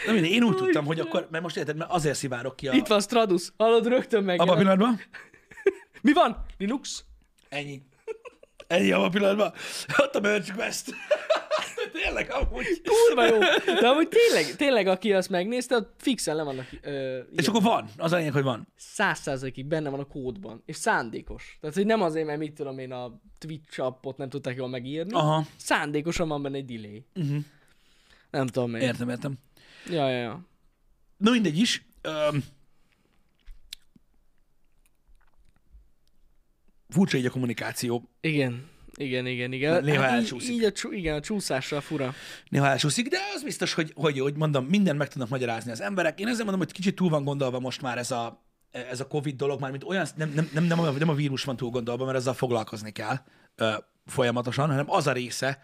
Na 0.07 0.13
mindegy, 0.13 0.31
én 0.31 0.43
úgy 0.43 0.57
tudtam, 0.57 0.85
hogy 0.85 1.01
akkor, 1.01 1.29
mert 1.31 1.43
most 1.43 1.57
érted, 1.57 1.77
mert 1.77 1.91
azért 1.91 2.17
szivárok 2.17 2.57
ki 2.57 2.69
a... 2.69 2.73
Itt 2.73 2.87
van 2.87 3.01
Stradus, 3.01 3.53
hallod, 3.57 3.87
rögtön 3.87 4.25
meg. 4.25 4.41
Abban 4.41 4.55
a 4.55 4.59
pillanatban? 4.59 5.01
Mi 6.05 6.13
van? 6.13 6.45
Linux? 6.59 7.05
Ennyi. 7.49 7.83
Ennyi 8.67 8.91
a 8.93 9.09
pillanatban. 9.09 9.53
Ott 9.99 10.15
a 10.15 10.21
Merge 10.21 10.53
Quest. 10.53 10.95
Tényleg, 11.93 12.31
amúgy. 12.33 12.67
Kurva 12.83 13.25
jó. 13.27 13.39
De 13.81 13.89
amúgy 13.89 14.09
tényleg, 14.09 14.57
tényleg 14.57 14.87
aki 14.87 15.13
azt 15.13 15.29
megnézte, 15.29 15.77
ott 15.77 15.95
fixen 15.99 16.37
le 16.37 16.43
vannak 16.43 16.67
ö, 16.83 17.19
És 17.37 17.47
akkor 17.47 17.63
van. 17.63 17.89
Az 17.97 18.13
a 18.13 18.17
lényeg, 18.17 18.33
hogy 18.33 18.43
van. 18.43 18.69
száz 18.77 19.19
százalékig 19.19 19.67
benne 19.67 19.89
van 19.89 20.01
a 20.01 20.05
kódban, 20.05 20.63
és 20.67 20.77
szándékos. 20.77 21.59
Tehát, 21.61 21.77
hogy 21.77 21.87
nem 21.87 22.03
azért, 22.03 22.27
mert 22.27 22.39
mit 22.39 22.55
tudom 22.55 22.79
én, 22.79 22.93
a 22.93 23.21
Twitch 23.39 23.81
appot 23.81 24.17
nem 24.17 24.29
tudták 24.29 24.57
jól 24.57 24.69
megírni, 24.69 25.13
Aha. 25.15 25.47
szándékosan 25.57 26.29
van 26.29 26.43
benne 26.43 26.57
egy 26.57 26.65
delay. 26.65 27.07
Uh-huh. 27.15 27.45
Nem 28.31 28.47
tudom 28.47 28.71
miért. 28.71 28.87
Értem, 28.87 29.09
értem. 29.09 29.35
Ja, 29.91 30.09
ja, 30.11 30.19
ja. 30.19 30.49
Na 31.17 31.31
mindegy 31.31 31.59
is. 31.59 31.87
Öm, 32.03 32.45
furcsa 36.95 37.17
így 37.17 37.27
a 37.27 37.31
kommunikáció. 37.31 38.11
Igen. 38.21 38.73
Igen, 38.97 39.27
igen, 39.27 39.53
igen. 39.53 39.85
Néha 39.85 40.05
így, 40.05 40.13
elcsúszik. 40.13 40.55
így 40.55 40.65
a, 40.65 40.73
csú, 40.73 40.93
igen, 40.93 41.15
a 41.15 41.21
csúszással 41.21 41.81
fura. 41.81 42.15
Néha 42.49 42.67
elsúszik, 42.67 43.09
de 43.09 43.19
az 43.35 43.43
biztos, 43.43 43.75
hogy, 43.75 43.93
hogy, 43.95 44.19
hogy 44.19 44.37
mondom, 44.37 44.65
mindent 44.65 44.99
meg 44.99 45.09
tudnak 45.09 45.29
magyarázni 45.29 45.71
az 45.71 45.81
emberek. 45.81 46.21
Én 46.21 46.27
ezzel 46.27 46.45
mondom, 46.45 46.59
hogy 46.59 46.73
kicsit 46.73 46.95
túl 46.95 47.09
van 47.09 47.25
gondolva 47.25 47.61
most 47.61 47.83
már 47.83 47.99
ez 47.99 48.11
a, 48.11 48.45
ez 48.71 49.01
a 49.01 49.07
Covid 49.07 49.37
dolog, 49.37 49.61
már 49.61 49.71
mint 49.71 49.85
olyan, 49.85 50.07
nem, 50.17 50.33
nem, 50.35 50.51
nem, 50.53 50.65
nem, 50.65 50.81
a, 50.81 50.91
nem 50.91 51.09
a 51.09 51.15
vírus 51.15 51.45
van 51.45 51.57
túl 51.57 51.71
gondolva, 51.71 52.05
mert 52.05 52.17
ezzel 52.17 52.35
foglalkozni 52.35 52.93
kell 52.93 53.17
ö, 53.57 53.73
folyamatosan, 54.07 54.69
hanem 54.69 54.91
az 54.91 55.07
a 55.07 55.13
része, 55.13 55.63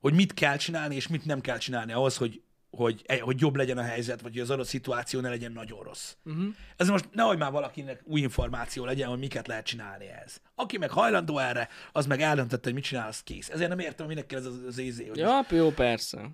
hogy 0.00 0.14
mit 0.14 0.34
kell 0.34 0.56
csinálni, 0.56 0.94
és 0.94 1.08
mit 1.08 1.24
nem 1.24 1.40
kell 1.40 1.58
csinálni 1.58 1.92
ahhoz, 1.92 2.16
hogy, 2.16 2.42
hogy, 2.70 3.20
hogy 3.20 3.40
jobb 3.40 3.56
legyen 3.56 3.78
a 3.78 3.82
helyzet, 3.82 4.20
vagy 4.20 4.32
hogy 4.32 4.40
az 4.40 4.50
adott 4.50 4.66
szituáció 4.66 5.20
ne 5.20 5.28
legyen 5.28 5.52
nagyon 5.52 5.82
rossz. 5.82 6.14
Uh-huh. 6.24 6.44
Ez 6.76 6.88
most 6.88 7.08
nehogy 7.12 7.38
már 7.38 7.50
valakinek 7.50 8.00
új 8.04 8.20
információ 8.20 8.84
legyen, 8.84 9.08
hogy 9.08 9.18
miket 9.18 9.46
lehet 9.46 9.66
csinálni 9.66 10.06
ez. 10.06 10.40
Aki 10.54 10.78
meg 10.78 10.90
hajlandó 10.90 11.38
erre, 11.38 11.68
az 11.92 12.06
meg 12.06 12.20
eldöntette, 12.20 12.64
hogy 12.64 12.74
mit 12.74 12.84
csinál, 12.84 13.08
az 13.08 13.22
kész. 13.22 13.48
Ezért 13.48 13.68
nem 13.68 13.78
értem, 13.78 14.06
minek 14.06 14.26
kell 14.26 14.38
ez 14.38 14.46
az, 14.46 14.62
az 14.66 14.78
ézé, 14.78 15.06
hogy 15.06 15.18
Ja, 15.18 15.46
jó, 15.50 15.70
persze. 15.70 16.30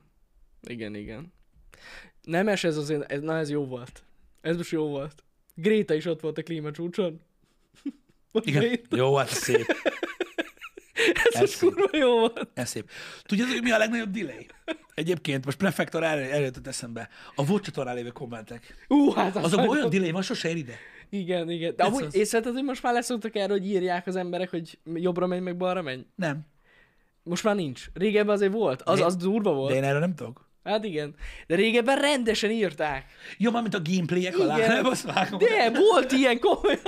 Igen, 0.62 0.94
igen. 0.94 1.32
Nemes 2.22 2.64
ez 2.64 2.76
azért, 2.76 3.12
ez, 3.12 3.20
na 3.20 3.36
ez 3.38 3.50
jó 3.50 3.66
volt. 3.66 4.02
Ez 4.40 4.56
most 4.56 4.70
jó 4.70 4.88
volt. 4.88 5.24
Gréta 5.54 5.94
is 5.94 6.04
ott 6.04 6.20
volt 6.20 6.38
a 6.38 6.42
klímacsúcson. 6.42 7.20
Vagy 8.32 8.46
Igen. 8.48 8.62
Gréta. 8.62 8.96
Jó, 8.96 9.16
hát 9.16 9.30
ez 9.30 9.36
szép. 9.36 9.66
Ez, 11.24 11.40
ez 11.40 11.58
kurva 11.58 11.88
jó 11.92 12.18
volt. 12.18 12.48
Ez 12.54 12.68
szép. 12.68 12.90
Tudjátok, 13.22 13.54
hogy 13.54 13.62
mi 13.62 13.70
a 13.70 13.78
legnagyobb 13.78 14.10
delay? 14.10 14.46
Egyébként, 14.96 15.44
most 15.44 15.56
prefektor 15.56 16.02
erre 16.02 16.30
előtt 16.30 16.66
eszembe. 16.66 17.08
A 17.34 17.44
VOD 17.46 17.60
csatornán 17.60 17.94
lévő 17.94 18.08
kommentek. 18.08 18.74
Ú, 18.88 19.10
hát 19.12 19.36
az 19.36 19.44
Azok 19.44 19.70
olyan 19.70 19.90
delay 19.90 20.10
van, 20.10 20.22
sose 20.22 20.48
ér 20.48 20.56
ide. 20.56 20.74
Igen, 21.10 21.50
igen. 21.50 21.74
De 21.76 21.84
amúgy 21.84 22.02
az. 22.04 22.14
észrevetted, 22.14 22.54
hogy 22.54 22.64
most 22.64 22.82
már 22.82 22.92
leszoktak 22.92 23.36
erre, 23.36 23.52
hogy 23.52 23.66
írják 23.66 24.06
az 24.06 24.16
emberek, 24.16 24.50
hogy 24.50 24.78
jobbra 24.94 25.26
menj, 25.26 25.40
meg 25.40 25.56
balra 25.56 25.82
menj? 25.82 26.06
Nem. 26.14 26.40
Most 27.22 27.44
már 27.44 27.54
nincs. 27.54 27.84
Régebben 27.94 28.34
azért 28.34 28.52
volt. 28.52 28.82
Az, 28.82 28.98
De- 28.98 29.04
az 29.04 29.16
durva 29.16 29.52
volt. 29.52 29.70
De 29.70 29.76
én 29.76 29.84
erről 29.84 30.00
nem 30.00 30.14
tudok. 30.14 30.48
Hát 30.64 30.84
igen. 30.84 31.14
De 31.46 31.54
régebben 31.54 31.98
rendesen 31.98 32.50
írták. 32.50 33.04
Jó, 33.38 33.50
már 33.50 33.62
mint 33.62 33.74
a 33.74 33.80
gameplayek 33.90 34.38
alá. 34.38 34.56
Igen. 34.56 34.82
Nem. 34.82 35.38
De 35.38 35.70
volt 35.78 36.12
ilyen 36.12 36.38
komolyan. 36.38 36.80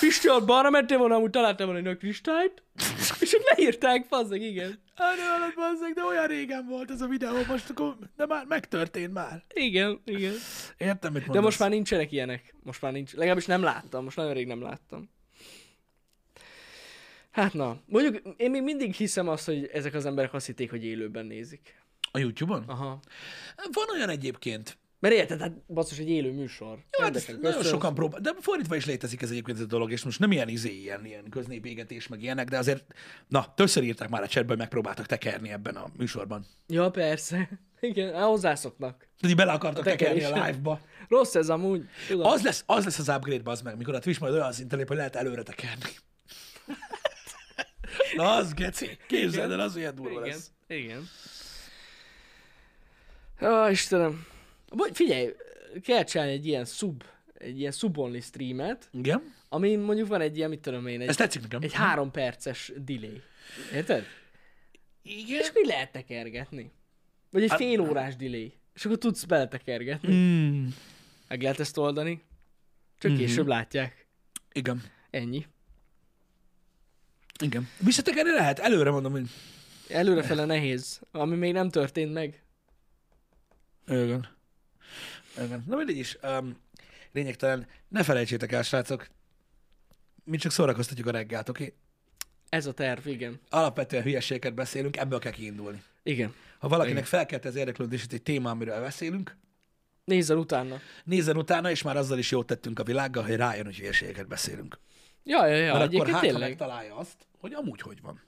Pisti, 0.00 0.28
balra 0.46 0.70
mentél 0.70 0.98
volna, 0.98 1.14
amúgy 1.14 1.30
találtam 1.30 1.66
volna 1.66 1.88
egy 1.88 1.96
kristályt. 1.96 2.62
És 3.20 3.34
ők 3.34 3.56
leírták, 3.56 4.06
fazzeg, 4.06 4.42
igen. 4.42 4.78
Alatt 4.96 5.54
bazzeg, 5.54 5.92
de 5.94 6.04
olyan 6.04 6.26
régen 6.26 6.66
volt 6.66 6.90
ez 6.90 7.00
a 7.00 7.06
videó, 7.06 7.44
most 7.48 7.70
akkor, 7.70 7.96
de 8.16 8.26
már 8.26 8.44
megtörtént 8.46 9.12
már. 9.12 9.44
Igen, 9.54 10.00
igen. 10.04 10.34
Értem, 10.76 11.12
mit 11.12 11.20
mondasz. 11.20 11.36
De 11.36 11.40
most 11.40 11.58
már 11.58 11.70
nincsenek 11.70 12.12
ilyenek. 12.12 12.54
Most 12.62 12.82
már 12.82 12.92
nincs. 12.92 13.14
Legalábbis 13.14 13.46
nem 13.46 13.62
láttam. 13.62 14.04
Most 14.04 14.16
nagyon 14.16 14.32
rég 14.32 14.46
nem 14.46 14.62
láttam. 14.62 15.10
Hát 17.30 17.52
na. 17.52 17.80
Mondjuk 17.86 18.34
én 18.36 18.50
még 18.50 18.62
mindig 18.62 18.94
hiszem 18.94 19.28
azt, 19.28 19.46
hogy 19.46 19.70
ezek 19.72 19.94
az 19.94 20.06
emberek 20.06 20.34
azt 20.34 20.46
hitték, 20.46 20.70
hogy 20.70 20.84
élőben 20.84 21.26
nézik. 21.26 21.82
A 22.10 22.18
YouTube-on? 22.18 22.64
Aha. 22.66 23.00
Van 23.72 23.86
olyan 23.92 24.08
egyébként. 24.08 24.78
Mert 24.98 25.14
érted, 25.14 25.40
hát 25.40 25.52
basszus, 25.66 25.98
egy 25.98 26.08
élő 26.08 26.32
műsor. 26.32 26.78
Jó, 26.98 27.04
hát 27.04 27.16
ezt 27.16 27.40
nagyon 27.40 27.62
sokan 27.62 27.94
próbál, 27.94 28.20
de 28.20 28.34
fordítva 28.40 28.76
is 28.76 28.86
létezik 28.86 29.22
ez 29.22 29.30
egyébként 29.30 29.56
ez 29.56 29.62
a 29.62 29.66
dolog, 29.66 29.90
és 29.90 30.04
most 30.04 30.18
nem 30.18 30.32
ilyen 30.32 30.48
izé, 30.48 30.72
ilyen, 30.72 31.04
ilyen 31.04 31.28
köznépégetés, 31.30 32.08
meg 32.08 32.22
ilyenek, 32.22 32.48
de 32.48 32.58
azért, 32.58 32.84
na, 33.28 33.54
többször 33.54 33.82
írták 33.82 34.08
már 34.08 34.22
a 34.22 34.26
chatben, 34.26 34.48
hogy 34.48 34.58
megpróbáltak 34.58 35.06
tekerni 35.06 35.50
ebben 35.50 35.76
a 35.76 35.86
műsorban. 35.96 36.46
Ja, 36.66 36.90
persze. 36.90 37.48
Igen, 37.80 38.14
hát 38.14 38.24
hozzászoknak. 38.24 39.08
Tehát 39.20 39.36
bele 39.36 39.52
akartak 39.52 39.86
A 39.86 39.88
tekerni 39.88 40.24
a 40.24 40.44
live-ba. 40.46 40.80
Rossz 41.08 41.34
ez 41.34 41.48
amúgy. 41.48 41.88
Tudom. 42.08 42.26
Az 42.26 42.42
lesz, 42.42 42.62
az 42.66 42.84
lesz 42.84 42.98
az 42.98 43.08
upgrade, 43.08 43.50
az 43.50 43.62
meg, 43.62 43.76
mikor 43.76 43.94
a 43.94 43.98
Twitch 43.98 44.20
majd 44.20 44.34
olyan 44.34 44.52
szinten 44.52 44.78
lép, 44.78 44.88
hogy 44.88 44.96
lehet 44.96 45.16
előre 45.16 45.42
tekerni. 45.42 45.90
Na, 48.16 48.34
az 48.34 48.54
geci. 48.54 48.98
Képzeld 49.06 49.50
el, 49.50 49.60
az 49.60 49.76
olyan 49.76 49.94
durva 49.94 50.20
Igen, 50.20 50.22
lesz. 50.22 50.50
igen. 50.66 51.08
Ó, 53.42 53.68
Istenem. 53.68 54.26
Figyelj, 54.92 55.32
kell 55.82 56.04
csinálni 56.04 56.32
egy 56.32 56.46
ilyen 56.46 56.64
sub, 56.64 57.02
egy 57.34 57.58
ilyen 57.58 57.72
sub-only 57.72 58.20
streamet, 58.20 58.88
Igen. 58.92 59.34
ami 59.48 59.76
mondjuk 59.76 60.08
van 60.08 60.20
egy 60.20 60.36
ilyen, 60.36 60.48
mit 60.50 60.60
tudom 60.60 60.86
én, 60.86 61.00
egy, 61.00 61.08
Ez 61.08 61.16
tetszik 61.16 61.42
nekem. 61.42 61.62
egy 61.62 61.72
három 61.72 62.10
perces 62.10 62.72
delay. 62.84 63.22
Érted? 63.74 64.04
Igen. 65.02 65.38
És 65.40 65.50
mi 65.54 65.66
lehet 65.66 65.92
tekergetni? 65.92 66.70
Vagy 67.30 67.42
egy 67.42 67.48
Hát- 67.50 67.58
fél 67.58 67.80
órás 67.80 68.16
delay. 68.16 68.52
És 68.74 68.84
akkor 68.84 68.98
tudsz 68.98 69.24
beletekergetni. 69.24 70.14
Mm, 70.14 70.66
Meg 71.28 71.42
lehet 71.42 71.60
ezt 71.60 71.78
oldani. 71.78 72.22
Csak 72.98 73.10
Mhm. 73.10 73.20
később 73.20 73.46
látják. 73.46 74.06
igen. 74.52 74.82
Ennyi. 75.10 75.46
Igen. 77.42 77.68
Visszatekerni 77.78 78.30
lehet? 78.30 78.58
Előre 78.58 78.90
mondom, 78.90 79.12
hogy... 79.12 79.28
Előrefele 79.88 80.44
nehéz, 80.44 81.00
ami 81.10 81.36
még 81.36 81.52
nem 81.52 81.68
történt 81.70 82.12
meg. 82.12 82.42
Igen. 83.86 84.35
Igen. 85.44 85.64
Na 85.66 85.76
mindegy 85.76 85.96
is. 85.96 86.18
Um, 86.22 86.56
lényegtelen. 87.12 87.66
Ne 87.88 88.02
felejtsétek 88.02 88.52
el, 88.52 88.62
srácok. 88.62 89.06
Mi 90.24 90.36
csak 90.36 90.52
szórakoztatjuk 90.52 91.06
a 91.06 91.10
reggelt, 91.10 91.48
oké? 91.48 91.62
Okay? 91.62 91.76
Ez 92.48 92.66
a 92.66 92.72
terv, 92.72 93.06
igen. 93.06 93.40
Alapvetően 93.48 94.02
hülyeségeket 94.02 94.54
beszélünk, 94.54 94.96
ebből 94.96 95.18
kell 95.18 95.32
kiindulni. 95.32 95.82
Igen. 96.02 96.34
Ha 96.58 96.68
valakinek 96.68 97.04
felkelt 97.04 97.44
az 97.44 97.54
érdeklődését 97.56 98.12
egy 98.12 98.22
téma, 98.22 98.50
amiről 98.50 98.80
beszélünk, 98.80 99.36
Nézzel 100.04 100.36
utána. 100.36 100.76
nézzen 101.04 101.36
utána, 101.36 101.70
és 101.70 101.82
már 101.82 101.96
azzal 101.96 102.18
is 102.18 102.30
jót 102.30 102.46
tettünk 102.46 102.78
a 102.78 102.84
világgal, 102.84 103.24
hogy 103.24 103.36
rájön, 103.36 103.64
hogy 103.64 103.76
hülyeségeket 103.76 104.26
beszélünk. 104.26 104.78
Ja, 105.22 105.46
ja, 105.46 105.56
ja. 105.56 105.72
Mert 105.72 105.94
akkor 105.94 106.06
hát, 106.06 106.14
ha 106.14 106.20
tényleg. 106.20 106.48
megtalálja 106.48 106.96
azt, 106.96 107.26
hogy 107.38 107.52
amúgy 107.52 107.80
hogy 107.80 108.00
van. 108.00 108.20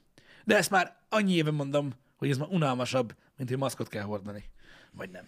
De 0.45 0.57
ezt 0.57 0.69
már 0.69 0.97
annyi 1.09 1.33
éve 1.33 1.51
mondom, 1.51 1.91
hogy 2.15 2.29
ez 2.29 2.37
már 2.37 2.47
unalmasabb, 2.51 3.15
mint 3.37 3.49
hogy 3.49 3.57
maszkot 3.57 3.87
kell 3.87 4.03
hordani. 4.03 4.43
Vagy 4.91 5.09
nem. 5.09 5.25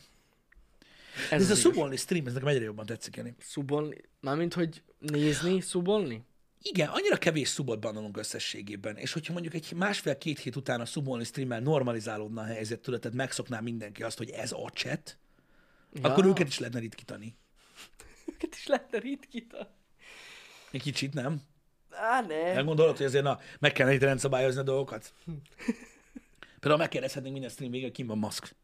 Ez, 1.31 1.41
ez 1.41 1.49
a 1.49 1.55
szubolni 1.55 1.95
stream, 1.95 2.25
ez 2.25 2.33
nekem 2.33 2.47
egyre 2.47 2.63
jobban 2.63 2.85
tetszik, 2.85 3.15
Jani. 3.15 3.35
Szubolni? 3.39 3.97
Mármint, 4.19 4.53
hogy 4.53 4.83
nézni, 4.99 5.61
szubolni? 5.61 6.25
Igen, 6.61 6.87
annyira 6.87 7.17
kevés 7.17 7.47
szubot 7.47 7.79
bannolunk 7.79 8.17
összességében, 8.17 8.97
és 8.97 9.13
hogyha 9.13 9.33
mondjuk 9.33 9.53
egy 9.53 9.73
másfél-két 9.75 10.39
hét 10.39 10.55
után 10.55 10.81
a 10.81 10.85
szubolni 10.85 11.23
streammel 11.23 11.59
normalizálódna 11.59 12.41
a 12.41 12.45
helyzet, 12.45 12.79
tudod, 12.79 12.99
tehát 12.99 13.17
megszokná 13.17 13.59
mindenki 13.59 14.03
azt, 14.03 14.17
hogy 14.17 14.29
ez 14.29 14.51
a 14.51 14.69
chat, 14.73 15.17
ja. 15.93 16.09
akkor 16.09 16.25
őket 16.25 16.47
is 16.47 16.59
lehetne 16.59 16.79
ritkítani. 16.79 17.35
Őket 18.33 18.55
is 18.55 18.67
lehetne 18.67 18.99
ritkítani. 18.99 19.67
Egy 20.71 20.81
kicsit, 20.81 21.13
nem? 21.13 21.41
Á, 21.89 22.21
ne. 22.21 22.53
Nem 22.53 22.65
gondolod, 22.65 22.97
hogy 22.97 23.05
azért 23.05 23.23
na, 23.23 23.39
meg 23.59 23.71
kellene 23.71 23.95
itt 23.95 24.01
rendszabályozni 24.01 24.59
a 24.59 24.63
dolgokat? 24.63 25.13
Például 26.59 26.81
megkérdezhetnénk 26.81 27.33
minden 27.33 27.51
stream 27.51 27.71
végén, 27.71 27.91
ki 27.91 28.03
van 28.03 28.17
maszk. 28.17 28.55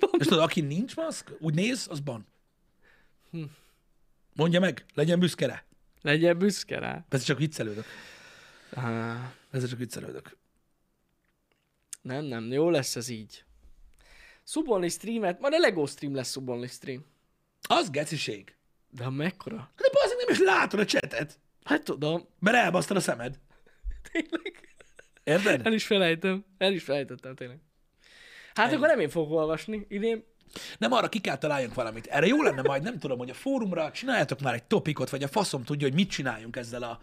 Van? 0.00 0.10
És 0.18 0.26
tudod, 0.26 0.42
aki 0.42 0.60
nincs 0.60 0.96
maszk, 0.96 1.32
úgy 1.38 1.54
néz, 1.54 1.86
az 1.90 2.00
ban. 2.00 2.26
Mondja 4.34 4.60
meg, 4.60 4.84
legyen 4.94 5.18
büszke 5.18 5.46
rá. 5.46 5.62
Legyen 6.02 6.38
büszke 6.38 6.78
rá. 6.78 7.04
Persze 7.08 7.26
csak 7.26 7.38
viccelődök. 7.38 7.84
Á, 8.74 9.32
Persze 9.50 9.66
csak 9.66 9.78
viccelődök. 9.78 10.36
nem, 12.02 12.24
nem, 12.24 12.52
jó 12.52 12.70
lesz 12.70 12.96
ez 12.96 13.08
így. 13.08 13.44
Szubolni 14.42 14.88
streamet, 14.88 15.40
majd 15.40 15.52
a 15.54 15.58
Lego 15.58 15.86
stream 15.86 16.14
lesz 16.14 16.28
szubolni 16.30 16.66
stream. 16.66 17.04
Az 17.62 17.90
geciség. 17.90 18.54
De 18.90 19.10
mekkora? 19.10 19.70
De 19.76 19.88
bazd, 19.92 20.14
nem 20.18 20.28
is 20.28 20.38
látod 20.38 20.80
a 20.80 20.84
chatet. 20.84 21.38
Hát 21.64 21.82
tudom, 21.82 22.26
Mert 22.38 22.56
elbasztad 22.56 22.96
a 22.96 23.00
szemed. 23.00 23.38
tényleg. 24.12 24.74
Érted? 25.24 25.66
El 25.66 25.72
is 25.72 25.86
felejtem. 25.86 26.44
El 26.58 26.72
is 26.72 26.82
felejtettem 26.82 27.34
tényleg. 27.34 27.58
Hát 28.54 28.72
akkor 28.72 28.88
nem 28.88 29.00
én 29.00 29.08
fogok 29.08 29.38
olvasni 29.38 29.86
idén. 29.88 30.24
Nem 30.78 30.92
arra 30.92 31.08
ki 31.08 31.18
kell 31.18 31.36
találjunk 31.36 31.74
valamit. 31.74 32.06
Erre 32.06 32.26
jó 32.26 32.42
lenne 32.42 32.62
majd, 32.62 32.82
nem 32.82 32.98
tudom, 32.98 33.18
hogy 33.18 33.30
a 33.30 33.34
fórumra 33.34 33.90
csináljátok 33.90 34.40
már 34.40 34.54
egy 34.54 34.62
topikot, 34.62 35.10
vagy 35.10 35.22
a 35.22 35.28
faszom 35.28 35.64
tudja, 35.64 35.86
hogy 35.86 35.96
mit 35.96 36.10
csináljunk 36.10 36.56
ezzel 36.56 36.82
a, 36.82 36.98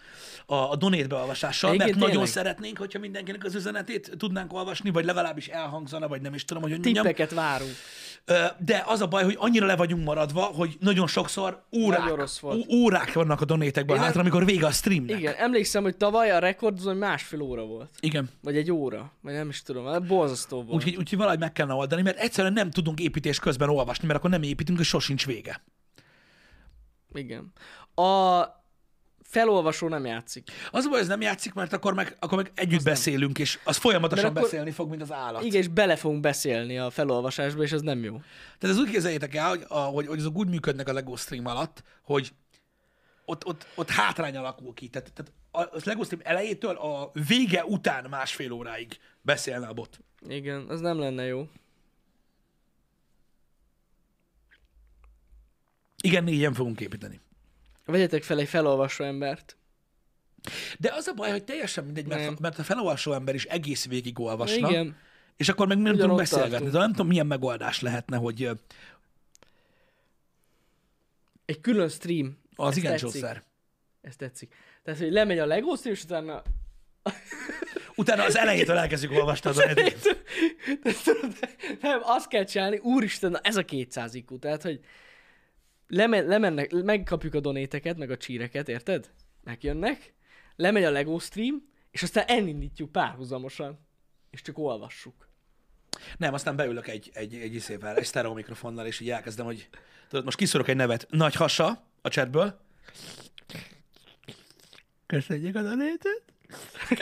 a, 0.54 0.72
a 0.72 0.76
donét 0.76 1.08
beolvasással, 1.08 1.70
mert 1.70 1.82
Egyébként 1.82 2.06
nagyon 2.06 2.24
tényleg. 2.26 2.44
szeretnénk, 2.46 2.78
hogyha 2.78 3.00
mindenkinek 3.00 3.44
az 3.44 3.56
üzenetét 3.56 4.12
tudnánk 4.18 4.54
olvasni, 4.54 4.90
vagy 4.90 5.06
legalábbis 5.06 5.48
elhangzana, 5.48 6.08
vagy 6.08 6.22
nem 6.22 6.34
is 6.34 6.46
tudom, 6.46 6.64
hogy 6.64 6.72
mondjam. 6.72 6.94
Tippeket 6.94 7.32
várunk. 7.34 7.72
De 8.58 8.84
az 8.88 9.02
a 9.02 9.08
baj, 9.08 9.24
hogy 9.24 9.36
annyira 9.40 9.66
le 9.66 9.76
vagyunk 9.76 10.04
maradva, 10.06 10.42
hogy 10.42 10.78
nagyon 10.80 11.08
sokszor 11.08 11.64
órák, 11.78 12.00
Nagyon 12.00 12.16
rossz 12.18 12.40
volt. 12.40 12.72
órák 12.74 13.14
vannak 13.14 13.42
a 13.42 13.46
donétekben 13.46 13.96
Én 13.96 13.96
nem- 13.96 14.04
hátra, 14.06 14.22
amikor 14.22 14.46
vége 14.46 14.66
a 14.66 14.72
streamnek. 14.72 15.20
Igen, 15.20 15.34
emlékszem, 15.38 15.84
hogy 15.84 15.98
tavaly 15.98 16.32
a 16.32 16.40
rekord 16.40 16.78
az, 16.78 16.84
hogy 16.84 16.98
másfél 16.98 17.42
óra 17.42 17.66
volt. 17.66 17.90
Igen. 18.00 18.30
Vagy 18.42 18.58
egy 18.58 18.72
óra. 18.72 19.12
Vagy 19.22 19.34
nem 19.34 19.50
is 19.50 19.62
tudom. 19.62 19.86
Hát 19.86 20.08
borzasztó 20.08 20.56
volt. 20.64 20.74
Úgyhogy, 20.76 20.96
úgyhogy 20.96 21.18
valahogy 21.18 21.40
meg 21.40 21.52
kellene 21.52 21.76
oldani, 21.76 22.02
mert 22.02 22.18
egyszerűen 22.20 22.54
nem 22.54 22.72
tudunk 22.72 23.00
építés 23.00 23.39
közben 23.40 23.70
olvasni, 23.70 24.08
mert 24.08 24.20
akkor 24.20 24.30
nem 24.30 24.44
építünk, 24.44 24.80
és 24.80 24.88
sosincs 24.88 25.26
vége. 25.26 25.64
Igen. 27.14 27.52
A 27.96 28.44
felolvasó 29.22 29.88
nem 29.88 30.06
játszik. 30.06 30.52
Az 30.72 30.86
a 30.86 30.90
baj, 30.90 31.00
ez 31.00 31.08
nem 31.08 31.22
játszik, 31.22 31.54
mert 31.54 31.74
akkor 31.74 31.94
meg, 31.94 32.16
akkor 32.20 32.38
meg 32.38 32.52
együtt 32.56 32.84
beszélünk, 32.84 33.40
és 33.40 33.60
az 33.64 33.78
folyamatosan 33.78 34.24
Mert 34.24 34.36
akkor- 34.38 34.50
beszélni 34.50 34.72
fog, 34.72 34.90
mint 34.90 35.02
az 35.02 35.12
állat. 35.12 35.44
Igen, 35.44 35.62
és 35.62 35.68
bele 35.68 35.96
fogunk 35.96 36.22
beszélni 36.22 36.78
a 36.78 36.90
felolvasásba, 36.90 37.64
és 37.64 37.72
ez 37.72 37.82
nem 37.82 38.04
jó. 38.04 38.22
Tehát 38.58 38.76
ez 38.76 38.82
úgy 38.82 38.90
képzeljétek 38.90 39.36
el, 39.36 39.50
hogy, 39.50 39.66
hogy, 39.68 40.08
hogy 40.08 40.20
azok 40.20 40.36
úgy 40.38 40.48
működnek 40.48 40.88
a 40.88 40.94
LEGO 40.94 41.16
stream 41.16 41.46
alatt, 41.46 41.84
hogy 42.04 42.34
ott, 43.26 43.46
ott, 43.46 43.68
ott 43.76 43.90
hátrány 43.90 44.38
alakul 44.38 44.74
ki. 44.74 44.88
Tehát, 44.88 45.12
tehát 45.14 45.32
a 45.52 45.78
a 45.78 45.82
LEGO 45.84 46.04
stream 46.04 46.22
elejétől 46.26 46.76
a 46.76 47.12
vége 47.28 47.66
után 47.66 48.06
másfél 48.10 48.52
óráig 48.52 48.98
beszélne 49.22 49.68
a 49.68 49.74
bot. 49.74 50.00
Igen, 50.28 50.66
az 50.70 50.80
nem 50.80 51.00
lenne 51.00 51.26
jó. 51.26 51.48
Igen, 56.04 56.24
négyen 56.24 56.54
fogunk 56.54 56.80
építeni. 56.82 57.20
Vegyetek 57.86 58.24
fel 58.24 58.40
egy 58.40 58.48
felolvasó 58.48 59.04
embert. 59.04 59.58
De 60.80 60.94
az 60.94 61.08
a 61.08 61.14
baj, 61.14 61.32
hogy 61.32 61.44
teljesen 61.44 61.84
mindegy, 61.84 62.08
Nem. 62.08 62.20
mert, 62.20 62.40
mert 62.40 62.60
a 62.60 62.64
felolvasó 62.64 63.14
ember 63.14 63.36
is 63.36 63.46
egész 63.46 63.88
végig 63.88 64.20
olvasna, 64.20 64.70
Igen. 64.70 64.98
és 65.38 65.50
akkor 65.50 65.68
meg 65.68 65.78
nem 65.78 65.86
Ugyanott 65.94 66.02
tudunk 66.02 66.20
beszélgetni. 66.20 66.52
tartunk. 66.52 66.72
De 66.74 66.80
nem 66.80 66.92
tudom, 66.92 67.08
milyen 67.08 67.28
megoldás 67.28 67.82
lehetne, 67.82 68.18
hogy 68.18 68.44
ö, 68.44 68.52
Egy 71.46 71.62
külön 71.62 71.90
stream. 71.90 72.38
az 72.56 72.70
Ez 72.72 72.78
igen 72.78 72.92
tetszik. 72.92 73.10
csószer. 73.12 73.44
Ez 74.02 74.16
tetszik. 74.16 74.54
Tehát, 74.84 75.00
hogy 75.00 75.12
lemegy 75.12 75.40
a 75.40 75.46
LEGO 75.46 75.76
stream, 75.76 75.96
és 75.96 76.04
utána... 76.04 76.42
Utána 77.96 78.24
az 78.24 78.38
elejétől 78.38 78.78
elkezdjük 78.78 79.12
olvasni 79.12 79.50
a 79.50 79.54
donét. 79.54 80.26
nem, 81.82 82.00
azt 82.04 82.28
kell 82.28 82.44
csinálni, 82.44 82.78
úristen, 82.78 83.32
na 83.32 83.40
ez 83.44 83.56
a 83.56 83.66
200 83.66 84.14
IQ. 84.14 84.40
Tehát, 84.40 84.62
hogy 84.62 84.80
leme, 85.90 86.22
lemennek, 86.22 86.72
megkapjuk 86.72 87.34
a 87.34 87.40
donéteket, 87.40 87.98
meg 87.98 88.12
a 88.12 88.18
csíreket, 88.18 88.70
érted? 88.70 89.10
Megjönnek, 89.44 90.14
lemegy 90.56 90.84
a 90.84 90.92
LEGO 90.92 91.20
stream, 91.20 91.68
és 91.92 92.04
aztán 92.04 92.28
elindítjuk 92.28 92.92
párhuzamosan. 92.92 93.80
És 94.30 94.42
csak 94.42 94.58
olvassuk. 94.58 95.28
Nem, 96.18 96.34
aztán 96.34 96.56
beülök 96.56 96.88
egy, 96.88 97.10
egy, 97.14 97.36
egy 97.36 97.56
iszével, 97.56 97.96
egy 97.96 98.06
sztereó 98.06 98.34
mikrofonnal, 98.34 98.86
és 98.86 99.00
így 99.00 99.10
elkezdem, 99.10 99.46
hogy 99.46 99.70
tudod, 100.08 100.26
most 100.26 100.38
kiszorok 100.38 100.68
egy 100.68 100.76
nevet. 100.76 101.08
Nagy 101.10 101.36
hasa 101.36 101.84
a 102.02 102.10
chatből. 102.10 102.60
Köszönjük 105.06 105.56
a 105.56 105.62
donétet. 105.62 106.24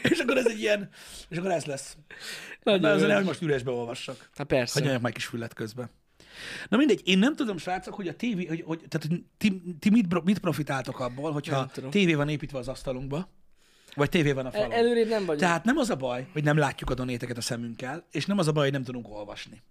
és 0.09 0.19
akkor 0.19 0.38
ez 0.38 0.47
egy 0.47 0.59
ilyen, 0.59 0.89
és 1.29 1.38
akkor 1.38 1.51
ez 1.51 1.65
lesz. 1.65 1.97
Nagyon 2.63 2.81
Mert 2.81 2.95
az 2.95 3.01
jó. 3.01 3.07
nem, 3.07 3.15
hogy 3.17 3.25
most 3.25 3.41
üresbe 3.41 3.71
olvassak. 3.71 4.29
Hát 4.33 4.47
persze. 4.47 4.79
Hagyjanak 4.79 5.01
meg 5.01 5.11
kis 5.11 5.25
füllet 5.25 5.53
közben. 5.53 5.89
Na 6.69 6.77
mindegy, 6.77 7.01
én 7.03 7.19
nem 7.19 7.35
tudom, 7.35 7.57
srácok, 7.57 7.93
hogy 7.93 8.07
a 8.07 8.15
tévé, 8.15 8.45
hogy, 8.45 8.63
hogy 8.65 8.81
tehát 8.89 9.07
hogy 9.07 9.23
ti, 9.38 9.61
ti 9.79 9.89
mit, 9.89 10.23
mit 10.23 10.39
profitáltok 10.39 10.99
abból, 10.99 11.31
hogyha 11.31 11.71
tévé 11.89 12.13
van 12.13 12.29
építve 12.29 12.57
az 12.57 12.67
asztalunkba, 12.67 13.29
vagy 13.95 14.09
tévé 14.09 14.31
van 14.31 14.45
a 14.45 14.51
falon. 14.51 14.71
El, 14.71 14.77
előrébb 14.77 15.07
nem 15.07 15.19
vagyunk. 15.19 15.39
Tehát 15.39 15.63
nem 15.63 15.77
az 15.77 15.89
a 15.89 15.95
baj, 15.95 16.27
hogy 16.33 16.43
nem 16.43 16.57
látjuk 16.57 16.89
a 16.89 16.93
donéteket 16.93 17.38
a 17.38 17.41
szemünkkel, 17.41 18.07
és 18.11 18.25
nem 18.25 18.38
az 18.38 18.47
a 18.47 18.51
baj, 18.51 18.63
hogy 18.63 18.73
nem 18.73 18.83
tudunk 18.83 19.09
olvasni. 19.09 19.63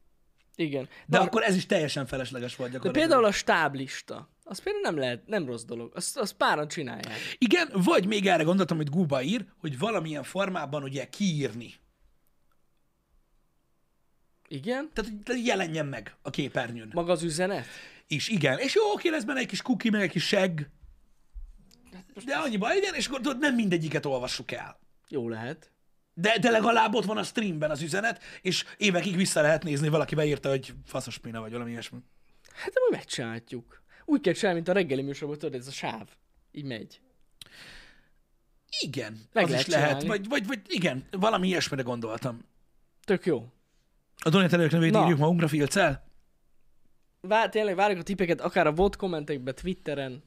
Igen. 0.57 0.89
De 1.07 1.19
Na, 1.19 1.25
akkor 1.25 1.43
ez 1.43 1.57
is 1.57 1.67
teljesen 1.67 2.07
felesleges 2.07 2.57
volt 2.57 2.71
de 2.71 2.77
gyakorlatilag. 2.77 3.09
például 3.09 3.33
a 3.33 3.37
stáblista. 3.37 4.31
Az 4.45 4.59
például 4.59 4.85
nem 4.85 4.99
lehet, 4.99 5.27
nem 5.27 5.47
rossz 5.47 5.65
dolog. 5.65 5.93
Azt, 5.95 6.17
azt 6.17 6.33
páran 6.33 6.69
csinálják. 6.69 7.19
Igen, 7.39 7.69
vagy 7.73 8.07
még 8.07 8.27
erre 8.27 8.43
gondoltam, 8.43 8.77
hogy 8.77 8.89
Guba 8.89 9.23
ír, 9.23 9.45
hogy 9.61 9.79
valamilyen 9.79 10.23
formában 10.23 10.83
ugye 10.83 11.05
kiírni. 11.09 11.75
Igen? 14.49 14.91
Tehát, 14.93 15.11
hogy 15.25 15.47
jelenjen 15.47 15.87
meg 15.87 16.17
a 16.23 16.31
képernyőn 16.31 16.91
Maga 16.93 17.13
az 17.13 17.23
üzenet? 17.23 17.67
is. 18.07 18.29
Igen. 18.29 18.59
És 18.59 18.75
jó, 18.75 18.83
oké, 18.93 19.09
lesz 19.09 19.25
benne 19.25 19.39
egy 19.41 19.47
kis 19.47 19.63
kuki, 19.63 19.91
meg 19.91 20.01
egy 20.03 20.11
kis 20.11 20.27
segg. 20.27 20.61
De 22.25 22.35
annyi 22.35 22.57
baj, 22.57 22.77
igen, 22.77 22.95
és 22.95 23.07
akkor 23.07 23.21
tudod, 23.21 23.39
nem 23.39 23.55
mindegyiket 23.55 24.07
olvassuk 24.07 24.53
el. 24.53 24.79
Jó 25.09 25.29
lehet. 25.29 25.71
De, 26.15 26.39
de 26.39 26.51
legalább 26.51 26.95
ott 26.95 27.05
van 27.05 27.17
a 27.17 27.23
streamben 27.23 27.71
az 27.71 27.83
üzenet, 27.83 28.23
és 28.43 28.65
évekig 28.77 29.17
vissza 29.17 29.41
lehet 29.41 29.63
nézni, 29.63 29.89
valaki 29.89 30.15
beírta, 30.15 30.49
hogy 30.49 30.75
faszos 30.85 31.19
pina, 31.19 31.41
vagy 31.41 31.53
valami 31.53 31.71
ilyesmi. 31.71 31.99
Hát 32.53 32.73
de 32.73 32.81
majd 32.81 32.93
megcsináljuk. 32.93 33.83
Úgy 34.05 34.21
kell 34.21 34.33
csinálni, 34.33 34.57
mint 34.57 34.69
a 34.69 34.73
reggeli 34.73 35.03
műsorban, 35.03 35.39
tudod, 35.39 35.61
ez 35.61 35.67
a 35.67 35.71
sáv. 35.71 36.09
Így 36.53 36.65
megy. 36.65 37.01
Igen, 38.81 39.21
Meg 39.33 39.45
az 39.45 39.51
lehet 39.51 39.67
is 39.67 39.73
lehet. 39.73 39.89
csinálni. 40.01 40.09
Vagy, 40.09 40.29
vagy, 40.29 40.47
vagy 40.47 40.61
igen, 40.69 41.05
valami 41.11 41.49
ilyesmire 41.49 41.83
gondoltam. 41.83 42.45
Tök 43.05 43.27
jó. 43.27 43.53
A 44.25 44.29
Donét 44.29 44.53
elők 44.53 44.71
nevét 44.71 44.93
Na. 44.93 45.03
írjuk 45.05 45.19
magunkra, 45.19 45.49
filccel? 45.49 46.05
Vár, 47.21 47.49
tényleg 47.49 47.75
várjuk 47.77 48.01
a 48.01 48.03
tippeket 48.03 48.41
akár 48.41 48.67
a 48.67 48.73
bot 48.73 48.97
kommentekbe, 48.97 49.53
Twitteren, 49.53 50.23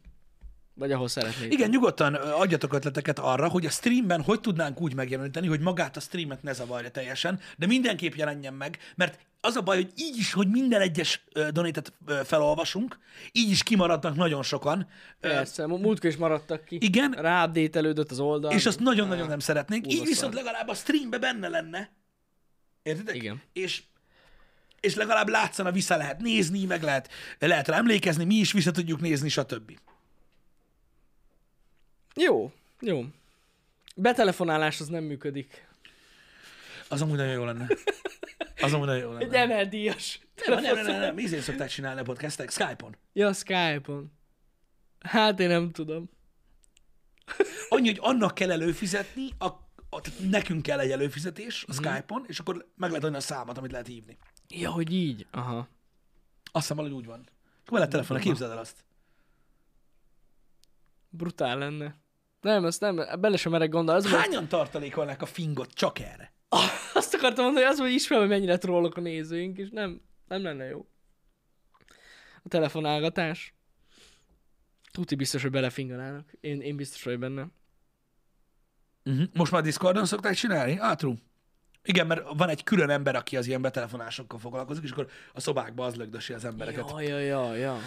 vagy 0.74 0.92
ahol 0.92 1.08
szeretnék. 1.08 1.54
Igen, 1.54 1.70
nyugodtan 1.70 2.14
adjatok 2.14 2.74
ötleteket 2.74 3.20
arra, 3.20 3.48
hogy 3.48 3.66
a 3.66 3.70
streamben 3.70 4.22
hogy 4.22 4.40
tudnánk 4.40 4.82
úgy 4.82 4.94
megjeleníteni, 4.94 5.48
hogy 5.48 5.60
magát 5.60 5.98
a 5.98 6.00
streamet 6.00 6.44
ne 6.44 6.54
zavarja 6.54 6.90
teljesen, 6.90 7.40
de 7.58 7.66
mindenképp 7.66 8.14
jelenjen 8.14 8.54
meg, 8.54 8.78
mert 8.96 9.20
az 9.42 9.56
a 9.56 9.62
baj, 9.62 9.76
hogy 9.76 9.92
így 9.96 10.18
is, 10.18 10.34
hogy 10.34 10.48
minden 10.48 10.82
egyes 10.82 11.24
donétet 11.52 11.94
felolvasunk, 12.24 13.00
így 13.32 13.50
is 13.50 13.64
kimaradnak 13.64 14.16
nagyon 14.16 14.44
sokan, 14.44 14.88
Persze, 15.20 15.68
múltkor 15.68 16.10
is 16.10 16.18
maradtak 16.18 16.66
ki. 16.66 16.78
Igen. 16.82 17.12
Ráupdatelődött 17.12 18.12
az 18.12 18.20
oldal. 18.20 18.52
és 18.52 18.66
azt 18.66 18.80
nagyon-nagyon 18.80 19.28
nem 19.28 19.40
szeretnénk, 19.40 19.94
így 19.94 20.06
viszont 20.06 20.34
legalább 20.34 20.68
a 20.68 20.74
streambe 20.74 21.18
benne 21.18 21.48
lenne. 21.48 21.90
Értitek? 22.84 23.16
Igen. 23.16 23.42
És, 23.54 23.84
és 24.80 24.96
legalább 24.96 25.28
látszana, 25.28 25.72
vissza 25.72 25.98
lehet 25.98 26.20
nézni, 26.20 26.66
meg 26.66 26.84
lehet, 26.84 27.10
lehet 27.40 27.68
rá 27.68 27.78
emlékezni, 27.78 28.24
mi 28.24 28.36
is 28.36 28.52
vissza 28.52 28.72
tudjuk 28.72 29.00
nézni, 29.00 29.30
stb. 29.30 29.80
Jó, 32.16 32.52
jó. 32.80 33.06
Betelefonálás 33.96 34.80
az 34.80 34.88
nem 34.88 35.04
működik. 35.04 35.68
Az 36.88 37.02
amúgy 37.02 37.18
nagyon 37.18 37.34
jó 37.34 37.44
lenne. 37.44 37.68
Az 38.62 38.74
amúgy 38.74 38.88
nagyon 38.88 39.02
jó 39.02 39.12
lenne. 39.12 39.42
Egy 39.42 39.48
ML 39.48 39.66
díjas. 39.70 40.20
Nem, 40.46 40.62
nem, 40.62 40.76
nem, 40.76 40.86
nem, 40.86 41.00
nem. 41.00 41.20
Ízén 41.20 41.42
szokták 41.42 41.70
csinálni 41.70 42.00
a 42.00 42.04
podcastek, 42.04 42.52
Skype-on. 42.52 42.96
Ja, 43.14 43.34
Skype-on. 43.34 44.12
Hát 45.00 45.40
én 45.40 45.48
nem 45.48 45.72
tudom. 45.72 46.10
Annyi, 47.70 47.88
hogy 47.88 48.00
annak 48.02 48.34
kell 48.34 48.52
előfizetni, 48.52 49.30
a, 49.38 49.48
nekünk 50.30 50.62
kell 50.62 50.80
egy 50.80 50.92
előfizetés 50.92 51.66
a 51.68 51.74
Skype-on, 51.74 52.24
és 52.28 52.40
akkor 52.40 52.68
meg 52.76 52.90
lehet 52.90 53.06
adni 53.06 53.18
a 53.18 53.20
számot, 53.20 53.58
amit 53.58 53.72
lehet 53.72 53.88
hívni. 53.88 54.18
Ja, 54.48 54.72
hogy 54.72 54.94
így. 54.94 55.28
Aha. 55.32 55.58
Azt 55.58 55.68
hiszem, 56.52 56.76
valahogy 56.78 56.98
úgy 56.98 57.06
van. 57.06 57.28
Akkor 57.62 57.74
lehet 57.78 57.90
telefonra, 57.90 58.24
képzeld 58.24 58.52
el 58.52 58.58
azt. 58.58 58.86
Brutál 61.10 61.58
lenne. 61.58 61.96
Nem, 62.42 62.66
ezt 62.66 62.82
nem, 62.82 62.96
bele 63.20 63.38
sem 63.38 63.52
merek 63.52 63.70
gondolni. 63.70 64.06
Az, 64.06 64.12
Hányan 64.12 64.48
tartalékolnak 64.48 65.22
a 65.22 65.26
fingot 65.26 65.74
csak 65.74 66.00
erre? 66.00 66.34
azt 66.94 67.14
akartam 67.14 67.44
mondani, 67.44 67.66
hogy 67.66 67.74
az, 67.74 67.80
hogy 67.80 67.92
ismerem, 67.92 68.28
hogy 68.28 68.34
mennyire 68.34 68.58
trollok 68.58 68.98
a 68.98 69.02
nézőink, 69.02 69.58
és 69.58 69.70
nem, 69.70 70.02
nem 70.28 70.44
lenne 70.44 70.66
jó. 70.66 70.88
A 72.44 72.48
telefonálgatás. 72.48 73.54
Tuti 74.92 75.16
biztos, 75.16 75.42
hogy 75.42 75.52
belefinganának. 75.52 76.32
Én, 76.40 76.62
én 76.62 76.76
biztos 76.76 77.04
vagy 77.04 77.20
benne. 77.20 77.48
Uh-huh. 79.10 79.28
Most 79.34 79.52
már 79.52 79.62
Discordon 79.62 80.06
szokták 80.06 80.34
csinálni? 80.34 80.78
Ah, 80.80 80.96
true. 80.96 81.16
Igen, 81.84 82.08
mert 82.08 82.24
van 82.38 82.50
egy 82.50 82.64
külön 82.64 82.90
ember, 82.90 83.16
aki 83.16 83.38
az 83.38 83.48
ilyen 83.48 83.62
betelefonásokkal 83.62 84.40
foglalkozik, 84.40 84.84
és 84.84 84.92
akkor 84.92 85.08
a 85.34 85.40
szobákba 85.40 85.86
az 85.86 85.96
lögdösi 85.96 86.34
az 86.34 86.46
embereket. 86.46 86.90
Ja, 86.90 87.00
ja, 87.00 87.20
ja, 87.20 87.56
ja. 87.56 87.78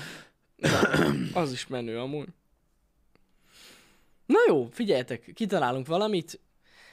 Az 1.43 1.53
is 1.53 1.66
menő 1.66 1.99
amúgy. 1.99 2.29
Na 4.27 4.39
jó, 4.47 4.68
figyeljetek, 4.70 5.31
kitalálunk 5.35 5.87
valamit. 5.87 6.41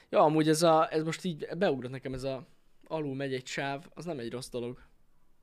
Ja, 0.10 0.20
amúgy 0.20 0.50
ez, 0.50 0.62
a, 0.62 0.88
ez 0.92 1.04
most 1.04 1.24
így 1.24 1.48
beugrott 1.58 1.92
nekem 1.92 2.14
ez 2.14 2.24
a 2.24 2.48
alul 2.88 3.16
megy 3.16 3.34
egy 3.34 3.48
sáv, 3.48 3.86
az 3.94 4.06
nem 4.06 4.20
egy 4.20 4.32
rossz 4.32 4.50
dolog. 4.50 4.84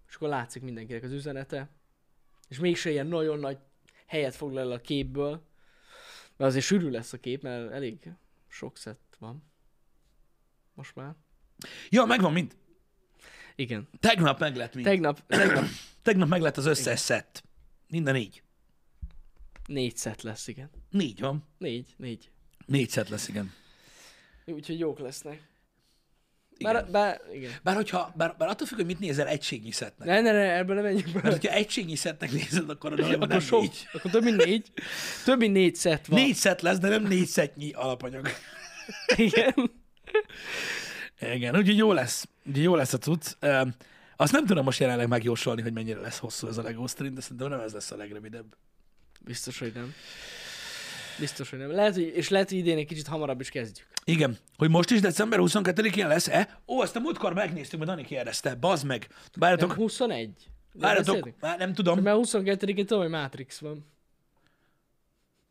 És 0.08 0.14
akkor 0.14 0.28
látszik 0.28 0.62
mindenkinek 0.62 1.02
az 1.02 1.12
üzenete. 1.12 1.68
És 2.48 2.58
mégse 2.58 2.90
ilyen 2.90 3.06
nagyon 3.06 3.38
nagy 3.38 3.58
helyet 4.06 4.34
foglal 4.34 4.62
el 4.62 4.70
a 4.70 4.80
képből. 4.80 5.30
Mert 6.36 6.50
azért 6.50 6.64
sűrű 6.64 6.90
lesz 6.90 7.12
a 7.12 7.18
kép, 7.18 7.42
mert 7.42 7.72
elég 7.72 8.10
sok 8.56 8.76
szett 8.76 9.16
van. 9.18 9.42
Most 10.74 10.94
már. 10.94 11.14
Ja, 11.88 12.04
megvan 12.04 12.32
mind. 12.32 12.56
Igen. 13.54 13.88
Tegnap 14.00 14.38
meg 14.38 14.56
lett 14.56 14.74
mind. 14.74 14.86
Tegnap, 14.86 15.26
tegnap 15.26 15.64
Tegnap 16.02 16.28
meg 16.28 16.40
lett 16.40 16.56
az 16.56 16.66
összes 16.66 17.00
szett. 17.00 17.44
Minden 17.88 18.14
négy. 18.14 18.42
négy 19.66 19.96
szett 19.96 20.22
lesz, 20.22 20.46
igen. 20.46 20.70
Négy 20.90 21.20
van. 21.20 21.44
Négy, 21.58 21.94
négy. 21.96 22.30
Négy 22.66 22.90
szett 22.90 23.08
lesz, 23.08 23.28
igen. 23.28 23.52
Úgyhogy 24.44 24.78
jók 24.78 24.98
lesznek. 24.98 25.48
Igen. 26.58 26.72
Bár, 26.72 26.90
bár, 26.90 27.20
igen. 27.32 27.50
Bár, 27.62 27.74
hogyha, 27.74 28.12
bár, 28.16 28.34
bár 28.38 28.48
attól 28.48 28.66
függ, 28.66 28.76
hogy 28.76 28.86
mit 28.86 28.98
nézel 28.98 29.26
egységnyi 29.26 29.70
szettnek. 29.70 30.08
Ne, 30.08 30.20
ne, 30.20 30.32
ne, 30.32 30.56
ebből 30.56 30.74
nem 30.74 30.84
menjünk 30.84 31.12
Mert 31.12 31.32
hogyha 31.32 31.52
egységnyi 31.54 31.96
szettnek 31.96 32.32
nézed, 32.32 32.70
akkor 32.70 33.00
a 33.00 33.06
Akkor 33.06 33.28
nem 33.28 33.40
sok, 33.40 33.60
négy. 33.60 33.88
akkor 33.92 34.10
több 34.10 34.22
mint 34.22 34.44
négy. 34.44 34.72
Több 35.24 35.38
mint 35.38 35.52
négy 35.52 35.74
szett 35.74 36.06
van. 36.06 36.20
Négy 36.20 36.34
szett 36.34 36.60
lesz, 36.60 36.78
de 36.78 36.88
nem 36.88 37.02
négy 37.02 37.26
szettnyi 37.26 37.72
alapanyag. 37.72 38.28
Igen. 39.16 39.54
Igen, 41.20 41.56
úgyhogy 41.56 41.76
jó 41.76 41.92
lesz. 41.92 42.26
Úgyhogy 42.46 42.62
jó 42.62 42.74
lesz 42.74 42.92
a 42.92 42.98
cucc. 42.98 43.32
Azt 44.16 44.32
nem 44.32 44.46
tudom 44.46 44.64
most 44.64 44.80
jelenleg 44.80 45.08
megjósolni, 45.08 45.62
hogy 45.62 45.72
mennyire 45.72 46.00
lesz 46.00 46.18
hosszú 46.18 46.46
ez 46.48 46.58
a 46.58 46.62
LEGO 46.62 46.86
stream, 46.86 47.14
de 47.14 47.20
szerintem 47.20 47.48
nem 47.48 47.60
ez 47.60 47.72
lesz 47.72 47.90
a 47.90 47.96
legrövidebb. 47.96 48.56
Biztos, 49.20 49.58
hogy 49.58 49.72
nem. 49.74 49.94
Biztos, 51.18 51.50
hogy 51.50 51.58
nem. 51.58 51.70
Lehet, 51.70 51.94
hogy, 51.94 52.12
és 52.14 52.28
lehet, 52.28 52.48
hogy 52.48 52.58
idén 52.58 52.76
egy 52.78 52.86
kicsit 52.86 53.06
hamarabb 53.06 53.40
is 53.40 53.48
kezdjük. 53.50 53.86
Igen, 54.04 54.38
hogy 54.56 54.70
most 54.70 54.90
is 54.90 55.00
december 55.00 55.38
22-én 55.42 56.06
lesz-e? 56.08 56.60
Ó, 56.66 56.80
azt 56.80 56.96
a 56.96 57.00
múltkor 57.00 57.32
megnéztük, 57.34 57.78
mert 57.78 57.90
Dani 57.90 58.04
kérdezte. 58.04 58.54
Bazd 58.54 58.86
meg. 58.86 59.06
Nem, 59.08 59.18
Várjatok, 59.34 59.72
21. 59.72 60.30
De 60.72 60.86
várjatok, 60.86 61.30
már 61.40 61.58
nem 61.58 61.72
tudom, 61.72 62.00
Mert 62.00 62.18
22-én 62.22 62.86
tudom, 62.86 63.02
hogy 63.02 63.10
Matrix 63.10 63.58
van. 63.58 63.86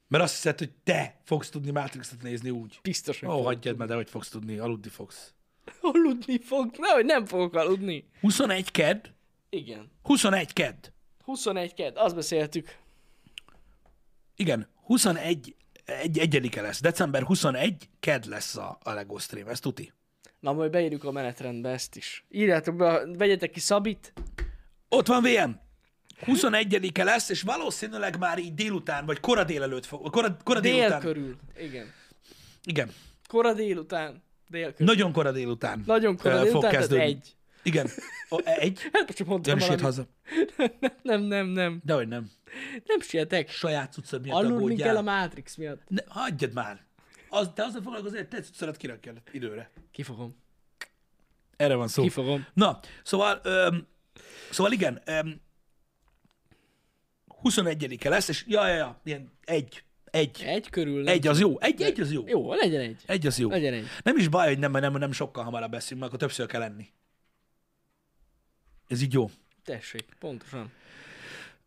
mert 0.08 0.24
azt 0.24 0.34
hiszed, 0.34 0.58
hogy 0.60 0.72
te 0.84 1.20
fogsz 1.24 1.50
tudni 1.50 1.72
Matrix-et 1.72 2.22
nézni 2.22 2.50
úgy. 2.50 2.80
Biztos, 2.82 3.20
hogy 3.20 3.30
Ó, 3.30 3.32
fogok 3.32 3.46
hagyjad 3.46 3.78
már, 3.78 3.88
de 3.88 3.96
hogy 3.96 4.10
fogsz 4.10 4.30
tudni, 4.30 4.58
aludni 4.58 4.90
fogsz. 4.90 5.34
Aludni 5.82 6.40
fog. 6.40 6.72
Nehogy 6.78 7.06
nem 7.06 7.26
fogok 7.26 7.54
aludni. 7.56 8.10
21 8.22 8.72
kedd, 8.72 9.06
Igen. 9.50 9.92
21 10.04 10.54
kedd. 10.54 10.86
21 11.24 11.74
kedd, 11.74 11.96
azt 11.96 12.16
beszéltük. 12.16 12.76
Igen, 14.36 14.68
21 14.86 15.56
egy, 15.86 16.20
egyedike 16.20 16.62
lesz. 16.62 16.82
December 16.82 17.24
21 17.24 17.90
kedd 18.00 18.30
lesz 18.30 18.56
a, 18.56 18.78
a 18.84 18.92
LEGO 18.92 19.18
stream, 19.18 19.48
ez 19.48 19.60
tuti. 19.60 19.94
Na, 20.40 20.54
majd 20.54 20.72
beírjuk 20.72 21.04
a 21.04 21.12
menetrendbe 21.12 21.70
ezt 21.70 21.96
is. 21.96 22.26
Írjátok 22.30 22.76
be, 22.76 23.06
vegyetek 23.18 23.52
ki 23.52 23.60
Szabit. 23.60 24.14
Ott 24.90 25.08
van 25.08 25.22
VM. 25.24 25.52
21-e 26.26 27.04
lesz, 27.04 27.30
és 27.30 27.42
valószínűleg 27.42 28.18
már 28.18 28.40
így 28.40 28.54
délután, 28.54 29.06
vagy 29.06 29.20
kora 29.20 29.44
délelőtt 29.44 29.86
fog, 29.86 30.10
kora, 30.10 30.38
kora 30.44 30.60
Dél 30.60 30.74
délután. 30.76 31.00
körül. 31.00 31.36
Igen. 31.60 31.94
Igen, 32.64 32.92
Kora 33.28 33.54
délután. 33.54 34.24
Dél 34.48 34.72
körül. 34.72 34.86
nagyon 34.94 35.12
kora 35.12 35.32
délután. 35.32 35.84
Nagyon 35.86 36.18
kora 36.18 36.42
délután, 36.42 36.62
fog 36.62 36.72
kezdődni. 36.72 37.04
egy. 37.06 37.35
Igen. 37.66 37.90
O, 38.30 38.38
egy? 38.44 38.82
Hát 38.82 39.06
most 39.06 39.18
csak 39.18 39.28
mondtam 39.28 39.58
Nem 39.58 39.68
valamit. 39.68 39.84
haza. 39.86 40.08
Nem, 41.04 41.22
nem, 41.22 41.48
nem. 41.48 41.82
Dehogy 41.84 42.08
nem. 42.08 42.32
Nem 42.86 43.00
sietek. 43.02 43.50
Saját 43.50 43.94
cuccod 43.94 44.22
miatt 44.22 44.38
Aludni 44.44 44.76
kell 44.76 44.98
a 44.98 45.02
Matrix 45.02 45.56
miatt. 45.56 45.82
Ne, 45.88 46.02
hagyjad 46.08 46.54
már. 46.54 46.86
Az, 47.30 47.50
te 47.54 47.64
azzal 47.64 47.82
foglalkozol, 47.82 48.18
hogy 48.18 48.28
te 48.28 48.42
cuccodat 48.42 48.78
kirakjad 48.78 49.22
időre. 49.32 49.72
Kifogom. 49.92 50.36
Erre 51.56 51.76
van 51.76 51.88
szó. 51.88 52.04
Kifogom. 52.04 52.46
Na, 52.54 52.80
szóval, 53.04 53.40
öm, 53.44 53.88
szóval 54.52 54.72
igen, 54.72 55.02
öm, 55.06 55.42
21-e 57.44 58.10
lesz, 58.10 58.28
és 58.28 58.44
ja, 58.48 58.68
ja, 58.68 58.76
ja, 58.76 59.02
ilyen 59.04 59.32
egy, 59.44 59.84
egy, 60.06 60.44
Egy 60.46 60.70
körül. 60.70 61.04
nem 61.04 61.14
egy 61.14 61.28
az 61.28 61.40
jó, 61.40 61.60
egy, 61.60 61.82
egy 61.82 62.00
az 62.00 62.12
jó. 62.12 62.24
Jó, 62.28 62.54
legyen 62.54 62.82
egy. 62.82 63.02
Egy 63.06 63.28
az 63.28 63.40
jó. 63.40 63.50
Legyen 63.50 63.74
egy. 63.74 63.86
Nem 64.04 64.18
is 64.18 64.28
baj, 64.28 64.48
hogy 64.48 64.60
nem, 64.60 64.72
nem, 64.72 64.94
nem 64.94 65.12
sokkal 65.12 65.44
hamarabb 65.44 65.72
beszélünk, 65.72 66.00
mert 66.02 66.14
akkor 66.14 66.28
többször 66.28 66.48
kell 66.48 66.60
lenni. 66.60 66.88
Ez 68.88 69.02
így 69.02 69.14
jó. 69.14 69.30
Tessék, 69.64 70.06
pontosan. 70.20 70.72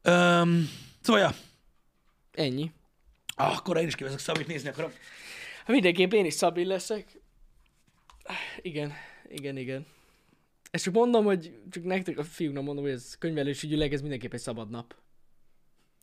Öm, 0.02 0.68
szóval, 1.00 1.22
ja, 1.22 1.34
Ennyi. 2.32 2.72
ah, 3.36 3.56
akkor 3.56 3.76
én 3.76 3.86
is 3.86 3.94
kivezek 3.94 4.18
Szabit 4.18 4.46
nézni 4.46 4.68
akarom. 4.68 4.90
Hát 5.58 5.68
mindenképp 5.68 6.12
én 6.12 6.24
is 6.24 6.34
Szabin 6.34 6.66
leszek. 6.66 7.20
Igen, 8.60 8.92
igen, 9.28 9.56
igen. 9.56 9.86
Ezt 10.70 10.84
csak 10.84 10.94
mondom, 10.94 11.24
hogy 11.24 11.58
csak 11.70 11.84
nektek 11.84 12.18
a 12.18 12.24
fiúknak 12.24 12.64
mondom, 12.64 12.84
hogy 12.84 12.92
ez 12.92 13.16
könyvelős 13.18 13.62
ügyileg, 13.62 13.92
ez 13.92 14.00
mindenképp 14.00 14.32
egy 14.32 14.40
szabad 14.40 14.70
nap. 14.70 14.94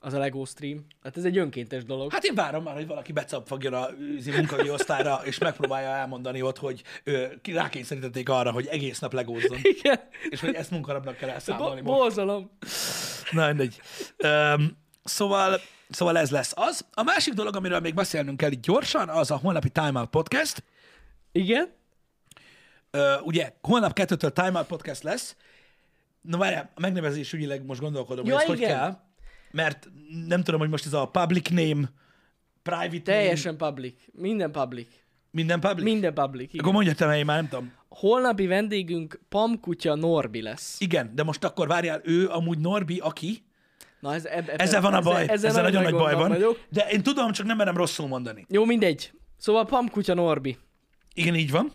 Az 0.06 0.14
a 0.14 0.18
LEGO 0.18 0.46
stream. 0.46 0.86
Hát 1.04 1.18
ez 1.18 1.24
egy 1.24 1.38
önkéntes 1.38 1.84
dolog. 1.84 2.12
Hát 2.12 2.24
én 2.24 2.36
várom 2.36 2.64
már, 2.64 2.74
hogy 2.74 2.88
valaki 2.88 3.12
becapfagjon 3.12 3.74
a 3.74 3.90
üzi 4.00 4.32
munkai 4.32 4.70
osztályra, 4.70 5.22
és 5.24 5.38
megpróbálja 5.38 5.90
elmondani 5.90 6.42
ott, 6.42 6.58
hogy 6.58 6.84
ö, 7.04 7.26
rákényszerítették 7.44 8.30
arra, 8.30 8.52
hogy 8.52 8.68
egész 8.68 9.00
nap 9.00 9.14
legózzon, 9.14 9.58
Igen. 9.62 10.00
és 10.30 10.40
hogy 10.40 10.54
ezt 10.54 10.72
munkanapnak 10.72 11.18
kell 11.18 11.30
elszámolni 11.30 11.82
Bo- 11.82 11.98
borzalom. 11.98 12.52
Na, 13.32 13.48
mindegy. 13.48 13.82
Um, 14.24 14.78
szóval, 15.04 15.60
szóval 15.90 16.18
ez 16.18 16.32
lesz 16.32 16.54
az. 16.56 16.86
A 16.94 17.04
másik 17.04 17.34
dolog, 17.34 17.56
amiről 17.56 17.80
még 17.80 17.94
beszélnünk 17.94 18.38
kell 18.38 18.52
itt 18.52 18.62
gyorsan, 18.62 19.10
az 19.10 19.32
a 19.32 19.36
holnapi 19.38 19.70
Time 19.70 20.00
Out 20.00 20.10
Podcast. 20.10 20.64
Igen? 21.32 21.70
Ö, 22.92 23.16
ugye 23.20 23.54
holnap 23.62 23.94
kettőtől 23.94 24.32
Time 24.32 24.58
Out 24.58 24.68
Podcast 24.68 25.04
lesz. 25.04 25.36
Na 26.22 26.38
várjál, 26.38 26.72
a 26.76 26.80
megnevezés 26.80 27.34
ügyileg 27.34 27.66
most 27.66 27.80
gondolkodom, 27.82 28.26
Ja, 28.26 28.34
hogy 28.34 28.44
ez 28.44 28.58
igen. 28.58 28.70
hogy 28.70 28.78
kell. 28.78 29.04
Mert 29.56 29.90
nem 30.28 30.44
tudom, 30.44 30.60
hogy 30.60 30.70
most 30.70 30.86
ez 30.86 30.94
a 30.94 31.06
public 31.06 31.50
name, 31.50 31.90
private 32.64 32.88
name, 32.90 33.00
Teljesen 33.02 33.58
public. 33.58 33.94
Minden 34.14 34.52
public. 34.52 34.88
minden 35.32 35.60
public. 35.60 35.84
Minden 35.84 36.14
public. 36.14 36.48
Igen. 36.48 36.60
Akkor 36.60 36.74
mondja 36.74 36.94
te, 36.94 37.06
mert 37.06 37.18
én 37.18 37.26
már 37.26 37.36
nem 37.38 37.48
tudom. 37.50 37.72
Holnapi 37.90 38.48
vendégünk 38.48 39.22
Pamkutya 39.30 39.96
Norbi 39.96 40.42
lesz. 40.42 40.80
Igen, 40.80 41.12
de 41.16 41.24
most 41.24 41.44
akkor 41.44 41.68
várjál, 41.68 42.02
ő 42.04 42.28
amúgy 42.28 42.58
Norbi, 42.58 43.00
aki, 43.00 43.44
Na 44.00 44.14
ez, 44.14 44.26
eb, 44.26 44.50
eb, 44.50 44.62
ezzel 44.62 44.82
van 44.82 44.94
a 44.94 45.02
baj, 45.02 45.22
ezzel, 45.28 45.50
ezzel 45.50 45.64
nagyon 45.64 45.84
nagy 45.84 45.94
baj 45.94 46.14
van, 46.14 46.30
Vagyok. 46.30 46.60
de 46.70 46.88
én 46.90 47.04
tudom, 47.04 47.32
csak 47.32 47.46
nem 47.46 47.58
merem 47.58 47.78
rosszul 47.78 48.08
mondani. 48.08 48.46
Jó, 48.50 48.66
mindegy. 48.66 49.12
Szóval 49.38 49.66
Pamkutya 49.66 50.14
Norbi. 50.14 50.58
Igen, 51.14 51.36
így 51.36 51.52
van. 51.52 51.72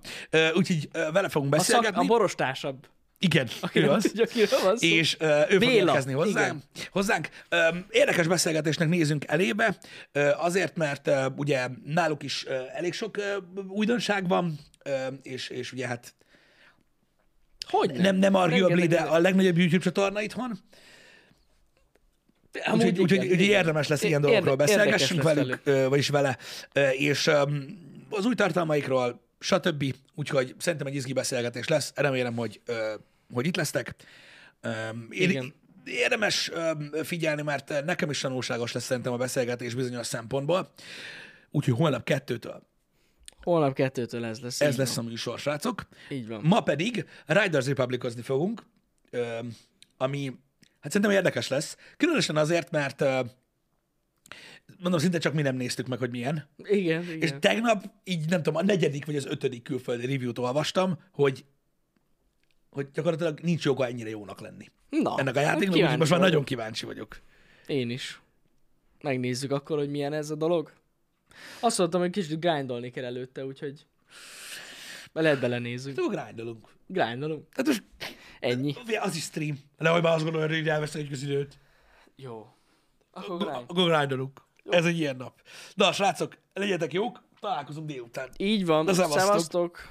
Úgyhogy 0.54 0.88
vele 0.92 1.28
fogunk 1.28 1.54
A, 1.54 1.58
szak, 1.58 1.66
beszélgetni. 1.66 2.04
a 2.04 2.08
borostársabb. 2.08 2.86
Igen, 3.22 3.48
Aki 3.60 3.78
ő 3.78 3.84
nem 3.84 3.94
az. 3.94 4.02
tudja, 4.02 4.26
kiről 4.26 4.60
van 4.62 4.76
szó. 4.76 4.86
És 4.86 5.16
ö, 5.18 5.40
ő 5.48 5.50
fog 5.50 5.58
Béla, 5.58 5.72
érkezni 5.72 6.12
hozzánk. 6.12 6.62
hozzánk. 6.90 7.28
Érdekes 7.90 8.26
beszélgetésnek 8.26 8.88
nézünk 8.88 9.24
elébe, 9.26 9.78
azért, 10.36 10.76
mert 10.76 11.10
ugye 11.36 11.68
náluk 11.84 12.22
is 12.22 12.44
elég 12.74 12.92
sok 12.92 13.18
újdonság 13.68 14.28
van, 14.28 14.58
és, 15.22 15.48
és 15.48 15.72
ugye 15.72 15.86
hát 15.86 16.14
Hogy 17.68 17.90
nem, 17.92 18.16
nem 18.16 18.34
arguably, 18.34 18.86
de 18.86 19.00
a 19.00 19.18
legnagyobb 19.18 19.58
YouTube 19.58 19.82
csatorna 19.82 20.20
itthon. 20.20 20.58
Úgyhogy, 22.72 22.80
igen, 22.86 23.00
úgyhogy 23.02 23.24
igen. 23.24 23.38
érdemes 23.40 23.88
lesz 23.88 24.02
ilyen 24.02 24.20
dolgokról 24.20 24.56
beszélgessünk 24.56 25.22
velük, 25.22 25.60
ö, 25.64 25.88
vagyis 25.88 26.08
vele, 26.08 26.38
és 26.92 27.30
az 28.10 28.26
új 28.26 28.34
tartalmaikról, 28.34 29.28
stb. 29.40 29.94
Úgyhogy 30.14 30.54
szerintem 30.58 30.86
egy 30.86 30.94
izgi 30.94 31.12
beszélgetés 31.12 31.68
lesz. 31.68 31.92
Remélem, 31.94 32.36
hogy, 32.36 32.60
hogy 33.32 33.46
itt 33.46 33.56
lesztek. 33.56 33.94
Igen. 35.10 35.54
Érdemes 35.84 36.50
figyelni, 37.02 37.42
mert 37.42 37.84
nekem 37.84 38.10
is 38.10 38.20
tanulságos 38.20 38.72
lesz 38.72 38.84
szerintem 38.84 39.12
a 39.12 39.16
beszélgetés 39.16 39.74
bizonyos 39.74 40.06
szempontból. 40.06 40.72
Úgyhogy 41.50 41.74
holnap 41.74 42.04
kettőtől 42.04 42.68
Holnap 43.42 43.74
kettőtől 43.74 44.24
ez 44.24 44.40
lesz. 44.40 44.60
ez 44.60 44.76
lesz 44.76 44.96
a 44.96 45.02
műsor, 45.02 45.38
srácok. 45.38 45.86
Van. 46.08 46.18
Így 46.18 46.28
van. 46.28 46.40
Ma 46.42 46.60
pedig 46.60 47.06
Riders 47.26 47.66
Republicozni 47.66 48.22
fogunk, 48.22 48.62
ami 49.96 50.38
hát 50.80 50.92
szerintem 50.92 51.16
érdekes 51.16 51.48
lesz. 51.48 51.76
Különösen 51.96 52.36
azért, 52.36 52.70
mert 52.70 53.04
mondom, 54.82 55.00
szinte 55.00 55.18
csak 55.18 55.32
mi 55.32 55.42
nem 55.42 55.56
néztük 55.56 55.86
meg, 55.86 55.98
hogy 55.98 56.10
milyen. 56.10 56.48
Igen, 56.56 57.02
És 57.02 57.14
igen. 57.14 57.40
tegnap 57.40 57.84
így 58.04 58.28
nem 58.28 58.42
tudom, 58.42 58.60
a 58.60 58.62
negyedik 58.62 59.06
vagy 59.06 59.16
az 59.16 59.26
ötödik 59.26 59.62
külföldi 59.62 60.06
review-t 60.06 60.38
olvastam, 60.38 60.98
hogy 61.12 61.44
hogy 62.70 62.90
gyakorlatilag 62.92 63.40
nincs 63.40 63.64
joga 63.64 63.86
ennyire 63.86 64.10
jónak 64.10 64.40
lenni. 64.40 64.70
Na, 64.90 65.14
Ennek 65.18 65.36
a 65.36 65.38
hát 65.38 65.48
játéknak, 65.48 65.76
úgyhogy 65.76 65.98
most 65.98 66.10
már 66.10 66.20
nagyon 66.20 66.44
kíváncsi 66.44 66.86
vagyok. 66.86 67.20
Én 67.66 67.90
is. 67.90 68.20
Megnézzük 69.02 69.52
akkor, 69.52 69.78
hogy 69.78 69.90
milyen 69.90 70.12
ez 70.12 70.30
a 70.30 70.34
dolog. 70.34 70.72
Azt 71.60 71.78
mondtam, 71.78 72.00
hogy 72.00 72.10
kicsit 72.10 72.40
grindolni 72.40 72.90
kell 72.90 73.04
előtte, 73.04 73.44
úgyhogy 73.44 73.86
be 75.12 75.20
lehet 75.20 75.40
belenézzünk. 75.40 75.96
Szóval 75.96 76.24
grindolunk. 76.24 76.68
Grindolunk. 76.86 77.46
Hát 77.50 77.66
most 77.66 77.82
Ennyi. 78.40 78.74
az 79.00 79.16
is 79.16 79.22
stream. 79.22 79.58
Nehogy 79.78 80.02
már 80.02 80.14
azt 80.14 80.24
gondolod, 80.24 80.48
hogy 80.50 80.68
elvesztek 80.68 81.10
az 81.10 81.22
időt. 81.22 81.58
Jó. 82.16 82.46
Akkor 83.10 83.36
grind. 83.36 83.64
Akkor 83.66 83.90
grindolunk. 83.90 84.42
Ez 84.64 84.84
egy 84.84 84.98
ilyen 84.98 85.16
nap. 85.16 85.40
Na, 85.74 85.92
srácok, 85.92 86.38
legyetek 86.52 86.92
jók, 86.92 87.22
találkozunk 87.40 87.86
délután. 87.86 88.28
Így 88.36 88.66
van. 88.66 88.86
Szevasztok. 88.86 89.20
Szevasztok. 89.20 89.88